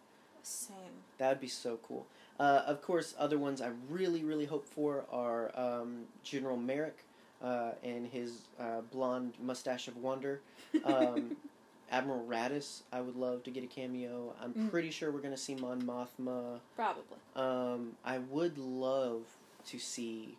Same. 0.43 0.77
That 1.19 1.29
would 1.31 1.41
be 1.41 1.49
so 1.49 1.79
cool. 1.87 2.07
Uh, 2.39 2.63
of 2.67 2.81
course, 2.83 3.15
other 3.19 3.37
ones 3.37 3.61
I 3.61 3.71
really, 3.91 4.23
really 4.25 4.47
hope 4.47 4.65
for 4.65 5.05
are 5.13 5.51
um, 5.59 6.05
General 6.23 6.57
Merrick 6.57 6.99
uh, 7.43 7.73
and 7.83 8.07
his 8.07 8.43
uh, 8.61 8.81
blonde 8.93 9.35
mustache 9.43 9.89
of 9.89 9.97
wonder. 9.97 10.41
Um, 10.85 11.37
Admiral 11.91 12.25
Raddus, 12.29 12.83
I 12.93 13.01
would 13.01 13.17
love 13.17 13.43
to 13.43 13.51
get 13.51 13.65
a 13.65 13.67
cameo. 13.67 14.33
I'm 14.41 14.55
Mm. 14.55 14.71
pretty 14.71 14.91
sure 14.93 15.11
we're 15.11 15.19
going 15.21 15.35
to 15.35 15.41
see 15.41 15.57
Mon 15.57 15.83
Mothma. 15.83 16.61
Probably. 16.77 17.19
Um, 17.35 17.97
I 18.05 18.19
would 18.19 18.57
love 18.57 19.23
to 19.67 19.79
see 19.81 20.37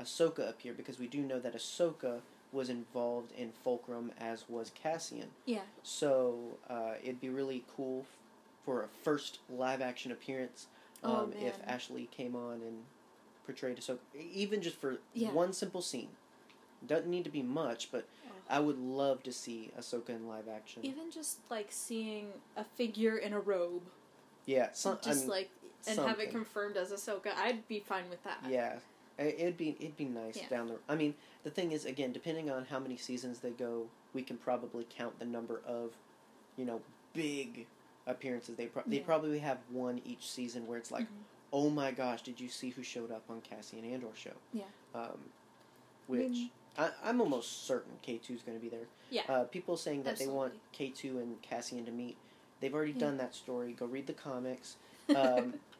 Ahsoka 0.00 0.48
appear 0.48 0.72
because 0.72 0.98
we 0.98 1.06
do 1.06 1.18
know 1.20 1.38
that 1.38 1.54
Ahsoka 1.54 2.20
was 2.54 2.70
involved 2.70 3.32
in 3.36 3.50
Fulcrum 3.64 4.12
as 4.18 4.44
was 4.48 4.70
Cassian. 4.74 5.28
Yeah. 5.44 5.60
So 5.82 6.58
uh, 6.70 6.92
it'd 7.02 7.20
be 7.20 7.28
really 7.28 7.64
cool 7.76 8.00
f- 8.02 8.16
for 8.64 8.84
a 8.84 8.88
first 9.02 9.40
live 9.50 9.82
action 9.82 10.12
appearance 10.12 10.68
um, 11.02 11.12
Oh, 11.12 11.46
if. 11.46 11.58
Ashley 11.66 12.08
came 12.10 12.34
on 12.36 12.54
and 12.62 12.84
portrayed 13.44 13.76
Ahsoka, 13.78 13.98
even 14.32 14.62
just 14.62 14.76
for 14.76 14.98
Yeah. 15.12 15.32
one 15.32 15.52
simple 15.52 15.82
scene. 15.82 16.08
Doesn't 16.86 17.10
need 17.10 17.24
to 17.24 17.30
be 17.30 17.42
much, 17.42 17.90
but 17.90 18.06
Oh. 18.26 18.30
I 18.48 18.60
would 18.60 18.78
love 18.78 19.22
to 19.24 19.32
see 19.32 19.70
Ahsoka 19.78 20.10
in 20.10 20.28
live 20.28 20.48
action. 20.48 20.84
Even 20.86 21.10
just 21.10 21.38
like 21.50 21.66
seeing 21.70 22.28
a 22.56 22.64
figure 22.64 23.16
in 23.18 23.32
a 23.32 23.40
robe, 23.40 23.82
yeah, 24.46 24.68
some, 24.72 24.98
I 25.02 25.04
just 25.06 25.20
mean, 25.22 25.30
like 25.30 25.50
and 25.86 25.98
have 25.98 26.20
it 26.20 26.30
confirmed 26.30 26.76
as 26.78 26.90
Ahsoka, 26.92 27.34
I'd 27.36 27.66
be 27.68 27.80
fine 27.80 28.08
with 28.08 28.22
that. 28.24 28.38
Yeah, 28.48 28.74
I- 28.76 28.80
it'd 29.18 29.56
be 29.56 29.76
it'd 29.80 29.96
be 29.96 30.04
nice 30.06 30.36
Yeah. 30.36 30.48
down 30.48 30.68
the. 30.68 30.76
I 30.88 30.94
mean, 30.96 31.14
the 31.44 31.50
thing 31.50 31.72
is, 31.72 31.84
again, 31.84 32.12
depending 32.12 32.50
on 32.50 32.64
how 32.66 32.78
many 32.78 32.96
seasons 32.96 33.40
they 33.40 33.50
go, 33.50 33.86
we 34.12 34.22
can 34.22 34.36
probably 34.36 34.86
count 34.88 35.18
the 35.18 35.24
number 35.24 35.60
of, 35.66 35.92
you 36.56 36.64
know, 36.64 36.80
big 37.12 37.66
appearances. 38.06 38.56
They 38.56 38.66
pro- 38.66 38.82
they 38.86 38.98
probably 39.00 39.38
have 39.40 39.58
one 39.70 40.00
each 40.04 40.30
season 40.30 40.66
where 40.66 40.78
it's 40.78 40.90
like, 40.90 41.04
Mhm. 41.04 41.24
oh 41.52 41.70
my 41.70 41.90
gosh, 41.90 42.22
did 42.22 42.40
you 42.40 42.48
see 42.48 42.70
who 42.70 42.82
showed 42.82 43.10
up 43.10 43.22
on 43.28 43.40
Cassian 43.40 43.84
Andor 43.84 44.08
show? 44.14 44.34
Yeah. 44.52 44.64
Um, 44.94 45.18
which 46.06 46.36
I, 46.76 46.90
I'm 47.02 47.20
almost 47.20 47.66
certain 47.66 47.92
K 48.02 48.18
two 48.18 48.34
is 48.34 48.42
going 48.42 48.58
to 48.58 48.62
be 48.62 48.68
there. 48.68 48.86
Yeah. 49.10 49.22
Uh, 49.28 49.44
people 49.44 49.76
saying 49.76 50.02
that 50.04 50.18
they 50.18 50.26
want 50.26 50.54
K 50.72 50.90
two 50.90 51.18
and 51.18 51.40
Cassian 51.42 51.84
to 51.86 51.92
meet. 51.92 52.16
They've 52.60 52.74
already 52.74 52.92
Yeah. 52.92 52.98
done 52.98 53.16
that 53.18 53.34
story. 53.34 53.72
Go 53.72 53.86
read 53.86 54.06
the 54.06 54.12
comics. 54.12 54.76
Um, 55.14 55.54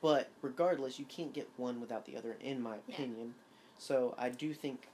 but 0.00 0.28
regardless, 0.42 0.98
you 0.98 1.04
can't 1.06 1.32
get 1.32 1.48
one 1.56 1.80
without 1.80 2.04
the 2.06 2.16
other, 2.16 2.36
in 2.40 2.60
my 2.62 2.76
Yeah. 2.86 2.94
opinion. 2.94 3.34
So 3.78 4.14
I 4.18 4.28
do 4.30 4.52
think 4.54 4.88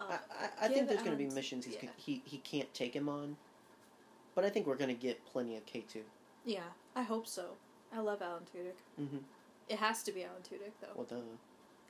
Uh, 0.00 0.04
I, 0.10 0.44
I, 0.44 0.66
I 0.66 0.68
think 0.68 0.88
there's 0.88 1.00
going 1.02 1.16
to 1.16 1.16
be 1.16 1.26
missions 1.34 1.64
he's, 1.64 1.74
yeah. 1.82 1.90
he 1.96 2.22
he 2.24 2.38
can't 2.38 2.72
take 2.72 2.94
him 2.94 3.08
on. 3.08 3.36
But 4.34 4.44
I 4.44 4.50
think 4.50 4.66
we're 4.66 4.76
going 4.76 4.94
to 4.94 5.00
get 5.08 5.24
plenty 5.26 5.56
of 5.56 5.66
K 5.66 5.84
two. 5.92 6.04
yeah, 6.44 6.60
I 6.94 7.02
hope 7.02 7.26
so. 7.26 7.56
I 7.92 7.98
love 8.00 8.22
Alan 8.22 8.42
Tudyk. 8.44 8.78
Mm-hmm. 9.00 9.18
It 9.68 9.78
has 9.78 10.02
to 10.04 10.12
be 10.12 10.22
Alan 10.24 10.42
Tudyk 10.42 10.72
though. 10.80 10.88
Well, 10.94 11.06
duh. 11.08 11.16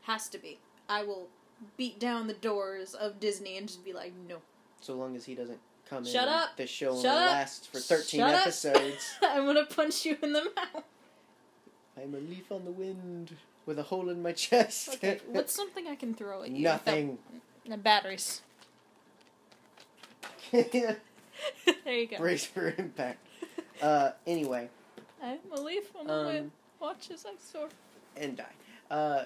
Has 0.03 0.29
to 0.31 0.39
be. 0.39 0.59
I 0.89 1.03
will 1.05 1.29
beat 1.77 1.99
down 2.01 2.29
the 2.29 2.35
doors 2.35 2.95
of 2.95 3.21
Disney 3.21 3.59
and 3.59 3.67
just 3.69 3.85
be 3.85 3.93
like, 3.93 4.13
no. 4.29 4.39
So 4.81 4.95
long 4.95 5.15
as 5.17 5.25
he 5.27 5.35
doesn't 5.35 5.59
come 5.89 5.99
in. 5.99 6.13
Shut 6.13 6.23
and 6.29 6.31
up. 6.31 6.57
The 6.57 6.67
show 6.67 6.91
only 6.91 7.03
Shut 7.03 7.17
up. 7.17 7.31
lasts 7.31 7.67
for 7.67 7.79
thirteen 7.79 8.21
Shut 8.21 8.35
up. 8.35 8.41
episodes. 8.43 9.17
I'm 9.23 9.45
gonna 9.45 9.67
punch 9.67 10.07
you 10.07 10.17
in 10.23 10.33
the 10.33 10.45
mouth. 10.45 10.85
I'm 12.01 12.15
a 12.15 12.19
leaf 12.19 12.51
on 12.53 12.65
the 12.65 12.71
wind 12.71 13.33
with 13.67 13.79
a 13.79 13.83
hole 13.85 14.09
in 14.09 14.23
my 14.23 14.33
chest. 14.47 14.95
Okay, 14.97 15.21
what's 15.29 15.53
something 15.55 15.87
I 15.89 15.95
can 15.97 16.15
throw 16.15 16.43
at 16.43 16.51
you? 16.51 16.63
Nothing. 16.65 17.19
without- 17.65 17.83
batteries. 17.83 18.41
there 20.53 20.97
you 21.87 22.07
go. 22.07 22.17
Brace 22.19 22.45
for 22.47 22.75
impact. 22.79 23.19
Uh, 23.83 24.13
anyway, 24.27 24.69
I'm 25.23 25.39
a 25.53 25.61
leaf 25.61 25.95
on 25.99 26.07
the 26.07 26.13
Um, 26.15 26.27
wind. 26.27 26.51
Watch 26.81 27.11
as 27.11 27.27
I 27.27 27.33
soar. 27.39 27.69
and 28.17 28.37
die. 28.37 28.45
Uh, 28.91 29.25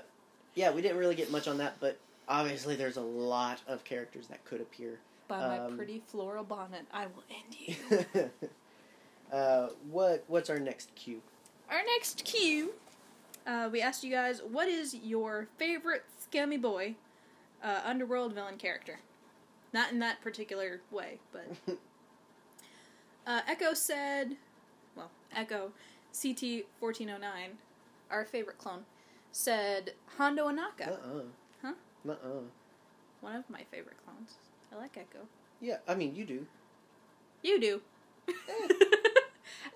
yeah, 0.54 0.70
we 0.72 0.82
didn't 0.82 0.96
really 0.98 1.14
get 1.14 1.30
much 1.30 1.46
on 1.46 1.58
that, 1.58 1.74
but 1.80 1.96
obviously 2.28 2.74
there's 2.76 2.96
a 2.96 3.00
lot 3.02 3.60
of 3.68 3.84
characters 3.84 4.26
that 4.28 4.44
could 4.44 4.60
appear. 4.60 4.98
By 5.28 5.38
my 5.38 5.58
um, 5.60 5.76
pretty 5.76 6.02
floral 6.08 6.44
bonnet, 6.44 6.86
I 6.92 7.06
will 7.06 7.22
end 7.30 7.56
you. 8.14 8.30
uh, 9.32 9.68
what 9.90 10.24
what's 10.26 10.50
our 10.50 10.58
next 10.58 10.94
cue? 10.96 11.22
Our 11.72 11.80
next 11.96 12.24
cue, 12.26 12.72
uh, 13.46 13.70
we 13.72 13.80
asked 13.80 14.04
you 14.04 14.10
guys, 14.10 14.42
what 14.42 14.68
is 14.68 14.94
your 14.94 15.48
favorite 15.56 16.04
scummy 16.18 16.58
boy 16.58 16.96
uh, 17.64 17.80
underworld 17.82 18.34
villain 18.34 18.58
character? 18.58 19.00
Not 19.72 19.90
in 19.90 19.98
that 20.00 20.20
particular 20.20 20.82
way, 20.90 21.18
but 21.32 21.46
uh, 23.26 23.40
Echo 23.48 23.72
said, 23.72 24.36
well, 24.94 25.10
Echo 25.34 25.72
CT 26.20 26.66
fourteen 26.78 27.08
oh 27.08 27.16
nine, 27.16 27.52
our 28.10 28.26
favorite 28.26 28.58
clone, 28.58 28.84
said 29.30 29.94
Hondo 30.18 30.48
Ohnaka, 30.48 30.88
Uh-uh. 30.88 31.22
Huh? 31.62 31.72
Uh-uh. 32.06 32.40
one 33.22 33.34
of 33.36 33.48
my 33.48 33.62
favorite 33.70 33.96
clones. 34.04 34.34
I 34.70 34.76
like 34.76 34.98
Echo. 34.98 35.20
Yeah, 35.62 35.78
I 35.88 35.94
mean 35.94 36.14
you 36.14 36.26
do. 36.26 36.46
You 37.42 37.58
do. 37.58 37.80
Eh. 38.28 38.32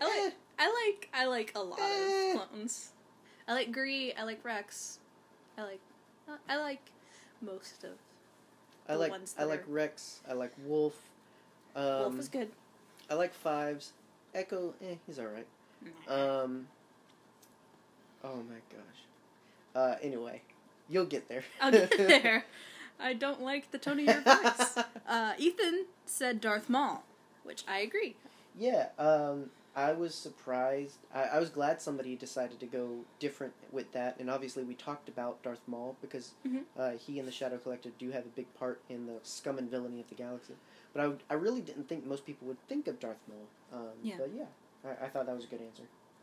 I 0.02 0.24
like 0.24 0.34
I 0.58 0.90
like 0.90 1.08
I 1.12 1.26
like 1.26 1.52
a 1.54 1.60
lot 1.60 1.78
Eh. 1.80 2.34
of 2.34 2.48
clones. 2.50 2.90
I 3.48 3.52
like 3.54 3.72
Gree, 3.72 4.12
I 4.14 4.24
like 4.24 4.44
Rex. 4.44 4.98
I 5.58 5.62
like 5.62 5.80
I 6.48 6.56
like 6.56 6.80
most 7.40 7.84
of 7.84 7.90
I 8.88 8.94
like 8.94 9.12
I 9.38 9.44
like 9.44 9.64
Rex. 9.66 10.20
I 10.28 10.32
like 10.34 10.52
Wolf. 10.64 10.94
Um, 11.74 11.84
Wolf 11.84 12.18
is 12.18 12.28
good. 12.28 12.50
I 13.10 13.14
like 13.14 13.34
Fives. 13.34 13.92
Echo, 14.34 14.74
eh, 14.82 14.94
he's 15.06 15.18
all 15.18 15.26
right. 15.26 15.46
Um. 16.08 16.66
Oh 18.24 18.36
my 18.36 18.60
gosh. 18.70 19.00
Uh. 19.74 19.94
Anyway, 20.02 20.42
you'll 20.88 21.04
get 21.06 21.28
there. 21.28 21.44
I'll 21.60 21.70
get 21.72 21.90
there. 21.96 22.44
I 22.98 23.12
don't 23.12 23.42
like 23.42 23.70
the 23.72 23.78
tone 23.78 24.00
of 24.00 24.04
your 24.06 24.20
voice. 24.22 24.78
Uh, 25.08 25.34
Ethan 25.38 25.86
said 26.04 26.40
Darth 26.40 26.68
Maul, 26.68 27.04
which 27.44 27.62
I 27.68 27.78
agree. 27.78 28.16
Yeah. 28.58 28.88
Um. 28.98 29.50
I 29.76 29.92
was 29.92 30.14
surprised. 30.14 30.96
I, 31.14 31.24
I 31.24 31.38
was 31.38 31.50
glad 31.50 31.82
somebody 31.82 32.16
decided 32.16 32.58
to 32.60 32.66
go 32.66 33.04
different 33.18 33.52
with 33.70 33.92
that, 33.92 34.18
and 34.18 34.30
obviously 34.30 34.64
we 34.64 34.74
talked 34.74 35.08
about 35.10 35.42
Darth 35.42 35.60
Maul 35.66 35.96
because 36.00 36.32
Mhm. 36.48 36.62
uh, 36.78 36.90
he 36.92 37.18
and 37.18 37.28
the 37.28 37.32
Shadow 37.32 37.58
Collective 37.58 37.96
do 37.98 38.10
have 38.10 38.24
a 38.24 38.30
big 38.30 38.52
part 38.54 38.80
in 38.88 39.06
the 39.06 39.18
scum 39.22 39.58
and 39.58 39.70
villainy 39.70 40.00
of 40.00 40.08
the 40.08 40.14
galaxy. 40.14 40.54
But 40.94 41.06
I, 41.28 41.34
I 41.34 41.36
really 41.36 41.60
didn't 41.60 41.88
think 41.90 42.06
most 42.06 42.24
people 42.24 42.48
would 42.48 42.60
think 42.68 42.88
of 42.88 42.98
Darth 42.98 43.20
Maul. 43.28 43.46
Um, 43.80 43.88
Yeah. 44.02 44.16
But 44.18 44.30
yeah, 44.34 44.46
I, 44.82 45.04
I 45.04 45.08
thought 45.10 45.26
that 45.26 45.36
was 45.36 45.44
a 45.44 45.48
good 45.48 45.60
answer. 45.60 45.82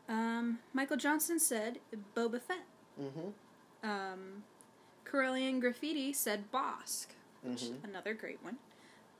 Um, 0.09 0.59
Michael 0.73 0.97
Johnson 0.97 1.39
said 1.39 1.79
Boba 2.15 2.41
Fett. 2.41 2.65
Mm-hmm. 2.99 3.87
Um, 3.87 4.43
Corellian 5.05 5.59
Graffiti 5.61 6.11
said 6.11 6.51
Bossk, 6.51 7.07
which 7.43 7.65
Mhm. 7.65 7.83
another 7.83 8.15
great 8.15 8.41
one. 8.43 8.57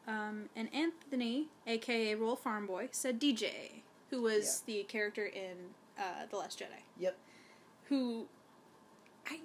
Um, 0.07 0.49
and 0.55 0.73
Anthony, 0.73 1.49
aka 1.68 2.15
Roll 2.15 2.35
Farm 2.35 2.65
Boy, 2.65 2.89
said 2.91 3.19
DJ, 3.22 3.82
who 4.14 4.22
was 4.22 4.61
the 4.68 4.84
character 4.84 5.26
in 5.26 5.56
uh, 5.98 6.27
The 6.30 6.38
Last 6.38 6.60
Jedi. 6.60 6.81
Yep. 6.99 7.18
Who, 7.90 8.27
I, 9.27 9.40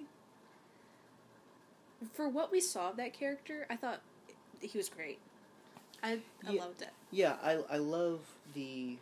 for 2.13 2.29
what 2.29 2.51
we 2.51 2.61
saw 2.61 2.91
of 2.91 2.97
that 2.97 3.13
character, 3.13 3.65
I 3.67 3.75
thought 3.75 4.01
he 4.61 4.77
was 4.77 4.87
great. 4.87 5.17
I, 6.03 6.19
I 6.45 6.51
Yeah. 6.51 6.61
loved 6.61 6.83
it. 6.83 6.89
Yeah, 7.11 7.37
I 7.41 7.53
I 7.69 7.77
love 7.77 8.19
the 8.53 8.97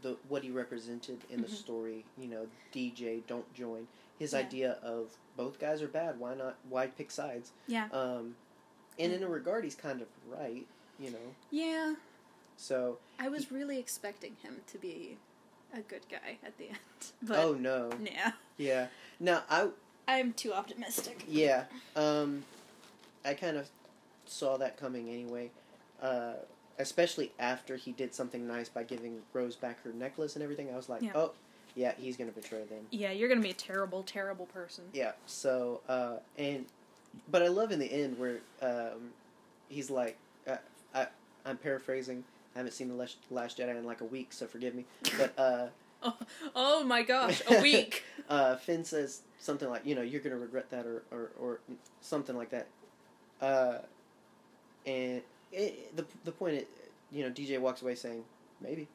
the 0.00 0.16
what 0.28 0.42
he 0.42 0.50
represented 0.50 1.20
in 1.30 1.42
the 1.42 1.46
Mhm. 1.48 1.54
story. 1.54 2.04
You 2.18 2.28
know, 2.28 2.46
DJ, 2.72 3.20
don't 3.26 3.52
join. 3.54 3.86
His 4.18 4.32
Yeah. 4.32 4.38
idea 4.40 4.72
of 4.82 5.16
both 5.36 5.60
guys 5.60 5.82
are 5.82 5.88
bad. 5.88 6.18
Why 6.18 6.34
not? 6.34 6.56
Why 6.68 6.86
pick 6.86 7.10
sides? 7.10 7.52
Yeah. 7.68 7.88
Um, 7.92 8.36
and 8.98 9.12
in 9.12 9.22
a 9.22 9.28
regard, 9.28 9.62
he's 9.64 9.74
kind 9.76 10.00
of 10.00 10.08
right. 10.26 10.66
You 10.98 11.10
know, 11.10 11.34
Yeah. 11.50 11.94
So 12.62 12.98
I 13.18 13.28
was 13.28 13.50
really 13.50 13.78
expecting 13.78 14.36
him 14.42 14.60
to 14.68 14.78
be 14.78 15.16
a 15.74 15.80
good 15.80 16.02
guy 16.08 16.38
at 16.44 16.56
the 16.58 16.68
end. 16.68 16.78
But, 17.22 17.38
oh 17.40 17.54
no, 17.54 17.90
yeah. 18.02 18.32
yeah. 18.56 18.86
Now 19.18 19.42
I 19.50 19.68
I'm 20.06 20.32
too 20.32 20.52
optimistic. 20.52 21.24
yeah. 21.28 21.64
Um, 21.96 22.44
I 23.24 23.34
kind 23.34 23.56
of 23.56 23.68
saw 24.26 24.56
that 24.58 24.76
coming 24.76 25.08
anyway. 25.08 25.50
Uh, 26.00 26.34
especially 26.78 27.32
after 27.38 27.76
he 27.76 27.92
did 27.92 28.14
something 28.14 28.46
nice 28.46 28.68
by 28.68 28.82
giving 28.82 29.20
Rose 29.32 29.56
back 29.56 29.82
her 29.84 29.92
necklace 29.92 30.34
and 30.36 30.42
everything. 30.42 30.70
I 30.72 30.76
was 30.76 30.88
like, 30.88 31.02
Yeah. 31.02 31.12
oh, 31.14 31.32
yeah, 31.74 31.92
he's 31.98 32.16
gonna 32.16 32.32
betray 32.32 32.64
them. 32.64 32.86
Yeah, 32.90 33.12
you're 33.12 33.28
gonna 33.28 33.40
be 33.40 33.50
a 33.50 33.54
terrible, 33.54 34.02
terrible 34.02 34.46
person. 34.46 34.84
Yeah. 34.92 35.12
So, 35.26 35.80
uh, 35.88 36.16
and 36.38 36.66
but 37.30 37.42
I 37.42 37.48
love 37.48 37.72
in 37.72 37.78
the 37.78 37.92
end 37.92 38.18
where 38.18 38.38
um, 38.62 39.10
he's 39.68 39.90
like, 39.90 40.16
uh, 40.46 40.56
I, 40.94 41.06
I'm 41.44 41.56
paraphrasing. 41.56 42.24
I 42.54 42.58
haven't 42.58 42.72
seen 42.72 42.88
the 42.88 42.94
Last, 42.94 43.58
Jedi 43.58 43.76
in 43.76 43.84
like 43.84 44.00
a 44.00 44.04
week, 44.06 44.32
so 44.32 44.46
forgive 44.46 44.74
me. 44.74 44.84
But 45.18 45.38
uh, 45.38 45.66
Oh, 46.04 46.16
oh 46.56 46.84
my 46.84 47.02
gosh, 47.02 47.40
a 47.48 47.62
week. 47.62 48.02
uh, 48.28 48.56
Finn 48.56 48.84
says 48.84 49.20
something 49.38 49.68
like, 49.70 49.86
you 49.86 49.94
know, 49.94 50.02
you're 50.02 50.20
gonna 50.20 50.36
regret 50.36 50.68
that, 50.70 50.84
or 50.84 51.04
or, 51.12 51.30
or 51.38 51.60
something 52.00 52.36
like 52.36 52.50
that. 52.50 52.66
Uh, 53.40 53.78
and 54.86 55.22
it, 55.52 55.96
the 55.96 56.04
the 56.24 56.32
point, 56.32 56.54
is, 56.54 56.64
you 57.10 57.22
know, 57.24 57.30
DJ 57.30 57.60
walks 57.60 57.82
away 57.82 57.94
saying, 57.94 58.24
maybe. 58.60 58.88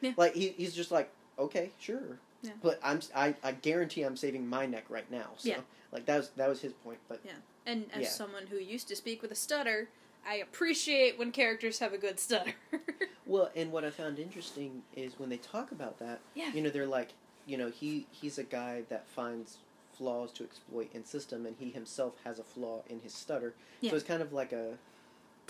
Yeah. 0.00 0.12
Like 0.16 0.34
he, 0.34 0.48
he's 0.50 0.74
just 0.74 0.90
like, 0.90 1.10
okay, 1.38 1.70
sure. 1.78 2.18
Yeah. 2.42 2.52
But 2.62 2.78
I'm 2.82 3.00
I, 3.14 3.34
I 3.42 3.52
guarantee 3.52 4.02
I'm 4.02 4.16
saving 4.16 4.46
my 4.48 4.66
neck 4.66 4.84
right 4.88 5.10
now. 5.10 5.30
So 5.36 5.48
Yeah. 5.50 5.60
like 5.92 6.06
that 6.06 6.16
was 6.18 6.28
that 6.30 6.48
was 6.48 6.60
his 6.60 6.72
point. 6.72 6.98
But 7.08 7.20
yeah, 7.24 7.32
and 7.66 7.86
as 7.92 8.02
Yeah. 8.02 8.08
someone 8.08 8.46
who 8.48 8.56
used 8.58 8.88
to 8.88 8.96
speak 8.96 9.22
with 9.22 9.30
a 9.32 9.36
stutter, 9.36 9.88
I 10.26 10.36
appreciate 10.36 11.18
when 11.18 11.32
characters 11.32 11.78
have 11.78 11.92
a 11.92 11.98
good 11.98 12.18
stutter. 12.20 12.54
Well, 13.26 13.50
and 13.54 13.70
what 13.70 13.84
I 13.84 13.90
found 13.90 14.18
interesting 14.18 14.82
is 14.96 15.18
when 15.18 15.28
they 15.28 15.36
talk 15.36 15.70
about 15.70 15.98
that, 15.98 16.20
yeah. 16.34 16.50
you 16.54 16.62
know, 16.62 16.70
they're 16.70 16.86
like, 16.86 17.10
you 17.46 17.58
know, 17.58 17.68
he 17.68 18.06
he's 18.10 18.38
a 18.38 18.42
guy 18.42 18.84
that 18.88 19.06
finds 19.06 19.58
flaws 19.98 20.32
to 20.32 20.44
exploit 20.44 20.88
in 20.94 21.04
system, 21.04 21.44
and 21.44 21.54
he 21.60 21.70
himself 21.70 22.14
has 22.24 22.38
a 22.38 22.42
flaw 22.42 22.80
in 22.88 23.00
his 23.00 23.12
stutter. 23.12 23.52
Yeah. 23.82 23.90
So 23.90 23.96
it's 23.96 24.06
kind 24.06 24.22
of 24.22 24.32
like 24.32 24.52
a 24.54 24.78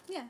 Yeah. 0.08 0.24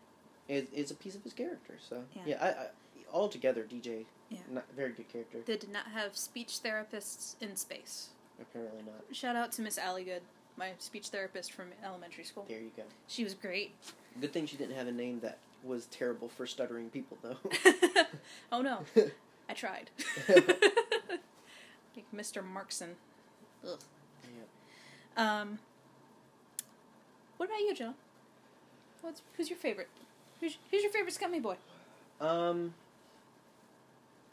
it, 0.47 0.69
it's 0.75 0.91
a 0.91 0.95
piece 0.95 1.15
of 1.15 1.25
his 1.25 1.33
character. 1.33 1.77
So 1.81 2.05
Yeah. 2.15 2.23
yeah, 2.27 2.45
I, 2.45 2.49
I 2.49 2.67
altogether 3.15 3.63
DJ, 3.65 4.05
Yeah. 4.29 4.41
not 4.51 4.65
very 4.77 4.93
good 4.93 5.09
character. 5.11 5.39
They 5.47 5.57
did 5.57 5.73
not 5.73 5.87
have 5.87 6.19
speech 6.19 6.59
therapists 6.63 7.37
in 7.41 7.57
space. 7.57 8.11
Apparently 8.39 8.83
not. 8.83 9.17
Shout 9.17 9.37
out 9.37 9.53
to 9.53 9.63
Miss 9.63 9.79
Alligood, 9.79 10.21
my 10.59 10.73
speech 10.79 11.09
therapist 11.09 11.53
from 11.53 11.69
elementary 11.85 12.25
school. 12.25 12.45
There 12.49 12.61
you 12.61 12.73
go. 12.77 12.83
She 13.07 13.25
was 13.25 13.33
great. 13.35 13.73
Good 14.21 14.33
thing 14.33 14.47
she 14.47 14.57
didn't 14.57 14.75
have 14.77 14.89
a 14.89 14.93
name 14.93 15.21
that 15.21 15.39
was 15.65 15.87
terrible 15.87 16.29
for 16.29 16.47
stuttering 16.47 16.91
people, 16.91 17.17
though. 17.23 17.37
oh 18.53 18.61
no, 18.61 18.81
I 19.49 19.55
tried. 19.55 19.91
like 20.29 22.11
Mr. 22.15 22.43
Markson. 22.43 22.95
Ugh. 23.67 23.79
Um. 25.17 25.59
What 27.37 27.47
about 27.47 27.61
you, 27.61 27.75
John? 27.75 27.95
What's 29.01 29.23
who's 29.37 29.49
your 29.49 29.59
favorite? 29.59 29.89
Who's 30.41 30.59
who's 30.71 30.83
your 30.83 30.93
favorite 30.93 31.15
scummy 31.15 31.41
boy? 31.41 31.57
um. 32.21 32.75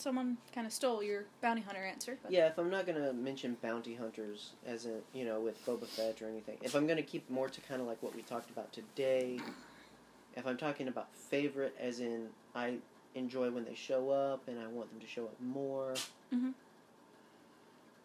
Someone 0.05 0.37
kind 0.53 0.67
of 0.67 0.71
stole 0.71 1.01
your 1.01 1.25
bounty 1.41 1.63
hunter 1.63 1.83
answer. 1.83 2.15
But 2.21 2.31
Yeah, 2.31 2.45
if 2.45 2.59
I'm 2.59 2.69
not 2.69 2.85
gonna 2.85 3.11
mention 3.11 3.57
bounty 3.63 3.95
hunters 3.95 4.51
as 4.63 4.85
in 4.85 5.01
you 5.15 5.25
know 5.25 5.39
with 5.39 5.65
Boba 5.65 5.87
Fett 5.87 6.21
or 6.21 6.27
anything, 6.27 6.59
if 6.61 6.75
I'm 6.75 6.85
gonna 6.85 7.01
keep 7.01 7.27
more 7.27 7.49
to 7.49 7.59
kind 7.61 7.81
of 7.81 7.87
like 7.87 8.03
what 8.03 8.15
we 8.15 8.21
talked 8.21 8.51
about 8.51 8.71
today, 8.71 9.39
if 10.37 10.45
I'm 10.45 10.57
talking 10.57 10.89
about 10.89 11.11
favorite 11.15 11.75
as 11.79 12.01
in 12.01 12.27
I 12.53 12.75
enjoy 13.15 13.49
when 13.49 13.65
they 13.65 13.73
show 13.73 14.11
up 14.11 14.47
and 14.47 14.59
I 14.59 14.67
want 14.67 14.91
them 14.91 14.99
to 15.01 15.07
show 15.07 15.23
up 15.23 15.41
more, 15.41 15.95
Mhm. 16.31 16.53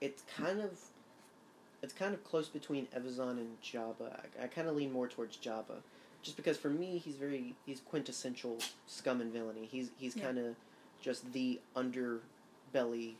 it's 0.01 0.23
kind 0.35 0.59
of 0.63 0.81
it's 1.83 1.93
kind 1.93 2.15
of 2.15 2.25
close 2.25 2.49
between 2.49 2.87
Evazan 2.97 3.33
and 3.33 3.61
Jabba. 3.61 4.25
I, 4.41 4.45
I 4.45 4.47
kind 4.47 4.69
of 4.69 4.75
lean 4.75 4.91
more 4.91 5.07
towards 5.07 5.37
Jabba, 5.37 5.83
just 6.23 6.39
because 6.39 6.57
for 6.57 6.71
me 6.71 6.97
he's 6.97 7.17
very 7.17 7.57
he's 7.67 7.81
quintessential 7.81 8.57
scum 8.87 9.21
and 9.21 9.31
villainy. 9.31 9.67
He's 9.71 9.91
he's 9.99 10.17
Yeah. 10.17 10.25
kind 10.25 10.39
of 10.39 10.57
just 11.01 11.33
the 11.33 11.61
underbelly. 11.77 13.15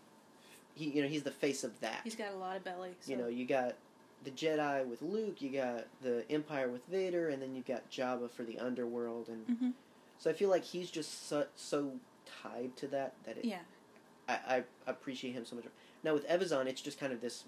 He 0.75 0.85
you 0.91 1.03
know 1.03 1.09
he's 1.09 1.23
the 1.25 1.31
face 1.31 1.65
of 1.65 1.79
that. 1.81 2.01
he's 2.05 2.15
got 2.17 2.33
a 2.33 2.37
lot 2.37 2.57
of 2.57 2.65
belly. 2.65 2.95
So. 3.01 3.11
You 3.13 3.19
know 3.19 3.29
you 3.29 3.45
got 3.47 3.75
the 4.25 4.31
Jedi 4.31 4.87
with 4.87 5.01
Luke, 5.03 5.41
you 5.41 5.51
got 5.51 5.87
the 6.03 6.25
Empire 6.31 6.69
with 6.69 6.87
Vader, 6.87 7.31
and 7.31 7.41
then 7.43 7.55
you 7.55 7.63
got 7.67 7.91
Jabba 7.91 8.31
for 8.31 8.43
the 8.45 8.59
underworld, 8.59 9.29
and 9.29 9.47
Mhm. 9.49 9.73
so 10.19 10.29
I 10.31 10.35
feel 10.35 10.51
like 10.51 10.63
he's 10.63 10.91
just 10.91 11.27
so, 11.29 11.47
so 11.57 11.99
tied 12.43 12.77
to 12.77 12.87
that 12.89 13.15
that 13.25 13.39
it, 13.39 13.45
Yeah. 13.47 13.61
I, 14.29 14.35
I 14.57 14.65
appreciate 14.87 15.33
him 15.33 15.45
so 15.47 15.57
much. 15.57 15.65
Now 16.05 16.13
with 16.15 16.29
Evazan, 16.29 16.67
it's 16.67 16.83
just 16.83 17.01
kind 17.01 17.13
of 17.13 17.21
this 17.23 17.45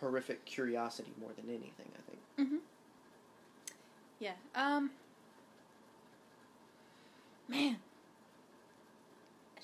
horrific 0.00 0.44
curiosity 0.44 1.12
more 1.20 1.32
than 1.36 1.46
anything. 1.48 1.90
I 1.94 2.10
think. 2.10 2.20
Mm-hmm. 2.48 2.56
Yeah. 4.20 4.32
Um. 4.54 4.90
Man, 7.48 7.76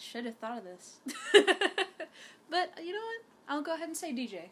should 0.07 0.25
have 0.27 0.37
thought 0.37 0.59
of 0.59 0.65
this. 0.65 0.99
but 2.51 2.71
you 2.83 2.93
know 2.93 2.99
what? 2.99 3.23
I'll 3.49 3.63
go 3.63 3.75
ahead 3.75 3.89
and 3.89 3.97
say 3.97 4.13
DJ, 4.13 4.49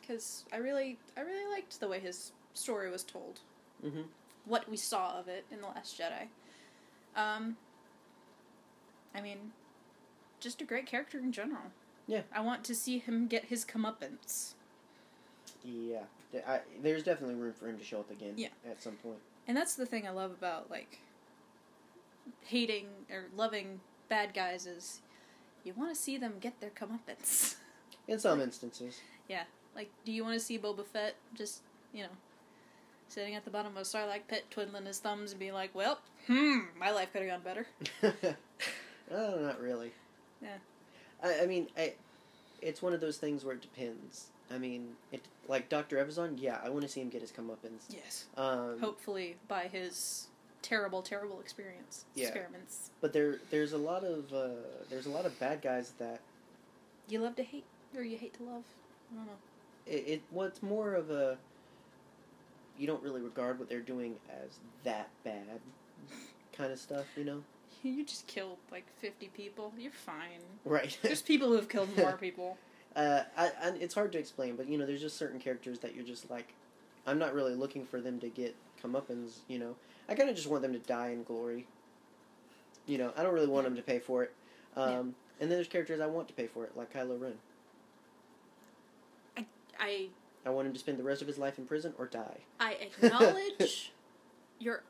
because 0.00 0.44
I 0.52 0.56
really, 0.56 0.98
I 1.16 1.20
really 1.20 1.50
liked 1.52 1.78
the 1.80 1.88
way 1.88 2.00
his 2.00 2.32
story 2.54 2.90
was 2.90 3.02
told. 3.02 3.40
Mm-hmm. 3.84 4.02
What 4.44 4.68
we 4.68 4.76
saw 4.76 5.18
of 5.18 5.28
it 5.28 5.44
in 5.50 5.60
the 5.60 5.66
Last 5.66 5.98
Jedi. 5.98 6.28
Um. 7.20 7.56
I 9.14 9.22
mean, 9.22 9.52
just 10.40 10.60
a 10.60 10.64
great 10.64 10.84
character 10.84 11.18
in 11.18 11.32
general. 11.32 11.72
Yeah. 12.06 12.22
I 12.32 12.40
want 12.40 12.64
to 12.64 12.74
see 12.74 12.98
him 12.98 13.26
get 13.26 13.46
his 13.46 13.64
comeuppance. 13.64 14.52
Yeah, 15.64 16.02
I, 16.46 16.60
there's 16.82 17.02
definitely 17.02 17.34
room 17.34 17.52
for 17.52 17.68
him 17.68 17.78
to 17.78 17.84
show 17.84 18.00
up 18.00 18.10
again. 18.10 18.34
Yeah. 18.36 18.48
At 18.68 18.82
some 18.82 18.94
point. 18.94 19.18
And 19.48 19.56
that's 19.56 19.74
the 19.74 19.86
thing 19.86 20.06
I 20.06 20.10
love 20.10 20.30
about 20.30 20.70
like 20.70 21.00
hating 22.44 22.86
or 23.10 23.26
loving 23.36 23.80
bad 24.08 24.34
guys 24.34 24.66
is 24.66 25.00
you 25.64 25.72
want 25.76 25.94
to 25.94 26.00
see 26.00 26.16
them 26.16 26.34
get 26.40 26.60
their 26.60 26.70
comeuppance. 26.70 27.56
In 28.08 28.18
some 28.20 28.40
instances. 28.40 29.00
yeah, 29.28 29.44
like 29.74 29.90
do 30.04 30.12
you 30.12 30.22
want 30.22 30.34
to 30.34 30.40
see 30.40 30.58
Boba 30.58 30.86
Fett 30.86 31.16
just 31.34 31.62
you 31.92 32.02
know 32.04 32.10
sitting 33.08 33.34
at 33.34 33.44
the 33.44 33.50
bottom 33.50 33.72
of 33.76 33.78
a 33.78 33.84
Sarlacc 33.84 34.22
pit, 34.28 34.44
twiddling 34.50 34.86
his 34.86 34.98
thumbs 34.98 35.32
and 35.32 35.40
being 35.40 35.52
like, 35.52 35.74
"Well, 35.74 36.00
hmm, 36.26 36.58
my 36.78 36.90
life 36.90 37.12
could 37.12 37.22
have 37.22 37.30
gone 37.30 37.40
better." 37.42 37.66
oh, 39.10 39.38
not 39.40 39.60
really. 39.60 39.92
Yeah. 40.42 40.58
I, 41.22 41.42
I 41.42 41.46
mean, 41.46 41.68
I, 41.76 41.94
it's 42.60 42.82
one 42.82 42.92
of 42.92 43.00
those 43.00 43.16
things 43.16 43.44
where 43.44 43.54
it 43.54 43.62
depends. 43.62 44.26
I 44.52 44.58
mean, 44.58 44.94
it 45.10 45.22
like 45.48 45.68
Doctor 45.68 45.96
Evazan. 45.96 46.36
Yeah, 46.38 46.58
I 46.64 46.68
want 46.68 46.82
to 46.82 46.88
see 46.88 47.00
him 47.00 47.08
get 47.08 47.22
his 47.22 47.32
comeuppance. 47.32 47.84
Yes. 47.88 48.26
Um, 48.36 48.78
Hopefully, 48.80 49.36
by 49.48 49.64
his 49.64 50.28
terrible, 50.66 51.00
terrible 51.02 51.40
experience 51.40 52.04
Yeah. 52.14 52.26
experiments, 52.26 52.90
but 53.00 53.12
there, 53.12 53.36
there's 53.50 53.72
a 53.72 53.78
lot 53.78 54.02
of 54.04 54.32
uh, 54.32 54.48
there's 54.90 55.06
a 55.06 55.10
lot 55.10 55.24
of 55.26 55.38
bad 55.38 55.62
guys 55.62 55.92
that 55.98 56.20
you 57.08 57.20
love 57.20 57.36
to 57.36 57.42
hate 57.44 57.64
or 57.96 58.02
you 58.02 58.16
hate 58.18 58.34
to 58.34 58.42
love. 58.42 58.64
I 59.12 59.16
don't 59.16 59.26
know. 59.26 59.32
it, 59.86 60.04
it 60.08 60.22
what's 60.30 60.62
more 60.62 60.94
of 60.94 61.10
a 61.10 61.38
you 62.78 62.86
don't 62.86 63.02
really 63.02 63.20
regard 63.22 63.58
what 63.58 63.68
they're 63.68 63.80
doing 63.80 64.16
as 64.42 64.58
that 64.84 65.08
bad 65.24 65.60
kind 66.52 66.72
of 66.72 66.78
stuff, 66.78 67.04
you 67.16 67.24
know. 67.24 67.42
you 67.82 68.04
just 68.04 68.26
killed 68.26 68.58
like 68.72 68.84
fifty 69.00 69.28
people. 69.28 69.72
You're 69.78 69.92
fine. 69.92 70.40
Right. 70.64 70.98
There's 71.02 71.22
people 71.22 71.48
who've 71.48 71.68
killed 71.68 71.88
more 71.96 72.16
people. 72.16 72.58
uh, 72.96 73.22
I, 73.36 73.46
I, 73.62 73.68
it's 73.80 73.94
hard 73.94 74.10
to 74.12 74.18
explain, 74.18 74.56
but 74.56 74.68
you 74.68 74.78
know, 74.78 74.84
there's 74.86 75.00
just 75.00 75.16
certain 75.16 75.38
characters 75.38 75.78
that 75.80 75.94
you're 75.94 76.04
just 76.04 76.28
like, 76.28 76.52
I'm 77.06 77.18
not 77.20 77.34
really 77.34 77.54
looking 77.54 77.84
for 77.86 78.00
them 78.00 78.18
to 78.20 78.28
get 78.28 78.54
comeuppance. 78.82 79.38
You 79.48 79.58
know, 79.60 79.76
I 80.08 80.14
kind 80.14 80.30
of 80.30 80.36
just 80.36 80.48
want 80.48 80.62
them 80.62 80.72
to 80.72 80.78
die 80.78 81.08
in 81.08 81.22
glory. 81.24 81.66
You 82.86 82.98
know, 82.98 83.12
I 83.16 83.22
don't 83.22 83.34
really 83.34 83.48
want 83.48 83.64
them 83.64 83.76
to 83.76 83.82
pay 83.82 83.98
for 83.98 84.22
it. 84.22 84.32
Um, 84.76 84.88
Yeah. 84.90 84.98
And 85.38 85.50
then 85.50 85.58
there's 85.58 85.68
characters 85.68 86.00
I 86.00 86.06
want 86.06 86.28
to 86.28 86.34
pay 86.34 86.46
for 86.46 86.64
it, 86.64 86.76
like 86.76 86.92
Kylo 86.92 87.20
Ren. 87.20 87.34
I 89.78 90.08
I 90.46 90.50
want 90.50 90.66
him 90.66 90.72
to 90.72 90.78
spend 90.78 90.98
the 90.98 91.02
rest 91.02 91.20
of 91.20 91.28
his 91.28 91.36
life 91.38 91.58
in 91.58 91.66
prison 91.66 91.92
or 91.98 92.06
die. 92.06 92.38
I 92.58 92.72
acknowledge 92.74 93.92
your 94.58 94.82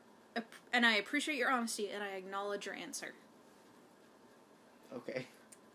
and 0.71 0.85
I 0.85 0.95
appreciate 0.95 1.37
your 1.37 1.49
honesty 1.51 1.89
and 1.89 2.03
I 2.03 2.09
acknowledge 2.09 2.65
your 2.65 2.75
answer. 2.75 3.13
Okay. 4.95 5.25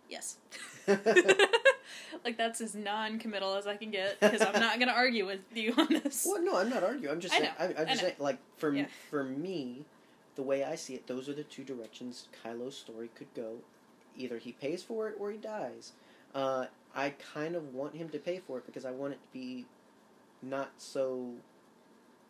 Yes. 0.08 0.38
like 2.24 2.36
that's 2.36 2.60
as 2.60 2.74
non-committal 2.74 3.54
as 3.54 3.66
I 3.66 3.76
can 3.76 3.90
get 3.90 4.18
because 4.20 4.40
I'm 4.42 4.60
not 4.60 4.78
gonna 4.78 4.92
argue 4.92 5.26
with 5.26 5.40
you 5.54 5.74
on 5.76 5.88
this. 5.88 6.26
Well, 6.28 6.42
no, 6.42 6.56
I'm 6.58 6.68
not 6.70 6.82
arguing. 6.82 7.12
I'm 7.12 7.20
just 7.20 7.34
I 7.34 7.38
saying. 7.38 7.50
know, 7.58 7.64
I, 7.78 7.80
I'm 7.82 7.88
just 7.88 8.00
saying. 8.00 8.14
Like 8.18 8.38
for 8.56 8.74
Yeah. 8.74 8.86
for 9.10 9.24
me, 9.24 9.84
the 10.36 10.42
way 10.42 10.64
I 10.64 10.74
see 10.76 10.94
it, 10.94 11.06
those 11.06 11.28
are 11.28 11.34
the 11.34 11.44
two 11.44 11.64
directions 11.64 12.28
Kylo's 12.44 12.76
story 12.76 13.10
could 13.14 13.32
go. 13.34 13.56
Either 14.16 14.38
he 14.38 14.52
pays 14.52 14.82
for 14.82 15.08
it 15.08 15.16
or 15.18 15.30
he 15.30 15.38
dies. 15.38 15.92
Uh, 16.34 16.66
I 16.94 17.10
kind 17.34 17.54
of 17.56 17.74
want 17.74 17.94
him 17.96 18.08
to 18.10 18.18
pay 18.18 18.38
for 18.46 18.58
it 18.58 18.66
because 18.66 18.84
I 18.84 18.90
want 18.90 19.12
it 19.14 19.20
to 19.22 19.32
be 19.32 19.66
not 20.42 20.70
so 20.78 21.30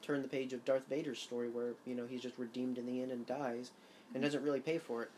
turn 0.03 0.23
the 0.23 0.29
page 0.29 0.53
of 0.53 0.65
Darth 0.65 0.89
Vader's 0.89 1.19
story 1.21 1.49
where 1.49 1.75
you 1.87 1.95
know 1.95 2.07
he's 2.07 2.21
just 2.21 2.37
redeemed 2.39 2.79
in 2.79 2.87
the 2.87 3.03
end 3.03 3.13
and 3.13 3.27
dies 3.27 3.71
Mm-hmm. 3.71 4.17
and 4.17 4.25
doesn't 4.25 4.43
really 4.43 4.61
pay 4.61 4.79
for 4.79 5.03
it. 5.05 5.11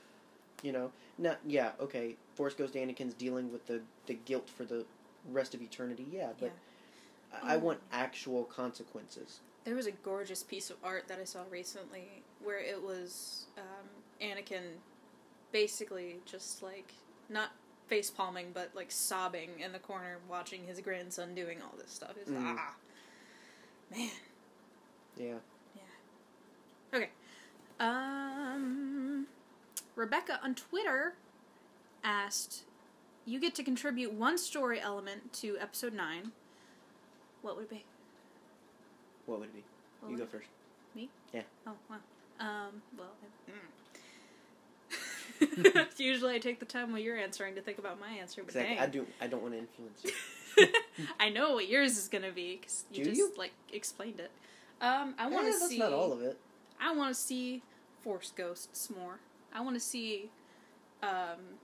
You 0.63 0.71
know, 0.73 0.93
now 1.19 1.35
yeah, 1.47 1.73
okay. 1.81 2.17
Force 2.35 2.55
Ghost 2.55 2.75
Anakin's 2.75 3.15
dealing 3.15 3.53
with 3.53 3.67
the 3.67 3.81
the 4.07 4.15
guilt 4.15 4.49
for 4.49 4.65
the 4.65 4.85
rest 5.31 5.55
of 5.55 5.63
eternity. 5.63 6.07
Yeah, 6.11 6.31
but 6.39 6.53
I, 7.43 7.55
I 7.55 7.57
Oh. 7.57 7.61
want 7.61 7.81
actual 7.93 8.45
consequences. 8.45 9.41
There 9.65 9.75
was 9.75 9.87
a 9.87 9.93
gorgeous 9.93 10.43
piece 10.43 10.69
of 10.71 10.77
art 10.85 11.09
that 11.09 11.19
I 11.19 11.25
saw 11.25 11.41
recently 11.51 12.23
where 12.43 12.59
it 12.59 12.83
was 12.83 13.47
um, 13.57 13.89
Anakin 14.21 14.63
basically 15.53 16.17
just 16.27 16.63
like 16.63 16.93
not 17.31 17.51
face 17.87 18.11
palming 18.11 18.49
but 18.53 18.71
like 18.75 18.91
sobbing 18.91 19.51
in 19.61 19.71
the 19.73 19.79
corner 19.79 20.19
watching 20.29 20.67
his 20.67 20.81
grandson 20.81 21.35
doing 21.35 21.59
all 21.63 21.73
this 21.79 21.91
stuff. 21.93 22.13
It's 22.21 22.31
Mm. 22.31 22.57
ah 22.59 22.75
man. 23.91 24.11
Yeah. 25.17 25.35
Yeah. 25.77 25.83
Okay. 26.99 27.09
Um 27.81 29.27
Rebecca 29.97 30.41
on 30.43 30.55
Twitter 30.55 31.15
asked 32.05 32.65
you 33.27 33.41
get 33.41 33.55
to 33.55 33.63
contribute 33.63 34.13
one 34.13 34.37
story 34.37 34.79
element 34.79 35.33
to 35.33 35.57
episode 35.59 35.95
9. 35.95 36.31
What 37.41 37.57
would 37.57 37.65
it 37.65 37.71
be? 37.71 37.85
What 39.27 39.41
would 39.41 39.49
it 39.49 39.55
be? 39.55 39.65
What 40.01 40.13
you 40.13 40.19
go 40.19 40.27
first. 40.27 40.49
Oh, 41.67 41.73
wow. 41.91 41.97
Um, 42.39 42.83
well, 42.99 43.09
mm. 45.41 45.89
usually 45.99 46.35
I 46.35 46.39
take 46.39 46.59
the 46.61 46.67
time 46.67 46.93
while 46.93 47.01
you're 47.01 47.17
answering 47.19 47.55
to 47.55 47.61
think 47.63 47.79
about 47.79 47.99
my 47.99 48.09
answer, 48.09 48.43
but 48.43 48.51
Exactly. 48.51 48.75
dang. 48.77 48.83
I 48.85 48.87
do. 48.87 49.07
I 49.21 49.27
don't 49.27 49.43
want 49.43 49.55
to 49.55 49.59
influence 49.61 50.05
you. 50.05 50.67
I 51.21 51.31
know 51.31 51.55
what 51.55 51.69
yours 51.69 51.97
is 51.99 52.09
gonna 52.09 52.31
be 52.31 52.57
because 52.61 52.85
you 52.93 53.03
Do 53.05 53.11
just 53.11 53.19
you? 53.19 53.33
like 53.37 53.53
explained 53.73 54.21
it. 54.21 54.31
Um, 54.81 55.15
I 55.19 55.27
want 55.27 55.47
Eh, 55.47 55.53
to 55.53 55.59
that's 55.59 55.69
see. 55.71 55.79
not 55.79 55.93
all 55.93 56.13
of 56.13 56.21
it. 56.23 56.39
I 56.81 56.95
want 56.95 57.15
to 57.15 57.21
see 57.21 57.63
Force 58.03 58.33
Ghosts 58.37 58.91
more. 58.91 59.19
I 59.53 59.61
want 59.61 59.75
to 59.77 59.81
see, 59.81 60.31
um, 61.03 61.59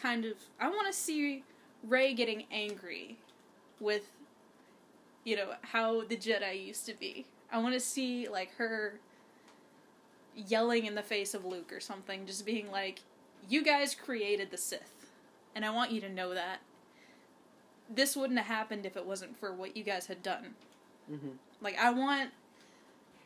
kind 0.00 0.24
of. 0.24 0.34
I 0.60 0.68
want 0.68 0.86
to 0.86 0.92
see 0.92 1.44
Rey 1.86 2.14
getting 2.14 2.44
angry 2.50 3.18
with, 3.78 4.10
you 5.24 5.36
know, 5.36 5.52
how 5.62 6.02
the 6.04 6.16
Jedi 6.16 6.66
used 6.66 6.86
to 6.86 6.94
be. 6.94 7.26
I 7.52 7.58
want 7.58 7.74
to 7.74 7.80
see 7.80 8.28
like 8.28 8.54
her 8.56 9.00
yelling 10.34 10.86
in 10.86 10.94
the 10.94 11.02
face 11.02 11.34
of 11.34 11.44
Luke 11.44 11.72
or 11.72 11.80
something, 11.80 12.26
just 12.26 12.46
being 12.46 12.70
like, 12.70 13.00
"You 13.48 13.62
guys 13.62 13.94
created 13.94 14.50
the 14.50 14.56
Sith, 14.56 15.10
and 15.54 15.64
I 15.64 15.70
want 15.70 15.90
you 15.90 16.00
to 16.02 16.08
know 16.08 16.34
that." 16.34 16.60
This 17.92 18.14
wouldn't 18.16 18.38
have 18.38 18.46
happened 18.46 18.86
if 18.86 18.96
it 18.96 19.04
wasn't 19.04 19.36
for 19.36 19.52
what 19.52 19.76
you 19.76 19.82
guys 19.82 20.06
had 20.06 20.22
done. 20.22 20.54
hmm 21.08 21.30
Like 21.60 21.76
I 21.78 21.90
want 21.90 22.30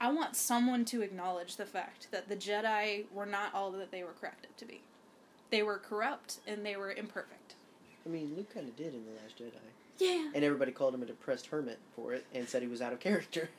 I 0.00 0.10
want 0.10 0.36
someone 0.36 0.84
to 0.86 1.02
acknowledge 1.02 1.56
the 1.56 1.66
fact 1.66 2.08
that 2.10 2.28
the 2.28 2.36
Jedi 2.36 3.04
were 3.12 3.26
not 3.26 3.54
all 3.54 3.70
that 3.72 3.90
they 3.90 4.02
were 4.02 4.12
cracked 4.12 4.46
up 4.46 4.56
to 4.56 4.64
be. 4.64 4.80
They 5.54 5.62
were 5.62 5.78
corrupt 5.78 6.38
and 6.48 6.66
they 6.66 6.74
were 6.74 6.90
imperfect. 6.90 7.54
I 8.04 8.08
mean, 8.08 8.32
Luke 8.36 8.52
kind 8.52 8.66
of 8.68 8.74
did 8.74 8.92
in 8.92 9.04
the 9.04 9.12
Last 9.12 9.38
Jedi, 9.38 9.52
Yeah. 9.98 10.32
and 10.34 10.42
everybody 10.42 10.72
called 10.72 10.92
him 10.94 11.02
a 11.04 11.06
depressed 11.06 11.46
hermit 11.46 11.78
for 11.94 12.12
it, 12.12 12.26
and 12.34 12.48
said 12.48 12.60
he 12.60 12.66
was 12.66 12.82
out 12.82 12.92
of 12.92 12.98
character. 12.98 13.50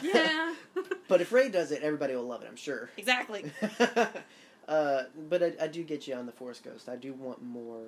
Yeah. 0.00 0.54
but 1.08 1.20
if 1.20 1.32
Rey 1.32 1.48
does 1.48 1.72
it, 1.72 1.82
everybody 1.82 2.14
will 2.14 2.22
love 2.22 2.42
it. 2.42 2.46
I'm 2.48 2.54
sure. 2.54 2.88
exactly. 2.96 3.50
uh, 4.68 5.02
but 5.28 5.42
I, 5.42 5.52
I 5.60 5.66
do 5.66 5.82
get 5.82 6.06
you 6.06 6.14
on 6.14 6.26
the 6.26 6.30
Force 6.32 6.60
Ghost. 6.60 6.88
I 6.88 6.94
do 6.94 7.14
want 7.14 7.42
more. 7.42 7.86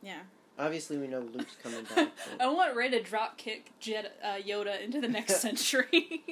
Yeah. 0.00 0.20
Obviously, 0.56 0.96
we 0.96 1.08
know 1.08 1.22
Luke's 1.34 1.56
coming 1.60 1.82
back. 1.96 2.12
I 2.40 2.46
want 2.46 2.76
Rey 2.76 2.88
to 2.90 3.02
drop 3.02 3.36
kick 3.36 3.72
Jed, 3.80 4.12
uh, 4.22 4.34
Yoda 4.36 4.80
into 4.80 5.00
the 5.00 5.08
next 5.08 5.40
century. 5.40 6.22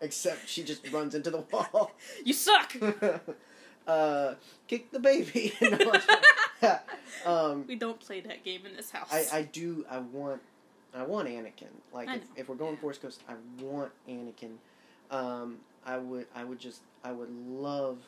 Except 0.00 0.48
she 0.48 0.62
just 0.62 0.88
runs 0.92 1.16
into 1.16 1.32
the 1.32 1.38
wall. 1.50 1.90
you 2.24 2.34
suck. 2.34 2.76
Uh, 3.88 4.34
kick 4.68 4.90
the 4.92 5.00
baby. 5.00 5.52
Um, 7.26 7.64
we 7.66 7.74
don't 7.74 7.98
play 7.98 8.20
that 8.20 8.44
game 8.44 8.64
in 8.64 8.76
this 8.76 8.90
house. 8.90 9.08
I, 9.12 9.38
I 9.38 9.42
do. 9.42 9.84
I 9.90 9.98
want. 9.98 10.40
I 10.94 11.02
want 11.02 11.28
Anakin. 11.28 11.68
Like 11.92 12.08
if, 12.08 12.22
if 12.36 12.48
we're 12.48 12.54
going 12.54 12.76
Force 12.76 12.98
Ghost, 12.98 13.22
I 13.28 13.34
want 13.62 13.90
Anakin. 14.08 14.52
Um, 15.10 15.58
I 15.84 15.98
would. 15.98 16.26
I 16.34 16.44
would 16.44 16.58
just. 16.58 16.80
I 17.04 17.12
would 17.12 17.30
love 17.48 17.98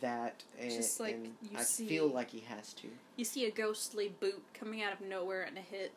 that. 0.00 0.42
And, 0.60 0.70
Just 0.70 1.00
like 1.00 1.14
and 1.14 1.34
I 1.56 1.62
see- 1.62 1.86
feel 1.88 2.08
like 2.08 2.30
he 2.30 2.40
has 2.48 2.72
to. 2.74 2.88
you 3.16 3.24
see 3.24 3.46
a 3.46 3.50
ghostly 3.50 4.12
boot 4.20 4.42
coming 4.54 4.82
out 4.82 4.92
of 4.92 5.00
nowhere 5.00 5.42
and 5.42 5.56
a 5.56 5.60
hit 5.60 5.92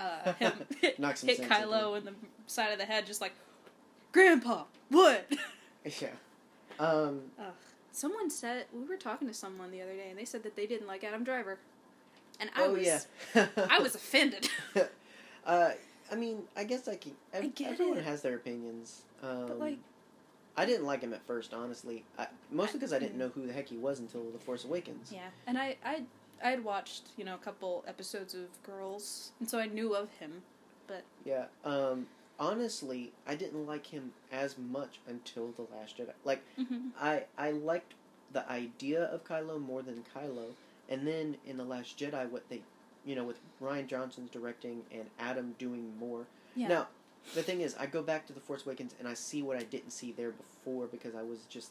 uh, 0.00 0.32
him 0.38 0.52
hit, 0.80 0.96
hit 0.98 1.40
Kylo 1.42 1.96
in 1.98 2.04
the 2.04 2.14
side 2.46 2.72
of 2.72 2.78
the 2.78 2.84
head, 2.84 3.06
just 3.06 3.20
like 3.20 3.32
Grandpa. 4.12 4.64
What? 4.90 5.30
Yeah. 6.00 6.08
Um. 6.78 7.22
Someone 7.94 8.28
said 8.28 8.66
we 8.72 8.84
were 8.84 8.96
talking 8.96 9.28
to 9.28 9.34
someone 9.34 9.70
the 9.70 9.80
other 9.80 9.94
day, 9.94 10.08
and 10.10 10.18
they 10.18 10.24
said 10.24 10.42
that 10.42 10.56
they 10.56 10.66
didn't 10.66 10.88
like 10.88 11.04
Adam 11.04 11.22
Driver, 11.22 11.58
and 12.40 12.50
I 12.56 12.64
oh 12.64 12.72
was 12.72 13.06
yeah. 13.34 13.46
I 13.70 13.78
was 13.78 13.94
offended. 14.00 14.48
uh, 15.46 15.70
I 16.10 16.14
mean, 16.16 16.42
I 16.56 16.64
guess 16.64 16.88
I 16.88 16.96
can. 16.96 17.12
ev- 17.32 17.44
I 17.44 17.46
get 17.48 17.72
everyone 17.72 17.98
it. 17.98 18.04
has 18.04 18.20
their 18.20 18.34
opinions. 18.34 19.02
Um, 19.22 19.46
but 19.46 19.58
like, 19.60 19.78
I 20.56 20.66
didn't 20.66 20.86
like 20.86 21.02
him 21.02 21.12
at 21.14 21.24
first, 21.24 21.54
honestly. 21.54 22.04
I, 22.18 22.26
mostly 22.50 22.80
because 22.80 22.92
I 22.92 22.98
didn't 22.98 23.16
know 23.16 23.28
who 23.28 23.46
the 23.46 23.52
heck 23.52 23.68
he 23.68 23.76
was 23.76 24.00
until 24.00 24.24
The 24.30 24.38
Force 24.40 24.64
Awakens. 24.64 25.12
yeah, 25.12 25.28
and 25.46 25.56
I 25.56 25.76
I 25.84 26.02
I 26.42 26.50
had 26.50 26.64
watched 26.64 27.04
you 27.16 27.24
know 27.24 27.34
a 27.34 27.38
couple 27.38 27.84
episodes 27.86 28.34
of 28.34 28.46
Girls, 28.64 29.30
and 29.38 29.48
so 29.48 29.58
I 29.60 29.66
knew 29.66 29.94
of 29.94 30.10
him. 30.18 30.42
But 30.88 31.04
yeah. 31.24 31.44
Um. 31.64 32.06
Honestly, 32.38 33.12
I 33.26 33.34
didn't 33.34 33.66
like 33.66 33.86
him 33.86 34.12
as 34.32 34.56
much 34.58 34.98
until 35.06 35.52
The 35.52 35.66
Last 35.76 35.98
Jedi. 35.98 36.12
Like, 36.24 36.42
Mm-hmm. 36.58 36.88
I 37.00 37.24
I 37.38 37.50
liked 37.52 37.94
the 38.32 38.48
idea 38.50 39.04
of 39.04 39.24
Kylo 39.24 39.60
more 39.60 39.82
than 39.82 40.04
Kylo, 40.14 40.54
and 40.88 41.06
then 41.06 41.36
in 41.46 41.56
The 41.56 41.64
Last 41.64 41.96
Jedi, 41.98 42.28
what 42.28 42.48
they, 42.48 42.62
you 43.04 43.14
know, 43.14 43.24
with 43.24 43.38
Rian 43.62 43.86
Johnson's 43.86 44.30
directing 44.30 44.82
and 44.92 45.04
Adam 45.18 45.54
doing 45.58 45.92
more. 45.98 46.26
Yeah. 46.56 46.68
Now, 46.68 46.88
the 47.34 47.42
thing 47.42 47.60
is, 47.60 47.76
I 47.78 47.86
go 47.86 48.02
back 48.02 48.26
to 48.26 48.32
The 48.32 48.40
Force 48.40 48.66
Awakens 48.66 48.94
and 48.98 49.06
I 49.08 49.14
see 49.14 49.42
what 49.42 49.56
I 49.56 49.62
didn't 49.62 49.90
see 49.92 50.12
there 50.12 50.32
before 50.32 50.86
because 50.86 51.14
I 51.14 51.22
was 51.22 51.40
just 51.48 51.70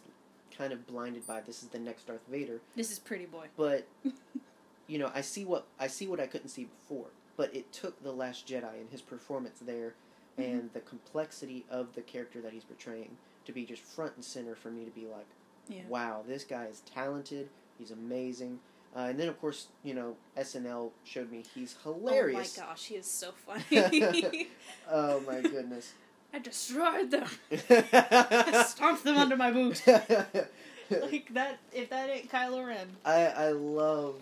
kind 0.58 0.72
of 0.72 0.86
blinded 0.88 1.26
by 1.28 1.42
this 1.42 1.64
is 1.64 1.70
the 1.70 1.80
next 1.80 2.08
Darth 2.08 2.22
Vader. 2.30 2.62
this 2.76 2.92
is 2.92 3.00
Pretty 3.00 3.26
Boy. 3.26 3.48
But 3.58 3.88
you 4.88 4.98
know, 5.00 5.12
I 5.14 5.22
see 5.22 5.46
what 5.46 5.66
I 5.80 5.88
see 5.88 6.08
what 6.08 6.20
I 6.20 6.28
couldn't 6.28 6.50
see 6.50 6.66
before. 6.66 7.08
But 7.36 7.56
it 7.56 7.72
took 7.74 8.02
The 8.04 8.12
Last 8.12 8.48
Jedi 8.48 8.80
and 8.80 8.90
his 8.92 9.02
performance 9.02 9.60
there 9.60 9.96
and 10.38 10.70
the 10.74 10.80
complexity 10.82 11.66
of 11.70 11.94
the 11.96 12.02
character 12.02 12.42
that 12.42 12.52
he's 12.54 12.64
portraying 12.64 13.18
to 13.46 13.52
be 13.52 13.66
just 13.66 13.82
front 13.82 14.14
and 14.16 14.24
center 14.26 14.56
for 14.56 14.72
me 14.72 14.86
to 14.86 14.92
be 14.92 15.06
like, 15.06 15.28
Yeah. 15.68 15.82
wow, 15.90 16.24
this 16.28 16.44
guy 16.44 16.66
is 16.66 16.82
talented. 16.82 17.50
He's 17.78 17.92
amazing. 17.92 18.60
Uh, 18.96 19.08
and 19.10 19.20
then, 19.20 19.28
of 19.28 19.40
course, 19.42 19.68
you 19.84 19.94
know, 19.96 20.16
SNL 20.38 20.92
showed 21.04 21.32
me 21.32 21.44
he's 21.56 21.76
hilarious. 21.84 22.58
Oh 22.58 22.62
my 22.62 22.68
gosh, 22.68 22.86
he 22.86 22.96
is 22.96 23.06
so 23.08 23.32
funny. 23.46 24.48
oh 24.92 25.20
my 25.22 25.42
goodness. 25.42 25.94
I 26.34 26.40
destroyed 26.40 27.12
them. 27.12 27.28
I 27.52 28.66
stomped 28.68 29.04
them 29.04 29.18
under 29.18 29.36
my 29.38 29.52
boot. 29.52 29.82
like 29.88 31.30
that. 31.34 31.58
If 31.72 31.90
that 31.90 32.10
ain't 32.10 32.32
Kylo 32.32 32.66
Ren. 32.68 32.88
I 33.06 33.26
I 33.28 33.50
love, 33.50 34.16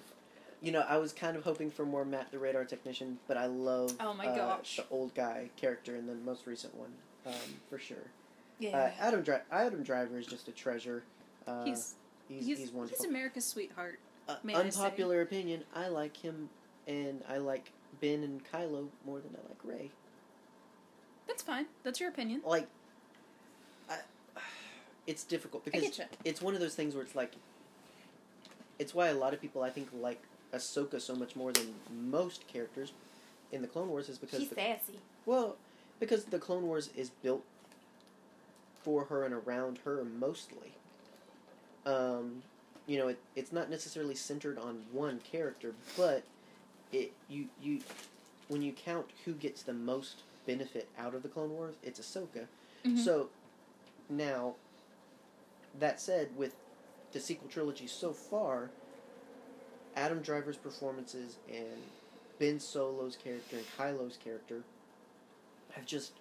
you 0.61 0.71
know, 0.71 0.83
I 0.87 0.97
was 0.97 1.11
kind 1.13 1.35
of 1.35 1.43
hoping 1.43 1.71
for 1.71 1.85
more 1.85 2.05
Matt 2.05 2.31
the 2.31 2.39
Radar 2.39 2.65
Technician, 2.65 3.17
but 3.27 3.37
I 3.37 3.47
love 3.47 3.93
Oh 3.99 4.13
my 4.13 4.27
uh, 4.27 4.35
gosh. 4.35 4.77
the 4.77 4.85
old 4.91 5.13
guy 5.15 5.49
character 5.57 5.95
in 5.95 6.05
the 6.05 6.15
most 6.15 6.45
recent 6.45 6.75
one, 6.75 6.91
um, 7.25 7.33
for 7.69 7.79
sure. 7.79 8.11
Yeah. 8.59 8.77
Uh, 8.77 8.91
Adam 8.99 9.23
Dri- 9.23 9.37
Adam 9.51 9.81
Driver 9.83 10.19
is 10.19 10.27
just 10.27 10.47
a 10.47 10.51
treasure. 10.51 11.03
Uh, 11.47 11.63
he's 11.63 11.95
He's, 12.27 12.45
he's, 12.45 12.57
he's, 12.59 12.71
wonderful. 12.71 13.03
he's 13.03 13.09
America's 13.09 13.45
sweetheart. 13.45 13.99
Uh, 14.29 14.37
may 14.43 14.55
I 14.55 14.61
unpopular 14.61 15.21
opinion. 15.21 15.63
I 15.75 15.89
like 15.89 16.15
him, 16.15 16.49
and 16.87 17.21
I 17.27 17.39
like 17.39 17.73
Ben 17.99 18.23
and 18.23 18.41
Kylo 18.53 18.87
more 19.05 19.19
than 19.19 19.35
I 19.35 19.49
like 19.49 19.59
Rey. 19.65 19.91
That's 21.27 21.43
fine. 21.43 21.65
That's 21.83 21.99
your 21.99 22.07
opinion. 22.07 22.41
Like, 22.45 22.67
I, 23.89 23.97
it's 25.07 25.25
difficult 25.25 25.65
because 25.65 25.99
it's 26.23 26.41
one 26.41 26.53
of 26.53 26.61
those 26.61 26.75
things 26.75 26.93
where 26.95 27.03
it's 27.03 27.15
like. 27.15 27.33
It's 28.79 28.95
why 28.95 29.09
a 29.09 29.13
lot 29.13 29.33
of 29.33 29.41
people 29.41 29.61
I 29.61 29.69
think 29.69 29.89
like 29.93 30.21
Ahsoka 30.53 30.99
so 31.01 31.15
much 31.15 31.35
more 31.35 31.51
than 31.51 31.73
most 32.09 32.47
characters 32.47 32.91
in 33.51 33.61
the 33.61 33.67
Clone 33.67 33.89
Wars 33.89 34.09
is 34.09 34.17
because 34.17 34.39
She's 34.39 34.49
the, 34.49 34.55
sassy. 34.55 34.99
well, 35.25 35.55
because 35.99 36.25
the 36.25 36.39
Clone 36.39 36.63
Wars 36.63 36.89
is 36.95 37.09
built 37.09 37.43
for 38.83 39.05
her 39.05 39.23
and 39.23 39.33
around 39.33 39.79
her 39.85 40.03
mostly. 40.03 40.73
Um, 41.85 42.43
you 42.87 42.97
know, 42.97 43.09
it, 43.09 43.19
it's 43.35 43.51
not 43.51 43.69
necessarily 43.69 44.15
centered 44.15 44.57
on 44.57 44.83
one 44.91 45.19
character, 45.19 45.73
but 45.97 46.23
it 46.91 47.13
you 47.29 47.45
you 47.61 47.79
when 48.47 48.61
you 48.61 48.71
count 48.73 49.05
who 49.25 49.33
gets 49.33 49.63
the 49.63 49.73
most 49.73 50.23
benefit 50.45 50.87
out 50.97 51.13
of 51.15 51.23
the 51.23 51.29
Clone 51.29 51.51
Wars, 51.51 51.75
it's 51.83 51.99
Ahsoka. 51.99 52.45
Mhm. 52.85 52.97
So 52.97 53.29
now, 54.09 54.55
that 55.79 56.01
said, 56.01 56.29
with 56.35 56.55
the 57.13 57.19
sequel 57.19 57.47
trilogy 57.49 57.87
so 57.87 58.11
far, 58.11 58.71
Adam 59.95 60.21
Driver's 60.21 60.57
performances 60.57 61.37
and 61.49 61.81
Ben 62.39 62.59
Solo's 62.59 63.15
character 63.15 63.57
and 63.57 63.65
Kylo's 63.77 64.17
character 64.23 64.63
have 65.73 65.85
just 65.85 66.13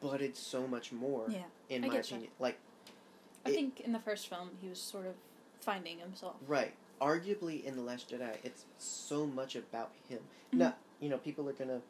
butted 0.00 0.36
so 0.36 0.66
much 0.66 0.92
more. 0.92 1.26
Yeah, 1.28 1.42
in 1.68 1.84
I 1.84 1.88
my 1.88 1.96
opinion, 1.96 2.30
like 2.38 2.58
I 3.46 3.50
It- 3.50 3.54
think 3.54 3.80
in 3.80 3.92
the 3.92 4.00
first 4.00 4.28
film 4.28 4.50
he 4.60 4.68
was 4.68 4.80
sort 4.80 5.06
of 5.06 5.14
finding 5.60 5.98
himself. 5.98 6.36
right, 6.46 6.74
arguably 7.00 7.62
in 7.64 7.76
the 7.76 7.82
Last 7.82 8.10
Jedi, 8.10 8.36
it's 8.42 8.64
so 8.78 9.26
much 9.26 9.54
about 9.56 9.92
him. 10.08 10.20
Mhm. 10.52 10.58
Now, 10.58 10.76
you 11.00 11.08
know, 11.08 11.18
people 11.18 11.48
are 11.48 11.52
gonna 11.52 11.82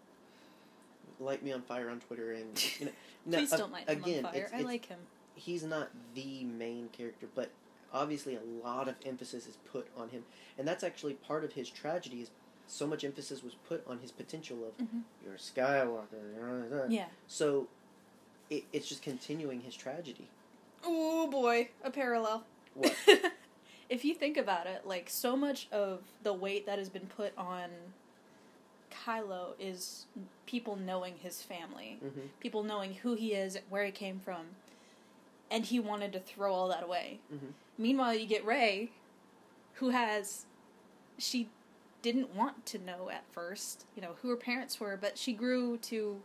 light 1.20 1.42
me 1.42 1.52
on 1.52 1.62
fire 1.62 1.90
on 1.90 2.00
Twitter, 2.00 2.32
and 2.32 2.78
you 2.80 2.86
know, 2.86 2.92
no, 3.26 3.38
Please 3.38 3.52
a- 3.52 3.58
don't 3.58 3.72
light 3.72 3.88
him 3.88 4.02
again, 4.02 4.24
on 4.26 4.32
fire. 4.32 4.44
it's- 4.44 4.60
I 4.60 4.64
like 4.64 4.86
him. 4.86 4.98
he's 5.36 5.62
not 5.62 5.90
the 6.14 6.44
main 6.44 6.88
character, 6.90 7.28
but 7.34 7.50
obviously 7.94 8.34
a 8.34 8.40
lot 8.62 8.88
of 8.88 8.96
emphasis 9.06 9.46
is 9.46 9.56
put 9.72 9.86
on 9.96 10.10
him, 10.10 10.24
and 10.58 10.68
that's 10.68 10.84
actually 10.84 11.14
part 11.14 11.44
of 11.44 11.52
his 11.54 11.70
tragedy. 11.70 12.20
Is 12.22 12.30
so 12.66 12.86
much 12.86 13.04
emphasis 13.04 13.42
was 13.42 13.54
put 13.68 13.86
on 13.86 13.98
his 14.00 14.10
potential 14.10 14.58
of 14.66 14.76
Mhm. 14.84 15.02
you're 15.24 15.34
a 15.34 15.38
Skywalker. 15.38 16.90
Yeah. 16.90 17.06
So 17.28 17.68
it, 18.50 18.64
it's 18.72 18.88
just 18.88 19.02
continuing 19.02 19.60
his 19.60 19.76
tragedy. 19.76 20.28
Oh 20.84 21.26
boy, 21.28 21.70
a 21.82 21.90
parallel. 21.90 22.44
What? 22.74 22.94
if 23.88 24.04
you 24.04 24.14
think 24.14 24.36
about 24.36 24.66
it, 24.66 24.86
like 24.86 25.08
so 25.08 25.36
much 25.36 25.68
of 25.70 26.00
the 26.22 26.32
weight 26.32 26.66
that 26.66 26.78
has 26.78 26.88
been 26.88 27.06
put 27.06 27.32
on 27.38 27.70
Kylo 28.90 29.54
is 29.58 30.06
people 30.46 30.76
knowing 30.76 31.14
his 31.18 31.42
family, 31.42 31.98
hmm 32.00 32.26
people 32.40 32.62
knowing 32.62 32.94
who 32.94 33.14
he 33.14 33.32
is, 33.32 33.58
where 33.68 33.84
he 33.84 33.90
came 33.92 34.20
from, 34.20 34.46
and 35.50 35.66
he 35.66 35.78
wanted 35.80 36.12
to 36.12 36.20
throw 36.20 36.52
all 36.54 36.68
that 36.68 36.82
away. 36.82 37.20
Mhm. 37.32 37.52
Meanwhile, 37.78 38.14
you 38.14 38.26
get 38.26 38.44
Rey, 38.44 38.90
who 39.74 39.90
has 39.90 40.46
she 41.18 41.48
didn't 42.02 42.34
want 42.34 42.66
to 42.66 42.78
know 42.78 43.08
at 43.10 43.24
first, 43.32 43.84
you 43.96 44.02
know, 44.02 44.10
who 44.22 44.28
her 44.28 44.36
parents 44.36 44.78
were, 44.78 44.96
but 45.00 45.16
she 45.16 45.32
grew 45.32 45.76
to 45.78 46.20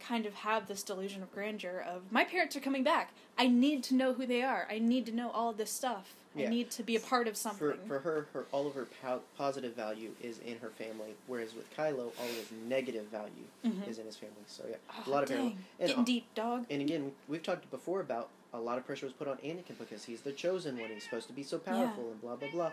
kind 0.00 0.26
of 0.26 0.34
have 0.34 0.66
this 0.66 0.82
delusion 0.82 1.22
of 1.22 1.32
grandeur 1.32 1.78
of 1.88 2.02
my 2.10 2.24
parents 2.24 2.56
are 2.56 2.60
coming 2.60 2.82
back. 2.82 3.12
I 3.38 3.46
need 3.46 3.84
to 3.84 3.94
know 3.94 4.14
who 4.14 4.26
they 4.26 4.42
are. 4.42 4.66
I 4.70 4.78
need 4.80 5.06
to 5.06 5.12
know 5.12 5.30
all 5.30 5.50
of 5.50 5.58
this 5.58 5.70
stuff. 5.70 6.14
Yeah. 6.34 6.46
I 6.46 6.50
need 6.50 6.70
to 6.72 6.82
be 6.82 6.96
a 6.96 7.00
part 7.00 7.28
of 7.28 7.36
something. 7.36 7.58
For, 7.58 7.76
for 7.86 7.98
her, 8.00 8.26
her 8.32 8.46
all 8.50 8.66
of 8.66 8.74
her 8.74 8.86
po- 9.02 9.20
positive 9.36 9.76
value 9.76 10.10
is 10.22 10.38
in 10.38 10.58
her 10.60 10.70
family, 10.70 11.14
whereas 11.26 11.54
with 11.54 11.70
Kylo, 11.76 12.10
all 12.18 12.24
of 12.24 12.34
his 12.34 12.50
negative 12.66 13.04
value 13.08 13.30
Mhm. 13.64 13.86
is 13.86 13.98
in 13.98 14.06
his 14.06 14.16
family. 14.16 14.34
So 14.46 14.64
yeah, 14.68 14.76
Oh, 14.90 15.02
a 15.06 15.10
lot 15.10 15.24
of. 15.24 15.30
And, 15.30 15.54
Getting 15.78 16.04
deep, 16.04 16.34
dog. 16.34 16.64
and 16.70 16.80
again, 16.80 17.12
we've 17.28 17.42
talked 17.42 17.70
before 17.70 18.00
about 18.00 18.28
a 18.54 18.58
lot 18.60 18.78
of 18.78 18.86
pressure 18.86 19.06
was 19.06 19.12
put 19.12 19.28
on 19.28 19.36
Anakin 19.38 19.78
because 19.78 20.04
he's 20.04 20.20
the 20.22 20.32
chosen 20.32 20.78
one. 20.78 20.90
He's 20.90 21.04
supposed 21.04 21.26
to 21.28 21.32
be 21.32 21.42
so 21.42 21.58
powerful 21.58 22.10
and 22.10 22.20
blah 22.20 22.36
blah 22.36 22.50
blah. 22.50 22.72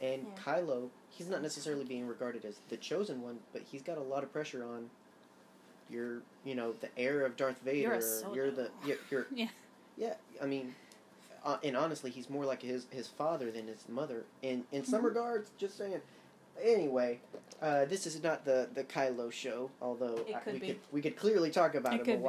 And 0.00 0.26
Yeah. 0.26 0.42
Kylo, 0.42 0.88
he's 1.10 1.28
not 1.28 1.42
necessarily 1.42 1.84
being 1.84 2.06
regarded 2.06 2.44
as 2.44 2.56
the 2.70 2.76
chosen 2.78 3.20
one, 3.22 3.38
but 3.52 3.62
he's 3.70 3.82
got 3.82 3.98
a 3.98 4.02
lot 4.02 4.22
of 4.22 4.32
pressure 4.32 4.64
on. 4.64 4.88
You're, 5.90 6.22
you 6.44 6.54
know, 6.54 6.72
the 6.80 6.88
heir 6.96 7.26
of 7.26 7.36
Darth 7.36 7.60
Vader. 7.64 7.78
You're 7.80 7.92
a 7.94 7.98
or 7.98 8.00
Solo. 8.00 8.34
You're 8.34 8.50
the, 8.50 8.70
you're, 8.86 8.96
you're 9.10 9.26
Yeah. 9.34 9.48
yeah. 9.98 10.14
I 10.40 10.46
mean, 10.46 10.74
uh, 11.44 11.58
and 11.64 11.76
honestly, 11.76 12.10
he's 12.10 12.30
more 12.30 12.44
like 12.44 12.62
his 12.62 12.86
his 12.90 13.08
father 13.08 13.50
than 13.50 13.66
his 13.66 13.88
mother. 13.88 14.24
In 14.42 14.64
in 14.72 14.84
some 14.84 15.02
Mhm. 15.02 15.06
regards, 15.06 15.50
just 15.58 15.76
saying. 15.76 16.00
Anyway, 16.62 17.20
uh, 17.62 17.86
this 17.86 18.06
is 18.06 18.22
not 18.22 18.44
the 18.44 18.68
the 18.74 18.84
Kylo 18.84 19.32
show, 19.32 19.70
although 19.82 20.24
I- 20.34 20.50
we 20.52 20.58
be. 20.58 20.66
could 20.68 20.78
we 20.92 21.02
could 21.02 21.16
clearly 21.16 21.50
talk 21.50 21.74
about 21.74 21.94
It 21.94 22.06
him 22.06 22.16
a 22.16 22.18
be. 22.18 22.22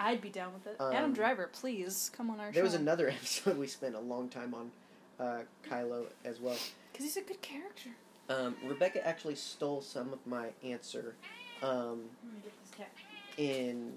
I'd 0.00 0.20
be 0.20 0.28
down 0.30 0.52
with 0.54 0.66
it. 0.66 0.76
Um, 0.80 0.92
Adam 0.92 1.12
Driver, 1.12 1.48
please 1.52 2.10
come 2.16 2.30
on 2.30 2.38
our 2.38 2.46
There 2.46 2.52
show. 2.52 2.54
There 2.56 2.64
was 2.64 2.74
another 2.74 3.08
episode 3.10 3.58
we 3.58 3.66
spent 3.66 3.94
a 3.94 4.00
long 4.00 4.28
time 4.28 4.54
on 4.54 4.70
uh, 5.18 5.42
Kylo 5.68 6.04
as 6.24 6.40
well. 6.40 6.56
because 6.92 7.04
he's 7.04 7.16
a 7.16 7.22
good 7.22 7.40
character. 7.42 7.90
Um, 8.28 8.56
Rebecca 8.64 9.06
actually 9.06 9.36
stole 9.36 9.80
some 9.80 10.12
of 10.12 10.18
my 10.26 10.48
answer 10.64 11.14
um, 11.62 12.02
Let 12.24 12.34
me 12.34 12.40
get 12.42 12.52
this 12.62 12.74
cat. 12.76 12.90
in 13.38 13.92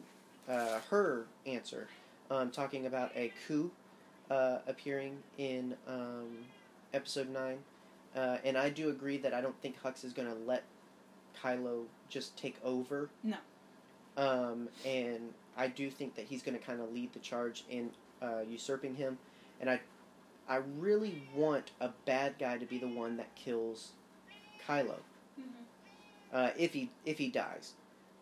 uh, 0.47 0.79
her 0.89 1.25
answer, 1.45 1.87
um, 2.31 2.51
talking 2.51 2.85
about 2.85 3.11
a 3.15 3.33
coup 3.47 3.71
uh, 4.31 4.59
appearing 4.67 5.17
in 5.37 5.75
um, 5.87 6.27
episode 6.93 7.29
nine, 7.29 7.57
uh, 8.15 8.37
and 8.45 8.57
I 8.57 8.69
do 8.69 8.89
agree 8.89 9.17
that 9.17 9.33
I 9.33 9.41
don't 9.41 9.59
think 9.61 9.81
Hux 9.83 10.05
is 10.05 10.13
going 10.13 10.27
to 10.27 10.37
let 10.45 10.63
Kylo 11.43 11.83
just 12.07 12.37
take 12.37 12.55
over. 12.63 13.09
No. 13.23 13.37
Um, 14.19 14.67
and 14.85 15.33
I 15.57 15.67
do 15.67 15.89
think 15.89 16.15
that 16.15 16.25
he's 16.25 16.43
going 16.43 16.57
to 16.57 16.63
kind 16.63 16.81
of 16.81 16.91
lead 16.91 17.13
the 17.13 17.19
charge 17.19 17.63
in 17.69 17.91
uh, 18.21 18.41
usurping 18.49 18.95
him, 18.95 19.17
and 19.61 19.69
I, 19.69 19.79
I 20.49 20.57
really 20.77 21.23
want 21.33 21.71
a 21.79 21.89
bad 22.05 22.35
guy 22.37 22.57
to 22.57 22.65
be 22.65 22.77
the 22.77 22.87
one 22.87 23.15
that 23.17 23.33
kills 23.35 23.91
Kylo. 24.67 24.95
Uh, 26.33 26.49
if 26.57 26.73
he 26.73 26.91
if 27.05 27.17
he 27.17 27.29
dies, 27.29 27.73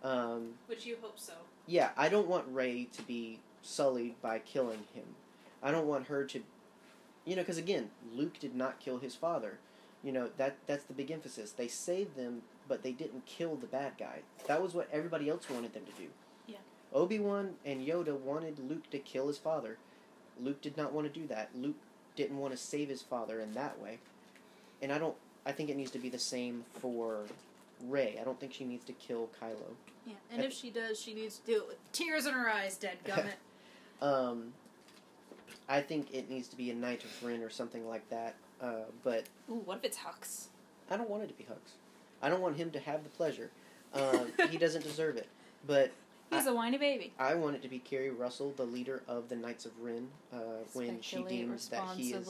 um, 0.04 0.50
Which 0.68 0.86
you 0.86 0.98
hope 1.02 1.18
so. 1.20 1.34
yeah, 1.66 1.90
I 1.98 2.10
don't 2.10 2.28
want 2.28 2.46
Rey 2.52 2.88
to 2.94 3.02
be 3.02 3.40
sullied 3.64 4.22
by 4.22 4.40
killing 4.40 4.84
him. 4.94 5.04
I 5.64 5.72
don't 5.72 5.88
want 5.88 6.08
her 6.08 6.24
to, 6.26 6.42
you 7.26 7.36
know, 7.36 7.42
because 7.42 7.58
again, 7.58 7.90
Luke 8.14 8.40
did 8.40 8.56
not 8.56 8.80
kill 8.80 9.00
his 9.00 9.16
father. 9.16 9.58
You 10.04 10.12
know 10.12 10.30
that 10.38 10.58
that's 10.68 10.84
the 10.86 10.94
big 10.94 11.10
emphasis. 11.10 11.52
They 11.52 11.68
saved 11.68 12.16
them, 12.16 12.44
but 12.68 12.84
they 12.84 12.92
didn't 12.92 13.26
kill 13.26 13.56
the 13.56 13.68
bad 13.68 13.94
guy. 13.98 14.20
That 14.48 14.62
was 14.62 14.74
what 14.74 14.90
everybody 14.92 15.30
else 15.30 15.50
wanted 15.50 15.74
them 15.74 15.84
to 15.86 15.92
do. 16.02 16.08
Yeah. 16.48 16.58
Obi 16.94 17.20
Wan 17.20 17.56
and 17.66 17.86
Yoda 17.86 18.18
wanted 18.18 18.60
Luke 18.60 18.90
to 18.92 19.00
kill 19.00 19.28
his 19.28 19.38
father. 19.38 19.78
Luke 20.40 20.62
did 20.62 20.78
not 20.78 20.94
want 20.94 21.12
to 21.12 21.20
do 21.20 21.28
that. 21.28 21.50
Luke 21.56 21.76
didn't 22.16 22.38
want 22.38 22.54
to 22.54 22.58
save 22.58 22.90
his 22.90 23.02
father 23.02 23.40
in 23.40 23.54
that 23.54 23.80
way. 23.82 24.00
And 24.82 24.92
I 24.92 24.98
don't. 24.98 25.16
I 25.46 25.52
think 25.54 25.70
it 25.70 25.78
needs 25.78 25.92
to 25.92 26.00
be 26.00 26.10
the 26.10 26.20
same 26.20 26.66
for 26.82 27.22
Rey. 27.86 28.18
I 28.20 28.24
don't 28.24 28.40
think 28.40 28.54
she 28.54 28.66
needs 28.66 28.84
to 28.86 28.94
kill 28.94 29.30
Kylo. 29.42 29.76
Yeah, 30.06 30.14
and 30.32 30.44
if 30.44 30.54
she 30.54 30.70
does, 30.70 31.00
she 31.00 31.14
needs 31.14 31.38
to 31.40 31.46
do 31.46 31.58
it 31.58 31.68
with 31.68 31.92
tears 31.94 32.26
in 32.26 32.34
her 32.34 32.50
eyes, 32.50 32.76
dead 32.78 32.98
gummit. 33.06 34.06
Um, 34.06 34.54
I 35.70 35.82
think 35.82 36.14
it 36.14 36.30
needs 36.30 36.48
to 36.50 36.58
be 36.58 36.70
a 36.72 36.76
Knight 36.76 37.04
of 37.04 37.24
Ren 37.24 37.42
or 37.42 37.50
something 37.50 37.88
like 37.88 38.08
that. 38.10 38.36
Uh, 38.62 38.86
but 39.04 39.26
Ooh, 39.50 39.62
what 39.66 39.78
if 39.78 39.86
it's 39.86 39.98
Hux? 39.98 40.48
I 40.90 40.98
don't 40.98 41.10
want 41.10 41.24
it 41.24 41.28
to 41.28 41.34
be 41.34 41.44
Hux. 41.44 41.58
I 42.22 42.30
don't 42.30 42.42
want 42.42 42.58
him 42.58 42.72
to 42.72 42.80
have 42.80 43.04
the 43.04 43.10
pleasure. 43.10 43.52
Um, 43.94 44.32
he 44.50 44.58
doesn't 44.58 44.84
deserve 44.84 45.18
it. 45.18 45.28
But 45.66 45.92
He's 46.32 46.46
a 46.46 46.54
whiny 46.54 46.78
baby. 46.78 47.14
I 47.18 47.36
want 47.36 47.56
it 47.56 47.62
to 47.62 47.70
be 47.70 47.80
Keri 47.80 48.10
Russell, 48.10 48.54
the 48.58 48.66
leader 48.66 49.02
of 49.08 49.30
the 49.30 49.36
Knights 49.36 49.66
of 49.66 49.72
Ren, 49.80 50.10
uh, 50.34 50.38
when 50.74 51.00
she 51.02 51.24
deems 51.24 51.70
that 51.70 51.84
he 51.96 52.12
is. 52.12 52.30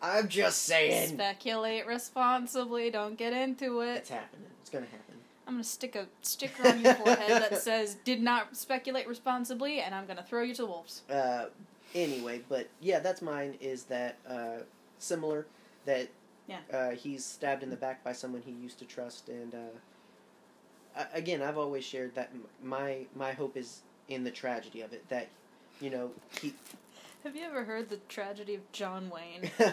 I'm 0.00 0.28
just 0.28 0.62
saying. 0.62 1.14
Speculate 1.14 1.86
responsibly. 1.86 2.90
Don't 2.90 3.18
get 3.18 3.34
into 3.34 3.80
it. 3.80 3.98
It's 3.98 4.10
happening. 4.10 4.46
It's 4.60 4.70
gonna 4.70 4.86
happen. 4.86 5.16
I'm 5.46 5.54
gonna 5.54 5.64
stick 5.64 5.94
a 5.94 6.06
sticker 6.22 6.66
on 6.66 6.80
your 6.80 6.94
forehead 6.94 7.42
that 7.42 7.58
says 7.62 7.96
"Did 8.04 8.22
not 8.22 8.56
speculate 8.56 9.06
responsibly," 9.06 9.80
and 9.80 9.94
I'm 9.94 10.06
gonna 10.06 10.22
throw 10.22 10.42
you 10.42 10.54
to 10.54 10.62
the 10.62 10.68
wolves. 10.68 11.02
Uh, 11.10 11.46
anyway, 11.94 12.40
but 12.48 12.68
yeah, 12.80 13.00
that's 13.00 13.20
mine. 13.20 13.58
Is 13.60 13.84
that 13.84 14.16
uh, 14.26 14.62
similar? 14.98 15.46
That 15.84 16.08
Yeah. 16.52 16.78
uh, 16.78 16.90
he's 16.90 17.24
stabbed 17.24 17.62
in 17.62 17.70
the 17.70 17.76
back 17.76 18.04
by 18.04 18.12
someone 18.12 18.42
he 18.42 18.52
used 18.52 18.78
to 18.80 18.84
trust, 18.84 19.28
and 19.28 19.54
uh, 19.54 21.04
again, 21.14 21.42
I've 21.42 21.58
always 21.58 21.84
shared 21.84 22.14
that 22.14 22.30
my 22.62 23.06
my 23.14 23.32
hope 23.32 23.56
is 23.56 23.82
in 24.08 24.24
the 24.24 24.30
tragedy 24.30 24.80
of 24.82 24.92
it. 24.92 25.08
That 25.08 25.28
you 25.80 25.90
know 25.90 26.10
he 26.40 26.54
Have 27.24 27.36
you 27.36 27.44
ever 27.44 27.64
heard 27.64 27.88
the 27.88 27.98
tragedy 28.08 28.54
of 28.54 28.70
John 28.72 29.10
Wayne? 29.10 29.50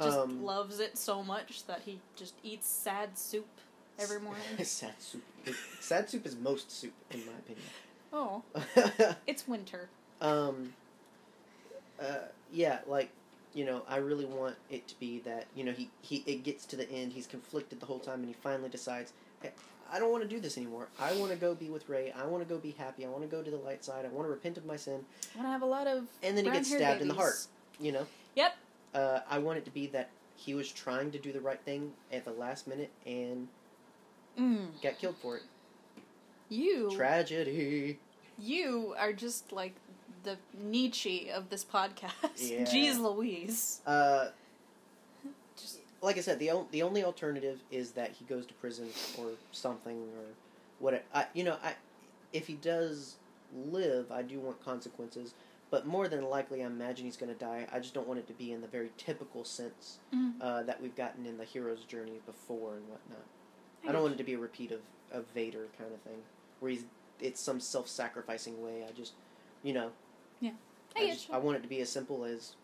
Just 0.00 0.18
um, 0.18 0.44
loves 0.44 0.78
it 0.78 0.96
so 0.96 1.24
much 1.24 1.66
that 1.66 1.80
he 1.84 1.98
just 2.14 2.34
eats 2.44 2.68
sad 2.68 3.18
soup 3.18 3.48
every 3.98 4.20
morning. 4.20 4.42
sad 4.62 4.94
soup. 5.00 5.24
Sad 5.80 6.08
soup 6.08 6.24
is 6.24 6.36
most 6.36 6.70
soup, 6.70 6.92
in 7.10 7.26
my 7.26 7.32
opinion. 7.32 7.66
oh, 8.12 8.42
it's 9.26 9.48
winter. 9.48 9.88
um, 10.20 10.72
uh, 12.00 12.28
yeah, 12.52 12.78
like 12.86 13.10
you 13.54 13.64
know, 13.64 13.82
I 13.88 13.96
really 13.96 14.24
want 14.26 14.56
it 14.70 14.86
to 14.88 14.98
be 15.00 15.20
that 15.20 15.46
you 15.54 15.64
know 15.64 15.72
he 15.72 15.90
he 16.02 16.22
it 16.26 16.42
gets 16.44 16.64
to 16.66 16.76
the 16.76 16.90
end. 16.90 17.12
He's 17.12 17.26
conflicted 17.26 17.80
the 17.80 17.86
whole 17.86 17.98
time, 17.98 18.20
and 18.20 18.26
he 18.28 18.34
finally 18.34 18.68
decides, 18.68 19.12
hey, 19.42 19.50
I 19.92 19.98
don't 19.98 20.10
want 20.12 20.22
to 20.22 20.28
do 20.28 20.38
this 20.40 20.56
anymore. 20.58 20.88
I 21.00 21.12
want 21.14 21.30
to 21.32 21.36
go 21.38 21.54
be 21.54 21.70
with 21.70 21.88
Rey. 21.88 22.12
I 22.16 22.26
want 22.26 22.46
to 22.46 22.48
go 22.48 22.60
be 22.60 22.72
happy. 22.72 23.04
I 23.04 23.08
want 23.08 23.22
to 23.22 23.28
go 23.28 23.42
to 23.42 23.50
the 23.50 23.56
light 23.56 23.84
side. 23.84 24.04
I 24.04 24.08
want 24.08 24.26
to 24.26 24.30
repent 24.30 24.58
of 24.58 24.66
my 24.66 24.76
sin. 24.76 25.00
I 25.34 25.38
want 25.38 25.48
to 25.48 25.52
have 25.52 25.62
a 25.62 25.66
lot 25.66 25.86
of. 25.86 26.04
And 26.22 26.36
then 26.36 26.44
he 26.44 26.50
gets 26.50 26.68
stabbed 26.68 27.00
in 27.02 27.08
the 27.08 27.14
heart. 27.14 27.46
You 27.80 27.92
know. 27.92 28.06
Yep. 28.34 28.56
Uh, 28.94 29.20
I 29.28 29.38
want 29.38 29.58
it 29.58 29.64
to 29.66 29.70
be 29.70 29.86
that 29.88 30.10
he 30.36 30.54
was 30.54 30.70
trying 30.70 31.10
to 31.10 31.18
do 31.18 31.32
the 31.32 31.40
right 31.40 31.60
thing 31.60 31.92
at 32.12 32.24
the 32.24 32.32
last 32.32 32.66
minute 32.68 32.90
and 33.06 33.48
Mm. 34.38 34.68
got 34.82 34.98
killed 34.98 35.16
for 35.16 35.36
it. 35.36 35.42
You. 36.48 36.90
Tragedy. 36.94 37.98
You 38.38 38.94
are 38.96 39.12
just 39.12 39.50
like 39.52 39.74
the 40.28 40.36
Nietzsche 40.62 41.30
of 41.30 41.48
this 41.48 41.64
podcast. 41.64 42.12
Yeah. 42.36 42.64
Jeez 42.64 42.98
Louise. 42.98 43.80
Uh, 43.86 44.26
Just 45.56 45.78
like 46.02 46.16
I 46.16 46.20
said, 46.20 46.38
the 46.38 46.50
o- 46.50 46.68
the 46.70 46.82
only 46.82 47.02
alternative 47.04 47.60
is 47.70 47.92
that 47.92 48.12
he 48.12 48.24
goes 48.24 48.46
to 48.46 48.54
prison 48.54 48.88
or 49.18 49.30
something 49.52 49.96
or 50.18 50.24
what. 50.78 51.04
I 51.14 51.26
you 51.34 51.44
know 51.44 51.56
I 51.62 51.74
if 52.32 52.46
he 52.46 52.54
does 52.54 53.16
live, 53.54 54.12
I 54.12 54.22
do 54.22 54.38
want 54.40 54.62
consequences. 54.64 55.34
But 55.70 55.86
more 55.86 56.08
than 56.08 56.22
likely, 56.30 56.62
I 56.62 56.66
imagine 56.66 57.04
he's 57.04 57.18
going 57.18 57.30
to 57.32 57.38
die. 57.38 57.66
I 57.70 57.78
just 57.78 57.92
don't 57.92 58.08
want 58.08 58.18
it 58.18 58.26
to 58.28 58.32
be 58.32 58.52
in 58.52 58.62
the 58.62 58.66
very 58.68 58.90
typical 58.96 59.44
sense 59.44 59.98
Mhm. 60.14 60.32
uh, 60.40 60.62
that 60.62 60.80
we've 60.80 60.96
gotten 60.96 61.26
in 61.26 61.36
the 61.36 61.44
hero's 61.44 61.80
journey 61.84 62.20
before 62.24 62.76
and 62.76 62.88
whatnot. 62.88 63.24
I 63.84 63.90
I, 63.90 63.92
don't 63.92 64.00
want 64.00 64.14
it 64.14 64.16
to 64.18 64.24
be 64.24 64.32
a 64.32 64.38
repeat 64.38 64.72
of, 64.72 64.80
of 65.12 65.26
Vader 65.34 65.66
kind 65.78 65.92
of 65.92 66.00
thing, 66.00 66.22
where 66.60 66.70
he's 66.70 66.84
it's 67.20 67.40
some 67.40 67.60
self 67.60 67.86
sacrificing 67.88 68.62
way. 68.62 68.84
I 68.88 68.92
just, 68.92 69.12
you 69.62 69.74
know, 69.74 69.90
I 70.42 71.02
I, 71.02 71.06
get 71.06 71.14
just. 71.14 71.30
I 71.30 71.38
want 71.38 71.58
it 71.58 71.62
to 71.62 71.68
be 71.68 71.80
as 71.80 71.88
simple 71.88 72.24
as, 72.24 72.54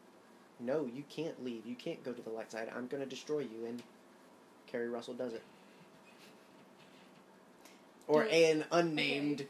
no, 0.60 0.88
you 0.92 1.04
can't 1.08 1.44
leave. 1.44 1.66
You 1.66 1.74
can't 1.74 2.02
go 2.04 2.12
to 2.12 2.22
the 2.22 2.30
light 2.30 2.50
side. 2.50 2.70
I'm 2.74 2.86
going 2.86 3.02
to 3.02 3.08
destroy 3.08 3.40
you. 3.40 3.66
And 3.66 3.82
Keri 4.66 4.88
Russell 4.88 5.14
does 5.14 5.32
it. 5.32 5.42
Or 8.06 8.24
an 8.30 8.64
unnamed 8.70 9.46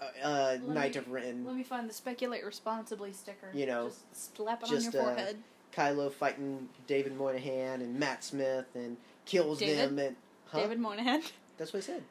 uh, 0.00 0.26
uh, 0.26 0.58
Knight 0.66 0.94
me- 0.94 0.98
of 0.98 1.10
Ren. 1.10 1.44
Let 1.46 1.56
me 1.56 1.62
find 1.62 1.88
the 1.88 1.94
speculate 1.94 2.44
responsibly 2.44 3.12
sticker. 3.12 3.48
You 3.54 3.66
know, 3.66 3.88
just 3.88 4.36
slap 4.36 4.62
it 4.62 4.68
just, 4.68 4.88
on 4.88 4.92
your 4.92 5.02
uh, 5.02 5.04
forehead. 5.06 5.36
Kylo 5.74 6.12
fighting 6.12 6.68
David 6.86 7.16
Monaghan 7.16 7.80
and 7.80 7.98
Matt 7.98 8.22
Smith 8.22 8.66
and 8.74 8.98
kills 9.24 9.58
David? 9.58 9.96
them. 9.96 9.98
And, 9.98 10.16
huh? 10.48 10.60
David 10.60 10.80
Monaghan. 10.80 11.22
That's 11.56 11.72
what 11.72 11.78
I 11.78 11.86
said. 11.86 12.02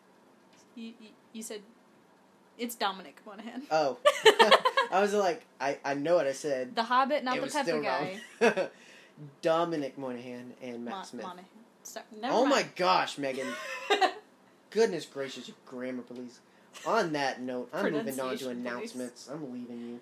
You, 0.74 0.94
you, 1.00 1.10
you 1.34 1.44
said 1.44 1.62
it's 2.58 2.74
Dominic 2.74 3.22
Monaghan. 3.24 3.64
Oh. 3.70 3.98
I 4.92 5.02
was 5.02 5.14
like, 5.14 5.46
I, 5.60 5.78
I 5.86 5.94
know 5.94 6.16
what 6.16 6.28
I 6.28 6.34
said. 6.34 6.76
the 6.76 6.84
Hobbit, 6.84 7.24
not 7.24 7.38
it 7.38 7.42
the 7.42 7.50
still 7.50 7.82
guy. 7.82 8.20
Dominic 9.42 9.98
Monaghan 9.98 10.54
and 10.62 10.86
Matt 10.86 10.94
Mo- 10.94 11.04
Smith. 11.04 11.24
Monaghan. 11.24 11.46
Sorry, 11.84 12.06
never 12.20 12.34
Oh 12.34 12.46
my 12.46 12.66
gosh, 12.76 13.18
Megan. 13.18 13.48
Goodness 14.70 15.06
gracious, 15.06 15.48
you 15.48 15.54
grammar 15.66 16.02
police. 16.04 16.40
On 16.86 17.12
that 17.14 17.42
note, 17.42 17.70
I'm 17.74 17.92
moving 17.92 18.20
on 18.20 18.38
to 18.38 18.50
announcements. 18.50 19.30
I'm 19.32 19.52
leaving 19.52 19.80
you. 19.80 20.00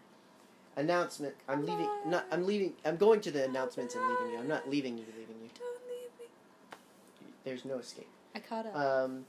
Announcement. 0.75 1.33
I'm 1.47 1.65
leaving. 1.65 1.89
Not. 2.05 2.25
I'm 2.31 2.45
leaving. 2.45 2.73
I'm 2.85 2.97
going 2.97 3.21
to 3.21 3.31
the 3.31 3.45
announcements 3.45 3.95
and 3.95 4.07
leaving 4.07 4.33
you. 4.33 4.39
I'm 4.39 4.47
not 4.47 4.69
leaving 4.69 4.97
you. 4.97 5.05
Leaving 5.17 5.35
you. 5.41 5.49
Don't 5.57 5.81
leave 5.89 6.09
me. 6.19 6.25
There's 7.43 7.65
no 7.65 7.79
escape. 7.79 8.07
I 8.35 8.39
caught 8.39 8.67
up. 8.67 8.75
Um, 8.75 9.25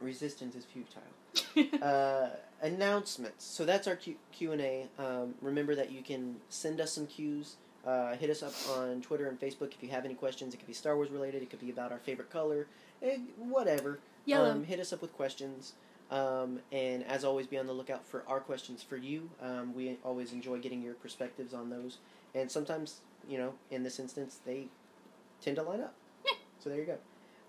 resistance 0.00 0.54
is 0.54 0.64
futile. 0.64 1.02
Uh, 1.82 2.28
announcements. 2.62 3.44
So 3.44 3.64
that's 3.64 3.86
our 3.86 3.96
Q 3.96 4.16
Q 4.30 4.52
and 4.52 4.60
A. 4.60 4.86
Um, 4.98 5.34
remember 5.42 5.74
that 5.74 5.90
you 5.92 6.02
can 6.02 6.36
send 6.48 6.80
us 6.80 6.92
some 6.92 7.06
cues. 7.06 7.56
Uh, 7.84 8.14
hit 8.14 8.30
us 8.30 8.42
up 8.44 8.54
on 8.78 9.02
Twitter 9.02 9.28
and 9.28 9.38
Facebook 9.40 9.72
if 9.74 9.82
you 9.82 9.88
have 9.90 10.04
any 10.04 10.14
questions. 10.14 10.54
It 10.54 10.58
could 10.58 10.68
be 10.68 10.72
Star 10.72 10.94
Wars 10.94 11.10
related. 11.10 11.42
It 11.42 11.50
could 11.50 11.60
be 11.60 11.70
about 11.70 11.90
our 11.90 11.98
favorite 11.98 12.30
color. 12.30 12.68
Eh, 13.02 13.18
whatever. 13.36 13.98
Yellow. 14.24 14.52
Um, 14.52 14.64
hit 14.64 14.78
us 14.78 14.92
up 14.92 15.02
with 15.02 15.12
questions. 15.12 15.72
Um, 16.10 16.60
and 16.70 17.04
as 17.04 17.24
always, 17.24 17.46
be 17.46 17.58
on 17.58 17.66
the 17.66 17.72
lookout 17.72 18.06
for 18.06 18.22
our 18.28 18.38
questions 18.38 18.82
for 18.82 18.96
you. 18.96 19.30
Um, 19.40 19.74
we 19.74 19.98
always 20.04 20.32
enjoy 20.32 20.58
getting 20.58 20.80
your 20.80 20.94
perspectives 20.94 21.54
on 21.54 21.70
those. 21.70 21.98
And 22.34 22.50
sometimes, 22.50 23.00
you 23.28 23.38
know, 23.38 23.54
in 23.70 23.82
this 23.82 23.98
instance, 23.98 24.38
they 24.46 24.68
tend 25.40 25.56
to 25.56 25.62
line 25.62 25.80
up. 25.80 25.94
so 26.60 26.70
there 26.70 26.78
you 26.78 26.84
go. 26.84 26.98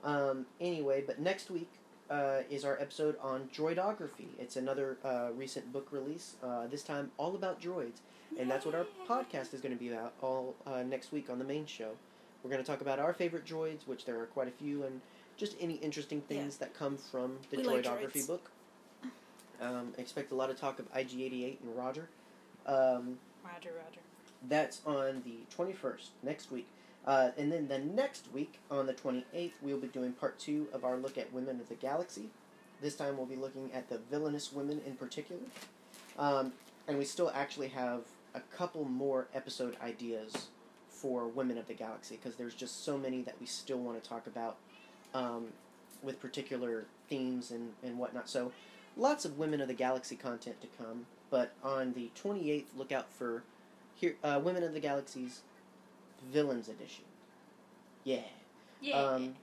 Um, 0.03 0.47
anyway, 0.59 1.03
but 1.05 1.19
next 1.19 1.51
week 1.51 1.69
uh, 2.13 2.43
is 2.49 2.63
our 2.63 2.79
episode 2.79 3.15
on 3.21 3.49
droidography. 3.55 4.27
It's 4.39 4.55
another 4.55 4.97
uh, 5.03 5.29
recent 5.35 5.73
book 5.73 5.87
release. 5.91 6.35
Uh, 6.43 6.67
this 6.67 6.83
time, 6.83 7.11
all 7.17 7.33
about 7.35 7.59
droids, 7.59 8.01
and 8.39 8.49
that's 8.49 8.65
what 8.65 8.75
our 8.75 8.85
podcast 9.09 9.53
is 9.53 9.61
going 9.61 9.73
to 9.73 9.79
be 9.79 9.89
about 9.89 10.13
all 10.21 10.55
uh, 10.67 10.83
next 10.83 11.11
week 11.11 11.29
on 11.29 11.39
the 11.39 11.45
main 11.45 11.65
show. 11.65 11.91
We're 12.43 12.51
going 12.51 12.63
to 12.63 12.69
talk 12.69 12.81
about 12.81 12.99
our 12.99 13.13
favorite 13.13 13.45
droids, 13.45 13.87
which 13.87 14.05
there 14.05 14.19
are 14.19 14.27
quite 14.27 14.47
a 14.47 14.51
few, 14.51 14.83
and 14.83 15.01
just 15.37 15.55
any 15.59 15.75
interesting 15.75 16.21
things 16.21 16.57
that 16.57 16.77
come 16.77 16.97
from 16.97 17.37
the 17.49 17.57
We 17.57 17.63
droidography 17.63 18.13
droids. 18.17 18.27
book. 18.27 18.51
Um, 19.61 19.93
expect 19.97 20.31
a 20.31 20.35
lot 20.35 20.49
of 20.49 20.59
talk 20.59 20.77
of 20.79 20.93
IG88 20.93 21.61
and 21.61 21.75
Roger. 21.75 22.09
Um, 22.67 23.17
Roger, 23.43 23.71
Roger. 23.75 24.01
that's 24.47 24.81
on 24.85 25.23
the 25.25 25.37
21st, 25.55 26.09
next 26.21 26.51
week. 26.51 26.67
Uh, 27.05 27.31
and 27.37 27.51
then 27.51 27.67
the 27.67 27.79
next 27.79 28.31
week, 28.33 28.59
on 28.71 28.85
the 28.85 28.93
28th, 28.93 29.51
we'll 29.61 29.77
be 29.77 29.87
doing 29.87 30.13
part 30.13 30.39
two 30.39 30.67
of 30.73 30.85
our 30.85 30.97
look 30.97 31.17
at 31.17 31.31
Women 31.33 31.59
of 31.59 31.67
the 31.67 31.75
Galaxy. 31.75 32.29
This 32.81 32.95
time 32.95 33.17
we'll 33.17 33.25
be 33.25 33.35
looking 33.35 33.71
at 33.73 33.89
the 33.89 33.99
villainous 34.09 34.53
women 34.53 34.81
in 34.85 34.95
particular. 34.95 35.41
Um, 36.17 36.53
and 36.87 36.97
we 36.97 37.05
still 37.05 37.31
actually 37.33 37.69
have 37.69 38.01
a 38.35 38.39
couple 38.55 38.85
more 38.85 39.27
episode 39.33 39.75
ideas 39.81 40.47
for 40.89 41.27
Women 41.27 41.57
of 41.57 41.67
the 41.67 41.73
Galaxy 41.73 42.15
because 42.15 42.37
there's 42.37 42.55
just 42.55 42.85
so 42.85 42.97
many 42.97 43.21
that 43.23 43.35
we 43.39 43.45
still 43.45 43.77
want 43.77 44.01
to 44.01 44.09
talk 44.09 44.25
about 44.25 44.55
um, 45.13 45.47
with 46.01 46.21
particular 46.21 46.85
themes 47.09 47.51
and, 47.51 47.73
and 47.83 47.97
whatnot. 47.97 48.29
So 48.29 48.53
lots 48.95 49.25
of 49.25 49.37
Women 49.37 49.59
of 49.59 49.67
the 49.67 49.73
Galaxy 49.73 50.15
content 50.15 50.61
to 50.61 50.67
come. 50.81 51.05
But 51.29 51.51
on 51.63 51.93
the 51.93 52.11
28th, 52.21 52.65
look 52.77 52.91
out 52.91 53.11
for 53.11 53.43
here 53.95 54.15
uh, 54.23 54.39
Women 54.43 54.63
of 54.63 54.73
the 54.73 54.79
Galaxy's 54.79 55.41
Villains 56.31 56.69
Edition. 56.69 57.05
Yeah. 58.03 58.21
Yeah. 58.81 58.97
Um, 59.01 59.35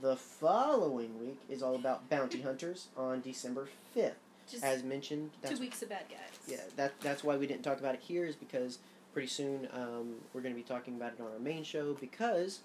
the 0.00 0.16
following 0.16 1.18
week 1.20 1.40
is 1.48 1.62
all 1.62 1.74
about 1.76 2.08
bounty 2.10 2.40
hunters 2.42 2.88
on 2.96 3.20
December 3.20 3.68
5th. 3.96 4.14
As 4.62 4.82
mentioned, 4.82 5.30
that's 5.40 5.54
two 5.54 5.60
weeks 5.60 5.80
of 5.82 5.88
bad 5.88 6.04
guys. 6.10 6.18
yeah, 6.48 6.56
that 6.76 6.92
that's 7.00 7.22
why 7.22 7.36
we 7.36 7.46
didn't 7.46 7.62
talk 7.62 7.78
about 7.78 7.94
it 7.94 8.00
here 8.02 8.24
is 8.26 8.34
because 8.34 8.78
pretty 9.12 9.28
soon 9.28 9.68
um, 9.72 10.16
we're 10.34 10.40
going 10.40 10.52
to 10.52 10.60
be 10.60 10.66
talking 10.66 10.96
about 10.96 11.12
it 11.12 11.20
on 11.20 11.28
our 11.32 11.38
main 11.38 11.62
show 11.62 11.94
because 11.94 12.60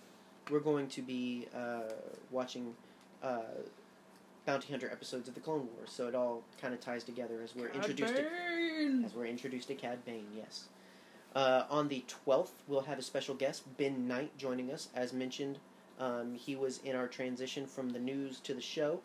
we're 0.50 0.60
going 0.60 0.88
to 0.88 1.02
be 1.02 1.48
uh, 1.56 1.94
watching 2.32 2.74
uh, 3.24 3.42
bounty 4.46 4.72
hunter 4.72 4.90
episodes 4.92 5.28
of 5.28 5.36
the 5.36 5.40
Clone 5.40 5.68
Wars, 5.78 5.92
so 5.92 6.08
it 6.08 6.16
all 6.16 6.42
kind 6.60 6.74
of 6.74 6.82
ties 6.82 7.04
together 7.04 7.42
as 7.44 7.56
we're 7.56 7.70
introduced 7.70 8.16
to 8.16 8.26
as 9.06 9.14
we're 9.14 9.26
introduced 9.28 9.68
to 9.68 9.76
Cad 9.76 10.04
Bane. 10.04 10.26
Yes. 10.36 10.66
Uh, 11.36 11.64
on 11.70 11.88
the 11.88 12.04
twelfth, 12.08 12.54
we'll 12.68 12.82
have 12.82 12.98
a 12.98 13.02
special 13.04 13.36
guest, 13.36 13.64
Ben 13.78 14.08
Knight, 14.08 14.36
joining 14.38 14.72
us. 14.72 14.90
As 14.96 15.14
mentioned, 15.14 15.60
um, 16.00 16.34
he 16.36 16.56
was 16.56 16.80
in 16.84 16.96
our 16.96 17.08
transition 17.08 17.68
from 17.68 17.90
the 17.92 18.00
news 18.00 18.40
to 18.42 18.54
the 18.54 18.62
show. 18.62 19.00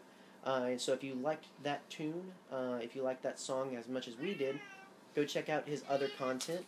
Uh, 0.46 0.66
and 0.70 0.80
so, 0.80 0.92
if 0.92 1.04
you 1.04 1.14
liked 1.14 1.46
that 1.62 1.88
tune, 1.90 2.32
uh, 2.52 2.78
if 2.82 2.96
you 2.96 3.02
liked 3.02 3.22
that 3.22 3.38
song 3.38 3.76
as 3.76 3.86
much 3.88 4.08
as 4.08 4.16
we 4.16 4.34
did, 4.34 4.58
go 5.14 5.24
check 5.24 5.48
out 5.48 5.68
his 5.68 5.84
other 5.90 6.08
content. 6.18 6.64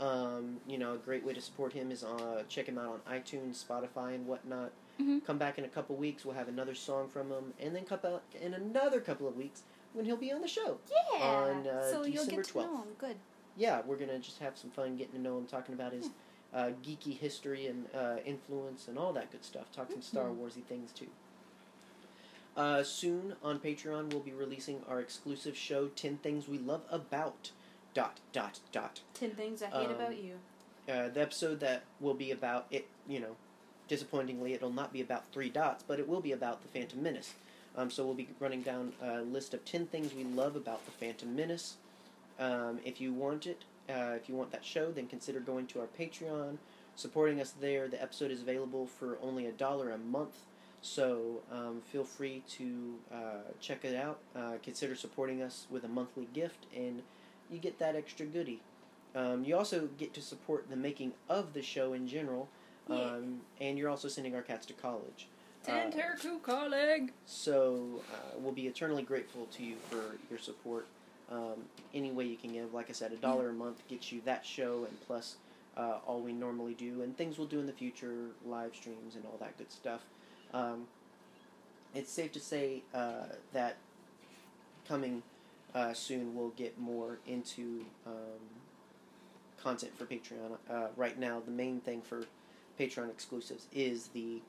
Um, 0.00 0.56
you 0.66 0.76
know, 0.78 0.94
a 0.94 0.98
great 0.98 1.24
way 1.24 1.32
to 1.32 1.40
support 1.40 1.72
him 1.72 1.92
is 1.92 2.02
uh, 2.02 2.42
check 2.48 2.66
him 2.66 2.76
out 2.78 3.00
on 3.06 3.14
iTunes, 3.20 3.64
Spotify, 3.64 4.14
and 4.16 4.26
whatnot. 4.26 4.72
Mhm. 5.00 5.24
Come 5.24 5.38
back 5.38 5.58
in 5.58 5.64
a 5.64 5.68
couple 5.68 5.94
weeks, 5.96 6.24
we'll 6.24 6.34
have 6.34 6.48
another 6.48 6.74
song 6.74 7.08
from 7.08 7.30
him, 7.30 7.54
and 7.60 7.74
then 7.74 7.84
come 7.84 8.00
back 8.00 8.22
in 8.40 8.54
another 8.54 9.00
couple 9.00 9.26
of 9.28 9.36
weeks 9.36 9.62
when 9.92 10.04
he'll 10.04 10.16
be 10.16 10.32
on 10.32 10.40
the 10.40 10.48
show. 10.48 10.78
Yeah. 10.90 11.20
on, 11.22 11.66
uh, 11.66 11.82
so 11.90 12.04
you'll 12.04 12.24
December 12.24 12.42
get 12.42 12.44
to 12.50 12.58
know 12.58 12.64
12th. 12.66 12.82
him. 12.82 12.94
Good. 12.98 13.16
Yeah, 13.56 13.82
we're 13.86 13.96
gonna 13.96 14.18
just 14.18 14.38
have 14.40 14.56
some 14.58 14.70
fun 14.70 14.96
getting 14.96 15.14
to 15.14 15.20
know 15.20 15.38
him, 15.38 15.46
talking 15.46 15.74
about 15.74 15.92
his 15.92 16.10
uh, 16.52 16.70
geeky 16.84 17.16
history 17.18 17.66
and 17.66 17.86
uh, 17.94 18.16
influence 18.24 18.86
and 18.88 18.98
all 18.98 19.12
that 19.12 19.30
good 19.32 19.44
stuff. 19.44 19.70
Talk 19.72 19.90
some 19.90 20.02
Star 20.02 20.24
Mhm. 20.26 20.36
Warsy 20.38 20.62
things 20.64 20.92
too. 20.92 21.08
Uh, 22.56 22.82
soon 22.84 23.34
on 23.42 23.58
Patreon, 23.58 24.10
we'll 24.12 24.22
be 24.22 24.32
releasing 24.32 24.82
our 24.88 25.00
exclusive 25.00 25.56
show, 25.56 25.88
10 25.88 26.18
Things 26.18 26.46
We 26.48 26.58
Love 26.58 26.82
About. 26.90 27.50
Dot, 27.92 28.18
dot, 28.32 28.58
dot. 28.72 29.00
Ten 29.14 29.30
things 29.36 29.62
I 29.62 29.66
hate 29.66 29.86
Um, 29.86 29.90
about 29.92 30.16
you. 30.18 30.38
Uh, 30.88 31.08
the 31.08 31.20
episode 31.20 31.60
that 31.60 31.84
will 32.00 32.14
be 32.14 32.30
about 32.32 32.66
it, 32.70 32.86
you 33.08 33.20
know, 33.20 33.36
disappointingly, 33.88 34.52
it'll 34.52 34.72
not 34.72 34.92
be 34.92 35.00
about 35.00 35.30
three 35.32 35.48
dots, 35.48 35.84
but 35.86 35.98
it 36.00 36.08
will 36.08 36.20
be 36.20 36.32
about 36.32 36.62
the 36.62 36.68
Phantom 36.68 37.00
Menace. 37.02 37.34
Um, 37.76 37.90
so 37.90 38.04
we'll 38.04 38.14
be 38.14 38.28
running 38.40 38.62
down 38.62 38.94
a 39.00 39.20
list 39.22 39.54
of 39.54 39.64
10 39.64 39.86
things 39.86 40.12
we 40.14 40.24
love 40.24 40.54
about 40.56 40.84
the 40.86 40.92
Phantom 40.92 41.34
Menace. 41.36 41.76
Um, 42.38 42.80
if 42.84 43.00
you 43.00 43.12
want 43.12 43.46
it, 43.46 43.62
uh, 43.88 44.12
if 44.16 44.28
you 44.28 44.34
want 44.34 44.50
that 44.52 44.64
show, 44.64 44.90
then 44.90 45.06
consider 45.06 45.40
going 45.40 45.66
to 45.68 45.80
our 45.80 45.86
Patreon, 45.98 46.58
supporting 46.96 47.40
us 47.40 47.52
there. 47.60 47.88
The 47.88 48.00
episode 48.02 48.30
is 48.30 48.40
available 48.42 48.86
for 48.86 49.18
only 49.22 49.46
a 49.46 49.52
dollar 49.52 49.90
a 49.90 49.98
month, 49.98 50.36
so 50.82 51.42
um, 51.52 51.80
feel 51.92 52.04
free 52.04 52.42
to 52.50 52.94
uh, 53.12 53.16
check 53.60 53.84
it 53.84 53.94
out. 53.96 54.18
Uh, 54.34 54.54
consider 54.62 54.94
supporting 54.94 55.42
us 55.42 55.66
with 55.70 55.84
a 55.84 55.88
monthly 55.88 56.28
gift, 56.32 56.66
and 56.74 57.02
you 57.50 57.58
get 57.58 57.78
that 57.78 57.94
extra 57.94 58.26
goodie. 58.26 58.60
um, 59.14 59.44
you 59.44 59.56
also 59.56 59.88
get 59.98 60.12
to 60.14 60.20
support 60.20 60.68
the 60.68 60.76
making 60.76 61.12
of 61.28 61.52
the 61.52 61.62
show 61.62 61.92
in 61.92 62.08
general, 62.08 62.48
Yeah. 62.88 62.96
um, 62.96 63.42
and 63.60 63.78
you're 63.78 63.88
also 63.88 64.08
sending 64.08 64.34
our 64.34 64.42
cats 64.42 64.66
to 64.66 64.72
college. 64.72 65.28
Uh, 65.68 65.70
Tenterku 65.70 66.42
colleague. 66.42 67.12
so 67.26 68.02
uh, 68.12 68.38
we'll 68.38 68.52
be 68.52 68.66
eternally 68.66 69.02
grateful 69.04 69.46
to 69.52 69.62
you 69.62 69.76
for 69.88 70.16
your 70.28 70.38
support. 70.40 70.86
Um, 71.30 71.64
any 71.94 72.10
way 72.10 72.24
you 72.24 72.36
can 72.36 72.52
give, 72.52 72.74
like 72.74 72.90
I 72.90 72.92
said, 72.92 73.12
a 73.12 73.16
dollar 73.16 73.48
a 73.50 73.52
month 73.52 73.86
gets 73.88 74.12
you 74.12 74.20
that 74.24 74.44
show 74.44 74.84
and 74.88 75.00
plus 75.06 75.36
uh, 75.76 75.98
all 76.06 76.20
we 76.20 76.32
normally 76.32 76.74
do 76.74 77.02
and 77.02 77.16
things 77.16 77.38
we'll 77.38 77.46
do 77.46 77.58
in 77.58 77.66
the 77.66 77.72
future, 77.72 78.26
live 78.46 78.74
streams 78.74 79.14
and 79.14 79.24
all 79.24 79.38
that 79.40 79.56
good 79.56 79.72
stuff. 79.72 80.02
Um, 80.52 80.86
it's 81.94 82.10
safe 82.10 82.32
to 82.32 82.40
say 82.40 82.82
uh, 82.92 83.26
that 83.52 83.76
coming 84.86 85.22
uh, 85.74 85.92
soon 85.92 86.34
we'll 86.34 86.50
get 86.50 86.78
more 86.78 87.18
into 87.26 87.84
um, 88.06 88.12
content 89.60 89.96
for 89.96 90.04
Patreon. 90.04 90.56
Uh, 90.70 90.88
right 90.96 91.18
now, 91.18 91.40
the 91.44 91.50
main 91.50 91.80
thing 91.80 92.02
for 92.02 92.24
Patreon 92.78 93.10
exclusives 93.10 93.66
is 93.72 94.08
the 94.08 94.40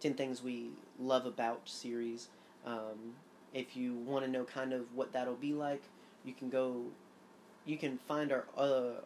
10 0.00 0.14
Things 0.14 0.42
We 0.42 0.70
Love 1.00 1.26
About 1.26 1.68
series. 1.68 2.28
Um, 2.66 3.14
if 3.54 3.76
you 3.76 3.94
want 3.94 4.24
to 4.24 4.30
know 4.30 4.44
kind 4.44 4.72
of 4.72 4.94
what 4.94 5.12
that'll 5.12 5.34
be 5.34 5.54
like, 5.54 5.82
you 6.24 6.32
can 6.32 6.48
go, 6.50 6.82
you 7.64 7.76
can 7.76 7.98
find 7.98 8.32
our 8.32 8.44
uh, 8.56 9.00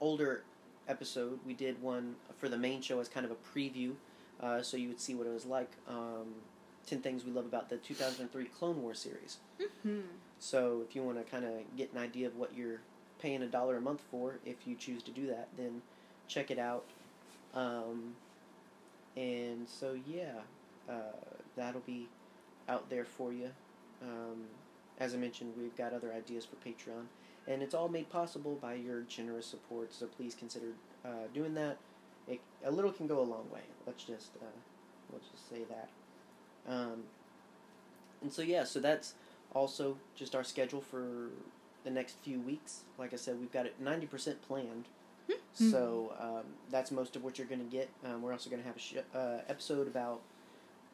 older 0.00 0.42
episode. 0.88 1.38
We 1.46 1.54
did 1.54 1.80
one 1.82 2.16
for 2.36 2.48
the 2.48 2.58
main 2.58 2.82
show 2.82 3.00
as 3.00 3.08
kind 3.08 3.24
of 3.24 3.32
a 3.32 3.58
preview, 3.58 3.94
uh, 4.40 4.62
so 4.62 4.76
you 4.76 4.88
would 4.88 5.00
see 5.00 5.14
what 5.14 5.26
it 5.26 5.32
was 5.32 5.46
like. 5.46 5.70
Um, 5.88 6.34
10 6.86 7.00
Things 7.00 7.24
We 7.24 7.32
Love 7.32 7.46
About 7.46 7.68
the 7.68 7.76
2003 7.76 8.44
Clone 8.46 8.82
War 8.82 8.94
series. 8.94 9.38
Hmm. 9.82 10.00
So 10.38 10.82
if 10.88 10.96
you 10.96 11.02
want 11.02 11.24
to 11.24 11.30
kind 11.30 11.44
of 11.44 11.52
get 11.76 11.92
an 11.92 11.98
idea 11.98 12.26
of 12.26 12.36
what 12.36 12.56
you're 12.56 12.80
paying 13.20 13.42
a 13.42 13.46
dollar 13.46 13.76
a 13.76 13.80
month 13.80 14.02
for, 14.10 14.38
if 14.44 14.66
you 14.66 14.74
choose 14.74 15.02
to 15.04 15.10
do 15.12 15.26
that, 15.28 15.48
then 15.56 15.82
check 16.26 16.50
it 16.50 16.58
out. 16.58 16.84
Um, 17.54 18.14
and 19.16 19.68
so 19.68 19.96
yeah, 20.06 20.40
uh, 20.88 21.12
that'll 21.56 21.82
be 21.82 22.08
out 22.68 22.90
there 22.90 23.04
for 23.04 23.32
you. 23.32 23.50
Um, 24.02 24.46
as 25.02 25.14
I 25.14 25.16
mentioned, 25.16 25.54
we've 25.58 25.76
got 25.76 25.92
other 25.92 26.12
ideas 26.12 26.46
for 26.46 26.54
Patreon, 26.56 27.06
and 27.48 27.60
it's 27.60 27.74
all 27.74 27.88
made 27.88 28.08
possible 28.08 28.56
by 28.62 28.74
your 28.74 29.00
generous 29.02 29.46
support. 29.46 29.92
So 29.92 30.06
please 30.06 30.36
consider 30.36 30.68
uh, 31.04 31.26
doing 31.34 31.54
that. 31.54 31.78
It, 32.28 32.40
a 32.64 32.70
little 32.70 32.92
can 32.92 33.08
go 33.08 33.18
a 33.18 33.26
long 33.26 33.50
way. 33.52 33.62
Let's 33.84 34.04
just 34.04 34.30
uh, 34.40 34.44
let's 35.12 35.26
just 35.28 35.50
say 35.50 35.62
that. 35.68 35.88
Um, 36.72 37.02
and 38.22 38.32
so 38.32 38.42
yeah, 38.42 38.62
so 38.62 38.78
that's 38.78 39.14
also 39.54 39.98
just 40.14 40.36
our 40.36 40.44
schedule 40.44 40.80
for 40.80 41.30
the 41.82 41.90
next 41.90 42.16
few 42.22 42.38
weeks. 42.38 42.82
Like 42.96 43.12
I 43.12 43.16
said, 43.16 43.40
we've 43.40 43.52
got 43.52 43.66
it 43.66 43.74
ninety 43.80 44.06
percent 44.06 44.40
planned. 44.42 44.84
so 45.52 46.12
um, 46.20 46.44
that's 46.70 46.92
most 46.92 47.16
of 47.16 47.24
what 47.24 47.38
you're 47.38 47.46
going 47.48 47.64
to 47.68 47.76
get. 47.76 47.88
Um, 48.04 48.22
we're 48.22 48.32
also 48.32 48.50
going 48.50 48.62
to 48.62 48.68
have 48.68 48.76
a 48.76 48.80
sh- 48.80 48.94
uh, 49.14 49.38
episode 49.48 49.88
about 49.88 50.20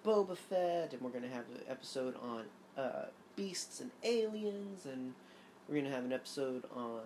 Boba 0.02 0.36
Fett, 0.36 0.94
and 0.94 1.02
we're 1.02 1.10
going 1.10 1.24
to 1.24 1.30
have 1.30 1.44
an 1.54 1.60
episode 1.68 2.14
on 2.22 2.44
uh, 2.82 3.06
beasts 3.38 3.80
and 3.80 3.90
aliens, 4.02 4.84
and 4.84 5.14
we're 5.68 5.82
to 5.82 5.90
have 5.90 6.04
an 6.04 6.12
episode 6.12 6.64
on 6.74 7.02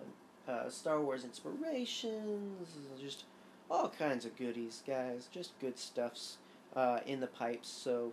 uh, 0.47 0.67
Star 0.67 0.99
Wars 0.99 1.23
inspirations, 1.23 2.67
just 2.99 3.25
all 3.69 3.87
kinds 3.87 4.25
of 4.25 4.35
goodies, 4.35 4.81
guys. 4.85 5.29
Just 5.31 5.57
good 5.59 5.77
stuffs 5.77 6.37
uh, 6.75 6.99
in 7.05 7.19
the 7.19 7.27
pipes. 7.27 7.69
So 7.69 8.11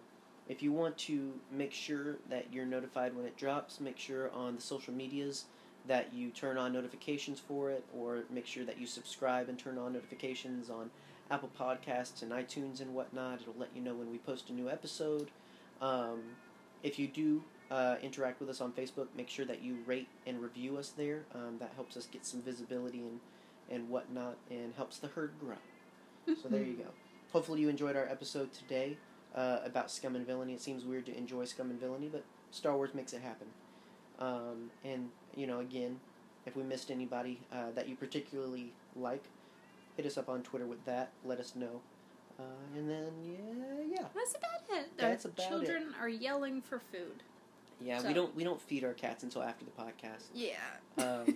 if 0.48 0.62
you 0.62 0.70
want 0.70 0.98
to 0.98 1.32
make 1.50 1.72
sure 1.72 2.16
that 2.28 2.52
you're 2.52 2.66
notified 2.66 3.16
when 3.16 3.24
it 3.24 3.36
drops, 3.38 3.80
make 3.80 3.98
sure 3.98 4.30
on 4.32 4.56
the 4.56 4.62
social 4.62 4.92
medias 4.92 5.46
that 5.88 6.12
you 6.12 6.28
turn 6.28 6.58
on 6.58 6.74
notifications 6.74 7.40
for 7.40 7.70
it, 7.70 7.84
or 7.96 8.24
make 8.30 8.46
sure 8.46 8.66
that 8.66 8.78
you 8.78 8.86
subscribe 8.86 9.48
and 9.48 9.58
turn 9.58 9.78
on 9.78 9.94
notifications 9.94 10.68
on 10.68 10.90
Apple 11.30 11.50
Podcasts 11.58 12.20
and 12.20 12.32
iTunes 12.32 12.82
and 12.82 12.94
whatnot. 12.94 13.40
It'll 13.40 13.54
let 13.58 13.70
you 13.74 13.80
know 13.80 13.94
when 13.94 14.10
we 14.10 14.18
post 14.18 14.50
a 14.50 14.52
new 14.52 14.68
episode. 14.68 15.30
Um, 15.80 16.20
if 16.82 16.98
you 16.98 17.08
do 17.08 17.42
uh, 17.70 17.96
interact 18.02 18.40
with 18.40 18.48
us 18.48 18.60
on 18.60 18.72
Facebook, 18.72 19.06
make 19.16 19.28
sure 19.28 19.44
that 19.44 19.62
you 19.62 19.78
rate 19.86 20.08
and 20.26 20.40
review 20.42 20.76
us 20.76 20.92
there. 20.96 21.22
Um, 21.34 21.56
that 21.60 21.72
helps 21.76 21.96
us 21.96 22.06
get 22.06 22.26
some 22.26 22.42
visibility 22.42 22.98
and, 22.98 23.20
and 23.70 23.88
whatnot, 23.88 24.36
and 24.50 24.74
helps 24.76 24.98
the 24.98 25.08
herd 25.08 25.32
grow. 25.40 25.56
So 26.26 26.48
there 26.48 26.62
you 26.62 26.74
go. 26.74 26.90
Hopefully 27.32 27.60
you 27.60 27.68
enjoyed 27.68 27.96
our 27.96 28.06
episode 28.08 28.52
today 28.52 28.96
uh, 29.34 29.58
about 29.64 29.90
Scum 29.90 30.16
and 30.16 30.26
Villainy. 30.26 30.54
It 30.54 30.60
seems 30.60 30.84
weird 30.84 31.06
to 31.06 31.16
enjoy 31.16 31.44
Scum 31.44 31.70
and 31.70 31.80
Villainy, 31.80 32.08
but 32.10 32.24
Star 32.50 32.74
Wars 32.74 32.94
makes 32.94 33.12
it 33.12 33.22
happen. 33.22 33.46
Um, 34.18 34.70
and 34.84 35.10
you 35.36 35.46
know, 35.46 35.60
again, 35.60 36.00
if 36.46 36.56
we 36.56 36.62
missed 36.62 36.90
anybody 36.90 37.40
uh, 37.52 37.70
that 37.74 37.88
you 37.88 37.96
particularly 37.96 38.72
like, 38.96 39.24
hit 39.96 40.06
us 40.06 40.18
up 40.18 40.28
on 40.28 40.42
Twitter 40.42 40.66
with 40.66 40.84
that. 40.86 41.10
Let 41.24 41.38
us 41.38 41.54
know. 41.54 41.80
Uh, 42.38 42.42
and 42.76 42.88
then 42.88 43.12
yeah, 43.22 43.96
yeah, 43.96 44.06
That's 44.14 44.34
about 44.34 44.78
it. 44.78 44.88
That's 44.96 45.24
about 45.26 45.48
children 45.48 45.94
are 46.00 46.08
yelling 46.08 46.62
for 46.62 46.80
food. 46.90 47.22
Yeah. 47.82 47.98
So- 47.98 48.08
We 48.08 48.14
don't 48.14 48.36
we 48.36 48.44
don't 48.44 48.60
feed 48.60 48.84
our 48.84 48.92
cats 48.94 49.22
until 49.22 49.42
after 49.42 49.64
the 49.64 49.70
podcast. 49.70 50.24
Yeah. 50.34 50.54
Um, 50.98 51.26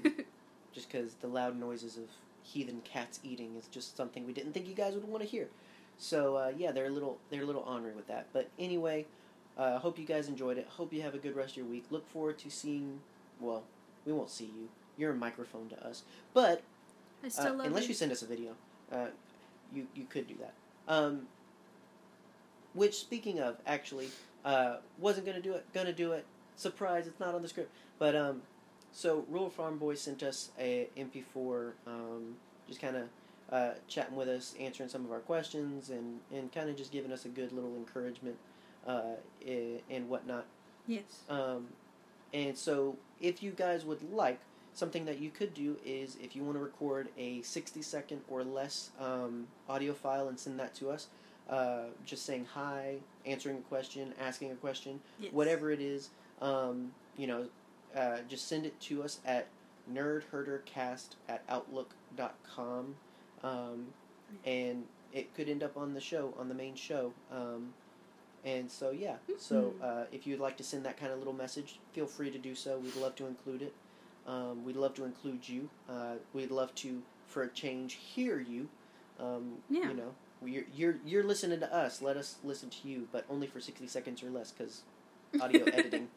just 0.73 0.91
because 0.91 1.15
the 1.15 1.29
loud 1.29 1.59
noises 1.59 1.97
of 1.97 2.05
heathen 2.43 2.81
cats 2.85 3.21
eating 3.23 3.57
is 3.57 3.66
just 3.69 3.97
something 3.97 4.27
we 4.27 4.33
didn't 4.33 4.53
think 4.53 4.69
you 4.69 4.75
guys 4.75 4.95
would 4.95 5.05
want 5.09 5.23
to 5.23 5.29
hear. 5.29 5.49
So 5.99 6.37
uh, 6.37 6.53
yeah, 6.57 6.73
they're 6.73 6.87
a 6.87 6.91
little 6.91 7.19
they're 7.31 7.43
a 7.43 7.47
little 7.47 7.62
ornery 7.66 7.95
with 7.95 8.07
that. 8.09 8.27
But 8.33 8.49
anyway, 8.59 9.07
uh, 9.57 9.79
hope 9.79 9.99
you 9.99 10.05
guys 10.05 10.29
enjoyed 10.29 10.59
it. 10.59 10.66
Hope 10.69 10.93
you 10.93 11.03
have 11.03 11.15
a 11.15 11.19
good 11.19 11.37
rest 11.37 11.53
of 11.53 11.57
your 11.59 11.66
week. 11.66 11.85
Look 11.91 12.07
forward 12.09 12.39
to 12.39 12.51
seeing. 12.51 13.01
Well, 13.41 13.65
we 14.05 14.12
won't 14.12 14.31
see 14.31 14.47
you. 14.47 14.69
You're 14.97 15.12
a 15.12 15.16
microphone 15.16 15.69
to 15.71 15.87
us, 15.87 16.03
but 16.35 16.62
I 17.25 17.27
uh, 17.43 17.55
love 17.55 17.66
unless 17.66 17.83
you. 17.85 17.89
you 17.89 17.95
send 17.95 18.12
us 18.12 18.23
a 18.23 18.27
video, 18.27 18.53
uh, 18.93 19.07
you 19.73 19.87
you 19.95 20.05
could 20.05 20.29
do 20.29 20.35
that. 20.41 20.53
Um, 20.87 21.27
which, 22.75 22.95
speaking 22.97 23.41
of, 23.41 23.57
actually, 23.66 24.09
uh, 24.45 24.77
wasn't 24.99 25.27
gonna 25.27 25.41
do 25.41 25.55
it. 25.55 25.65
Gonna 25.73 25.93
do 25.93 26.12
it. 26.12 26.27
Surprise! 26.56 27.06
It's 27.06 27.20
not 27.20 27.35
on 27.35 27.43
the 27.43 27.48
script. 27.48 27.72
But 27.98 28.14
um, 28.16 28.43
so 28.93 29.24
Rural 29.28 29.51
Farm 29.51 29.78
Boy 29.78 29.94
sent 29.94 30.22
us 30.22 30.51
a 30.59 30.89
MP4, 30.97 31.72
um, 31.86 32.36
just 32.68 32.81
kind 32.81 32.97
of 32.97 33.09
uh, 33.51 33.70
chatting 33.89 34.16
with 34.16 34.28
us, 34.28 34.55
answering 34.59 34.89
some 34.89 35.05
of 35.05 35.12
our 35.12 35.20
questions, 35.20 35.90
and 35.90 36.20
and 36.32 36.52
kind 36.52 36.68
of 36.68 36.76
just 36.76 36.93
giving 36.93 37.12
us 37.12 37.24
a 37.24 37.28
good 37.28 37.52
little 37.52 37.76
encouragement, 37.76 38.36
uh, 38.86 39.14
and 39.90 40.09
whatnot. 40.09 40.47
Yes. 40.86 41.22
Um, 41.28 41.68
and 42.32 42.56
so, 42.56 42.97
if 43.20 43.43
you 43.43 43.52
guys 43.52 43.85
would 43.85 44.12
like, 44.12 44.40
something 44.74 45.05
that 45.05 45.20
you 45.20 45.31
could 45.31 45.55
do 45.55 45.76
is 45.85 46.16
if 46.22 46.35
you 46.36 46.43
want 46.43 46.56
to 46.56 46.62
record 46.62 47.09
a 47.16 47.40
60 47.43 47.81
second 47.81 48.20
or 48.28 48.43
less 48.44 48.90
um, 49.01 49.47
audio 49.68 49.94
file 49.94 50.28
and 50.28 50.39
send 50.39 50.59
that 50.59 50.74
to 50.74 50.90
us, 50.90 51.06
uh, 51.48 51.85
just 52.05 52.26
saying 52.26 52.47
hi, 52.52 52.97
answering 53.24 53.59
a 53.59 53.62
question, 53.62 54.12
asking 54.20 54.51
a 54.51 54.56
question, 54.56 55.01
yes. 55.20 55.32
whatever 55.32 55.70
it 55.70 55.81
is, 55.81 56.10
um, 56.40 56.93
you 57.16 57.27
know, 57.27 57.47
uh, 57.97 58.19
just 58.28 58.48
send 58.48 58.66
it 58.66 58.78
to 58.81 59.02
us 59.02 59.20
at 59.24 59.48
nerdherdercast 59.93 61.09
at 61.28 61.43
outlook.com. 61.48 62.94
Um, 63.43 63.86
and 64.44 64.85
it 65.12 65.35
could 65.35 65.48
end 65.48 65.62
up 65.62 65.77
on 65.77 65.94
the 65.94 66.01
show, 66.01 66.35
on 66.39 66.48
the 66.48 66.55
main 66.55 66.74
show. 66.74 67.12
Um, 67.31 67.74
and 68.44 68.70
so, 68.70 68.90
yeah. 68.90 69.16
So, 69.39 69.74
uh, 69.82 70.05
if 70.12 70.27
you'd 70.27 70.40
like 70.40 70.56
to 70.59 70.65
send 70.65 70.85
that 70.85 70.97
kind 70.98 71.12
of 71.12 71.19
little 71.19 71.32
message, 71.32 71.78
feel 71.93 72.06
free 72.06 72.31
to 72.31 72.39
do 72.39 72.55
so. 72.55 72.78
We'd 72.78 72.97
love 72.97 73.15
to 73.16 73.27
include 73.27 73.62
it. 73.62 73.74
Um, 74.27 74.65
we'd 74.65 74.77
love 74.77 74.94
to 74.94 75.05
include 75.05 75.48
you. 75.48 75.69
Uh, 75.89 76.15
we'd 76.32 76.51
love 76.51 76.74
to, 76.77 77.02
for 77.27 77.43
a 77.43 77.48
change, 77.48 77.94
hear 77.94 78.40
you. 78.40 78.69
Um, 79.20 79.59
Yeah. 79.70 79.89
You 79.89 79.94
know, 79.94 80.15
you're, 80.44 80.65
you're, 80.74 80.97
you're 81.06 81.24
listening 81.24 81.61
to 81.61 81.74
us. 81.74 82.02
Let 82.02 82.16
us 82.16 82.36
listen 82.44 82.69
to 82.70 82.89
you, 82.89 83.09
but 83.12 83.24
only 83.31 83.47
for 83.47 83.61
60 83.61 83.86
seconds 83.86 84.23
or 84.23 84.31
less 84.31 84.52
because 84.52 84.82
audio 85.40 85.65
editing. 85.73 86.09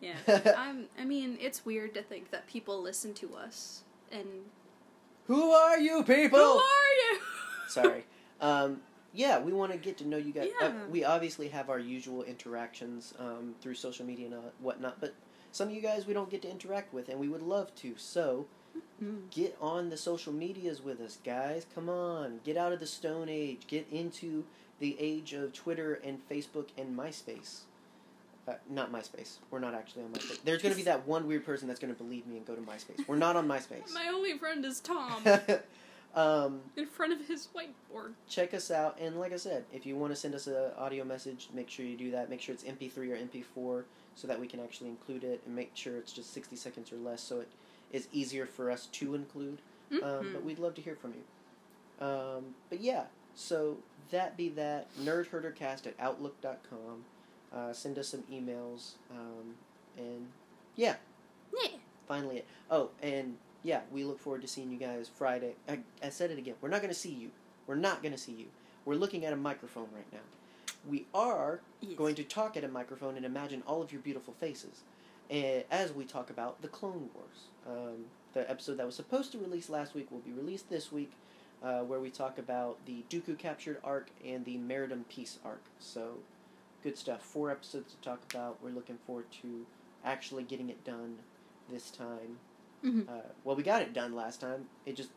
Yeah. 0.00 0.16
I'm. 0.56 0.86
I 0.98 1.04
mean, 1.04 1.38
it's 1.40 1.64
weird 1.64 1.94
to 1.94 2.02
think 2.02 2.30
that 2.30 2.46
people 2.46 2.80
listen 2.82 3.14
to 3.14 3.34
us 3.36 3.82
and 4.12 4.26
Who 5.26 5.50
are 5.50 5.78
you 5.78 6.02
people? 6.04 6.38
who 6.38 6.58
are 6.58 6.92
you? 7.12 7.18
Sorry. 7.68 8.04
Um, 8.40 8.80
yeah, 9.12 9.38
we 9.40 9.52
want 9.52 9.72
to 9.72 9.78
get 9.78 9.98
to 9.98 10.06
know 10.06 10.16
you 10.16 10.32
guys. 10.32 10.50
Uh, 10.62 10.70
we 10.90 11.04
obviously 11.04 11.48
have 11.48 11.70
our 11.70 11.78
usual 11.78 12.22
interactions 12.22 13.14
um, 13.18 13.54
through 13.60 13.74
social 13.74 14.04
media 14.06 14.26
and 14.26 14.34
uh, 14.34 14.38
whatnot, 14.60 15.00
but 15.00 15.14
some 15.50 15.68
of 15.68 15.74
you 15.74 15.80
guys 15.80 16.06
we 16.06 16.12
don't 16.14 16.30
get 16.30 16.42
to 16.42 16.50
interact 16.50 16.92
with, 16.94 17.08
and 17.08 17.18
we 17.18 17.28
would 17.28 17.42
love 17.42 17.74
to. 17.76 17.94
So 17.96 18.46
Mm. 19.02 19.28
get 19.30 19.56
on 19.60 19.88
the 19.90 19.96
social 19.96 20.32
medias 20.32 20.82
with 20.82 21.00
us, 21.00 21.18
guys. 21.24 21.66
Come 21.74 21.88
on, 21.88 22.40
get 22.44 22.56
out 22.56 22.72
of 22.72 22.78
the 22.78 22.86
Stone 22.86 23.28
Age. 23.28 23.62
Get 23.66 23.86
into 23.90 24.44
the 24.78 24.96
age 25.00 25.32
of 25.32 25.52
Twitter 25.52 25.94
and 26.04 26.20
Facebook 26.28 26.66
and 26.76 26.96
MySpace. 26.96 27.60
Uh, 28.48 28.54
not 28.70 28.90
MySpace. 28.90 29.36
We're 29.50 29.58
not 29.58 29.74
actually 29.74 30.04
on 30.04 30.08
MySpace. 30.10 30.42
There's 30.42 30.62
going 30.62 30.72
to 30.72 30.76
be 30.76 30.84
that 30.84 31.06
one 31.06 31.26
weird 31.26 31.44
person 31.44 31.68
that's 31.68 31.78
going 31.80 31.92
to 31.94 32.02
believe 32.02 32.26
me 32.26 32.38
and 32.38 32.46
go 32.46 32.54
to 32.54 32.62
MySpace. 32.62 33.06
We're 33.06 33.16
not 33.16 33.36
on 33.36 33.46
MySpace. 33.46 33.92
My 33.92 34.08
only 34.08 34.38
friend 34.38 34.64
is 34.64 34.80
Tom 34.80 35.22
um, 36.14 36.60
in 36.76 36.86
front 36.86 37.12
of 37.12 37.26
his 37.28 37.48
whiteboard. 37.54 38.12
check 38.26 38.54
us 38.54 38.70
out 38.70 38.96
and 38.98 39.20
like 39.20 39.32
i 39.32 39.36
said 39.36 39.64
if 39.72 39.84
you 39.84 39.94
want 39.96 40.10
to 40.12 40.16
send 40.16 40.34
us 40.34 40.46
an 40.46 40.56
audio 40.78 41.04
message 41.04 41.48
make 41.52 41.68
sure 41.68 41.84
you 41.84 41.96
do 41.98 42.10
that 42.10 42.30
make 42.30 42.40
sure 42.40 42.54
it's 42.54 42.64
mp3 42.64 42.96
or 42.96 43.16
mp4 43.16 43.84
so 44.14 44.26
that 44.26 44.40
we 44.40 44.46
can 44.46 44.58
actually 44.58 44.88
include 44.88 45.22
it 45.22 45.42
and 45.44 45.54
make 45.54 45.70
sure 45.74 45.98
it's 45.98 46.12
just 46.12 46.32
60 46.32 46.56
seconds 46.56 46.90
or 46.92 46.96
less 46.96 47.20
so 47.22 47.40
it 47.40 47.48
is 47.92 48.08
easier 48.12 48.46
for 48.46 48.70
us 48.70 48.86
to 48.86 49.14
include 49.14 49.58
Um, 49.92 49.98
Mhm. 50.00 50.32
but 50.32 50.44
we'd 50.44 50.58
love 50.58 50.74
to 50.76 50.82
hear 50.82 50.96
from 50.96 51.12
you. 51.14 52.04
Um, 52.06 52.54
but 52.70 52.80
yeah, 52.80 53.04
so 53.34 53.78
that 54.10 54.36
be 54.36 54.48
that. 54.50 54.86
Nerdherdercast 54.98 55.86
at 55.86 55.94
outlook.com. 55.98 57.04
Uh, 57.54 57.72
send 57.72 57.98
us 57.98 58.08
some 58.08 58.22
emails. 58.32 58.92
Um, 59.10 59.54
and 59.96 60.26
yeah, 60.76 60.96
Yeah. 61.52 61.70
finally 62.06 62.38
it. 62.38 62.46
Oh, 62.70 62.90
and 63.02 63.36
yeah, 63.62 63.80
we 63.90 64.04
look 64.04 64.18
forward 64.20 64.42
to 64.42 64.48
seeing 64.48 64.70
you 64.70 64.78
guys 64.78 65.08
Friday. 65.08 65.54
I, 65.68 65.80
I 66.02 66.10
said 66.10 66.30
it 66.30 66.38
again. 66.38 66.54
We're 66.60 66.68
not 66.68 66.80
going 66.82 66.92
to 66.92 66.98
see 66.98 67.10
you. 67.12 67.30
We're 67.66 67.74
not 67.74 68.02
going 68.02 68.12
to 68.12 68.18
see 68.18 68.32
you. 68.32 68.46
We're 68.84 68.94
looking 68.94 69.24
at 69.24 69.32
a 69.32 69.36
microphone 69.36 69.88
right 69.94 70.10
now. 70.12 70.20
We 70.88 71.06
are 71.14 71.60
Yes. 71.80 71.96
going 71.96 72.14
to 72.16 72.24
talk 72.24 72.56
at 72.56 72.64
a 72.64 72.68
microphone 72.68 73.16
and 73.16 73.24
imagine 73.26 73.62
all 73.66 73.82
of 73.82 73.92
your 73.92 74.00
beautiful 74.02 74.34
faces 74.34 74.82
eh, 75.30 75.62
as 75.70 75.92
we 75.92 76.04
talk 76.04 76.30
about 76.30 76.62
the 76.62 76.68
Clone 76.68 77.10
Wars. 77.14 77.48
Um, 77.66 78.04
the 78.34 78.48
episode 78.50 78.76
that 78.78 78.86
was 78.86 78.94
supposed 78.94 79.32
to 79.32 79.38
release 79.38 79.68
last 79.68 79.94
week 79.94 80.10
will 80.10 80.20
be 80.20 80.32
released 80.32 80.70
this 80.70 80.92
week, 80.92 81.12
uh, 81.62 81.80
where 81.80 81.98
we 82.00 82.10
talk 82.10 82.38
about 82.38 82.78
the 82.86 83.04
Dooku 83.10 83.36
captured 83.38 83.78
arc 83.82 84.10
and 84.24 84.44
the 84.44 84.56
Maridun 84.58 85.02
Peace 85.08 85.38
arc. 85.44 85.62
So, 85.78 86.18
good 86.82 86.96
stuff. 86.98 87.22
Four 87.22 87.50
episodes 87.50 87.94
to 87.94 88.00
talk 88.00 88.20
about. 88.32 88.58
We're 88.62 88.70
looking 88.70 88.98
forward 89.06 89.26
to 89.42 89.66
actually 90.04 90.42
getting 90.44 90.68
it 90.70 90.84
done 90.84 91.16
this 91.70 91.90
time. 91.90 92.38
Mhm. 92.84 93.08
Uh, 93.08 93.22
well, 93.44 93.56
we 93.56 93.62
got 93.62 93.82
it 93.82 93.92
done 93.92 94.14
last 94.14 94.40
time. 94.40 94.68
It 94.86 94.96
just 94.96 95.10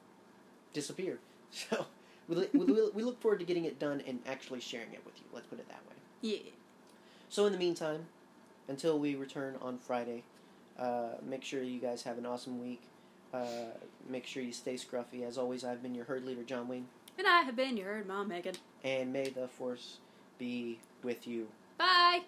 disappeared. 0.73 1.19
So, 1.53 1.85
we, 2.29 2.35
li- 2.38 2.49
we, 2.53 2.59
li- 2.65 2.91
we 2.93 3.03
look 3.03 3.19
forward 3.21 3.39
to 3.39 3.45
getting 3.45 3.65
it 3.65 3.77
done 3.77 4.01
and 4.07 4.19
actually 4.25 4.61
sharing 4.61 4.93
it 4.93 5.01
with 5.05 5.17
you. 5.17 5.25
Let's 5.33 5.47
put 5.47 5.59
it 5.59 5.67
that 5.67 5.81
way. 5.89 5.95
Yeah. 6.21 6.49
So 7.27 7.45
in 7.45 7.51
the 7.51 7.57
meantime, 7.59 8.05
until 8.69 8.97
we 8.97 9.15
return 9.15 9.55
on 9.61 9.77
Friday, 9.79 10.23
uh, 10.79 11.15
make 11.27 11.43
sure 11.43 11.61
you 11.61 11.79
guys 11.79 12.03
have 12.03 12.17
an 12.17 12.25
awesome 12.25 12.61
week. 12.61 12.81
Uh, 13.33 13.71
make 14.09 14.25
sure 14.25 14.41
you 14.41 14.53
stay 14.53 14.75
scruffy. 14.75 15.27
As 15.27 15.38
always, 15.38 15.65
I've 15.65 15.83
been 15.83 15.93
your 15.93 16.05
herd 16.05 16.23
leader, 16.25 16.43
John 16.43 16.69
Wayne, 16.69 16.88
And 17.17 17.27
I 17.27 17.41
have 17.41 17.55
been 17.57 17.75
your 17.75 17.88
herd 17.93 18.07
mom, 18.07 18.29
Megan. 18.29 18.55
and 18.85 19.11
may 19.11 19.27
the 19.29 19.49
force 19.49 19.97
be 20.38 20.79
with 21.03 21.28
you. 21.28 21.48
Bye. 21.78 22.22